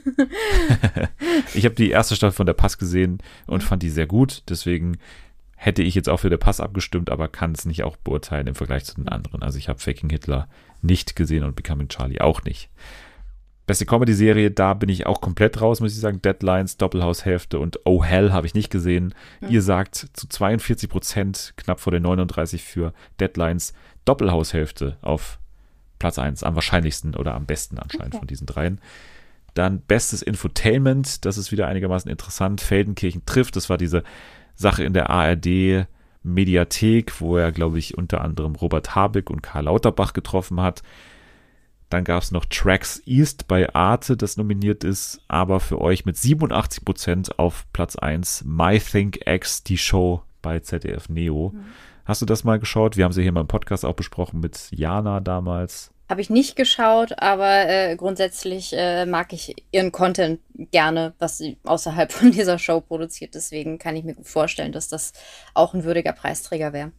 Ich 1.53 1.63
habe 1.63 1.75
die 1.75 1.91
erste 1.91 2.17
Staffel 2.17 2.35
von 2.35 2.45
der 2.45 2.53
Pass 2.53 2.77
gesehen 2.77 3.19
und 3.47 3.63
fand 3.63 3.83
die 3.83 3.89
sehr 3.89 4.05
gut. 4.05 4.43
Deswegen 4.49 4.97
hätte 5.55 5.81
ich 5.81 5.95
jetzt 5.95 6.09
auch 6.09 6.19
für 6.19 6.29
der 6.29 6.37
Pass 6.37 6.59
abgestimmt, 6.59 7.09
aber 7.09 7.29
kann 7.29 7.53
es 7.53 7.63
nicht 7.63 7.83
auch 7.83 7.95
beurteilen 7.95 8.47
im 8.47 8.55
Vergleich 8.55 8.83
zu 8.83 8.95
den 8.95 9.07
anderen. 9.07 9.43
Also 9.43 9.57
ich 9.57 9.69
habe 9.69 9.79
Faking 9.79 10.09
Hitler 10.09 10.49
nicht 10.81 11.15
gesehen 11.15 11.45
und 11.45 11.55
Becoming 11.55 11.87
Charlie 11.87 12.19
auch 12.19 12.43
nicht. 12.43 12.69
Beste 13.69 13.85
Comedy-Serie, 13.85 14.49
da 14.49 14.73
bin 14.73 14.89
ich 14.89 15.05
auch 15.05 15.21
komplett 15.21 15.61
raus, 15.61 15.79
muss 15.79 15.93
ich 15.93 15.99
sagen. 15.99 16.23
Deadlines, 16.23 16.77
Doppelhaushälfte 16.77 17.59
und 17.59 17.79
Oh 17.85 18.03
Hell 18.03 18.31
habe 18.31 18.47
ich 18.47 18.55
nicht 18.55 18.71
gesehen. 18.71 19.13
Ihr 19.47 19.61
sagt 19.61 20.07
zu 20.13 20.27
42 20.27 20.89
Prozent, 20.89 21.53
knapp 21.55 21.79
vor 21.79 21.91
den 21.91 22.01
39 22.01 22.63
für 22.63 22.93
Deadlines, 23.19 23.73
Doppelhaushälfte 24.05 24.97
auf 25.03 25.37
Platz 25.99 26.17
1, 26.17 26.41
am 26.41 26.55
wahrscheinlichsten 26.55 27.15
oder 27.15 27.35
am 27.35 27.45
besten 27.45 27.77
anscheinend 27.77 28.15
von 28.15 28.25
diesen 28.25 28.47
dreien. 28.47 28.81
Dann 29.53 29.81
bestes 29.81 30.23
Infotainment, 30.23 31.23
das 31.25 31.37
ist 31.37 31.51
wieder 31.51 31.67
einigermaßen 31.67 32.09
interessant. 32.09 32.61
Feldenkirchen 32.61 33.23
trifft, 33.27 33.55
das 33.55 33.69
war 33.69 33.77
diese 33.77 34.01
Sache 34.55 34.83
in 34.83 34.93
der 34.93 35.11
ARD 35.11 35.85
Mediathek, 36.23 37.21
wo 37.21 37.37
er, 37.37 37.51
glaube 37.51 37.77
ich, 37.77 37.95
unter 37.95 38.21
anderem 38.21 38.55
Robert 38.55 38.95
Habeck 38.95 39.29
und 39.29 39.43
Karl 39.43 39.65
Lauterbach 39.65 40.13
getroffen 40.13 40.59
hat. 40.59 40.81
Dann 41.89 42.03
gab 42.03 42.21
es 42.21 42.31
noch 42.31 42.45
Tracks 42.45 43.01
East 43.05 43.47
bei 43.47 43.73
Arte, 43.73 44.15
das 44.15 44.37
nominiert 44.37 44.83
ist, 44.83 45.21
aber 45.27 45.59
für 45.59 45.81
euch 45.81 46.05
mit 46.05 46.17
87% 46.17 47.31
auf 47.37 47.65
Platz 47.73 47.95
1 47.95 48.43
My 48.45 48.79
Think 48.79 49.27
X, 49.27 49.63
die 49.63 49.77
Show 49.77 50.21
bei 50.41 50.59
ZDF 50.59 51.09
Neo. 51.09 51.53
Hast 52.05 52.21
du 52.21 52.25
das 52.25 52.43
mal 52.43 52.59
geschaut? 52.59 52.97
Wir 52.97 53.05
haben 53.05 53.11
sie 53.11 53.21
hier 53.21 53.31
mal 53.31 53.41
im 53.41 53.47
Podcast 53.47 53.85
auch 53.85 53.93
besprochen 53.93 54.39
mit 54.39 54.67
Jana 54.71 55.19
damals. 55.19 55.91
Habe 56.09 56.21
ich 56.21 56.31
nicht 56.31 56.55
geschaut, 56.55 57.19
aber 57.21 57.69
äh, 57.69 57.95
grundsätzlich 57.95 58.73
äh, 58.75 59.05
mag 59.05 59.31
ich 59.31 59.55
ihren 59.71 59.91
Content 59.91 60.39
gerne, 60.55 61.13
was 61.19 61.37
sie 61.37 61.57
außerhalb 61.65 62.11
von 62.13 62.31
dieser 62.31 62.57
Show 62.57 62.81
produziert. 62.81 63.35
Deswegen 63.35 63.77
kann 63.77 63.95
ich 63.95 64.03
mir 64.03 64.15
gut 64.15 64.27
vorstellen, 64.27 64.71
dass 64.71 64.87
das 64.87 65.13
auch 65.53 65.75
ein 65.75 65.83
würdiger 65.83 66.13
Preisträger 66.13 66.73
wäre. 66.73 66.91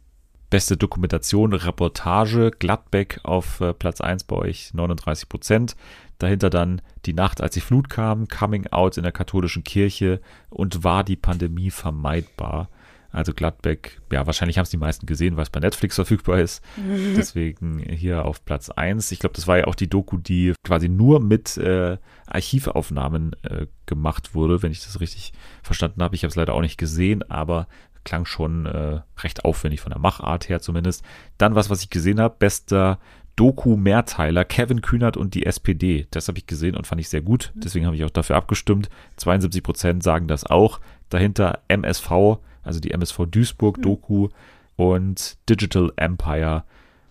Beste 0.50 0.76
Dokumentation, 0.76 1.52
Reportage, 1.52 2.50
Gladbeck 2.50 3.20
auf 3.22 3.60
äh, 3.60 3.72
Platz 3.72 4.00
1 4.00 4.24
bei 4.24 4.34
euch, 4.34 4.74
39 4.74 5.28
Prozent. 5.28 5.76
Dahinter 6.18 6.50
dann 6.50 6.82
Die 7.06 7.14
Nacht, 7.14 7.40
als 7.40 7.54
die 7.54 7.60
Flut 7.60 7.88
kam, 7.88 8.26
Coming 8.26 8.66
Out 8.66 8.96
in 8.96 9.04
der 9.04 9.12
katholischen 9.12 9.64
Kirche 9.64 10.20
und 10.50 10.84
war 10.84 11.04
die 11.04 11.16
Pandemie 11.16 11.70
vermeidbar. 11.70 12.68
Also 13.12 13.32
Gladbeck, 13.32 14.00
ja, 14.12 14.24
wahrscheinlich 14.26 14.56
haben 14.56 14.64
es 14.64 14.70
die 14.70 14.76
meisten 14.76 15.06
gesehen, 15.06 15.36
weil 15.36 15.42
es 15.42 15.50
bei 15.50 15.58
Netflix 15.58 15.96
verfügbar 15.96 16.38
ist. 16.38 16.62
Deswegen 17.16 17.78
hier 17.78 18.24
auf 18.24 18.44
Platz 18.44 18.70
1. 18.70 19.10
Ich 19.10 19.18
glaube, 19.18 19.34
das 19.34 19.48
war 19.48 19.58
ja 19.58 19.66
auch 19.66 19.74
die 19.74 19.88
Doku, 19.88 20.16
die 20.16 20.54
quasi 20.64 20.88
nur 20.88 21.20
mit 21.20 21.56
äh, 21.56 21.96
Archivaufnahmen 22.26 23.34
äh, 23.42 23.66
gemacht 23.86 24.34
wurde, 24.34 24.62
wenn 24.62 24.70
ich 24.70 24.84
das 24.84 25.00
richtig 25.00 25.32
verstanden 25.62 26.02
habe. 26.02 26.14
Ich 26.14 26.22
habe 26.22 26.30
es 26.30 26.36
leider 26.36 26.54
auch 26.54 26.60
nicht 26.60 26.78
gesehen, 26.78 27.28
aber 27.28 27.66
klang 28.04 28.24
schon 28.24 28.66
äh, 28.66 29.00
recht 29.18 29.44
aufwendig 29.44 29.80
von 29.80 29.90
der 29.90 30.00
Machart 30.00 30.48
her 30.48 30.60
zumindest. 30.60 31.04
Dann 31.38 31.54
was, 31.54 31.70
was 31.70 31.82
ich 31.82 31.90
gesehen 31.90 32.20
habe, 32.20 32.36
bester 32.38 32.98
Doku-Mehrteiler, 33.36 34.44
Kevin 34.44 34.82
Kühnert 34.82 35.16
und 35.16 35.34
die 35.34 35.46
SPD. 35.46 36.06
Das 36.10 36.28
habe 36.28 36.38
ich 36.38 36.46
gesehen 36.46 36.76
und 36.76 36.86
fand 36.86 37.00
ich 37.00 37.08
sehr 37.08 37.22
gut. 37.22 37.52
Deswegen 37.54 37.86
habe 37.86 37.96
ich 37.96 38.04
auch 38.04 38.10
dafür 38.10 38.36
abgestimmt. 38.36 38.90
72 39.16 39.62
Prozent 39.62 40.02
sagen 40.02 40.26
das 40.26 40.44
auch. 40.44 40.80
Dahinter 41.08 41.60
MSV, 41.68 42.38
also 42.62 42.80
die 42.80 42.90
MSV 42.90 43.20
Duisburg 43.30 43.80
Doku 43.80 44.28
und 44.76 45.38
Digital 45.48 45.90
Empire. 45.96 46.64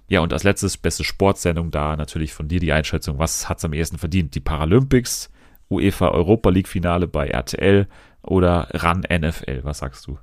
Ja, 0.08 0.22
und 0.22 0.34
als 0.34 0.44
letztes 0.44 0.78
beste 0.78 1.04
Sportsendung 1.04 1.72
da 1.72 1.96
natürlich 1.96 2.34
von 2.34 2.48
dir 2.48 2.60
die 2.60 2.74
Einschätzung. 2.74 3.18
Was 3.18 3.50
hat 3.50 3.58
es 3.60 3.66
am 3.66 3.74
ehesten 3.74 3.98
verdient? 3.98 4.36
Die 4.36 4.40
Paralympics, 4.40 5.32
UEFA 5.70 6.10
Europa 6.10 6.50
League 6.50 6.68
Finale 6.68 7.08
bei 7.08 7.28
RTL 7.28 7.88
oder 8.22 8.68
RAN 8.72 9.02
NFL? 9.02 9.62
Was 9.64 9.80
sagst 9.80 10.06
du? 10.08 10.18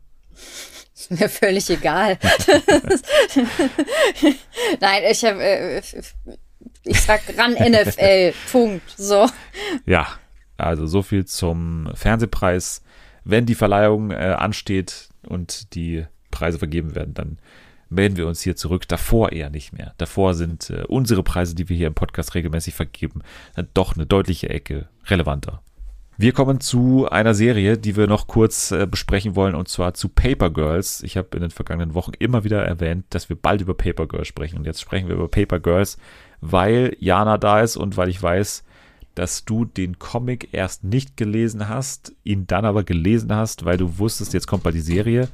Ist 0.94 1.10
mir 1.10 1.28
völlig 1.28 1.68
egal. 1.70 2.18
Nein, 4.80 5.02
ich 5.10 5.24
habe, 5.24 5.42
äh, 5.42 5.82
ich 6.84 7.00
sag 7.00 7.20
ran 7.36 7.52
NFL. 7.58 8.32
Punkt. 8.50 8.94
So. 8.96 9.28
Ja, 9.84 10.08
also 10.56 10.86
so 10.86 11.02
viel 11.02 11.24
zum 11.26 11.90
Fernsehpreis. 11.94 12.82
Wenn 13.24 13.44
die 13.44 13.54
Verleihung 13.54 14.10
äh, 14.10 14.36
ansteht 14.38 15.08
und 15.26 15.74
die 15.74 16.06
Preise 16.30 16.58
vergeben 16.58 16.94
werden, 16.94 17.14
dann 17.14 17.38
melden 17.88 18.16
wir 18.16 18.26
uns 18.26 18.40
hier 18.40 18.56
zurück. 18.56 18.88
Davor 18.88 19.32
eher 19.32 19.50
nicht 19.50 19.72
mehr. 19.72 19.94
Davor 19.98 20.34
sind 20.34 20.70
äh, 20.70 20.84
unsere 20.88 21.22
Preise, 21.22 21.54
die 21.54 21.68
wir 21.68 21.76
hier 21.76 21.88
im 21.88 21.94
Podcast 21.94 22.34
regelmäßig 22.34 22.74
vergeben, 22.74 23.22
dann 23.54 23.68
doch 23.74 23.96
eine 23.96 24.06
deutliche 24.06 24.48
Ecke 24.48 24.88
relevanter. 25.06 25.62
Wir 26.18 26.32
kommen 26.32 26.60
zu 26.60 27.06
einer 27.10 27.34
Serie, 27.34 27.76
die 27.76 27.94
wir 27.94 28.06
noch 28.06 28.26
kurz 28.26 28.70
äh, 28.70 28.86
besprechen 28.86 29.36
wollen, 29.36 29.54
und 29.54 29.68
zwar 29.68 29.92
zu 29.92 30.08
Paper 30.08 30.48
Girls. 30.48 31.02
Ich 31.02 31.18
habe 31.18 31.28
in 31.36 31.42
den 31.42 31.50
vergangenen 31.50 31.92
Wochen 31.92 32.12
immer 32.18 32.42
wieder 32.42 32.64
erwähnt, 32.64 33.04
dass 33.10 33.28
wir 33.28 33.36
bald 33.36 33.60
über 33.60 33.74
Paper 33.74 34.06
Girls 34.06 34.26
sprechen. 34.26 34.56
Und 34.56 34.64
jetzt 34.64 34.80
sprechen 34.80 35.08
wir 35.08 35.14
über 35.14 35.28
Paper 35.28 35.60
Girls, 35.60 35.98
weil 36.40 36.96
Jana 37.00 37.36
da 37.36 37.60
ist 37.60 37.76
und 37.76 37.98
weil 37.98 38.08
ich 38.08 38.22
weiß, 38.22 38.64
dass 39.14 39.44
du 39.44 39.66
den 39.66 39.98
Comic 39.98 40.48
erst 40.52 40.84
nicht 40.84 41.18
gelesen 41.18 41.68
hast, 41.68 42.14
ihn 42.24 42.46
dann 42.46 42.64
aber 42.64 42.82
gelesen 42.82 43.34
hast, 43.34 43.66
weil 43.66 43.76
du 43.76 43.98
wusstest, 43.98 44.32
jetzt 44.32 44.46
kommt 44.46 44.62
bald 44.62 44.74
die 44.74 44.80
Serie 44.80 45.28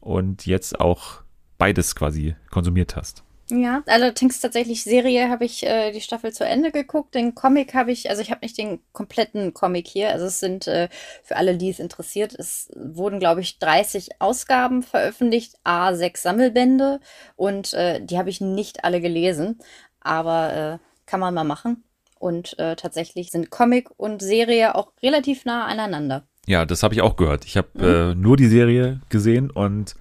und 0.00 0.46
jetzt 0.46 0.80
auch 0.80 1.22
beides 1.58 1.94
quasi 1.94 2.34
konsumiert 2.50 2.96
hast. 2.96 3.24
Ja, 3.50 3.82
allerdings 3.86 4.40
tatsächlich 4.40 4.84
Serie 4.84 5.28
habe 5.28 5.44
ich 5.44 5.66
äh, 5.66 5.92
die 5.92 6.00
Staffel 6.00 6.32
zu 6.32 6.44
Ende 6.44 6.72
geguckt. 6.72 7.14
Den 7.14 7.34
Comic 7.34 7.74
habe 7.74 7.92
ich, 7.92 8.08
also 8.08 8.22
ich 8.22 8.30
habe 8.30 8.40
nicht 8.42 8.56
den 8.56 8.80
kompletten 8.92 9.52
Comic 9.52 9.86
hier. 9.86 10.10
Also 10.10 10.26
es 10.26 10.40
sind 10.40 10.66
äh, 10.66 10.88
für 11.22 11.36
alle, 11.36 11.56
die 11.56 11.68
es 11.68 11.78
interessiert, 11.78 12.34
es 12.34 12.70
wurden, 12.74 13.18
glaube 13.18 13.42
ich, 13.42 13.58
30 13.58 14.20
Ausgaben 14.20 14.82
veröffentlicht, 14.82 15.56
A, 15.62 15.94
sechs 15.94 16.22
Sammelbände 16.22 17.00
und 17.36 17.74
äh, 17.74 18.00
die 18.00 18.18
habe 18.18 18.30
ich 18.30 18.40
nicht 18.40 18.84
alle 18.84 19.02
gelesen, 19.02 19.58
aber 20.00 20.54
äh, 20.54 20.78
kann 21.06 21.20
man 21.20 21.34
mal 21.34 21.44
machen. 21.44 21.84
Und 22.18 22.58
äh, 22.58 22.76
tatsächlich 22.76 23.30
sind 23.30 23.50
Comic 23.50 23.90
und 23.98 24.22
Serie 24.22 24.74
auch 24.74 24.92
relativ 25.02 25.44
nah 25.44 25.66
aneinander. 25.66 26.26
Ja, 26.46 26.64
das 26.64 26.82
habe 26.82 26.94
ich 26.94 27.02
auch 27.02 27.16
gehört. 27.16 27.44
Ich 27.44 27.56
habe 27.58 28.12
äh, 28.12 28.14
nur 28.14 28.38
die 28.38 28.48
Serie 28.48 29.00
gesehen 29.10 29.50
und 29.50 29.94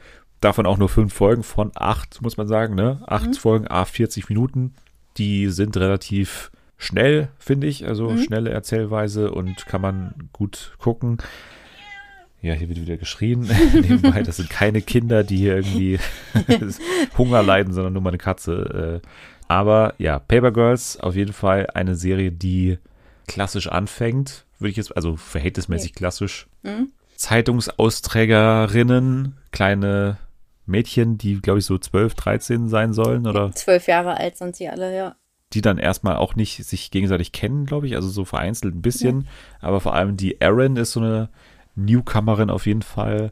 davon 0.44 0.66
auch 0.66 0.78
nur 0.78 0.90
fünf 0.90 1.14
Folgen 1.14 1.44
von 1.44 1.72
acht, 1.76 2.22
muss 2.22 2.38
man 2.38 2.48
sagen, 2.48 2.76
ne? 2.76 3.02
Acht 3.06 3.38
Folgen, 3.38 3.68
a 3.68 3.86
40 3.86 4.30
Minuten. 4.30 4.74
Die 5.18 5.50
sind 5.50 5.78
relativ 5.78 6.52
schnell, 6.78 7.30
finde 7.38 7.68
ich. 7.68 7.88
Also 7.88 8.18
schnelle 8.18 8.50
Erzählweise 8.50 9.32
und 9.32 9.66
kann 9.66 9.82
man 9.82 10.30
gut 10.34 10.74
gucken. 10.80 11.18
Ja, 12.42 12.54
hier 12.54 12.68
wird 12.68 12.82
wieder 12.82 12.98
geschrien. 12.98 13.42
Nebenbei, 13.74 14.22
das 14.22 14.36
sind 14.38 14.50
keine 14.50 14.82
Kinder, 14.82 15.24
die 15.24 15.38
hier 15.38 15.56
irgendwie 15.56 16.00
Hunger 17.18 17.42
leiden, 17.42 17.74
sondern 17.74 17.94
nur 17.94 18.02
meine 18.02 18.18
Katze. 18.18 19.02
Äh. 19.04 19.08
Aber 19.48 19.94
ja, 19.98 20.20
Paper 20.20 20.52
Girls 20.52 21.00
auf 21.00 21.16
jeden 21.16 21.34
Fall 21.34 21.68
eine 21.74 21.96
Serie, 21.96 22.34
die 22.34 22.80
klassisch 23.28 23.68
anfängt, 23.68 24.44
würde 24.60 24.72
ich 24.72 24.78
jetzt, 24.78 24.96
also 24.96 25.16
verhältnismäßig 25.16 25.94
klassisch. 25.94 26.48
Zeitungsausträgerinnen, 27.16 29.38
kleine 29.52 30.18
Mädchen, 30.66 31.18
die, 31.18 31.42
glaube 31.42 31.60
ich, 31.60 31.66
so 31.66 31.78
12, 31.78 32.16
13 32.16 32.70
sein 32.70 32.94
sollen 32.94 33.28
oder 33.28 33.52
Zwölf 33.52 33.88
Jahre 33.88 34.18
alt 34.18 34.38
sind 34.38 34.56
sie 34.56 34.70
alle, 34.70 34.96
ja. 34.96 35.16
die 35.54 35.62
dann 35.62 35.78
erstmal 35.78 36.16
auch 36.16 36.36
nicht 36.36 36.64
sich 36.66 36.92
gegenseitig 36.92 37.32
kennen, 37.32 37.66
glaube 37.66 37.88
ich, 37.88 37.96
also 37.96 38.10
so 38.10 38.26
vereinzelt 38.26 38.76
ein 38.76 38.82
bisschen, 38.82 39.28
aber 39.60 39.80
vor 39.80 39.94
allem 39.94 40.18
die 40.18 40.40
Erin 40.42 40.78
ist 40.78 40.94
so 40.94 41.00
eine 41.00 41.30
Newcomerin 41.76 42.50
auf 42.50 42.66
jeden 42.66 42.82
Fall 42.82 43.32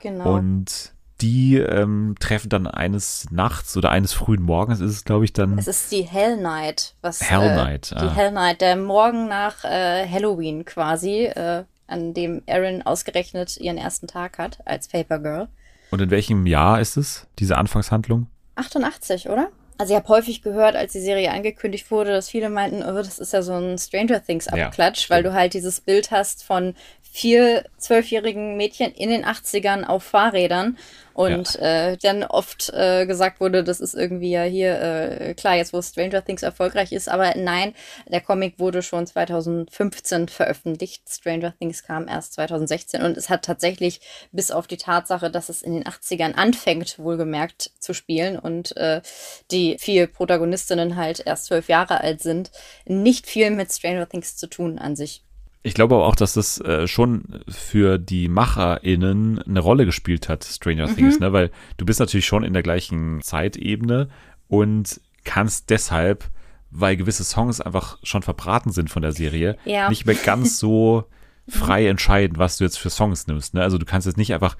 Genau. 0.00 0.34
und 0.34 0.92
die 1.20 1.58
ähm, 1.58 2.14
treffen 2.18 2.48
dann 2.48 2.66
eines 2.66 3.30
Nachts 3.30 3.76
oder 3.76 3.90
eines 3.90 4.12
frühen 4.12 4.42
Morgens 4.42 4.80
ist 4.80 4.90
es, 4.90 5.04
glaube 5.04 5.26
ich, 5.26 5.32
dann 5.32 5.58
Es 5.58 5.66
ist 5.66 5.92
die 5.92 6.02
Hell 6.02 6.38
Night, 6.38 6.94
was 7.02 7.20
Hell 7.20 7.42
äh, 7.42 7.56
Night, 7.56 7.90
die 7.90 8.06
ah. 8.06 8.14
Hell 8.14 8.32
Night, 8.32 8.62
der 8.62 8.76
Morgen 8.76 9.28
nach 9.28 9.64
äh, 9.64 10.08
Halloween 10.08 10.64
quasi, 10.64 11.24
äh, 11.24 11.64
an 11.86 12.14
dem 12.14 12.42
Erin 12.46 12.82
ausgerechnet 12.82 13.58
ihren 13.58 13.76
ersten 13.76 14.06
Tag 14.06 14.38
hat 14.38 14.60
als 14.64 14.88
Paper 14.88 15.18
Girl. 15.18 15.48
Und 15.90 16.00
in 16.00 16.10
welchem 16.10 16.46
Jahr 16.46 16.80
ist 16.80 16.96
es, 16.96 17.26
diese 17.38 17.56
Anfangshandlung? 17.58 18.26
88, 18.56 19.28
oder? 19.28 19.48
Also 19.78 19.94
ich 19.94 19.98
habe 19.98 20.08
häufig 20.08 20.42
gehört, 20.42 20.76
als 20.76 20.92
die 20.92 21.00
Serie 21.00 21.30
angekündigt 21.30 21.90
wurde, 21.90 22.10
dass 22.10 22.28
viele 22.28 22.50
meinten, 22.50 22.82
oh, 22.82 22.96
das 22.96 23.18
ist 23.18 23.32
ja 23.32 23.40
so 23.40 23.54
ein 23.54 23.78
Stranger 23.78 24.22
Things 24.22 24.46
Abklatsch, 24.46 25.08
Ja, 25.08 25.16
weil 25.16 25.22
du 25.22 25.32
halt 25.32 25.54
dieses 25.54 25.80
Bild 25.80 26.10
hast 26.10 26.44
von 26.44 26.74
vier 27.12 27.64
zwölfjährigen 27.76 28.56
Mädchen 28.56 28.92
in 28.92 29.10
den 29.10 29.24
80ern 29.24 29.84
auf 29.84 30.04
Fahrrädern 30.04 30.78
und 31.12 31.56
äh, 31.56 31.96
dann 31.98 32.22
oft 32.24 32.70
äh, 32.72 33.04
gesagt 33.04 33.40
wurde, 33.40 33.64
das 33.64 33.80
ist 33.80 33.94
irgendwie 33.94 34.30
ja 34.30 34.44
hier, 34.44 34.80
äh, 34.80 35.34
klar, 35.34 35.56
jetzt 35.56 35.72
wo 35.72 35.82
Stranger 35.82 36.24
Things 36.24 36.42
erfolgreich 36.42 36.92
ist, 36.92 37.08
aber 37.08 37.34
nein, 37.36 37.74
der 38.06 38.20
Comic 38.20 38.58
wurde 38.58 38.82
schon 38.82 39.06
2015 39.06 40.28
veröffentlicht. 40.28 41.02
Stranger 41.08 41.52
Things 41.58 41.82
kam 41.82 42.08
erst 42.08 42.34
2016 42.34 43.02
und 43.02 43.16
es 43.16 43.28
hat 43.28 43.44
tatsächlich 43.44 44.00
bis 44.32 44.50
auf 44.50 44.66
die 44.66 44.76
Tatsache, 44.78 45.30
dass 45.30 45.48
es 45.48 45.62
in 45.62 45.74
den 45.74 45.84
80ern 45.84 46.34
anfängt, 46.34 46.98
wohlgemerkt 46.98 47.72
zu 47.80 47.92
spielen 47.92 48.38
und 48.38 48.76
äh, 48.76 49.02
die 49.50 49.76
vier 49.78 50.06
Protagonistinnen 50.06 50.96
halt 50.96 51.22
erst 51.26 51.46
zwölf 51.46 51.68
Jahre 51.68 52.00
alt 52.00 52.22
sind, 52.22 52.50
nicht 52.86 53.26
viel 53.26 53.50
mit 53.50 53.72
Stranger 53.72 54.08
Things 54.08 54.36
zu 54.36 54.46
tun 54.46 54.78
an 54.78 54.96
sich. 54.96 55.22
Ich 55.62 55.74
glaube 55.74 55.94
aber 55.96 56.06
auch, 56.06 56.16
dass 56.16 56.32
das 56.32 56.58
äh, 56.60 56.86
schon 56.86 57.42
für 57.48 57.98
die 57.98 58.28
MacherInnen 58.28 59.40
eine 59.40 59.60
Rolle 59.60 59.84
gespielt 59.84 60.28
hat, 60.28 60.44
Stranger 60.44 60.88
Mhm. 60.88 60.94
Things, 60.96 61.20
ne? 61.20 61.32
Weil 61.32 61.50
du 61.76 61.84
bist 61.84 62.00
natürlich 62.00 62.26
schon 62.26 62.44
in 62.44 62.52
der 62.52 62.62
gleichen 62.62 63.20
Zeitebene 63.22 64.08
und 64.48 65.00
kannst 65.24 65.70
deshalb, 65.70 66.24
weil 66.70 66.96
gewisse 66.96 67.24
Songs 67.24 67.60
einfach 67.60 67.98
schon 68.02 68.22
verbraten 68.22 68.70
sind 68.72 68.90
von 68.90 69.02
der 69.02 69.12
Serie, 69.12 69.56
Ja. 69.64 69.88
nicht 69.90 70.06
mehr 70.06 70.14
ganz 70.14 70.58
so 70.58 71.04
frei 71.48 71.86
entscheiden, 71.88 72.38
was 72.38 72.56
du 72.58 72.64
jetzt 72.64 72.78
für 72.78 72.90
Songs 72.90 73.26
nimmst. 73.26 73.54
Ne? 73.54 73.62
Also 73.62 73.76
du 73.76 73.84
kannst 73.84 74.06
jetzt 74.06 74.16
nicht 74.16 74.32
einfach, 74.32 74.56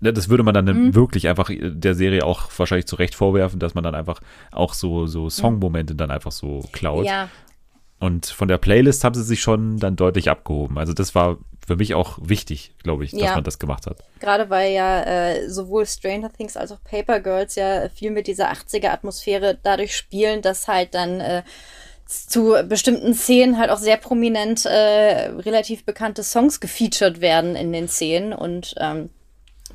ne, 0.00 0.12
das 0.12 0.28
würde 0.30 0.42
man 0.42 0.54
dann 0.54 0.64
Mhm. 0.64 0.94
wirklich 0.94 1.28
einfach 1.28 1.50
der 1.52 1.94
Serie 1.94 2.24
auch 2.24 2.48
wahrscheinlich 2.56 2.86
zu 2.86 2.96
Recht 2.96 3.14
vorwerfen, 3.14 3.60
dass 3.60 3.74
man 3.74 3.84
dann 3.84 3.94
einfach 3.94 4.20
auch 4.50 4.74
so, 4.74 5.06
so 5.06 5.28
Songmomente 5.30 5.94
dann 5.94 6.10
einfach 6.10 6.32
so 6.32 6.64
klaut. 6.72 7.00
Mhm. 7.02 7.06
Ja, 7.06 7.28
Und 8.00 8.26
von 8.26 8.48
der 8.48 8.58
Playlist 8.58 9.04
haben 9.04 9.14
sie 9.14 9.22
sich 9.22 9.40
schon 9.40 9.78
dann 9.78 9.94
deutlich 9.94 10.28
abgehoben. 10.30 10.78
Also 10.78 10.92
das 10.94 11.14
war 11.14 11.38
für 11.64 11.76
mich 11.76 11.94
auch 11.94 12.18
wichtig, 12.20 12.74
glaube 12.82 13.04
ich, 13.04 13.12
dass 13.12 13.20
Ja. 13.20 13.34
man 13.34 13.44
das 13.44 13.58
gemacht 13.58 13.86
hat. 13.86 13.98
Gerade 14.18 14.50
weil 14.50 14.72
ja 14.72 15.02
äh, 15.02 15.48
sowohl 15.48 15.86
Stranger 15.86 16.32
Things 16.32 16.56
als 16.56 16.72
auch 16.72 16.82
Paper 16.82 17.20
Girls 17.20 17.54
ja 17.54 17.88
viel 17.90 18.10
mit 18.10 18.26
dieser 18.26 18.50
80er-Atmosphäre 18.50 19.58
dadurch 19.62 19.94
spielen, 19.94 20.42
dass 20.42 20.66
halt 20.66 20.94
dann 20.94 21.20
äh, 21.20 21.42
zu 22.06 22.56
bestimmten 22.68 23.14
Szenen 23.14 23.58
halt 23.58 23.70
auch 23.70 23.78
sehr 23.78 23.98
prominent 23.98 24.64
äh, 24.64 25.28
relativ 25.28 25.84
bekannte 25.84 26.24
Songs 26.24 26.58
gefeatured 26.58 27.20
werden 27.20 27.54
in 27.54 27.72
den 27.72 27.86
Szenen 27.86 28.32
und 28.32 28.74
ähm, 28.78 29.10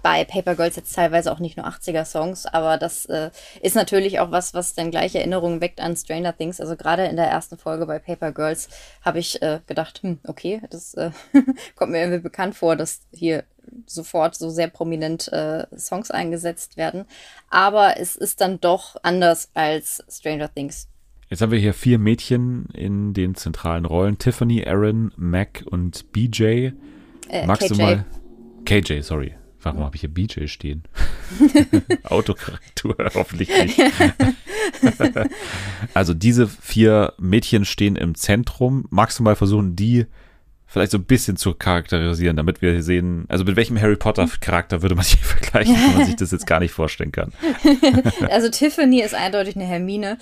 bei 0.05 0.23
Paper 0.23 0.53
Girls 0.53 0.75
jetzt 0.75 0.93
teilweise 0.93 1.31
auch 1.31 1.39
nicht 1.39 1.57
nur 1.57 1.65
80er-Songs, 1.65 2.45
aber 2.45 2.77
das 2.77 3.07
äh, 3.07 3.31
ist 3.63 3.75
natürlich 3.75 4.19
auch 4.19 4.29
was, 4.29 4.53
was 4.53 4.75
dann 4.75 4.91
gleich 4.91 5.15
Erinnerungen 5.15 5.61
weckt 5.61 5.81
an 5.81 5.95
Stranger 5.95 6.37
Things. 6.37 6.61
Also 6.61 6.75
gerade 6.75 7.05
in 7.05 7.15
der 7.15 7.25
ersten 7.25 7.57
Folge 7.57 7.87
bei 7.87 7.97
Paper 7.97 8.31
Girls 8.31 8.69
habe 9.01 9.17
ich 9.17 9.41
äh, 9.41 9.61
gedacht, 9.65 10.03
hm, 10.03 10.19
okay, 10.27 10.61
das 10.69 10.93
äh, 10.93 11.09
kommt 11.75 11.91
mir 11.91 12.01
irgendwie 12.01 12.19
bekannt 12.21 12.53
vor, 12.53 12.75
dass 12.75 13.01
hier 13.11 13.45
sofort 13.87 14.35
so 14.35 14.51
sehr 14.51 14.67
prominent 14.67 15.27
äh, 15.33 15.65
Songs 15.75 16.11
eingesetzt 16.11 16.77
werden. 16.77 17.05
Aber 17.49 17.99
es 17.99 18.15
ist 18.15 18.41
dann 18.41 18.61
doch 18.61 18.97
anders 19.01 19.49
als 19.55 20.03
Stranger 20.07 20.53
Things. 20.53 20.87
Jetzt 21.31 21.41
haben 21.41 21.51
wir 21.51 21.57
hier 21.57 21.73
vier 21.73 21.97
Mädchen 21.97 22.67
in 22.75 23.15
den 23.15 23.33
zentralen 23.33 23.85
Rollen. 23.85 24.19
Tiffany, 24.19 24.63
Aaron, 24.67 25.13
Mac 25.15 25.63
und 25.67 26.11
BJ. 26.11 26.43
Äh, 27.27 27.47
Magst 27.47 27.69
KJ. 27.69 27.73
du 27.73 27.81
mal... 27.81 28.05
KJ, 28.65 29.01
sorry. 29.01 29.33
Warum 29.65 29.83
habe 29.83 29.95
ich 29.95 30.01
hier 30.01 30.13
BJ 30.13 30.45
stehen? 30.45 30.83
Autokorrektur, 32.03 32.95
hoffentlich 33.15 33.49
nicht. 33.49 33.81
also 35.95 36.13
diese 36.13 36.47
vier 36.47 37.13
Mädchen 37.17 37.65
stehen 37.65 37.95
im 37.95 38.13
Zentrum. 38.13 38.85
Magst 38.91 39.17
du 39.17 39.23
mal 39.23 39.35
versuchen, 39.35 39.75
die 39.75 40.05
vielleicht 40.67 40.91
so 40.91 40.99
ein 40.99 41.05
bisschen 41.05 41.35
zu 41.35 41.55
charakterisieren, 41.55 42.37
damit 42.37 42.61
wir 42.61 42.83
sehen, 42.83 43.25
also 43.27 43.43
mit 43.43 43.55
welchem 43.55 43.81
Harry 43.81 43.95
Potter 43.95 44.29
Charakter 44.39 44.83
würde 44.83 44.93
man 44.93 45.03
sich 45.03 45.19
vergleichen, 45.23 45.73
wenn 45.75 45.97
man 45.97 46.05
sich 46.05 46.15
das 46.15 46.29
jetzt 46.29 46.45
gar 46.45 46.59
nicht 46.59 46.71
vorstellen 46.71 47.11
kann. 47.11 47.33
Also 48.29 48.49
Tiffany 48.49 49.01
ist 49.01 49.15
eindeutig 49.15 49.55
eine 49.55 49.65
Hermine. 49.65 50.19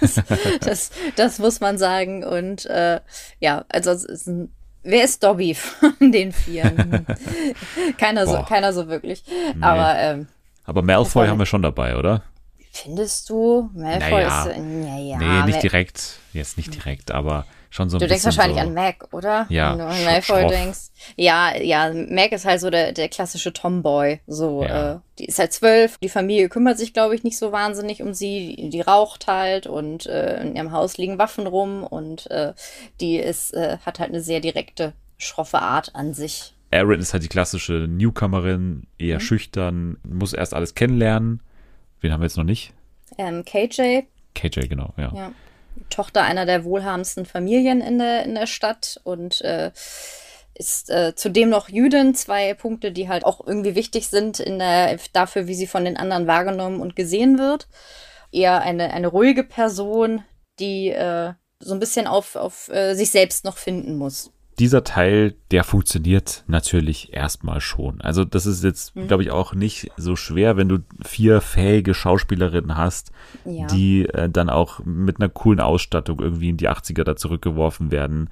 Das, 0.00 0.22
das, 0.60 0.90
das 1.16 1.38
muss 1.40 1.58
man 1.58 1.76
sagen. 1.76 2.22
Und 2.22 2.66
äh, 2.66 3.00
ja, 3.40 3.64
also 3.68 3.90
es 3.90 4.04
ist 4.04 4.28
ein, 4.28 4.52
wer 4.82 5.04
ist 5.04 5.22
Dobby 5.22 5.54
von 5.54 6.12
den 6.12 6.32
Vieren? 6.32 7.06
keiner 7.98 8.26
so, 8.26 8.42
keiner 8.42 8.72
so 8.72 8.88
wirklich. 8.88 9.24
Aber 9.60 9.94
ähm, 9.98 10.28
Aber 10.64 10.82
Malfoy 10.82 11.26
haben 11.28 11.38
wir 11.38 11.46
schon 11.46 11.62
dabei, 11.62 11.96
oder? 11.96 12.22
Findest 12.70 13.28
du, 13.30 13.70
Malfoy 13.74 14.10
Naja. 14.24 14.44
ist, 14.46 14.58
naja, 14.58 15.18
nee, 15.18 15.42
nicht 15.44 15.62
direkt, 15.62 16.18
jetzt 16.32 16.56
nicht 16.56 16.74
direkt, 16.74 17.10
aber 17.10 17.44
schon 17.68 17.88
so 17.88 17.96
ein 17.96 18.00
Du 18.00 18.06
denkst 18.08 18.24
wahrscheinlich 18.24 18.58
so, 18.58 18.66
an 18.66 18.74
Mac, 18.74 19.08
oder? 19.12 19.46
Ja, 19.48 19.72
Wenn 19.72 19.78
du 19.78 19.86
an 19.86 20.04
Malfoy 20.04 20.40
schroff. 20.40 20.50
denkst. 20.52 20.78
Ja, 21.16 21.56
ja, 21.56 21.92
Mac 21.92 22.32
ist 22.32 22.44
halt 22.44 22.60
so 22.60 22.68
der, 22.70 22.92
der 22.92 23.08
klassische 23.08 23.52
Tomboy. 23.52 24.20
So, 24.26 24.64
Ja. 24.64 24.94
äh, 24.94 24.98
die 25.18 25.26
ist 25.26 25.38
halt 25.38 25.52
zwölf. 25.52 25.98
Die 25.98 26.08
Familie 26.08 26.48
kümmert 26.48 26.78
sich, 26.78 26.92
glaube 26.92 27.14
ich, 27.14 27.22
nicht 27.22 27.38
so 27.38 27.52
wahnsinnig 27.52 28.02
um 28.02 28.12
sie. 28.14 28.56
Die, 28.56 28.70
die 28.70 28.80
raucht 28.80 29.26
halt 29.28 29.66
und 29.68 30.06
äh, 30.06 30.40
in 30.42 30.56
ihrem 30.56 30.72
Haus 30.72 30.96
liegen 30.98 31.18
Waffen 31.18 31.46
rum 31.46 31.84
und 31.84 32.28
äh, 32.30 32.54
die 33.00 33.16
ist, 33.18 33.54
äh, 33.54 33.78
hat 33.86 33.98
halt 34.00 34.10
eine 34.10 34.20
sehr 34.22 34.40
direkte, 34.40 34.92
schroffe 35.18 35.60
Art 35.60 35.94
an 35.94 36.12
sich. 36.14 36.54
Aaron 36.72 36.98
ist 37.00 37.12
halt 37.12 37.22
die 37.24 37.28
klassische 37.28 37.86
Newcomerin, 37.88 38.84
eher 38.98 39.16
Mhm. 39.16 39.20
schüchtern, 39.20 39.96
muss 40.08 40.32
erst 40.32 40.54
alles 40.54 40.74
kennenlernen. 40.74 41.40
Wen 42.00 42.12
haben 42.12 42.20
wir 42.20 42.26
jetzt 42.26 42.36
noch 42.36 42.44
nicht? 42.44 42.72
Ähm, 43.18 43.44
KJ, 43.44 44.02
KJ, 44.34 44.68
genau, 44.68 44.94
ja. 44.96 45.12
ja, 45.14 45.32
Tochter 45.90 46.22
einer 46.22 46.46
der 46.46 46.64
wohlhabendsten 46.64 47.26
Familien 47.26 47.80
in 47.80 47.98
der, 47.98 48.24
in 48.24 48.34
der 48.34 48.46
Stadt 48.46 49.00
und 49.04 49.40
äh, 49.42 49.70
ist 50.54 50.90
äh, 50.90 51.14
zudem 51.14 51.48
noch 51.48 51.68
Jüdin. 51.68 52.14
Zwei 52.14 52.54
Punkte, 52.54 52.92
die 52.92 53.08
halt 53.08 53.24
auch 53.24 53.46
irgendwie 53.46 53.74
wichtig 53.74 54.08
sind 54.08 54.40
in 54.40 54.58
der, 54.58 54.98
dafür, 55.12 55.46
wie 55.46 55.54
sie 55.54 55.66
von 55.66 55.84
den 55.84 55.96
anderen 55.96 56.26
wahrgenommen 56.26 56.80
und 56.80 56.96
gesehen 56.96 57.38
wird. 57.38 57.66
Eher 58.30 58.60
eine, 58.60 58.92
eine 58.92 59.08
ruhige 59.08 59.42
Person, 59.42 60.22
die 60.58 60.90
äh, 60.90 61.32
so 61.58 61.74
ein 61.74 61.80
bisschen 61.80 62.06
auf, 62.06 62.36
auf 62.36 62.68
äh, 62.68 62.94
sich 62.94 63.10
selbst 63.10 63.44
noch 63.44 63.56
finden 63.56 63.96
muss. 63.96 64.32
Dieser 64.60 64.84
Teil, 64.84 65.34
der 65.50 65.64
funktioniert 65.64 66.44
natürlich 66.46 67.12
erstmal 67.12 67.60
schon. 67.60 68.00
Also 68.00 68.24
das 68.24 68.46
ist 68.46 68.62
jetzt, 68.62 68.94
Mhm. 68.94 69.08
glaube 69.08 69.22
ich, 69.24 69.30
auch 69.32 69.54
nicht 69.54 69.90
so 69.96 70.14
schwer, 70.14 70.56
wenn 70.56 70.68
du 70.68 70.78
vier 71.04 71.40
fähige 71.40 71.94
Schauspielerinnen 71.94 72.76
hast, 72.76 73.10
Ja. 73.44 73.66
die 73.66 74.06
äh, 74.08 74.28
dann 74.30 74.48
auch 74.50 74.80
mit 74.84 75.18
einer 75.18 75.28
coolen 75.28 75.58
Ausstattung 75.60 76.20
irgendwie 76.20 76.50
in 76.50 76.56
die 76.58 76.68
80er 76.68 77.02
da 77.04 77.16
zurückgeworfen 77.16 77.90
werden, 77.90 78.28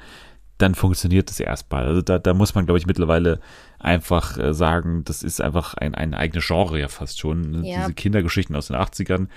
dann 0.59 0.75
funktioniert 0.75 1.31
das 1.31 1.41
erstmal. 1.41 1.87
Also 1.87 2.03
da, 2.03 2.19
da 2.19 2.35
muss 2.35 2.55
man, 2.55 2.67
glaube 2.67 2.79
ich, 2.79 2.87
mittlerweile 2.87 3.41
einfach 3.79 4.37
äh, 4.39 4.53
sagen, 4.55 5.05
das 5.05 5.23
ist 5.23 5.41
einfach 5.41 5.75
ein, 5.75 5.95
ein 5.95 6.15
eigenes 6.15 6.47
Genre 6.47 6.79
ja 6.81 6.89
fast 6.89 7.19
schon. 7.21 7.51
ne? 7.51 7.69
Ja. 7.69 7.79
Diese 7.81 7.95
Kindergeschichten 7.95 8.55
aus 8.57 8.67
den 8.69 8.77
80ern. 8.77 9.29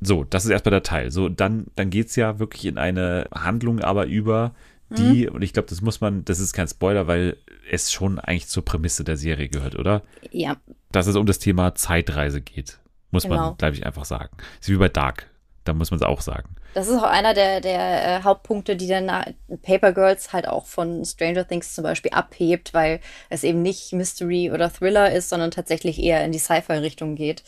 So, 0.00 0.24
das 0.24 0.44
ist 0.44 0.50
erstmal 0.50 0.70
der 0.72 0.82
Teil. 0.82 1.10
So, 1.12 1.28
dann, 1.28 1.66
dann 1.76 1.90
geht's 1.90 2.16
ja 2.16 2.38
wirklich 2.40 2.64
in 2.66 2.76
eine 2.78 3.26
Handlung 3.32 3.80
aber 3.80 4.06
über, 4.06 4.52
die, 4.94 5.28
und 5.28 5.42
ich 5.42 5.52
glaube, 5.52 5.68
das 5.68 5.80
muss 5.80 6.00
man, 6.00 6.24
das 6.24 6.38
ist 6.40 6.52
kein 6.52 6.68
Spoiler, 6.68 7.06
weil 7.06 7.36
es 7.70 7.92
schon 7.92 8.18
eigentlich 8.18 8.48
zur 8.48 8.64
Prämisse 8.64 9.04
der 9.04 9.16
Serie 9.16 9.48
gehört, 9.48 9.76
oder? 9.78 10.02
Ja, 10.30 10.56
Dass 10.90 11.06
es 11.06 11.16
um 11.16 11.26
das 11.26 11.38
Thema 11.38 11.74
Zeitreise 11.74 12.40
geht. 12.40 12.78
Muss 13.10 13.24
Genau. 13.24 13.36
man, 13.36 13.56
glaube 13.56 13.74
ich, 13.74 13.84
einfach 13.86 14.04
sagen. 14.04 14.30
Ist 14.60 14.68
wie 14.68 14.76
bei 14.76 14.88
Dark. 14.88 15.28
Da 15.64 15.72
muss 15.74 15.90
man 15.92 16.00
es 16.00 16.02
auch 16.06 16.20
sagen. 16.22 16.56
das 16.74 16.88
ist 16.88 16.96
auch 16.96 17.02
einer 17.04 17.34
der, 17.34 17.60
der 17.60 18.18
äh, 18.18 18.22
Hauptpunkte, 18.24 18.74
die 18.74 18.88
dann 18.88 19.06
na- 19.06 19.26
Paper 19.62 19.92
Girls 19.92 20.32
halt 20.32 20.48
auch 20.48 20.66
von 20.66 21.04
Stranger 21.04 21.46
Things 21.46 21.74
zum 21.74 21.84
Beispiel 21.84 22.10
abhebt, 22.12 22.74
weil 22.74 22.98
es 23.28 23.44
eben 23.44 23.62
nicht 23.62 23.92
Mystery 23.92 24.50
oder 24.50 24.72
Thriller 24.72 25.12
ist, 25.12 25.28
sondern 25.28 25.50
tatsächlich 25.52 26.02
eher 26.02 26.24
in 26.24 26.32
die 26.32 26.38
Sci-Fi-Richtung 26.40 27.14
geht. 27.14 27.44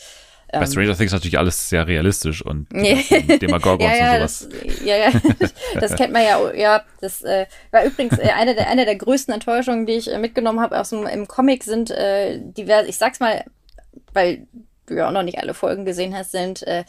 Bei 0.60 0.66
Stranger 0.66 0.96
Things 0.96 1.12
natürlich 1.12 1.38
alles 1.38 1.68
sehr 1.68 1.86
realistisch 1.86 2.42
und. 2.42 2.68
Demagogons 2.72 3.82
ja, 3.82 3.96
ja, 3.96 4.12
und 4.12 4.28
sowas. 4.28 4.48
das, 4.50 4.84
ja, 4.84 4.96
ja, 4.96 5.12
das 5.80 5.96
kennt 5.96 6.12
man 6.12 6.22
ja. 6.22 6.52
Ja, 6.54 6.82
das 7.00 7.22
äh, 7.22 7.46
war 7.70 7.84
übrigens 7.84 8.18
äh, 8.18 8.30
eine, 8.36 8.54
der, 8.54 8.68
eine 8.68 8.84
der 8.84 8.96
größten 8.96 9.32
Enttäuschungen, 9.32 9.86
die 9.86 9.94
ich 9.94 10.12
äh, 10.12 10.18
mitgenommen 10.18 10.60
habe 10.60 10.78
aus 10.78 10.90
dem 10.90 11.06
im 11.06 11.28
Comic 11.28 11.64
sind 11.64 11.90
äh, 11.90 12.38
diverse, 12.40 12.88
ich 12.88 12.98
sag's 12.98 13.20
mal, 13.20 13.44
weil 14.12 14.46
du 14.86 14.94
ja 14.94 15.08
auch 15.08 15.12
noch 15.12 15.22
nicht 15.22 15.38
alle 15.38 15.54
Folgen 15.54 15.84
gesehen 15.84 16.16
hast, 16.16 16.32
sind 16.32 16.62
äh, 16.66 16.84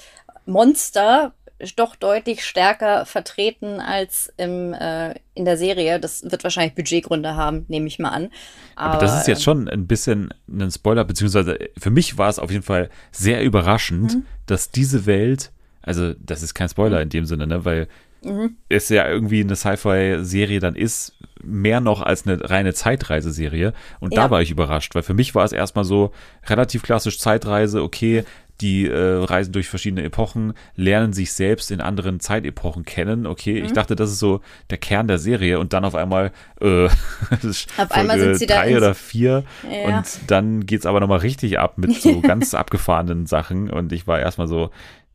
Monster 0.46 1.34
doch 1.78 1.96
deutlich 1.96 2.44
stärker 2.46 3.06
vertreten 3.06 3.80
als 3.80 4.32
im, 4.38 4.74
äh, 4.74 5.16
in 5.34 5.46
der 5.46 5.58
Serie. 5.58 6.00
Das 6.00 6.24
wird 6.30 6.44
wahrscheinlich 6.44 6.76
Budgetgründe 6.76 7.36
haben, 7.36 7.66
nehme 7.68 7.88
ich 7.88 7.98
mal 8.00 8.10
an. 8.10 8.30
Aber 8.76 8.98
das 8.98 9.16
ist 9.16 9.28
jetzt 9.28 9.40
ähm, 9.40 9.44
schon 9.44 9.70
ein 9.70 9.88
bisschen 9.88 10.34
ein 10.50 10.70
Spoiler, 10.72 11.06
beziehungsweise 11.06 11.58
für 11.78 11.90
mich 11.92 12.18
war 12.18 12.30
es 12.30 12.40
auf 12.40 12.52
jeden 12.52 12.64
Fall 12.64 12.90
sehr 13.12 13.42
überraschend, 13.44 14.16
Mhm. 14.16 14.26
dass 14.48 14.70
diese 14.72 15.06
Welt, 15.06 15.52
also 15.82 16.14
das 16.14 16.44
ist 16.44 16.54
kein 16.54 16.70
Spoiler 16.70 17.02
in 17.02 17.10
dem 17.10 17.26
Sinne, 17.26 17.48
ne, 17.48 17.64
weil 17.64 17.88
Mhm. 18.24 18.58
es 18.70 18.90
ja 18.90 19.08
irgendwie 19.08 19.42
eine 19.42 19.56
Sci-Fi-Serie 19.56 20.60
dann 20.60 20.76
ist, 20.76 21.14
mehr 21.44 21.80
noch 21.80 22.02
als 22.02 22.26
eine 22.26 22.50
reine 22.50 22.74
Zeitreiseserie. 22.74 23.74
Und 24.00 24.18
da 24.18 24.24
Ja. 24.24 24.30
war 24.32 24.42
ich 24.42 24.50
überrascht, 24.50 24.96
weil 24.96 25.04
für 25.04 25.14
mich 25.14 25.36
war 25.36 25.46
es 25.46 25.52
erstmal 25.52 25.86
so 25.86 26.12
relativ 26.48 26.82
klassisch 26.82 27.20
Zeitreise, 27.20 27.84
okay, 27.84 28.24
die 28.62 28.88
äh, 28.88 28.96
reisen 29.24 29.52
durch 29.52 29.68
verschiedene 29.68 30.04
Epochen, 30.04 30.54
lernen 30.76 31.12
sich 31.14 31.34
selbst 31.34 31.72
in 31.72 31.82
anderen 31.82 32.20
Zeitepochen 32.20 32.86
kennen. 32.86 33.26
Okay, 33.26 33.60
Mhm. 33.60 33.66
ich 33.66 33.74
dachte, 33.74 33.96
das 33.96 34.12
ist 34.12 34.20
so 34.20 34.42
der 34.70 34.78
Kern 34.78 35.08
der 35.08 35.18
Serie 35.20 35.60
und 35.60 35.74
dann 35.74 35.84
auf 35.86 35.96
einmal 35.96 36.32
äh, 36.62 36.86
Auf 37.78 37.92
einmal 37.92 38.20
sind 38.20 38.36
sie 38.36 38.46
da 38.46 38.58
drei 38.62 38.70
ins- 38.70 38.78
oder 38.78 38.96
vier 38.96 39.44
Ja. 39.70 39.98
und 39.98 40.20
dann 40.28 40.66
geht's 40.66 40.86
aber 40.86 41.00
nochmal 41.00 41.20
richtig 41.20 41.60
ab 41.60 41.78
mit 41.78 41.94
so 42.02 42.22
ganz 42.22 42.54
abgefahrenen 42.54 43.26
Sachen 43.26 43.70
und 43.70 43.92
ich 43.92 44.08
war 44.08 44.20
erstmal 44.20 44.48
so, 44.48 44.70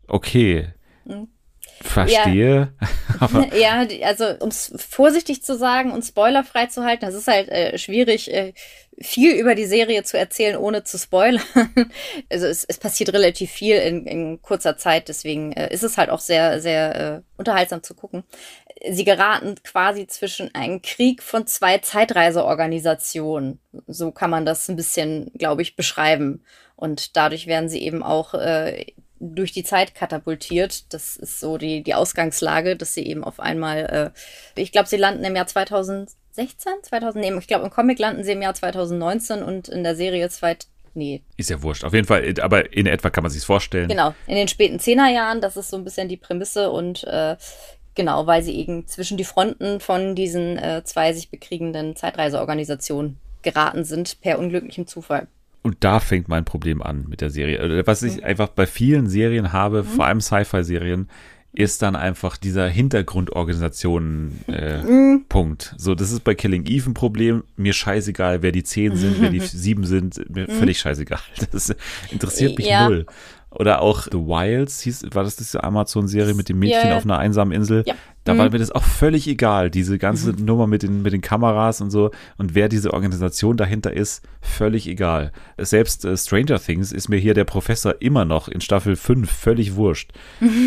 okay, 0.06 0.68
Mhm. 1.06 1.28
Verstehe, 1.82 2.72
aber 3.18 3.46
Ja, 3.56 3.84
die- 3.84 4.04
also 4.04 4.24
um 4.40 4.48
es 4.48 4.72
vorsichtig 4.76 5.42
zu 5.42 5.56
sagen 5.56 5.92
und 5.92 6.04
spoilerfrei 6.04 6.66
zu 6.66 6.84
halten, 6.84 7.06
das 7.06 7.14
ist 7.14 7.26
halt 7.28 7.48
äh, 7.48 7.78
schwierig, 7.78 8.32
äh, 8.32 8.52
viel 9.02 9.32
über 9.34 9.54
die 9.54 9.64
Serie 9.64 10.02
zu 10.02 10.18
erzählen, 10.18 10.56
ohne 10.56 10.84
zu 10.84 10.98
spoilern. 10.98 11.42
Also 12.30 12.46
es, 12.46 12.64
es 12.64 12.76
passiert 12.78 13.12
relativ 13.14 13.50
viel 13.50 13.76
in, 13.76 14.06
in 14.06 14.42
kurzer 14.42 14.76
Zeit, 14.76 15.08
deswegen 15.08 15.52
äh, 15.52 15.72
ist 15.72 15.82
es 15.82 15.96
halt 15.98 16.10
auch 16.10 16.20
sehr, 16.20 16.60
sehr 16.60 16.94
äh, 17.16 17.20
unterhaltsam 17.38 17.82
zu 17.82 17.94
gucken. 17.94 18.24
Sie 18.90 19.04
geraten 19.04 19.56
quasi 19.62 20.06
zwischen 20.06 20.54
einem 20.54 20.80
Krieg 20.82 21.22
von 21.22 21.46
zwei 21.46 21.78
Zeitreiseorganisationen. 21.78 23.60
So 23.86 24.10
kann 24.10 24.30
man 24.30 24.46
das 24.46 24.68
ein 24.68 24.76
bisschen, 24.76 25.30
glaube 25.36 25.62
ich, 25.62 25.76
beschreiben. 25.76 26.44
Und 26.76 27.16
dadurch 27.16 27.46
werden 27.46 27.68
sie 27.68 27.82
eben 27.82 28.02
auch 28.02 28.32
äh, 28.34 28.86
durch 29.20 29.52
die 29.52 29.62
Zeit 29.62 29.94
katapultiert. 29.94 30.92
Das 30.92 31.16
ist 31.16 31.38
so 31.38 31.58
die, 31.58 31.82
die 31.82 31.94
Ausgangslage, 31.94 32.74
dass 32.74 32.94
sie 32.94 33.06
eben 33.06 33.22
auf 33.22 33.38
einmal, 33.38 34.12
äh, 34.56 34.60
ich 34.60 34.72
glaube, 34.72 34.88
sie 34.88 34.96
landen 34.96 35.22
im 35.24 35.36
Jahr 35.36 35.46
2016, 35.46 36.72
2000, 36.82 37.24
nee, 37.24 37.38
ich 37.38 37.46
glaube, 37.46 37.66
im 37.66 37.70
Comic 37.70 37.98
landen 37.98 38.24
sie 38.24 38.32
im 38.32 38.42
Jahr 38.42 38.54
2019 38.54 39.42
und 39.42 39.68
in 39.68 39.84
der 39.84 39.94
Serie 39.94 40.28
zwei, 40.30 40.56
nee, 40.94 41.22
ist 41.36 41.50
ja 41.50 41.62
wurscht. 41.62 41.84
Auf 41.84 41.92
jeden 41.92 42.06
Fall, 42.06 42.34
aber 42.40 42.72
in 42.74 42.86
etwa 42.86 43.10
kann 43.10 43.22
man 43.22 43.30
sich's 43.30 43.44
vorstellen. 43.44 43.88
genau, 43.88 44.14
in 44.26 44.36
den 44.36 44.48
späten 44.48 44.80
Zehnerjahren, 44.80 45.42
das 45.42 45.56
ist 45.56 45.68
so 45.70 45.76
ein 45.76 45.84
bisschen 45.84 46.08
die 46.08 46.16
Prämisse 46.16 46.70
und 46.70 47.04
äh, 47.04 47.36
genau, 47.94 48.26
weil 48.26 48.42
sie 48.42 48.56
eben 48.56 48.86
zwischen 48.86 49.18
die 49.18 49.24
Fronten 49.24 49.80
von 49.80 50.14
diesen 50.14 50.56
äh, 50.56 50.82
zwei 50.84 51.12
sich 51.12 51.30
bekriegenden 51.30 51.94
Zeitreiseorganisationen 51.94 53.18
geraten 53.42 53.84
sind, 53.84 54.20
per 54.22 54.38
unglücklichem 54.38 54.86
Zufall. 54.86 55.28
Und 55.62 55.76
da 55.80 56.00
fängt 56.00 56.28
mein 56.28 56.44
Problem 56.44 56.80
an 56.82 57.04
mit 57.08 57.20
der 57.20 57.30
Serie. 57.30 57.58
Äh, 57.58 57.86
Was 57.86 58.02
Mhm. 58.02 58.08
ich 58.08 58.24
einfach 58.24 58.48
bei 58.48 58.66
vielen 58.66 59.08
Serien 59.08 59.52
habe, 59.52 59.84
vor 59.84 60.06
allem 60.06 60.20
Sci-Fi-Serien, 60.20 61.08
ist 61.52 61.82
dann 61.82 61.96
einfach 61.96 62.36
dieser 62.36 62.68
Hintergrundorganisationen 62.68 64.40
äh, 64.48 64.82
Mhm. 64.82 65.24
Punkt. 65.28 65.74
So, 65.76 65.94
das 65.94 66.12
ist 66.12 66.20
bei 66.24 66.34
Killing 66.34 66.64
Eve 66.66 66.90
ein 66.90 66.94
Problem. 66.94 67.42
Mir 67.56 67.72
scheißegal, 67.72 68.42
wer 68.42 68.52
die 68.52 68.62
zehn 68.62 68.96
sind, 68.96 69.20
wer 69.20 69.30
die 69.30 69.40
sieben 69.40 69.84
sind, 69.84 70.20
mir 70.34 70.46
völlig 70.48 70.78
scheißegal. 70.78 71.20
Das 71.52 71.74
interessiert 72.10 72.56
mich 72.56 72.66
Mhm. 72.66 72.70
Ja. 72.72 72.88
null. 72.88 73.06
Oder 73.50 73.82
auch 73.82 74.04
The 74.04 74.18
Wilds, 74.18 74.80
hieß, 74.82 75.06
war 75.12 75.24
das 75.24 75.36
diese 75.36 75.64
Amazon-Serie 75.64 76.34
mit 76.34 76.48
dem 76.48 76.60
Mädchen 76.60 76.90
ja. 76.90 76.96
auf 76.96 77.04
einer 77.04 77.18
einsamen 77.18 77.52
Insel? 77.52 77.82
Ja. 77.86 77.94
Da 78.24 78.34
Mhm. 78.34 78.38
war 78.38 78.50
mir 78.50 78.58
das 78.58 78.70
auch 78.70 78.82
völlig 78.82 79.26
egal, 79.26 79.70
diese 79.70 79.98
ganze 79.98 80.30
Nummer 80.32 80.66
mit 80.66 80.82
den, 80.82 81.00
mit 81.02 81.12
den 81.14 81.22
Kameras 81.22 81.80
und 81.80 81.90
so 81.90 82.10
und 82.36 82.54
wer 82.54 82.68
diese 82.68 82.92
Organisation 82.92 83.56
dahinter 83.56 83.92
ist, 83.94 84.22
völlig 84.42 84.86
egal. 84.86 85.32
Selbst 85.56 86.04
äh, 86.04 86.16
Stranger 86.16 86.60
Things 86.60 86.92
ist 86.92 87.08
mir 87.08 87.16
hier 87.16 87.32
der 87.32 87.44
Professor 87.44 87.94
immer 88.00 88.26
noch 88.26 88.46
in 88.48 88.60
Staffel 88.60 88.94
5 88.94 89.28
völlig 89.30 89.74
wurscht. 89.74 90.12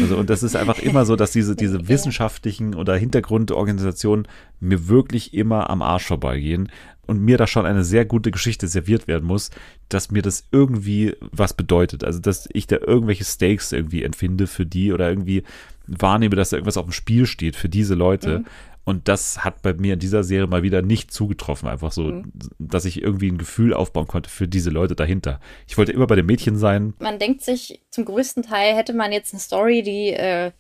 Also, 0.01 0.17
und 0.17 0.29
das 0.31 0.41
ist 0.41 0.55
einfach 0.55 0.79
immer 0.79 1.05
so, 1.05 1.15
dass 1.15 1.31
diese, 1.31 1.55
diese 1.55 1.88
wissenschaftlichen 1.88 2.73
oder 2.73 2.95
Hintergrundorganisationen 2.97 4.27
mir 4.59 4.88
wirklich 4.88 5.34
immer 5.34 5.69
am 5.69 5.81
Arsch 5.81 6.05
vorbeigehen 6.07 6.69
und 7.05 7.21
mir 7.21 7.37
da 7.37 7.47
schon 7.47 7.65
eine 7.65 7.83
sehr 7.83 8.05
gute 8.05 8.31
Geschichte 8.31 8.67
serviert 8.67 9.07
werden 9.07 9.25
muss, 9.25 9.51
dass 9.89 10.11
mir 10.11 10.21
das 10.21 10.47
irgendwie 10.51 11.15
was 11.31 11.53
bedeutet. 11.53 12.03
Also, 12.03 12.19
dass 12.19 12.47
ich 12.53 12.67
da 12.67 12.77
irgendwelche 12.77 13.25
Stakes 13.25 13.71
irgendwie 13.71 14.03
empfinde 14.03 14.47
für 14.47 14.65
die 14.65 14.93
oder 14.93 15.09
irgendwie 15.09 15.43
wahrnehme, 15.87 16.35
dass 16.35 16.49
da 16.49 16.57
irgendwas 16.57 16.77
auf 16.77 16.85
dem 16.85 16.93
Spiel 16.93 17.25
steht 17.25 17.55
für 17.55 17.69
diese 17.69 17.95
Leute. 17.95 18.43
Und 18.86 19.07
das 19.07 19.45
hat 19.45 19.61
bei 19.61 19.73
mir 19.73 19.93
in 19.93 19.99
dieser 19.99 20.23
Serie 20.23 20.47
mal 20.47 20.61
wieder 20.61 20.81
nicht 20.81 21.11
zugetroffen. 21.11 21.69
Einfach 21.69 21.93
so, 21.93 22.21
dass 22.59 22.84
ich 22.84 23.01
irgendwie 23.01 23.31
ein 23.31 23.38
Gefühl 23.38 23.73
aufbauen 23.73 24.07
konnte 24.07 24.29
für 24.29 24.47
diese 24.47 24.69
Leute 24.71 24.95
dahinter. 24.95 25.39
Ich 25.67 25.77
wollte 25.77 25.93
immer 25.93 26.07
bei 26.07 26.15
den 26.15 26.25
Mädchen 26.25 26.57
sein. 26.57 26.93
man 26.99 27.17
denkt 27.17 27.43
sich, 27.43 27.81
zum 27.89 28.03
größten 28.05 28.43
Teil 28.43 28.75
hätte 28.75 28.93
man 28.93 29.13
jetzt 29.13 29.34
eine 29.34 29.39
Story, 29.39 29.84
die 29.84 30.09
äh, 30.09 30.51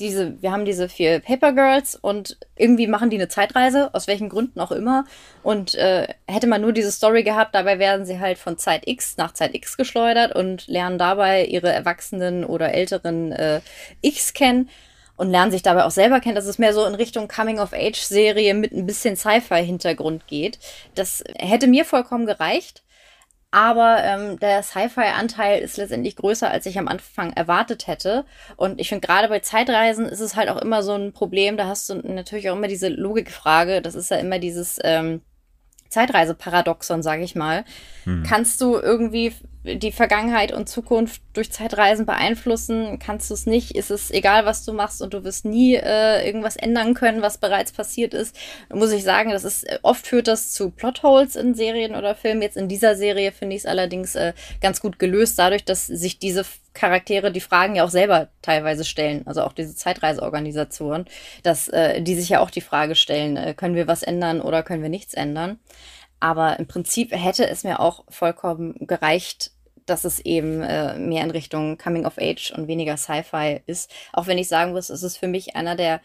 diese, 0.00 0.40
wir 0.42 0.50
haben 0.50 0.64
diese 0.64 0.88
vier 0.88 1.20
Paper 1.20 1.52
Girls 1.52 1.94
und 1.94 2.38
irgendwie 2.56 2.88
machen 2.88 3.10
die 3.10 3.16
eine 3.16 3.28
Zeitreise, 3.28 3.94
aus 3.94 4.08
welchen 4.08 4.28
Gründen 4.28 4.58
auch 4.58 4.72
immer. 4.72 5.04
Und 5.44 5.76
äh, 5.76 6.08
hätte 6.26 6.48
man 6.48 6.60
nur 6.60 6.72
diese 6.72 6.90
Story 6.90 7.22
gehabt, 7.22 7.54
dabei 7.54 7.78
werden 7.78 8.06
sie 8.06 8.18
halt 8.18 8.38
von 8.38 8.58
Zeit 8.58 8.88
X 8.88 9.16
nach 9.18 9.32
Zeit 9.32 9.54
X 9.54 9.76
geschleudert 9.76 10.34
und 10.34 10.66
lernen 10.66 10.98
dabei 10.98 11.44
ihre 11.46 11.72
erwachsenen 11.72 12.44
oder 12.44 12.74
älteren 12.74 13.30
äh, 13.32 13.60
X 14.00 14.32
kennen 14.32 14.68
und 15.18 15.30
lernen 15.30 15.50
sich 15.50 15.62
dabei 15.62 15.84
auch 15.84 15.90
selber 15.90 16.20
kennen, 16.20 16.36
dass 16.36 16.46
es 16.46 16.58
mehr 16.58 16.72
so 16.72 16.86
in 16.86 16.94
Richtung 16.94 17.28
Coming-of-Age-Serie 17.28 18.54
mit 18.54 18.72
ein 18.72 18.86
bisschen 18.86 19.16
Sci-Fi-Hintergrund 19.16 20.26
geht. 20.26 20.58
Das 20.94 21.22
hätte 21.36 21.66
mir 21.66 21.84
vollkommen 21.84 22.24
gereicht. 22.24 22.82
Aber 23.50 24.04
ähm, 24.04 24.38
der 24.38 24.62
Sci-Fi-Anteil 24.62 25.60
ist 25.60 25.78
letztendlich 25.78 26.16
größer, 26.16 26.50
als 26.50 26.66
ich 26.66 26.78
am 26.78 26.86
Anfang 26.86 27.32
erwartet 27.32 27.86
hätte. 27.86 28.26
Und 28.56 28.78
ich 28.78 28.90
finde, 28.90 29.06
gerade 29.06 29.28
bei 29.28 29.40
Zeitreisen 29.40 30.06
ist 30.06 30.20
es 30.20 30.36
halt 30.36 30.50
auch 30.50 30.60
immer 30.60 30.82
so 30.82 30.92
ein 30.92 31.12
Problem. 31.12 31.56
Da 31.56 31.66
hast 31.66 31.88
du 31.88 31.94
natürlich 31.94 32.50
auch 32.50 32.56
immer 32.56 32.68
diese 32.68 32.88
Logikfrage. 32.88 33.80
Das 33.82 33.94
ist 33.94 34.10
ja 34.10 34.18
immer 34.18 34.38
dieses 34.38 34.78
ähm, 34.84 35.22
Zeitreiseparadoxon, 35.88 37.02
sage 37.02 37.22
ich 37.22 37.34
mal. 37.34 37.64
Kannst 38.24 38.60
du 38.60 38.76
irgendwie 38.76 39.34
die 39.76 39.92
Vergangenheit 39.92 40.52
und 40.52 40.68
Zukunft 40.68 41.22
durch 41.32 41.52
Zeitreisen 41.52 42.06
beeinflussen? 42.06 42.98
Kannst 42.98 43.30
du 43.30 43.34
es 43.34 43.46
nicht? 43.46 43.72
Ist 43.72 43.90
es 43.90 44.10
egal, 44.10 44.46
was 44.46 44.64
du 44.64 44.72
machst 44.72 45.02
und 45.02 45.14
du 45.14 45.24
wirst 45.24 45.44
nie 45.44 45.74
äh, 45.74 46.26
irgendwas 46.26 46.56
ändern 46.56 46.94
können, 46.94 47.22
was 47.22 47.38
bereits 47.38 47.72
passiert 47.72 48.14
ist? 48.14 48.36
Muss 48.72 48.92
ich 48.92 49.04
sagen, 49.04 49.30
das 49.30 49.44
ist 49.44 49.66
oft 49.82 50.06
führt 50.06 50.28
das 50.28 50.52
zu 50.52 50.70
Plotholes 50.70 51.36
in 51.36 51.54
Serien 51.54 51.94
oder 51.94 52.14
Filmen. 52.14 52.42
Jetzt 52.42 52.56
in 52.56 52.68
dieser 52.68 52.96
Serie 52.96 53.32
finde 53.32 53.56
ich 53.56 53.62
es 53.62 53.66
allerdings 53.66 54.14
äh, 54.14 54.32
ganz 54.60 54.80
gut 54.80 54.98
gelöst, 54.98 55.38
dadurch, 55.38 55.64
dass 55.64 55.86
sich 55.86 56.18
diese 56.18 56.44
Charaktere 56.74 57.32
die 57.32 57.40
Fragen 57.40 57.74
ja 57.74 57.84
auch 57.84 57.90
selber 57.90 58.28
teilweise 58.40 58.84
stellen, 58.84 59.26
also 59.26 59.42
auch 59.42 59.52
diese 59.52 59.74
Zeitreiseorganisationen, 59.74 61.06
dass 61.42 61.68
äh, 61.68 62.00
die 62.02 62.14
sich 62.14 62.28
ja 62.28 62.40
auch 62.40 62.50
die 62.50 62.60
Frage 62.60 62.94
stellen, 62.94 63.36
äh, 63.36 63.54
können 63.54 63.74
wir 63.74 63.88
was 63.88 64.02
ändern 64.02 64.40
oder 64.40 64.62
können 64.62 64.82
wir 64.82 64.88
nichts 64.88 65.14
ändern? 65.14 65.58
Aber 66.20 66.58
im 66.58 66.66
Prinzip 66.66 67.12
hätte 67.12 67.48
es 67.48 67.64
mir 67.64 67.80
auch 67.80 68.04
vollkommen 68.08 68.74
gereicht, 68.80 69.52
dass 69.90 70.04
es 70.04 70.20
eben 70.20 70.62
äh, 70.62 70.98
mehr 70.98 71.24
in 71.24 71.30
Richtung 71.30 71.78
Coming 71.78 72.06
of 72.06 72.18
Age 72.18 72.52
und 72.52 72.68
weniger 72.68 72.96
Sci-Fi 72.96 73.60
ist. 73.66 73.90
Auch 74.12 74.26
wenn 74.26 74.38
ich 74.38 74.48
sagen 74.48 74.72
muss, 74.72 74.90
es 74.90 75.02
ist 75.02 75.16
für 75.16 75.28
mich 75.28 75.56
einer 75.56 75.76
der 75.76 76.00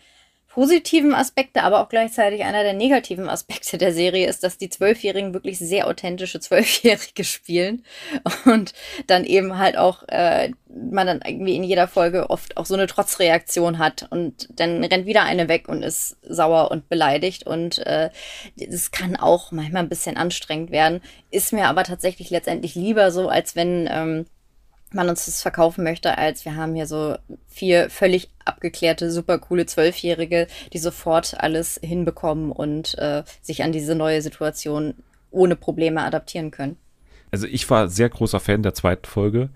positiven 0.53 1.15
Aspekte, 1.15 1.63
aber 1.63 1.81
auch 1.81 1.89
gleichzeitig 1.89 2.43
einer 2.43 2.61
der 2.61 2.73
negativen 2.73 3.27
Aspekte 3.27 3.79
der 3.79 3.91
Serie 3.91 4.27
ist, 4.27 4.43
dass 4.43 4.59
die 4.59 4.69
Zwölfjährigen 4.69 5.33
wirklich 5.33 5.57
sehr 5.57 5.87
authentische 5.87 6.39
Zwölfjährige 6.39 7.23
spielen 7.23 7.83
und 8.45 8.73
dann 9.07 9.25
eben 9.25 9.57
halt 9.57 9.77
auch 9.77 10.03
äh, 10.09 10.51
man 10.67 11.07
dann 11.07 11.21
irgendwie 11.25 11.55
in 11.55 11.63
jeder 11.63 11.87
Folge 11.87 12.29
oft 12.29 12.55
auch 12.55 12.67
so 12.67 12.75
eine 12.75 12.85
Trotzreaktion 12.85 13.79
hat 13.79 14.05
und 14.11 14.47
dann 14.55 14.83
rennt 14.83 15.07
wieder 15.07 15.23
eine 15.23 15.47
weg 15.47 15.67
und 15.69 15.81
ist 15.81 16.17
sauer 16.21 16.69
und 16.69 16.87
beleidigt 16.87 17.47
und 17.47 17.79
äh, 17.79 18.11
das 18.55 18.91
kann 18.91 19.15
auch 19.15 19.51
manchmal 19.51 19.81
ein 19.81 19.89
bisschen 19.89 20.17
anstrengend 20.17 20.69
werden, 20.69 21.01
ist 21.31 21.51
mir 21.51 21.67
aber 21.67 21.83
tatsächlich 21.83 22.29
letztendlich 22.29 22.75
lieber 22.75 23.09
so, 23.09 23.27
als 23.27 23.55
wenn 23.55 23.89
ähm, 23.91 24.25
man 24.93 25.09
uns 25.09 25.25
das 25.25 25.41
verkaufen 25.41 25.83
möchte, 25.83 26.17
als 26.17 26.45
wir 26.45 26.55
haben 26.55 26.75
hier 26.75 26.87
so 26.87 27.15
vier 27.47 27.89
völlig 27.89 28.29
abgeklärte, 28.45 29.11
super 29.11 29.39
coole 29.39 29.65
Zwölfjährige, 29.65 30.47
die 30.73 30.77
sofort 30.77 31.35
alles 31.39 31.79
hinbekommen 31.83 32.51
und 32.51 32.97
äh, 32.97 33.23
sich 33.41 33.63
an 33.63 33.71
diese 33.71 33.95
neue 33.95 34.21
Situation 34.21 34.95
ohne 35.31 35.55
Probleme 35.55 36.03
adaptieren 36.03 36.51
können. 36.51 36.77
Also 37.31 37.47
ich 37.47 37.67
war 37.69 37.89
sehr 37.89 38.09
großer 38.09 38.39
Fan 38.39 38.61
der 38.61 38.75
zweiten 38.75 39.05
Folge 39.05 39.49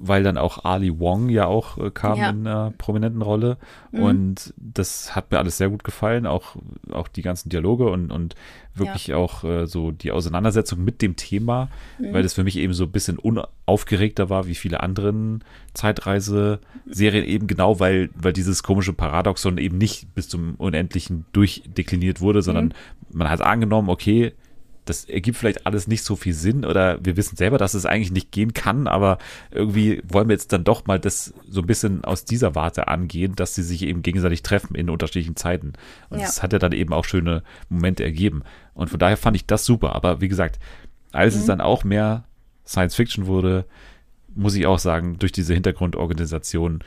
weil 0.00 0.22
dann 0.22 0.38
auch 0.38 0.64
Ali 0.64 0.98
Wong 1.00 1.28
ja 1.28 1.46
auch 1.46 1.76
äh, 1.78 1.90
kam 1.90 2.18
Ja. 2.18 2.30
in 2.30 2.46
einer 2.46 2.72
prominenten 2.78 3.22
Rolle. 3.22 3.56
Mhm. 3.92 4.02
Und 4.02 4.54
das 4.56 5.14
hat 5.16 5.30
mir 5.30 5.38
alles 5.38 5.58
sehr 5.58 5.68
gut 5.70 5.84
gefallen, 5.84 6.26
auch, 6.26 6.56
auch 6.92 7.08
die 7.08 7.22
ganzen 7.22 7.48
Dialoge 7.48 7.88
und, 7.90 8.10
und 8.12 8.34
wirklich 8.74 9.14
auch 9.14 9.42
äh, 9.42 9.66
so 9.66 9.90
die 9.90 10.12
Auseinandersetzung 10.12 10.84
mit 10.84 11.02
dem 11.02 11.16
Thema, 11.16 11.68
Mhm. 11.98 12.12
weil 12.12 12.22
das 12.22 12.34
für 12.34 12.44
mich 12.44 12.56
eben 12.58 12.74
so 12.74 12.84
ein 12.84 12.92
bisschen 12.92 13.18
unaufgeregter 13.18 14.30
war 14.30 14.46
wie 14.46 14.54
viele 14.54 14.80
anderen 14.80 15.42
Zeitreise-Serien 15.74 17.24
eben 17.24 17.46
genau, 17.46 17.80
weil, 17.80 18.10
weil 18.14 18.32
dieses 18.32 18.62
komische 18.62 18.92
Paradoxon 18.92 19.58
eben 19.58 19.78
nicht 19.78 20.14
bis 20.14 20.28
zum 20.28 20.54
Unendlichen 20.56 21.24
durchdekliniert 21.32 22.20
wurde, 22.20 22.42
sondern 22.42 22.66
Mhm. 22.66 22.72
man 23.18 23.30
hat 23.30 23.40
angenommen, 23.40 23.88
okay, 23.88 24.32
das 24.88 25.04
ergibt 25.04 25.36
vielleicht 25.36 25.66
alles 25.66 25.86
nicht 25.86 26.02
so 26.02 26.16
viel 26.16 26.32
Sinn 26.34 26.64
oder 26.64 26.98
wir 27.04 27.16
wissen 27.16 27.36
selber, 27.36 27.58
dass 27.58 27.74
es 27.74 27.86
eigentlich 27.86 28.10
nicht 28.12 28.32
gehen 28.32 28.54
kann, 28.54 28.86
aber 28.86 29.18
irgendwie 29.50 30.02
wollen 30.08 30.28
wir 30.28 30.34
jetzt 30.34 30.52
dann 30.52 30.64
doch 30.64 30.86
mal 30.86 30.98
das 30.98 31.32
so 31.48 31.60
ein 31.60 31.66
bisschen 31.66 32.04
aus 32.04 32.24
dieser 32.24 32.54
Warte 32.54 32.88
angehen, 32.88 33.34
dass 33.36 33.54
sie 33.54 33.62
sich 33.62 33.82
eben 33.82 34.02
gegenseitig 34.02 34.42
treffen 34.42 34.74
in 34.74 34.90
unterschiedlichen 34.90 35.36
Zeiten. 35.36 35.72
Und 36.10 36.20
Ja. 36.20 36.26
das 36.26 36.42
hat 36.42 36.52
ja 36.52 36.58
dann 36.58 36.72
eben 36.72 36.92
auch 36.92 37.04
schöne 37.04 37.42
Momente 37.68 38.04
ergeben. 38.04 38.42
Und 38.74 38.88
von 38.90 38.98
daher 38.98 39.16
fand 39.16 39.36
ich 39.36 39.46
das 39.46 39.64
super. 39.64 39.94
Aber 39.94 40.20
wie 40.20 40.28
gesagt, 40.28 40.58
als 41.12 41.34
Mhm. 41.34 41.40
es 41.40 41.46
dann 41.46 41.60
auch 41.60 41.84
mehr 41.84 42.24
Science 42.66 42.94
Fiction 42.94 43.26
wurde, 43.26 43.64
muss 44.34 44.54
ich 44.54 44.66
auch 44.66 44.78
sagen, 44.78 45.18
durch 45.18 45.32
diese 45.32 45.54
Hintergrundorganisation 45.54 46.84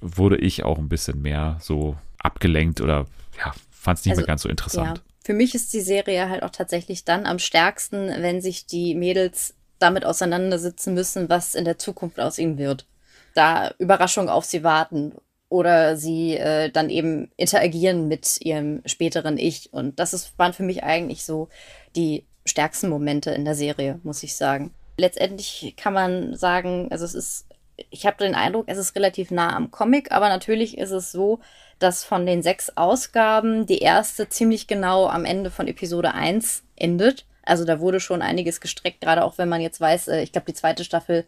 wurde 0.00 0.36
ich 0.36 0.64
auch 0.64 0.78
ein 0.78 0.88
bisschen 0.88 1.22
mehr 1.22 1.56
so 1.60 1.96
abgelenkt 2.18 2.80
oder 2.80 3.06
ja, 3.38 3.52
fand 3.70 3.98
es 3.98 4.04
nicht 4.04 4.12
Also, 4.12 4.20
mehr 4.22 4.26
ganz 4.26 4.42
so 4.42 4.48
interessant. 4.48 4.98
Ja. 4.98 5.04
Für 5.28 5.34
mich 5.34 5.54
ist 5.54 5.74
die 5.74 5.82
Serie 5.82 6.30
halt 6.30 6.42
auch 6.42 6.48
tatsächlich 6.48 7.04
dann 7.04 7.26
am 7.26 7.38
stärksten, 7.38 8.08
wenn 8.22 8.40
sich 8.40 8.64
die 8.64 8.94
Mädels 8.94 9.52
damit 9.78 10.06
auseinandersetzen 10.06 10.94
müssen, 10.94 11.28
was 11.28 11.54
in 11.54 11.66
der 11.66 11.76
Zukunft 11.76 12.18
aus 12.18 12.38
ihnen 12.38 12.56
wird. 12.56 12.86
Da 13.34 13.74
Überraschungen 13.76 14.30
auf 14.30 14.46
sie 14.46 14.64
warten 14.64 15.12
oder 15.50 15.98
sie 15.98 16.34
äh, 16.38 16.70
dann 16.70 16.88
eben 16.88 17.30
interagieren 17.36 18.08
mit 18.08 18.40
ihrem 18.40 18.80
späteren 18.86 19.36
Ich. 19.36 19.70
Und 19.70 20.00
das 20.00 20.14
ist, 20.14 20.32
waren 20.38 20.54
für 20.54 20.62
mich 20.62 20.82
eigentlich 20.82 21.26
so 21.26 21.50
die 21.94 22.24
stärksten 22.46 22.88
Momente 22.88 23.30
in 23.32 23.44
der 23.44 23.54
Serie, 23.54 24.00
muss 24.04 24.22
ich 24.22 24.34
sagen. 24.34 24.72
Letztendlich 24.96 25.74
kann 25.76 25.92
man 25.92 26.36
sagen, 26.36 26.88
also 26.90 27.04
es 27.04 27.12
ist, 27.12 27.44
ich 27.90 28.06
habe 28.06 28.16
den 28.18 28.34
Eindruck, 28.34 28.64
es 28.68 28.78
ist 28.78 28.94
relativ 28.96 29.30
nah 29.30 29.54
am 29.54 29.70
Comic, 29.70 30.12
aber 30.12 30.28
natürlich 30.28 30.78
ist 30.78 30.90
es 30.90 31.12
so, 31.12 31.40
dass 31.78 32.04
von 32.04 32.26
den 32.26 32.42
sechs 32.42 32.72
Ausgaben 32.76 33.66
die 33.66 33.78
erste 33.78 34.28
ziemlich 34.28 34.66
genau 34.66 35.06
am 35.06 35.24
Ende 35.24 35.50
von 35.50 35.68
Episode 35.68 36.14
1 36.14 36.64
endet. 36.76 37.24
Also 37.42 37.64
da 37.64 37.80
wurde 37.80 38.00
schon 38.00 38.20
einiges 38.20 38.60
gestreckt, 38.60 39.00
gerade 39.00 39.24
auch 39.24 39.38
wenn 39.38 39.48
man 39.48 39.60
jetzt 39.60 39.80
weiß, 39.80 40.08
äh, 40.08 40.22
ich 40.22 40.32
glaube, 40.32 40.46
die 40.46 40.54
zweite 40.54 40.84
Staffel 40.84 41.24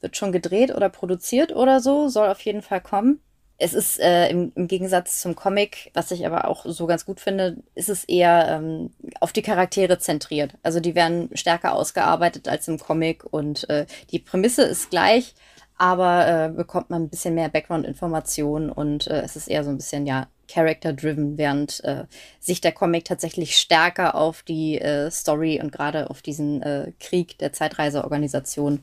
wird 0.00 0.16
schon 0.16 0.30
gedreht 0.30 0.74
oder 0.74 0.88
produziert 0.88 1.54
oder 1.54 1.80
so, 1.80 2.08
soll 2.08 2.28
auf 2.28 2.40
jeden 2.42 2.62
Fall 2.62 2.80
kommen. 2.80 3.20
Es 3.60 3.74
ist 3.74 3.98
äh, 3.98 4.28
im, 4.28 4.52
im 4.54 4.68
Gegensatz 4.68 5.20
zum 5.20 5.34
Comic, 5.34 5.90
was 5.92 6.12
ich 6.12 6.24
aber 6.24 6.46
auch 6.46 6.64
so 6.64 6.86
ganz 6.86 7.04
gut 7.04 7.18
finde, 7.18 7.56
ist 7.74 7.88
es 7.88 8.04
eher 8.04 8.46
ähm, 8.48 8.92
auf 9.20 9.32
die 9.32 9.42
Charaktere 9.42 9.98
zentriert. 9.98 10.52
Also 10.62 10.78
die 10.78 10.94
werden 10.94 11.30
stärker 11.34 11.72
ausgearbeitet 11.72 12.46
als 12.46 12.68
im 12.68 12.78
Comic 12.78 13.24
und 13.24 13.68
äh, 13.68 13.86
die 14.12 14.20
Prämisse 14.20 14.62
ist 14.62 14.90
gleich, 14.90 15.34
aber 15.78 16.26
äh, 16.26 16.48
bekommt 16.50 16.90
man 16.90 17.02
ein 17.02 17.08
bisschen 17.08 17.34
mehr 17.34 17.48
Background-Informationen 17.48 18.70
und 18.70 19.06
äh, 19.06 19.22
es 19.22 19.36
ist 19.36 19.48
eher 19.48 19.64
so 19.64 19.70
ein 19.70 19.76
bisschen, 19.76 20.06
ja, 20.06 20.26
Character-driven, 20.48 21.38
während 21.38 21.84
äh, 21.84 22.04
sich 22.40 22.60
der 22.60 22.72
Comic 22.72 23.04
tatsächlich 23.04 23.56
stärker 23.56 24.14
auf 24.14 24.42
die 24.42 24.80
äh, 24.80 25.10
Story 25.10 25.60
und 25.62 25.72
gerade 25.72 26.10
auf 26.10 26.22
diesen 26.22 26.62
äh, 26.62 26.92
Krieg 26.98 27.38
der 27.38 27.52
Zeitreiseorganisation 27.52 28.80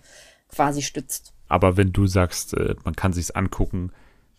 quasi 0.49 0.81
stützt. 0.81 1.33
Aber 1.47 1.75
wenn 1.75 1.91
du 1.91 2.07
sagst, 2.07 2.53
äh, 2.53 2.75
man 2.83 2.95
kann 2.95 3.13
sich's 3.13 3.31
angucken, 3.31 3.91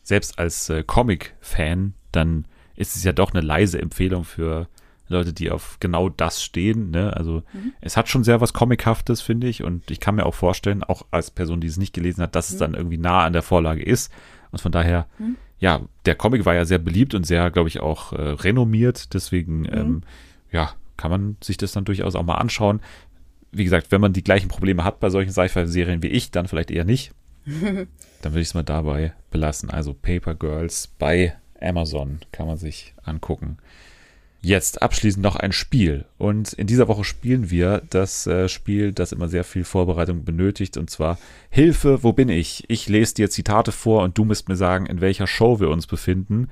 selbst 0.02 0.38
als 0.38 0.70
äh, 0.70 0.82
Comic-Fan, 0.84 1.94
dann 2.12 2.46
ist 2.76 2.96
es 2.96 3.04
ja 3.04 3.12
doch 3.12 3.34
eine 3.34 3.44
leise 3.44 3.80
Empfehlung 3.80 4.24
für 4.24 4.68
Leute, 5.08 5.32
die 5.32 5.50
auf 5.50 5.76
genau 5.80 6.08
das 6.08 6.42
stehen. 6.42 6.90
Ne? 6.90 7.16
Also 7.16 7.42
es 7.80 7.96
hat 7.96 8.08
schon 8.08 8.24
sehr 8.24 8.40
was 8.40 8.52
Comichaftes, 8.52 9.20
finde 9.20 9.46
ich. 9.46 9.62
Und 9.62 9.90
ich 9.90 10.00
kann 10.00 10.16
mir 10.16 10.26
auch 10.26 10.34
vorstellen, 10.34 10.82
auch 10.82 11.06
als 11.10 11.30
Person, 11.30 11.60
die 11.60 11.68
es 11.68 11.76
nicht 11.76 11.94
gelesen 11.94 12.22
hat, 12.22 12.34
dass 12.34 12.50
es 12.50 12.58
dann 12.58 12.74
irgendwie 12.74 12.98
nah 12.98 13.24
an 13.24 13.32
der 13.32 13.42
Vorlage 13.42 13.82
ist. 13.82 14.12
Und 14.50 14.60
von 14.60 14.72
daher, 14.72 15.06
ja, 15.58 15.80
der 16.04 16.14
Comic 16.14 16.44
war 16.44 16.54
ja 16.54 16.64
sehr 16.64 16.78
beliebt 16.78 17.14
und 17.14 17.24
sehr, 17.26 17.50
glaube 17.50 17.68
ich, 17.68 17.80
auch 17.80 18.12
äh, 18.12 18.20
renommiert. 18.20 19.14
Deswegen, 19.14 19.64
ähm, 19.70 20.02
ja, 20.50 20.72
kann 20.96 21.10
man 21.10 21.36
sich 21.42 21.56
das 21.56 21.72
dann 21.72 21.84
durchaus 21.84 22.14
auch 22.14 22.22
mal 22.22 22.36
anschauen. 22.36 22.80
Wie 23.52 23.64
gesagt, 23.64 23.92
wenn 23.92 24.00
man 24.00 24.12
die 24.12 24.24
gleichen 24.24 24.48
Probleme 24.48 24.84
hat 24.84 25.00
bei 25.00 25.10
solchen 25.10 25.30
Sci-Fi-Serien 25.30 26.02
wie 26.02 26.08
ich, 26.08 26.30
dann 26.30 26.48
vielleicht 26.48 26.70
eher 26.70 26.84
nicht. 26.84 27.12
Dann 27.46 28.32
würde 28.32 28.40
ich 28.40 28.48
es 28.48 28.54
mal 28.54 28.64
dabei 28.64 29.12
belassen. 29.30 29.70
Also 29.70 29.94
Paper 29.94 30.34
Girls 30.34 30.88
bei 30.98 31.36
Amazon 31.60 32.18
kann 32.32 32.48
man 32.48 32.56
sich 32.56 32.94
angucken. 33.04 33.58
Jetzt 34.42 34.82
abschließend 34.82 35.22
noch 35.22 35.36
ein 35.36 35.52
Spiel. 35.52 36.04
Und 36.18 36.52
in 36.52 36.66
dieser 36.66 36.88
Woche 36.88 37.04
spielen 37.04 37.50
wir 37.50 37.82
das 37.90 38.26
äh, 38.26 38.48
Spiel, 38.48 38.92
das 38.92 39.12
immer 39.12 39.28
sehr 39.28 39.44
viel 39.44 39.64
Vorbereitung 39.64 40.24
benötigt. 40.24 40.76
Und 40.76 40.90
zwar 40.90 41.18
Hilfe, 41.50 42.02
wo 42.04 42.12
bin 42.12 42.28
ich? 42.28 42.64
Ich 42.68 42.88
lese 42.88 43.14
dir 43.14 43.30
Zitate 43.30 43.72
vor 43.72 44.02
und 44.02 44.16
du 44.18 44.24
musst 44.24 44.48
mir 44.48 44.56
sagen, 44.56 44.86
in 44.86 45.00
welcher 45.00 45.26
Show 45.26 45.58
wir 45.60 45.70
uns 45.70 45.86
befinden. 45.86 46.48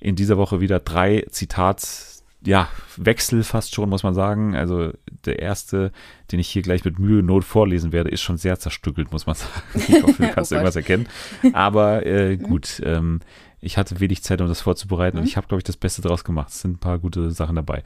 In 0.00 0.16
dieser 0.16 0.36
Woche 0.36 0.60
wieder 0.60 0.80
drei 0.80 1.24
Zitats, 1.30 2.24
ja, 2.42 2.68
Wechsel 2.96 3.42
fast 3.42 3.74
schon, 3.74 3.88
muss 3.88 4.02
man 4.02 4.14
sagen. 4.14 4.54
Also 4.54 4.92
der 5.24 5.40
erste, 5.40 5.92
den 6.32 6.40
ich 6.40 6.48
hier 6.48 6.62
gleich 6.62 6.84
mit 6.84 6.98
Mühe 6.98 7.20
und 7.20 7.26
Not 7.26 7.44
vorlesen 7.44 7.92
werde, 7.92 8.10
ist 8.10 8.22
schon 8.22 8.38
sehr 8.38 8.58
zerstückelt, 8.58 9.12
muss 9.12 9.26
man 9.26 9.36
sagen. 9.36 9.62
Ich 9.74 10.02
hoffe, 10.02 10.22
du 10.22 10.28
kannst 10.34 10.52
Oh 10.52 10.56
irgendwas 10.56 10.76
erkennen. 10.76 11.08
Aber 11.52 12.04
äh, 12.06 12.36
gut, 12.36 12.80
ähm, 12.84 13.20
ich 13.60 13.76
hatte 13.76 14.00
wenig 14.00 14.22
Zeit, 14.22 14.40
um 14.40 14.48
das 14.48 14.60
vorzubereiten 14.60 15.18
und 15.18 15.24
ich 15.24 15.36
habe, 15.36 15.46
glaube 15.46 15.60
ich, 15.60 15.64
das 15.64 15.76
Beste 15.76 16.02
draus 16.02 16.24
gemacht. 16.24 16.48
Es 16.48 16.60
sind 16.60 16.72
ein 16.72 16.78
paar 16.78 16.98
gute 16.98 17.30
Sachen 17.30 17.56
dabei. 17.56 17.82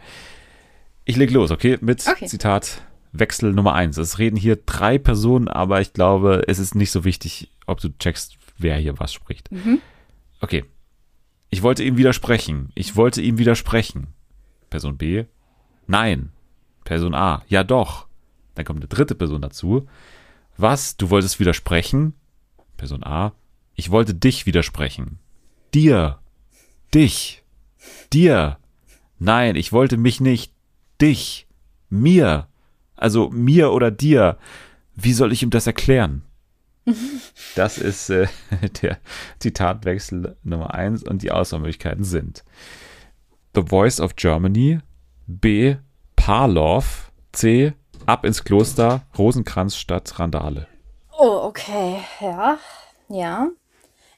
Ich 1.04 1.16
leg 1.16 1.30
los, 1.30 1.50
okay? 1.50 1.78
Mit 1.80 2.06
Okay. 2.06 2.26
Zitat 2.26 2.82
Wechsel 3.12 3.52
Nummer 3.52 3.74
eins. 3.74 3.96
Es 3.96 4.18
reden 4.18 4.36
hier 4.36 4.56
drei 4.56 4.98
Personen, 4.98 5.48
aber 5.48 5.80
ich 5.80 5.92
glaube, 5.92 6.42
es 6.48 6.58
ist 6.58 6.74
nicht 6.74 6.90
so 6.90 7.04
wichtig, 7.04 7.50
ob 7.66 7.80
du 7.80 7.90
checkst, 7.98 8.36
wer 8.58 8.76
hier 8.76 8.98
was 8.98 9.12
spricht. 9.12 9.50
Okay. 10.40 10.64
Ich 11.50 11.62
wollte 11.62 11.84
ihm 11.84 11.96
widersprechen. 11.96 12.72
Ich 12.74 12.96
wollte 12.96 13.22
ihm 13.22 13.38
widersprechen. 13.38 14.08
Person 14.70 14.96
B. 14.96 15.24
Nein. 15.86 16.32
Person 16.84 17.14
A. 17.14 17.42
Ja 17.48 17.62
doch. 17.62 18.06
Dann 18.54 18.64
kommt 18.64 18.80
eine 18.80 18.88
dritte 18.88 19.14
Person 19.14 19.42
dazu. 19.42 19.86
Was? 20.56 20.96
Du 20.96 21.10
wolltest 21.10 21.38
widersprechen? 21.38 22.14
Person 22.76 23.04
A. 23.04 23.32
Ich 23.74 23.90
wollte 23.90 24.14
dich 24.14 24.46
widersprechen. 24.46 25.18
Dir. 25.74 26.20
Dich. 26.94 27.42
Dir. 28.12 28.58
Nein, 29.18 29.56
ich 29.56 29.72
wollte 29.72 29.96
mich 29.96 30.20
nicht. 30.20 30.52
Dich. 31.00 31.48
Mir. 31.90 32.46
Also 32.94 33.28
mir 33.30 33.72
oder 33.72 33.90
dir. 33.90 34.38
Wie 34.94 35.12
soll 35.12 35.32
ich 35.32 35.42
ihm 35.42 35.50
das 35.50 35.66
erklären? 35.66 36.22
Das 37.56 37.78
ist 37.78 38.10
äh, 38.10 38.26
der 38.82 38.98
Zitatwechsel 39.38 40.36
Nummer 40.42 40.74
eins 40.74 41.04
und 41.04 41.22
die 41.22 41.30
Auswahlmöglichkeiten 41.30 42.04
sind 42.04 42.44
The 43.54 43.62
Voice 43.62 44.00
of 44.00 44.16
Germany, 44.16 44.80
B. 45.28 45.76
Parlov, 46.16 47.12
C. 47.32 47.74
Ab 48.06 48.24
ins 48.24 48.42
Kloster, 48.42 49.02
Rosenkranz 49.16 49.76
statt 49.76 50.18
Randale. 50.18 50.66
Oh, 51.16 51.42
okay, 51.44 52.00
ja, 52.20 52.58
ja. 53.08 53.48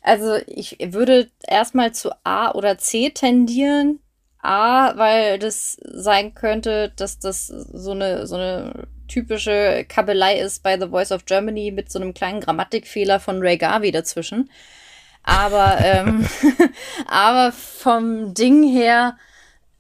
Also 0.07 0.39
ich 0.47 0.77
würde 0.81 1.29
erstmal 1.49 1.93
zu 1.93 2.11
A 2.23 2.53
oder 2.53 2.79
C 2.79 3.11
tendieren. 3.11 3.99
A, 4.41 4.97
weil 4.97 5.41
das 5.41 5.77
sein 5.83 6.33
könnte, 6.33 6.93
dass 6.95 7.19
das 7.19 7.49
so 7.49 7.91
eine, 7.91 8.29
so 8.29 8.37
eine 8.37 8.87
typische 9.09 9.85
Kabelei 9.89 10.39
ist 10.39 10.63
bei 10.63 10.79
The 10.79 10.91
Voice 10.91 11.11
of 11.11 11.25
Germany 11.25 11.73
mit 11.73 11.91
so 11.91 11.99
einem 11.99 12.15
kleinen 12.15 12.41
Grammatikfehler 12.41 13.19
von 13.19 13.41
Ray 13.41 13.59
Garvey 13.59 13.91
dazwischen. 13.91 14.49
Aber, 15.25 15.79
ähm, 15.81 16.25
aber 17.09 17.51
vom 17.51 18.33
Ding 18.33 18.63
her, 18.63 19.17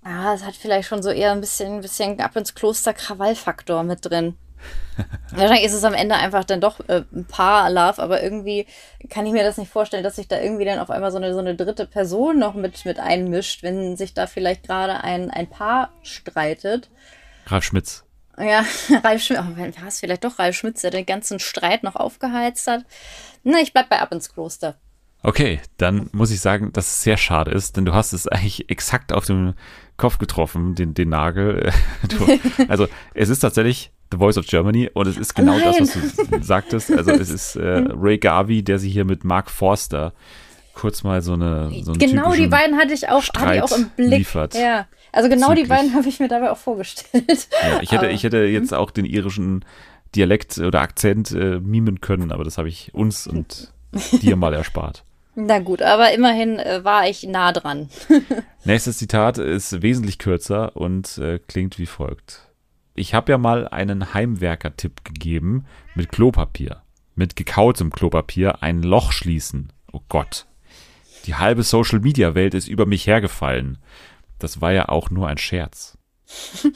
ja, 0.04 0.34
es 0.34 0.42
hat 0.42 0.56
vielleicht 0.56 0.88
schon 0.88 1.04
so 1.04 1.10
eher 1.10 1.30
ein 1.30 1.40
bisschen, 1.40 1.74
ein 1.74 1.82
bisschen 1.82 2.20
ab 2.20 2.34
ins 2.34 2.56
Kloster 2.56 2.94
Krawallfaktor 2.94 3.84
mit 3.84 4.04
drin. 4.04 4.36
Wahrscheinlich 5.30 5.64
ist 5.64 5.74
es 5.74 5.84
am 5.84 5.94
Ende 5.94 6.14
einfach 6.14 6.44
dann 6.44 6.60
doch 6.60 6.80
äh, 6.88 7.02
ein 7.14 7.26
paar 7.26 7.70
Love, 7.70 8.02
aber 8.02 8.22
irgendwie 8.22 8.66
kann 9.10 9.26
ich 9.26 9.32
mir 9.32 9.44
das 9.44 9.58
nicht 9.58 9.70
vorstellen, 9.70 10.04
dass 10.04 10.16
sich 10.16 10.28
da 10.28 10.40
irgendwie 10.40 10.64
dann 10.64 10.78
auf 10.78 10.90
einmal 10.90 11.10
so 11.10 11.18
eine, 11.18 11.32
so 11.34 11.40
eine 11.40 11.54
dritte 11.54 11.86
Person 11.86 12.38
noch 12.38 12.54
mit, 12.54 12.84
mit 12.84 12.98
einmischt, 12.98 13.62
wenn 13.62 13.96
sich 13.96 14.14
da 14.14 14.26
vielleicht 14.26 14.66
gerade 14.66 15.02
ein, 15.04 15.30
ein 15.30 15.48
Paar 15.48 15.92
streitet. 16.02 16.88
Ralf 17.46 17.64
Schmitz. 17.64 18.04
Ja, 18.38 18.64
Ralf 19.04 19.22
Schmitz, 19.22 19.40
oh, 19.40 19.56
war 19.58 19.88
es 19.88 20.00
vielleicht 20.00 20.24
doch 20.24 20.38
Ralf 20.38 20.56
Schmitz, 20.56 20.82
der 20.82 20.90
den 20.90 21.06
ganzen 21.06 21.38
Streit 21.38 21.82
noch 21.82 21.96
aufgeheizt 21.96 22.66
hat? 22.66 22.84
Na, 23.44 23.58
ich 23.60 23.72
bleib 23.72 23.88
bei 23.88 24.00
Ab 24.00 24.12
ins 24.12 24.32
Kloster. 24.32 24.76
Okay, 25.22 25.60
dann 25.76 26.08
muss 26.12 26.30
ich 26.30 26.40
sagen, 26.40 26.72
dass 26.72 26.86
es 26.86 27.02
sehr 27.02 27.16
schade 27.16 27.50
ist, 27.50 27.76
denn 27.76 27.84
du 27.84 27.94
hast 27.94 28.12
es 28.12 28.28
eigentlich 28.28 28.70
exakt 28.70 29.12
auf 29.12 29.24
dem 29.24 29.54
Kopf 29.96 30.18
getroffen, 30.18 30.74
den, 30.74 30.94
den 30.94 31.08
Nagel. 31.08 31.72
Du, 32.08 32.38
also 32.68 32.86
es 33.14 33.28
ist 33.28 33.40
tatsächlich 33.40 33.90
The 34.12 34.18
Voice 34.18 34.38
of 34.38 34.46
Germany 34.46 34.90
und 34.92 35.06
es 35.08 35.16
ist 35.16 35.34
genau 35.34 35.58
das, 35.58 35.80
was 35.80 36.16
du 36.28 36.42
sagtest. 36.42 36.90
Also 36.92 37.10
es 37.10 37.30
ist 37.30 37.56
äh, 37.56 37.84
Ray 37.90 38.18
Garvey, 38.18 38.62
der 38.62 38.78
sie 38.78 38.88
hier 38.88 39.04
mit 39.04 39.24
Mark 39.24 39.50
Forster 39.50 40.12
kurz 40.74 41.02
mal 41.02 41.22
so 41.22 41.32
eine 41.32 41.70
so 41.82 41.92
einen 41.92 41.98
genau 41.98 42.34
die 42.34 42.46
beiden 42.48 42.76
hatte 42.76 42.92
ich 42.92 43.08
auch, 43.08 43.22
hatte 43.36 43.54
ich 43.56 43.62
auch 43.62 43.72
im 43.76 43.88
Blick. 43.96 44.18
liefert. 44.18 44.54
Ja, 44.54 44.86
also 45.12 45.28
genau 45.28 45.48
die 45.54 45.62
Bezüglich- 45.62 45.68
beiden 45.68 45.94
habe 45.94 46.08
ich 46.08 46.20
mir 46.20 46.28
dabei 46.28 46.50
auch 46.50 46.58
vorgestellt. 46.58 47.48
Ja, 47.62 47.80
ich 47.80 47.90
hätte, 47.92 48.02
Aber- 48.06 48.10
ich 48.10 48.22
hätte 48.24 48.38
jetzt 48.44 48.74
auch 48.74 48.90
den 48.90 49.06
irischen 49.06 49.64
Dialekt 50.14 50.58
oder 50.58 50.80
Akzent 50.82 51.30
äh, 51.32 51.60
mimen 51.60 52.00
können, 52.00 52.30
aber 52.30 52.44
das 52.44 52.58
habe 52.58 52.68
ich 52.68 52.94
uns 52.94 53.26
und 53.26 53.72
dir 54.22 54.36
mal 54.36 54.52
erspart. 54.54 55.02
Na 55.34 55.58
gut, 55.58 55.82
aber 55.82 56.12
immerhin 56.12 56.58
äh, 56.58 56.82
war 56.84 57.08
ich 57.08 57.22
nah 57.24 57.52
dran. 57.52 57.88
Nächstes 58.64 58.98
Zitat 58.98 59.36
ist 59.38 59.82
wesentlich 59.82 60.18
kürzer 60.18 60.76
und 60.76 61.18
äh, 61.18 61.38
klingt 61.38 61.78
wie 61.78 61.84
folgt. 61.86 62.45
Ich 62.96 63.12
habe 63.12 63.30
ja 63.30 63.38
mal 63.38 63.68
einen 63.68 64.14
Heimwerker-Tipp 64.14 65.04
gegeben 65.04 65.66
mit 65.94 66.10
Klopapier. 66.10 66.82
Mit 67.14 67.36
gekautem 67.36 67.90
Klopapier 67.90 68.62
ein 68.62 68.82
Loch 68.82 69.12
schließen. 69.12 69.70
Oh 69.92 70.00
Gott. 70.08 70.46
Die 71.26 71.34
halbe 71.34 71.62
Social-Media-Welt 71.62 72.54
ist 72.54 72.68
über 72.68 72.86
mich 72.86 73.06
hergefallen. 73.06 73.78
Das 74.38 74.62
war 74.62 74.72
ja 74.72 74.88
auch 74.88 75.10
nur 75.10 75.28
ein 75.28 75.38
Scherz. 75.38 75.98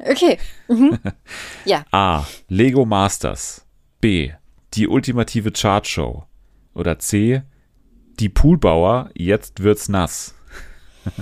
Okay. 0.00 0.38
Mhm. 0.68 0.98
Ja, 1.64 1.84
A. 1.92 2.26
Lego 2.48 2.84
Masters. 2.84 3.66
B. 4.00 4.32
Die 4.74 4.88
ultimative 4.88 5.52
Chartshow. 5.52 6.24
Oder 6.74 6.98
C. 6.98 7.42
Die 8.18 8.28
Poolbauer, 8.28 9.10
jetzt 9.14 9.62
wird's 9.62 9.88
nass. 9.88 10.34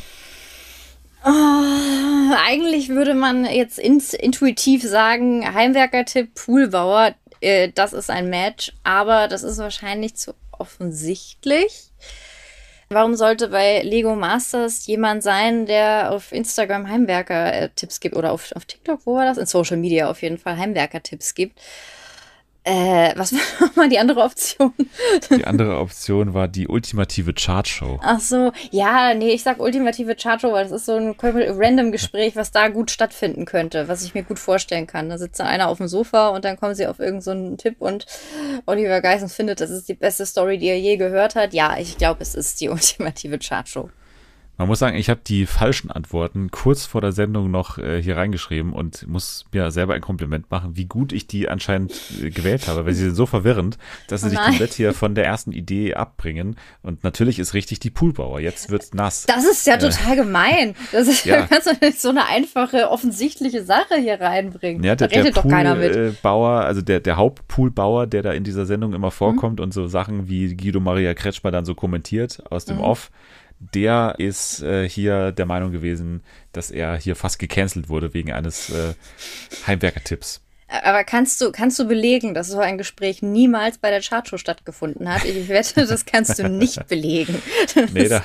eigentlich 1.28 2.88
würde 2.88 3.14
man 3.14 3.44
jetzt 3.44 3.78
ins, 3.78 4.14
intuitiv 4.14 4.82
sagen, 4.82 5.44
Heimwerker-Tipp, 5.54 6.34
Poolbauer, 6.34 7.14
äh, 7.40 7.70
das 7.74 7.92
ist 7.92 8.10
ein 8.10 8.30
Match, 8.30 8.72
aber 8.84 9.28
das 9.28 9.42
ist 9.42 9.58
wahrscheinlich 9.58 10.16
zu 10.16 10.34
offensichtlich. 10.52 11.90
Warum 12.90 13.16
sollte 13.16 13.48
bei 13.48 13.82
Lego 13.82 14.16
Masters 14.16 14.86
jemand 14.86 15.22
sein, 15.22 15.66
der 15.66 16.10
auf 16.10 16.32
Instagram 16.32 16.88
Heimwerker-Tipps 16.88 18.00
gibt 18.00 18.16
oder 18.16 18.32
auf, 18.32 18.50
auf 18.56 18.64
TikTok, 18.64 19.00
wo 19.04 19.16
war 19.16 19.26
das? 19.26 19.36
In 19.36 19.44
Social 19.44 19.76
Media 19.76 20.10
auf 20.10 20.22
jeden 20.22 20.38
Fall 20.38 20.56
Heimwerker-Tipps 20.56 21.34
gibt. 21.34 21.60
Äh, 22.68 23.14
was 23.16 23.32
war 23.60 23.68
nochmal 23.68 23.88
die 23.88 23.98
andere 23.98 24.22
Option? 24.22 24.74
Die 25.30 25.44
andere 25.46 25.78
Option 25.78 26.34
war 26.34 26.48
die 26.48 26.68
ultimative 26.68 27.32
Chartshow. 27.32 27.98
Ach 28.02 28.20
so, 28.20 28.52
ja, 28.70 29.14
nee, 29.14 29.30
ich 29.30 29.42
sag 29.42 29.58
ultimative 29.58 30.14
Chartshow, 30.14 30.52
weil 30.52 30.64
das 30.64 30.72
ist 30.72 30.84
so 30.84 30.96
ein 30.96 31.14
random 31.18 31.92
Gespräch, 31.92 32.36
was 32.36 32.50
da 32.50 32.68
gut 32.68 32.90
stattfinden 32.90 33.46
könnte, 33.46 33.88
was 33.88 34.04
ich 34.04 34.14
mir 34.14 34.22
gut 34.22 34.38
vorstellen 34.38 34.86
kann. 34.86 35.08
Da 35.08 35.16
sitzt 35.16 35.40
da 35.40 35.44
einer 35.44 35.68
auf 35.68 35.78
dem 35.78 35.88
Sofa 35.88 36.28
und 36.28 36.44
dann 36.44 36.58
kommen 36.58 36.74
sie 36.74 36.86
auf 36.86 36.98
irgendeinen 36.98 37.22
so 37.22 37.30
einen 37.30 37.56
Tipp 37.56 37.76
und 37.78 38.04
Oliver 38.66 39.00
Geisen 39.00 39.30
findet, 39.30 39.62
das 39.62 39.70
ist 39.70 39.88
die 39.88 39.94
beste 39.94 40.26
Story, 40.26 40.58
die 40.58 40.68
er 40.68 40.78
je 40.78 40.98
gehört 40.98 41.36
hat. 41.36 41.54
Ja, 41.54 41.78
ich 41.78 41.96
glaube, 41.96 42.20
es 42.20 42.34
ist 42.34 42.60
die 42.60 42.68
ultimative 42.68 43.38
Chartshow. 43.38 43.88
Man 44.58 44.66
muss 44.66 44.80
sagen, 44.80 44.96
ich 44.96 45.08
habe 45.08 45.20
die 45.24 45.46
falschen 45.46 45.88
Antworten 45.90 46.50
kurz 46.50 46.84
vor 46.84 47.00
der 47.00 47.12
Sendung 47.12 47.48
noch 47.48 47.78
äh, 47.78 48.02
hier 48.02 48.16
reingeschrieben 48.16 48.72
und 48.72 49.06
muss 49.06 49.44
mir 49.52 49.70
selber 49.70 49.94
ein 49.94 50.00
Kompliment 50.00 50.50
machen, 50.50 50.76
wie 50.76 50.86
gut 50.86 51.12
ich 51.12 51.28
die 51.28 51.48
anscheinend 51.48 51.92
äh, 52.20 52.30
gewählt 52.30 52.66
habe, 52.66 52.84
weil 52.84 52.92
sie 52.92 53.04
sind 53.04 53.14
so 53.14 53.24
verwirrend, 53.24 53.78
dass 54.08 54.22
sie 54.22 54.26
Oh 54.26 54.30
sich 54.30 54.38
nein. 54.38 54.48
komplett 54.48 54.72
hier 54.74 54.92
von 54.94 55.14
der 55.14 55.24
ersten 55.26 55.52
Idee 55.52 55.94
abbringen. 55.94 56.56
Und 56.82 57.04
natürlich 57.04 57.38
ist 57.38 57.54
richtig 57.54 57.78
die 57.78 57.90
Poolbauer. 57.90 58.40
Jetzt 58.40 58.68
wird's 58.68 58.92
nass. 58.94 59.26
Das 59.26 59.44
ist 59.44 59.64
ja 59.64 59.76
total 59.76 60.16
gemein. 60.16 60.74
Das 60.90 61.06
ist, 61.06 61.24
Ja. 61.24 61.46
kannst 61.48 61.68
du 61.68 61.72
nicht 61.80 62.00
so 62.00 62.08
eine 62.08 62.26
einfache, 62.26 62.90
offensichtliche 62.90 63.62
Sache 63.64 63.94
hier 64.00 64.20
reinbringen. 64.20 64.82
Ja, 64.82 64.96
der, 64.96 65.06
da 65.06 65.14
rechnet 65.14 65.36
der 65.36 65.42
doch 65.44 65.48
keiner 65.48 65.76
mit. 65.76 65.92
Poolbauer, 65.92 66.62
also 66.64 66.82
der, 66.82 66.98
der 66.98 67.16
Hauptpoolbauer, 67.16 68.08
der 68.08 68.22
da 68.22 68.32
in 68.32 68.42
dieser 68.42 68.66
Sendung 68.66 68.92
immer 68.92 69.06
Mhm. 69.08 69.12
vorkommt 69.12 69.60
und 69.60 69.72
so 69.72 69.86
Sachen 69.86 70.28
wie 70.28 70.56
Guido 70.56 70.80
Maria 70.80 71.14
Kretschmer 71.14 71.52
dann 71.52 71.64
so 71.64 71.76
kommentiert 71.76 72.42
aus 72.50 72.66
Mhm. 72.66 72.72
dem 72.72 72.80
Off, 72.80 73.12
der 73.60 74.14
ist 74.18 74.62
äh, 74.62 74.88
hier 74.88 75.32
der 75.32 75.46
Meinung 75.46 75.72
gewesen, 75.72 76.22
dass 76.52 76.70
er 76.70 76.96
hier 76.96 77.16
fast 77.16 77.38
gecancelt 77.38 77.88
wurde 77.88 78.14
wegen 78.14 78.32
eines 78.32 78.70
äh, 78.70 78.94
Heimwerker-Tipps. 79.66 80.40
Aber 80.84 81.02
kannst 81.02 81.40
du, 81.40 81.50
kannst 81.50 81.78
du 81.78 81.86
belegen, 81.88 82.34
dass 82.34 82.48
so 82.48 82.58
ein 82.60 82.76
Gespräch 82.76 83.22
niemals 83.22 83.78
bei 83.78 83.90
der 83.90 84.02
Chartshow 84.02 84.36
stattgefunden 84.36 85.08
hat? 85.10 85.24
Ich 85.24 85.48
wette, 85.48 85.86
das 85.86 86.04
kannst 86.04 86.38
du 86.38 86.48
nicht 86.48 86.86
belegen. 86.88 87.40
Nee, 87.94 88.08
da 88.08 88.22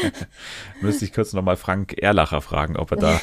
müsste 0.82 1.06
ich 1.06 1.12
kurz 1.14 1.32
nochmal 1.32 1.56
Frank 1.56 1.94
Erlacher 1.94 2.42
fragen, 2.42 2.76
ob 2.76 2.90
er 2.92 2.96
da, 2.98 3.20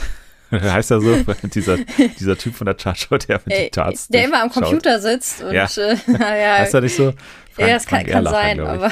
heißt 0.51 0.89
er 0.91 1.01
so, 1.01 1.15
dieser, 1.53 1.77
dieser 2.19 2.35
Typ 2.37 2.55
von 2.55 2.65
der 2.65 2.75
Chartshow, 2.75 3.17
der 3.17 3.39
mit 3.45 3.55
den 3.55 3.71
Charts 3.71 4.07
der 4.07 4.25
immer 4.25 4.41
am 4.41 4.51
schaut. 4.51 4.63
Computer 4.63 4.99
sitzt 4.99 5.43
und 5.43 5.53
Ja. 5.53 5.65
äh, 5.77 5.95
ja, 6.19 6.57
Heißt 6.59 6.73
er 6.73 6.81
nicht 6.81 6.95
so? 6.95 7.13
ja, 7.57 7.67
das 7.67 7.85
kann, 7.85 7.99
Frank 8.05 8.07
kann 8.11 8.25
Erlacher, 8.25 8.35
sein, 8.35 8.59
aber 8.59 8.91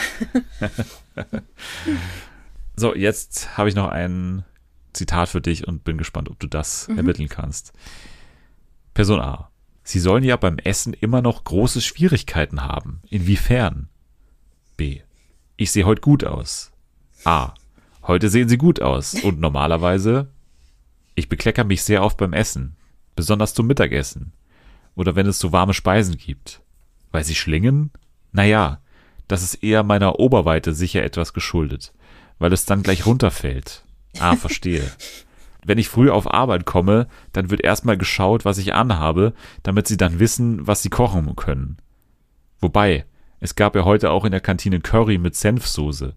So, 2.79 2.95
jetzt 2.95 3.57
habe 3.57 3.67
ich 3.67 3.75
noch 3.75 3.89
ein 3.89 4.45
Zitat 4.93 5.27
für 5.27 5.41
dich 5.41 5.67
und 5.67 5.83
bin 5.83 5.97
gespannt, 5.97 6.29
ob 6.29 6.39
du 6.39 6.47
das 6.47 6.87
Mhm. 6.87 6.97
ermitteln 6.97 7.27
kannst. 7.29 7.73
Person 8.93 9.19
A. 9.19 9.49
Sie 9.83 9.99
sollen 9.99 10.23
ja 10.23 10.37
beim 10.37 10.57
Essen 10.59 10.93
immer 10.93 11.21
noch 11.21 11.43
große 11.43 11.81
Schwierigkeiten 11.81 12.61
haben. 12.63 13.01
Inwiefern? 13.09 13.89
B. 14.77 15.01
Ich 15.57 15.71
sehe 15.71 15.83
heute 15.85 15.99
gut 16.01 16.23
aus. 16.23 16.71
A. 17.25 17.53
Heute 18.03 18.29
sehen 18.29 18.47
Sie 18.47 18.57
gut 18.57 18.81
aus. 18.81 19.13
Und 19.13 19.39
normalerweise? 19.41 20.29
Ich 21.15 21.27
beklecker 21.27 21.65
mich 21.65 21.83
sehr 21.83 22.01
oft 22.01 22.15
beim 22.17 22.31
Essen. 22.31 22.77
Besonders 23.13 23.53
zum 23.53 23.67
Mittagessen. 23.67 24.31
Oder 24.95 25.17
wenn 25.17 25.27
es 25.27 25.37
so 25.39 25.51
warme 25.51 25.73
Speisen 25.73 26.15
gibt. 26.17 26.61
Weil 27.11 27.25
sie 27.25 27.35
schlingen? 27.35 27.91
Naja, 28.31 28.79
das 29.27 29.43
ist 29.43 29.55
eher 29.55 29.83
meiner 29.83 30.17
Oberweite 30.19 30.73
sicher 30.73 31.03
etwas 31.03 31.33
geschuldet, 31.33 31.93
weil 32.39 32.51
es 32.53 32.65
dann 32.65 32.83
gleich 32.83 33.05
runterfällt. 33.05 33.83
Ah, 34.19 34.35
verstehe. 34.37 34.89
Wenn 35.65 35.77
ich 35.77 35.89
früh 35.89 36.09
auf 36.09 36.33
Arbeit 36.33 36.65
komme, 36.65 37.07
dann 37.33 37.49
wird 37.51 37.61
erstmal 37.61 37.97
geschaut, 37.97 38.45
was 38.45 38.57
ich 38.57 38.73
anhabe, 38.73 39.33
damit 39.61 39.87
sie 39.87 39.97
dann 39.97 40.19
wissen, 40.19 40.65
was 40.65 40.81
sie 40.81 40.89
kochen 40.89 41.35
können. 41.35 41.77
Wobei, 42.59 43.05
es 43.39 43.55
gab 43.55 43.75
ja 43.75 43.85
heute 43.85 44.11
auch 44.11 44.25
in 44.25 44.31
der 44.31 44.41
Kantine 44.41 44.79
Curry 44.79 45.17
mit 45.17 45.35
Senfsoße. 45.35 46.15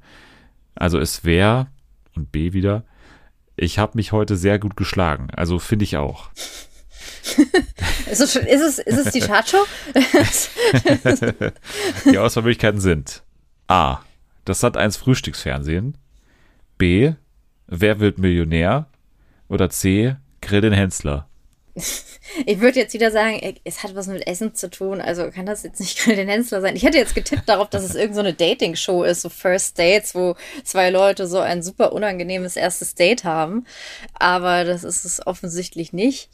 Also 0.74 0.98
es 0.98 1.24
wäre, 1.24 1.68
und 2.14 2.32
B 2.32 2.52
wieder, 2.52 2.84
ich 3.56 3.78
habe 3.78 3.92
mich 3.96 4.12
heute 4.12 4.36
sehr 4.36 4.58
gut 4.58 4.76
geschlagen. 4.76 5.28
Also 5.36 5.58
finde 5.58 5.84
ich 5.84 5.96
auch. 5.96 6.30
ist 8.10 8.20
es, 8.20 8.36
ist 8.36 8.60
es, 8.60 8.78
ist 8.78 9.06
es 9.06 9.12
die 9.12 9.20
Chartshow? 9.20 9.64
Die 12.10 12.18
Auswahlmöglichkeiten 12.18 12.80
sind 12.80 13.22
A. 13.68 13.98
Das 14.44 14.62
hat 14.62 14.76
eins 14.76 14.96
Frühstücksfernsehen. 14.96 15.96
B. 16.78 17.12
Wer 17.66 18.00
wird 18.00 18.18
Millionär? 18.18 18.86
Oder 19.48 19.70
C. 19.70 20.16
Grill 20.40 20.60
den 20.60 20.72
Hensler. 20.72 21.28
Ich 22.44 22.60
würde 22.60 22.78
jetzt 22.78 22.94
wieder 22.94 23.10
sagen, 23.10 23.40
es 23.64 23.82
hat 23.82 23.94
was 23.94 24.06
mit 24.06 24.26
Essen 24.26 24.54
zu 24.54 24.70
tun, 24.70 25.00
also 25.00 25.30
kann 25.30 25.46
das 25.46 25.62
jetzt 25.62 25.80
nicht 25.80 25.98
gerade 26.02 26.16
den 26.16 26.28
Hensler 26.28 26.60
sein. 26.60 26.76
Ich 26.76 26.82
hätte 26.82 26.98
jetzt 26.98 27.14
getippt 27.14 27.48
darauf, 27.48 27.70
dass 27.70 27.82
es 27.82 27.94
irgendeine 27.94 28.30
so 28.30 28.36
Dating-Show 28.36 29.04
ist, 29.04 29.22
so 29.22 29.28
First 29.28 29.78
Dates, 29.78 30.14
wo 30.14 30.36
zwei 30.64 30.90
Leute 30.90 31.26
so 31.26 31.38
ein 31.38 31.62
super 31.62 31.92
unangenehmes 31.92 32.56
erstes 32.56 32.94
Date 32.94 33.24
haben. 33.24 33.66
Aber 34.14 34.64
das 34.64 34.84
ist 34.84 35.04
es 35.04 35.26
offensichtlich 35.26 35.92
nicht. 35.92 36.30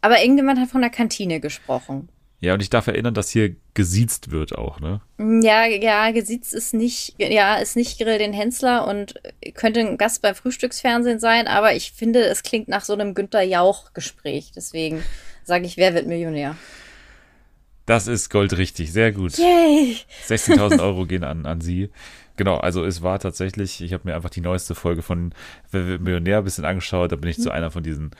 Aber 0.00 0.20
irgendjemand 0.20 0.60
hat 0.60 0.68
von 0.68 0.80
der 0.80 0.90
Kantine 0.90 1.40
gesprochen. 1.40 2.08
Ja, 2.38 2.52
und 2.52 2.60
ich 2.60 2.68
darf 2.68 2.86
erinnern, 2.86 3.14
dass 3.14 3.30
hier 3.30 3.56
gesiezt 3.72 4.30
wird 4.30 4.56
auch, 4.56 4.78
ne? 4.78 5.00
Ja, 5.18 5.64
ja, 5.64 6.10
gesiezt 6.10 6.52
ist 6.52 6.74
nicht, 6.74 7.14
ja, 7.18 7.56
ist 7.56 7.76
nicht 7.76 7.98
Grill 7.98 8.18
den 8.18 8.34
Hensler 8.34 8.86
und 8.86 9.14
könnte 9.54 9.80
ein 9.80 9.96
Gast 9.96 10.20
beim 10.20 10.34
Frühstücksfernsehen 10.34 11.18
sein, 11.18 11.48
aber 11.48 11.74
ich 11.74 11.92
finde, 11.92 12.20
es 12.24 12.42
klingt 12.42 12.68
nach 12.68 12.84
so 12.84 12.92
einem 12.92 13.14
Günter 13.14 13.40
Jauch-Gespräch. 13.40 14.52
Deswegen 14.54 15.02
sage 15.44 15.64
ich, 15.64 15.78
wer 15.78 15.94
wird 15.94 16.06
Millionär? 16.06 16.56
Das 17.86 18.06
ist 18.06 18.28
goldrichtig, 18.28 18.92
sehr 18.92 19.12
gut. 19.12 19.38
Yay! 19.38 19.96
16.000 20.28 20.80
Euro 20.82 21.06
gehen 21.06 21.24
an, 21.24 21.46
an 21.46 21.60
Sie. 21.60 21.90
Genau, 22.36 22.58
also 22.58 22.84
es 22.84 23.00
war 23.00 23.18
tatsächlich, 23.18 23.80
ich 23.80 23.94
habe 23.94 24.08
mir 24.08 24.14
einfach 24.14 24.28
die 24.28 24.42
neueste 24.42 24.74
Folge 24.74 25.00
von 25.02 25.32
Wer 25.70 25.86
wird 25.86 26.02
Millionär 26.02 26.38
ein 26.38 26.44
bisschen 26.44 26.66
angeschaut, 26.66 27.12
da 27.12 27.16
bin 27.16 27.30
ich 27.30 27.38
mhm. 27.38 27.42
zu 27.42 27.50
einer 27.50 27.70
von 27.70 27.82
diesen 27.82 28.10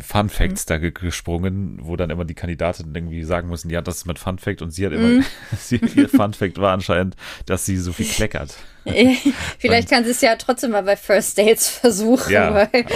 Fun 0.00 0.28
Facts 0.28 0.66
mhm. 0.66 0.68
da 0.68 0.78
gesprungen, 0.78 1.78
wo 1.80 1.96
dann 1.96 2.10
immer 2.10 2.24
die 2.24 2.34
Kandidatinnen 2.34 2.94
irgendwie 2.94 3.22
sagen 3.22 3.48
müssen, 3.48 3.70
ja, 3.70 3.80
das 3.80 3.98
ist 3.98 4.06
mein 4.06 4.16
Fun 4.16 4.38
Fact 4.38 4.60
und 4.60 4.70
sie 4.70 4.86
hat 4.86 4.92
immer, 4.92 5.08
mhm. 5.08 5.24
sie, 5.56 5.80
ihr 5.94 6.08
Fun 6.08 6.32
Fact 6.32 6.58
war 6.58 6.72
anscheinend, 6.72 7.14
dass 7.46 7.64
sie 7.64 7.76
so 7.76 7.92
viel 7.92 8.06
kleckert. 8.06 8.56
Vielleicht 9.58 9.88
kann 9.88 10.04
sie 10.04 10.10
es 10.10 10.20
ja 10.20 10.36
trotzdem 10.36 10.72
mal 10.72 10.82
bei 10.82 10.96
First 10.96 11.38
Dates 11.38 11.68
versuchen, 11.68 12.32
ja, 12.32 12.54
weil 12.54 12.86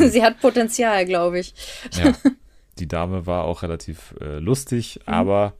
sie 0.10 0.22
hat 0.22 0.40
Potenzial, 0.40 1.04
glaube 1.04 1.40
ich. 1.40 1.54
Ja, 1.92 2.14
die 2.78 2.88
Dame 2.88 3.26
war 3.26 3.44
auch 3.44 3.62
relativ 3.62 4.14
äh, 4.20 4.38
lustig, 4.38 5.00
mhm. 5.06 5.12
aber 5.12 5.54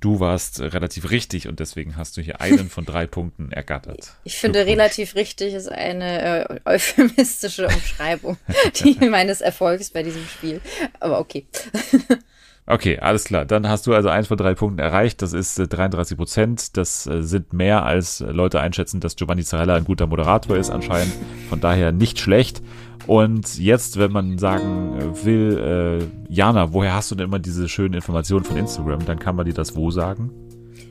Du 0.00 0.18
warst 0.18 0.60
relativ 0.60 1.10
richtig 1.10 1.46
und 1.46 1.60
deswegen 1.60 1.96
hast 1.96 2.16
du 2.16 2.22
hier 2.22 2.40
einen 2.40 2.70
von 2.70 2.86
drei 2.86 3.06
Punkten 3.06 3.52
ergattert. 3.52 4.14
Ich 4.24 4.36
finde, 4.36 4.64
relativ 4.64 5.14
richtig 5.14 5.52
ist 5.52 5.70
eine 5.70 6.48
äh, 6.48 6.60
euphemistische 6.64 7.66
Umschreibung 7.66 8.38
die, 8.76 8.94
meines 9.08 9.42
Erfolgs 9.42 9.90
bei 9.90 10.02
diesem 10.02 10.26
Spiel. 10.26 10.60
Aber 11.00 11.20
okay. 11.20 11.46
Okay, 12.70 13.00
alles 13.00 13.24
klar. 13.24 13.44
Dann 13.44 13.68
hast 13.68 13.88
du 13.88 13.94
also 13.94 14.08
eins 14.10 14.28
von 14.28 14.36
drei 14.36 14.54
Punkten 14.54 14.78
erreicht. 14.78 15.22
Das 15.22 15.32
ist 15.32 15.58
äh, 15.58 15.66
33 15.66 16.16
Prozent. 16.16 16.76
Das 16.76 17.04
äh, 17.08 17.20
sind 17.22 17.52
mehr, 17.52 17.84
als 17.84 18.20
Leute 18.20 18.60
einschätzen, 18.60 19.00
dass 19.00 19.16
Giovanni 19.16 19.42
Zarella 19.42 19.74
ein 19.74 19.84
guter 19.84 20.06
Moderator 20.06 20.56
ist 20.56 20.70
anscheinend. 20.70 21.12
Von 21.48 21.60
daher 21.60 21.90
nicht 21.90 22.20
schlecht. 22.20 22.62
Und 23.08 23.58
jetzt, 23.58 23.98
wenn 23.98 24.12
man 24.12 24.38
sagen 24.38 24.96
äh, 25.00 25.24
will, 25.24 26.08
äh, 26.30 26.32
Jana, 26.32 26.72
woher 26.72 26.94
hast 26.94 27.10
du 27.10 27.16
denn 27.16 27.26
immer 27.26 27.40
diese 27.40 27.68
schönen 27.68 27.94
Informationen 27.94 28.44
von 28.44 28.56
Instagram? 28.56 29.04
Dann 29.04 29.18
kann 29.18 29.34
man 29.34 29.46
dir 29.46 29.54
das 29.54 29.74
wo 29.74 29.90
sagen? 29.90 30.30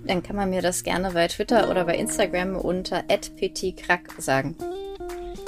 Dann 0.06 0.22
kann 0.22 0.36
man 0.36 0.50
mir 0.50 0.62
das 0.62 0.84
gerne 0.84 1.12
bei 1.12 1.28
Twitter 1.30 1.70
oder 1.70 1.86
bei 1.86 1.96
Instagram 1.96 2.58
unter 2.58 3.04
@ptkrack 3.08 4.16
sagen. 4.18 4.58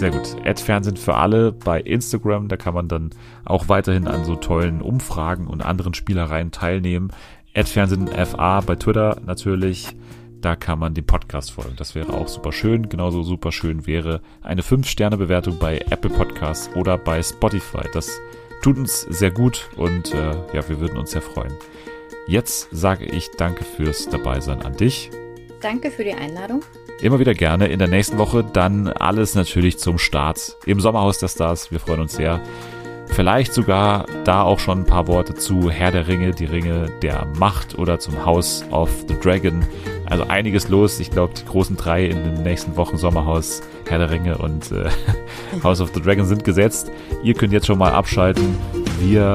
Sehr 0.02 0.10
gut. 0.10 0.36
Ad 0.44 0.60
Fernsehen 0.60 0.98
für 0.98 1.14
alle 1.14 1.52
bei 1.52 1.80
Instagram. 1.80 2.48
Da 2.48 2.57
kann 2.57 2.73
man 2.73 2.88
dann 2.88 3.11
auch 3.45 3.69
weiterhin 3.69 4.07
an 4.07 4.26
so 4.26 4.36
tollen 4.36 4.82
Umfragen 4.82 5.45
und 5.45 5.61
anderen 5.61 5.94
Spielereien 5.94 6.49
teilnehmen. 6.49 7.11
Ad 7.56 7.69
Fernsehen 7.69 8.07
FA 8.07 8.61
bei 8.61 8.78
Twitter 8.78 9.22
natürlich. 9.28 9.95
Da 10.41 10.56
kann 10.56 10.80
man 10.80 10.95
dem 10.95 11.06
Podcast 11.06 11.52
folgen. 11.52 11.76
Das 11.78 11.94
wäre 11.94 12.14
auch 12.14 12.28
super 12.28 12.52
schön. 12.52 12.90
Genauso 12.90 13.22
super 13.22 13.52
schön 13.52 13.86
wäre 13.86 14.22
eine 14.41 14.64
5-Sterne-Bewertung 14.64 15.60
bei 15.60 15.78
Apple 15.91 16.10
Podcasts 16.10 16.76
oder 16.76 16.98
bei 16.98 17.22
Spotify. 17.22 17.88
Das 17.94 18.10
tut 18.64 18.80
uns 18.80 19.02
sehr 19.02 19.30
gut 19.30 19.69
und 19.78 20.15
äh, 20.15 20.32
ja, 20.52 20.68
wir 20.68 20.80
würden 20.80 20.98
uns 20.98 21.11
sehr 21.11 21.22
freuen. 21.22 21.53
Jetzt 22.26 22.69
sage 22.72 23.06
ich 23.06 23.30
danke 23.38 23.64
fürs 23.64 24.10
Dabeisein 24.10 24.64
an 24.64 24.76
dich. 24.76 25.11
Danke 25.61 25.91
für 25.91 26.03
die 26.03 26.13
Einladung. 26.13 26.63
Immer 27.01 27.19
wieder 27.19 27.33
gerne. 27.33 27.67
In 27.67 27.79
der 27.79 27.88
nächsten 27.88 28.17
Woche 28.17 28.43
dann 28.43 28.88
alles 28.88 29.35
natürlich 29.35 29.77
zum 29.79 29.97
Start 29.97 30.57
im 30.65 30.79
Sommerhaus 30.79 31.19
der 31.19 31.27
Stars. 31.27 31.71
Wir 31.71 31.79
freuen 31.79 32.01
uns 32.01 32.13
sehr. 32.13 32.41
Vielleicht 33.07 33.53
sogar 33.53 34.05
da 34.23 34.43
auch 34.43 34.59
schon 34.59 34.79
ein 34.79 34.85
paar 34.85 35.07
Worte 35.07 35.33
zu 35.33 35.69
Herr 35.69 35.91
der 35.91 36.07
Ringe, 36.07 36.31
die 36.31 36.45
Ringe 36.45 36.88
der 37.01 37.27
Macht 37.38 37.77
oder 37.77 37.99
zum 37.99 38.25
House 38.25 38.63
of 38.71 38.89
the 39.07 39.15
Dragon. 39.19 39.65
Also 40.05 40.25
einiges 40.27 40.69
los. 40.69 40.99
Ich 40.99 41.11
glaube, 41.11 41.33
die 41.33 41.45
großen 41.45 41.75
drei 41.75 42.05
in 42.05 42.23
den 42.23 42.43
nächsten 42.43 42.77
Wochen 42.77 42.97
Sommerhaus, 42.97 43.61
Herr 43.88 43.99
der 43.99 44.11
Ringe 44.11 44.38
und 44.38 44.71
äh, 44.71 44.89
House 45.63 45.81
of 45.81 45.91
the 45.93 46.01
Dragon 46.01 46.25
sind 46.25 46.43
gesetzt. 46.43 46.89
Ihr 47.21 47.33
könnt 47.33 47.51
jetzt 47.51 47.67
schon 47.67 47.77
mal 47.77 47.91
abschalten. 47.91 48.55
Wir 48.99 49.33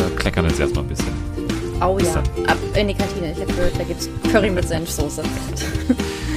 äh, 0.00 0.16
kleckern 0.16 0.44
jetzt 0.46 0.60
erstmal 0.60 0.84
ein 0.84 0.88
bisschen. 0.88 1.03
Oh 1.80 1.98
ja, 1.98 2.22
ab 2.46 2.58
in 2.74 2.88
die 2.88 2.94
Kantine. 2.94 3.32
Ich 3.32 3.40
habe 3.40 3.52
gehört, 3.52 3.78
da 3.78 3.84
gibt 3.84 4.00
es 4.00 4.08
Curry 4.30 4.50
mit 4.50 4.66
Senfsoße. 4.66 5.22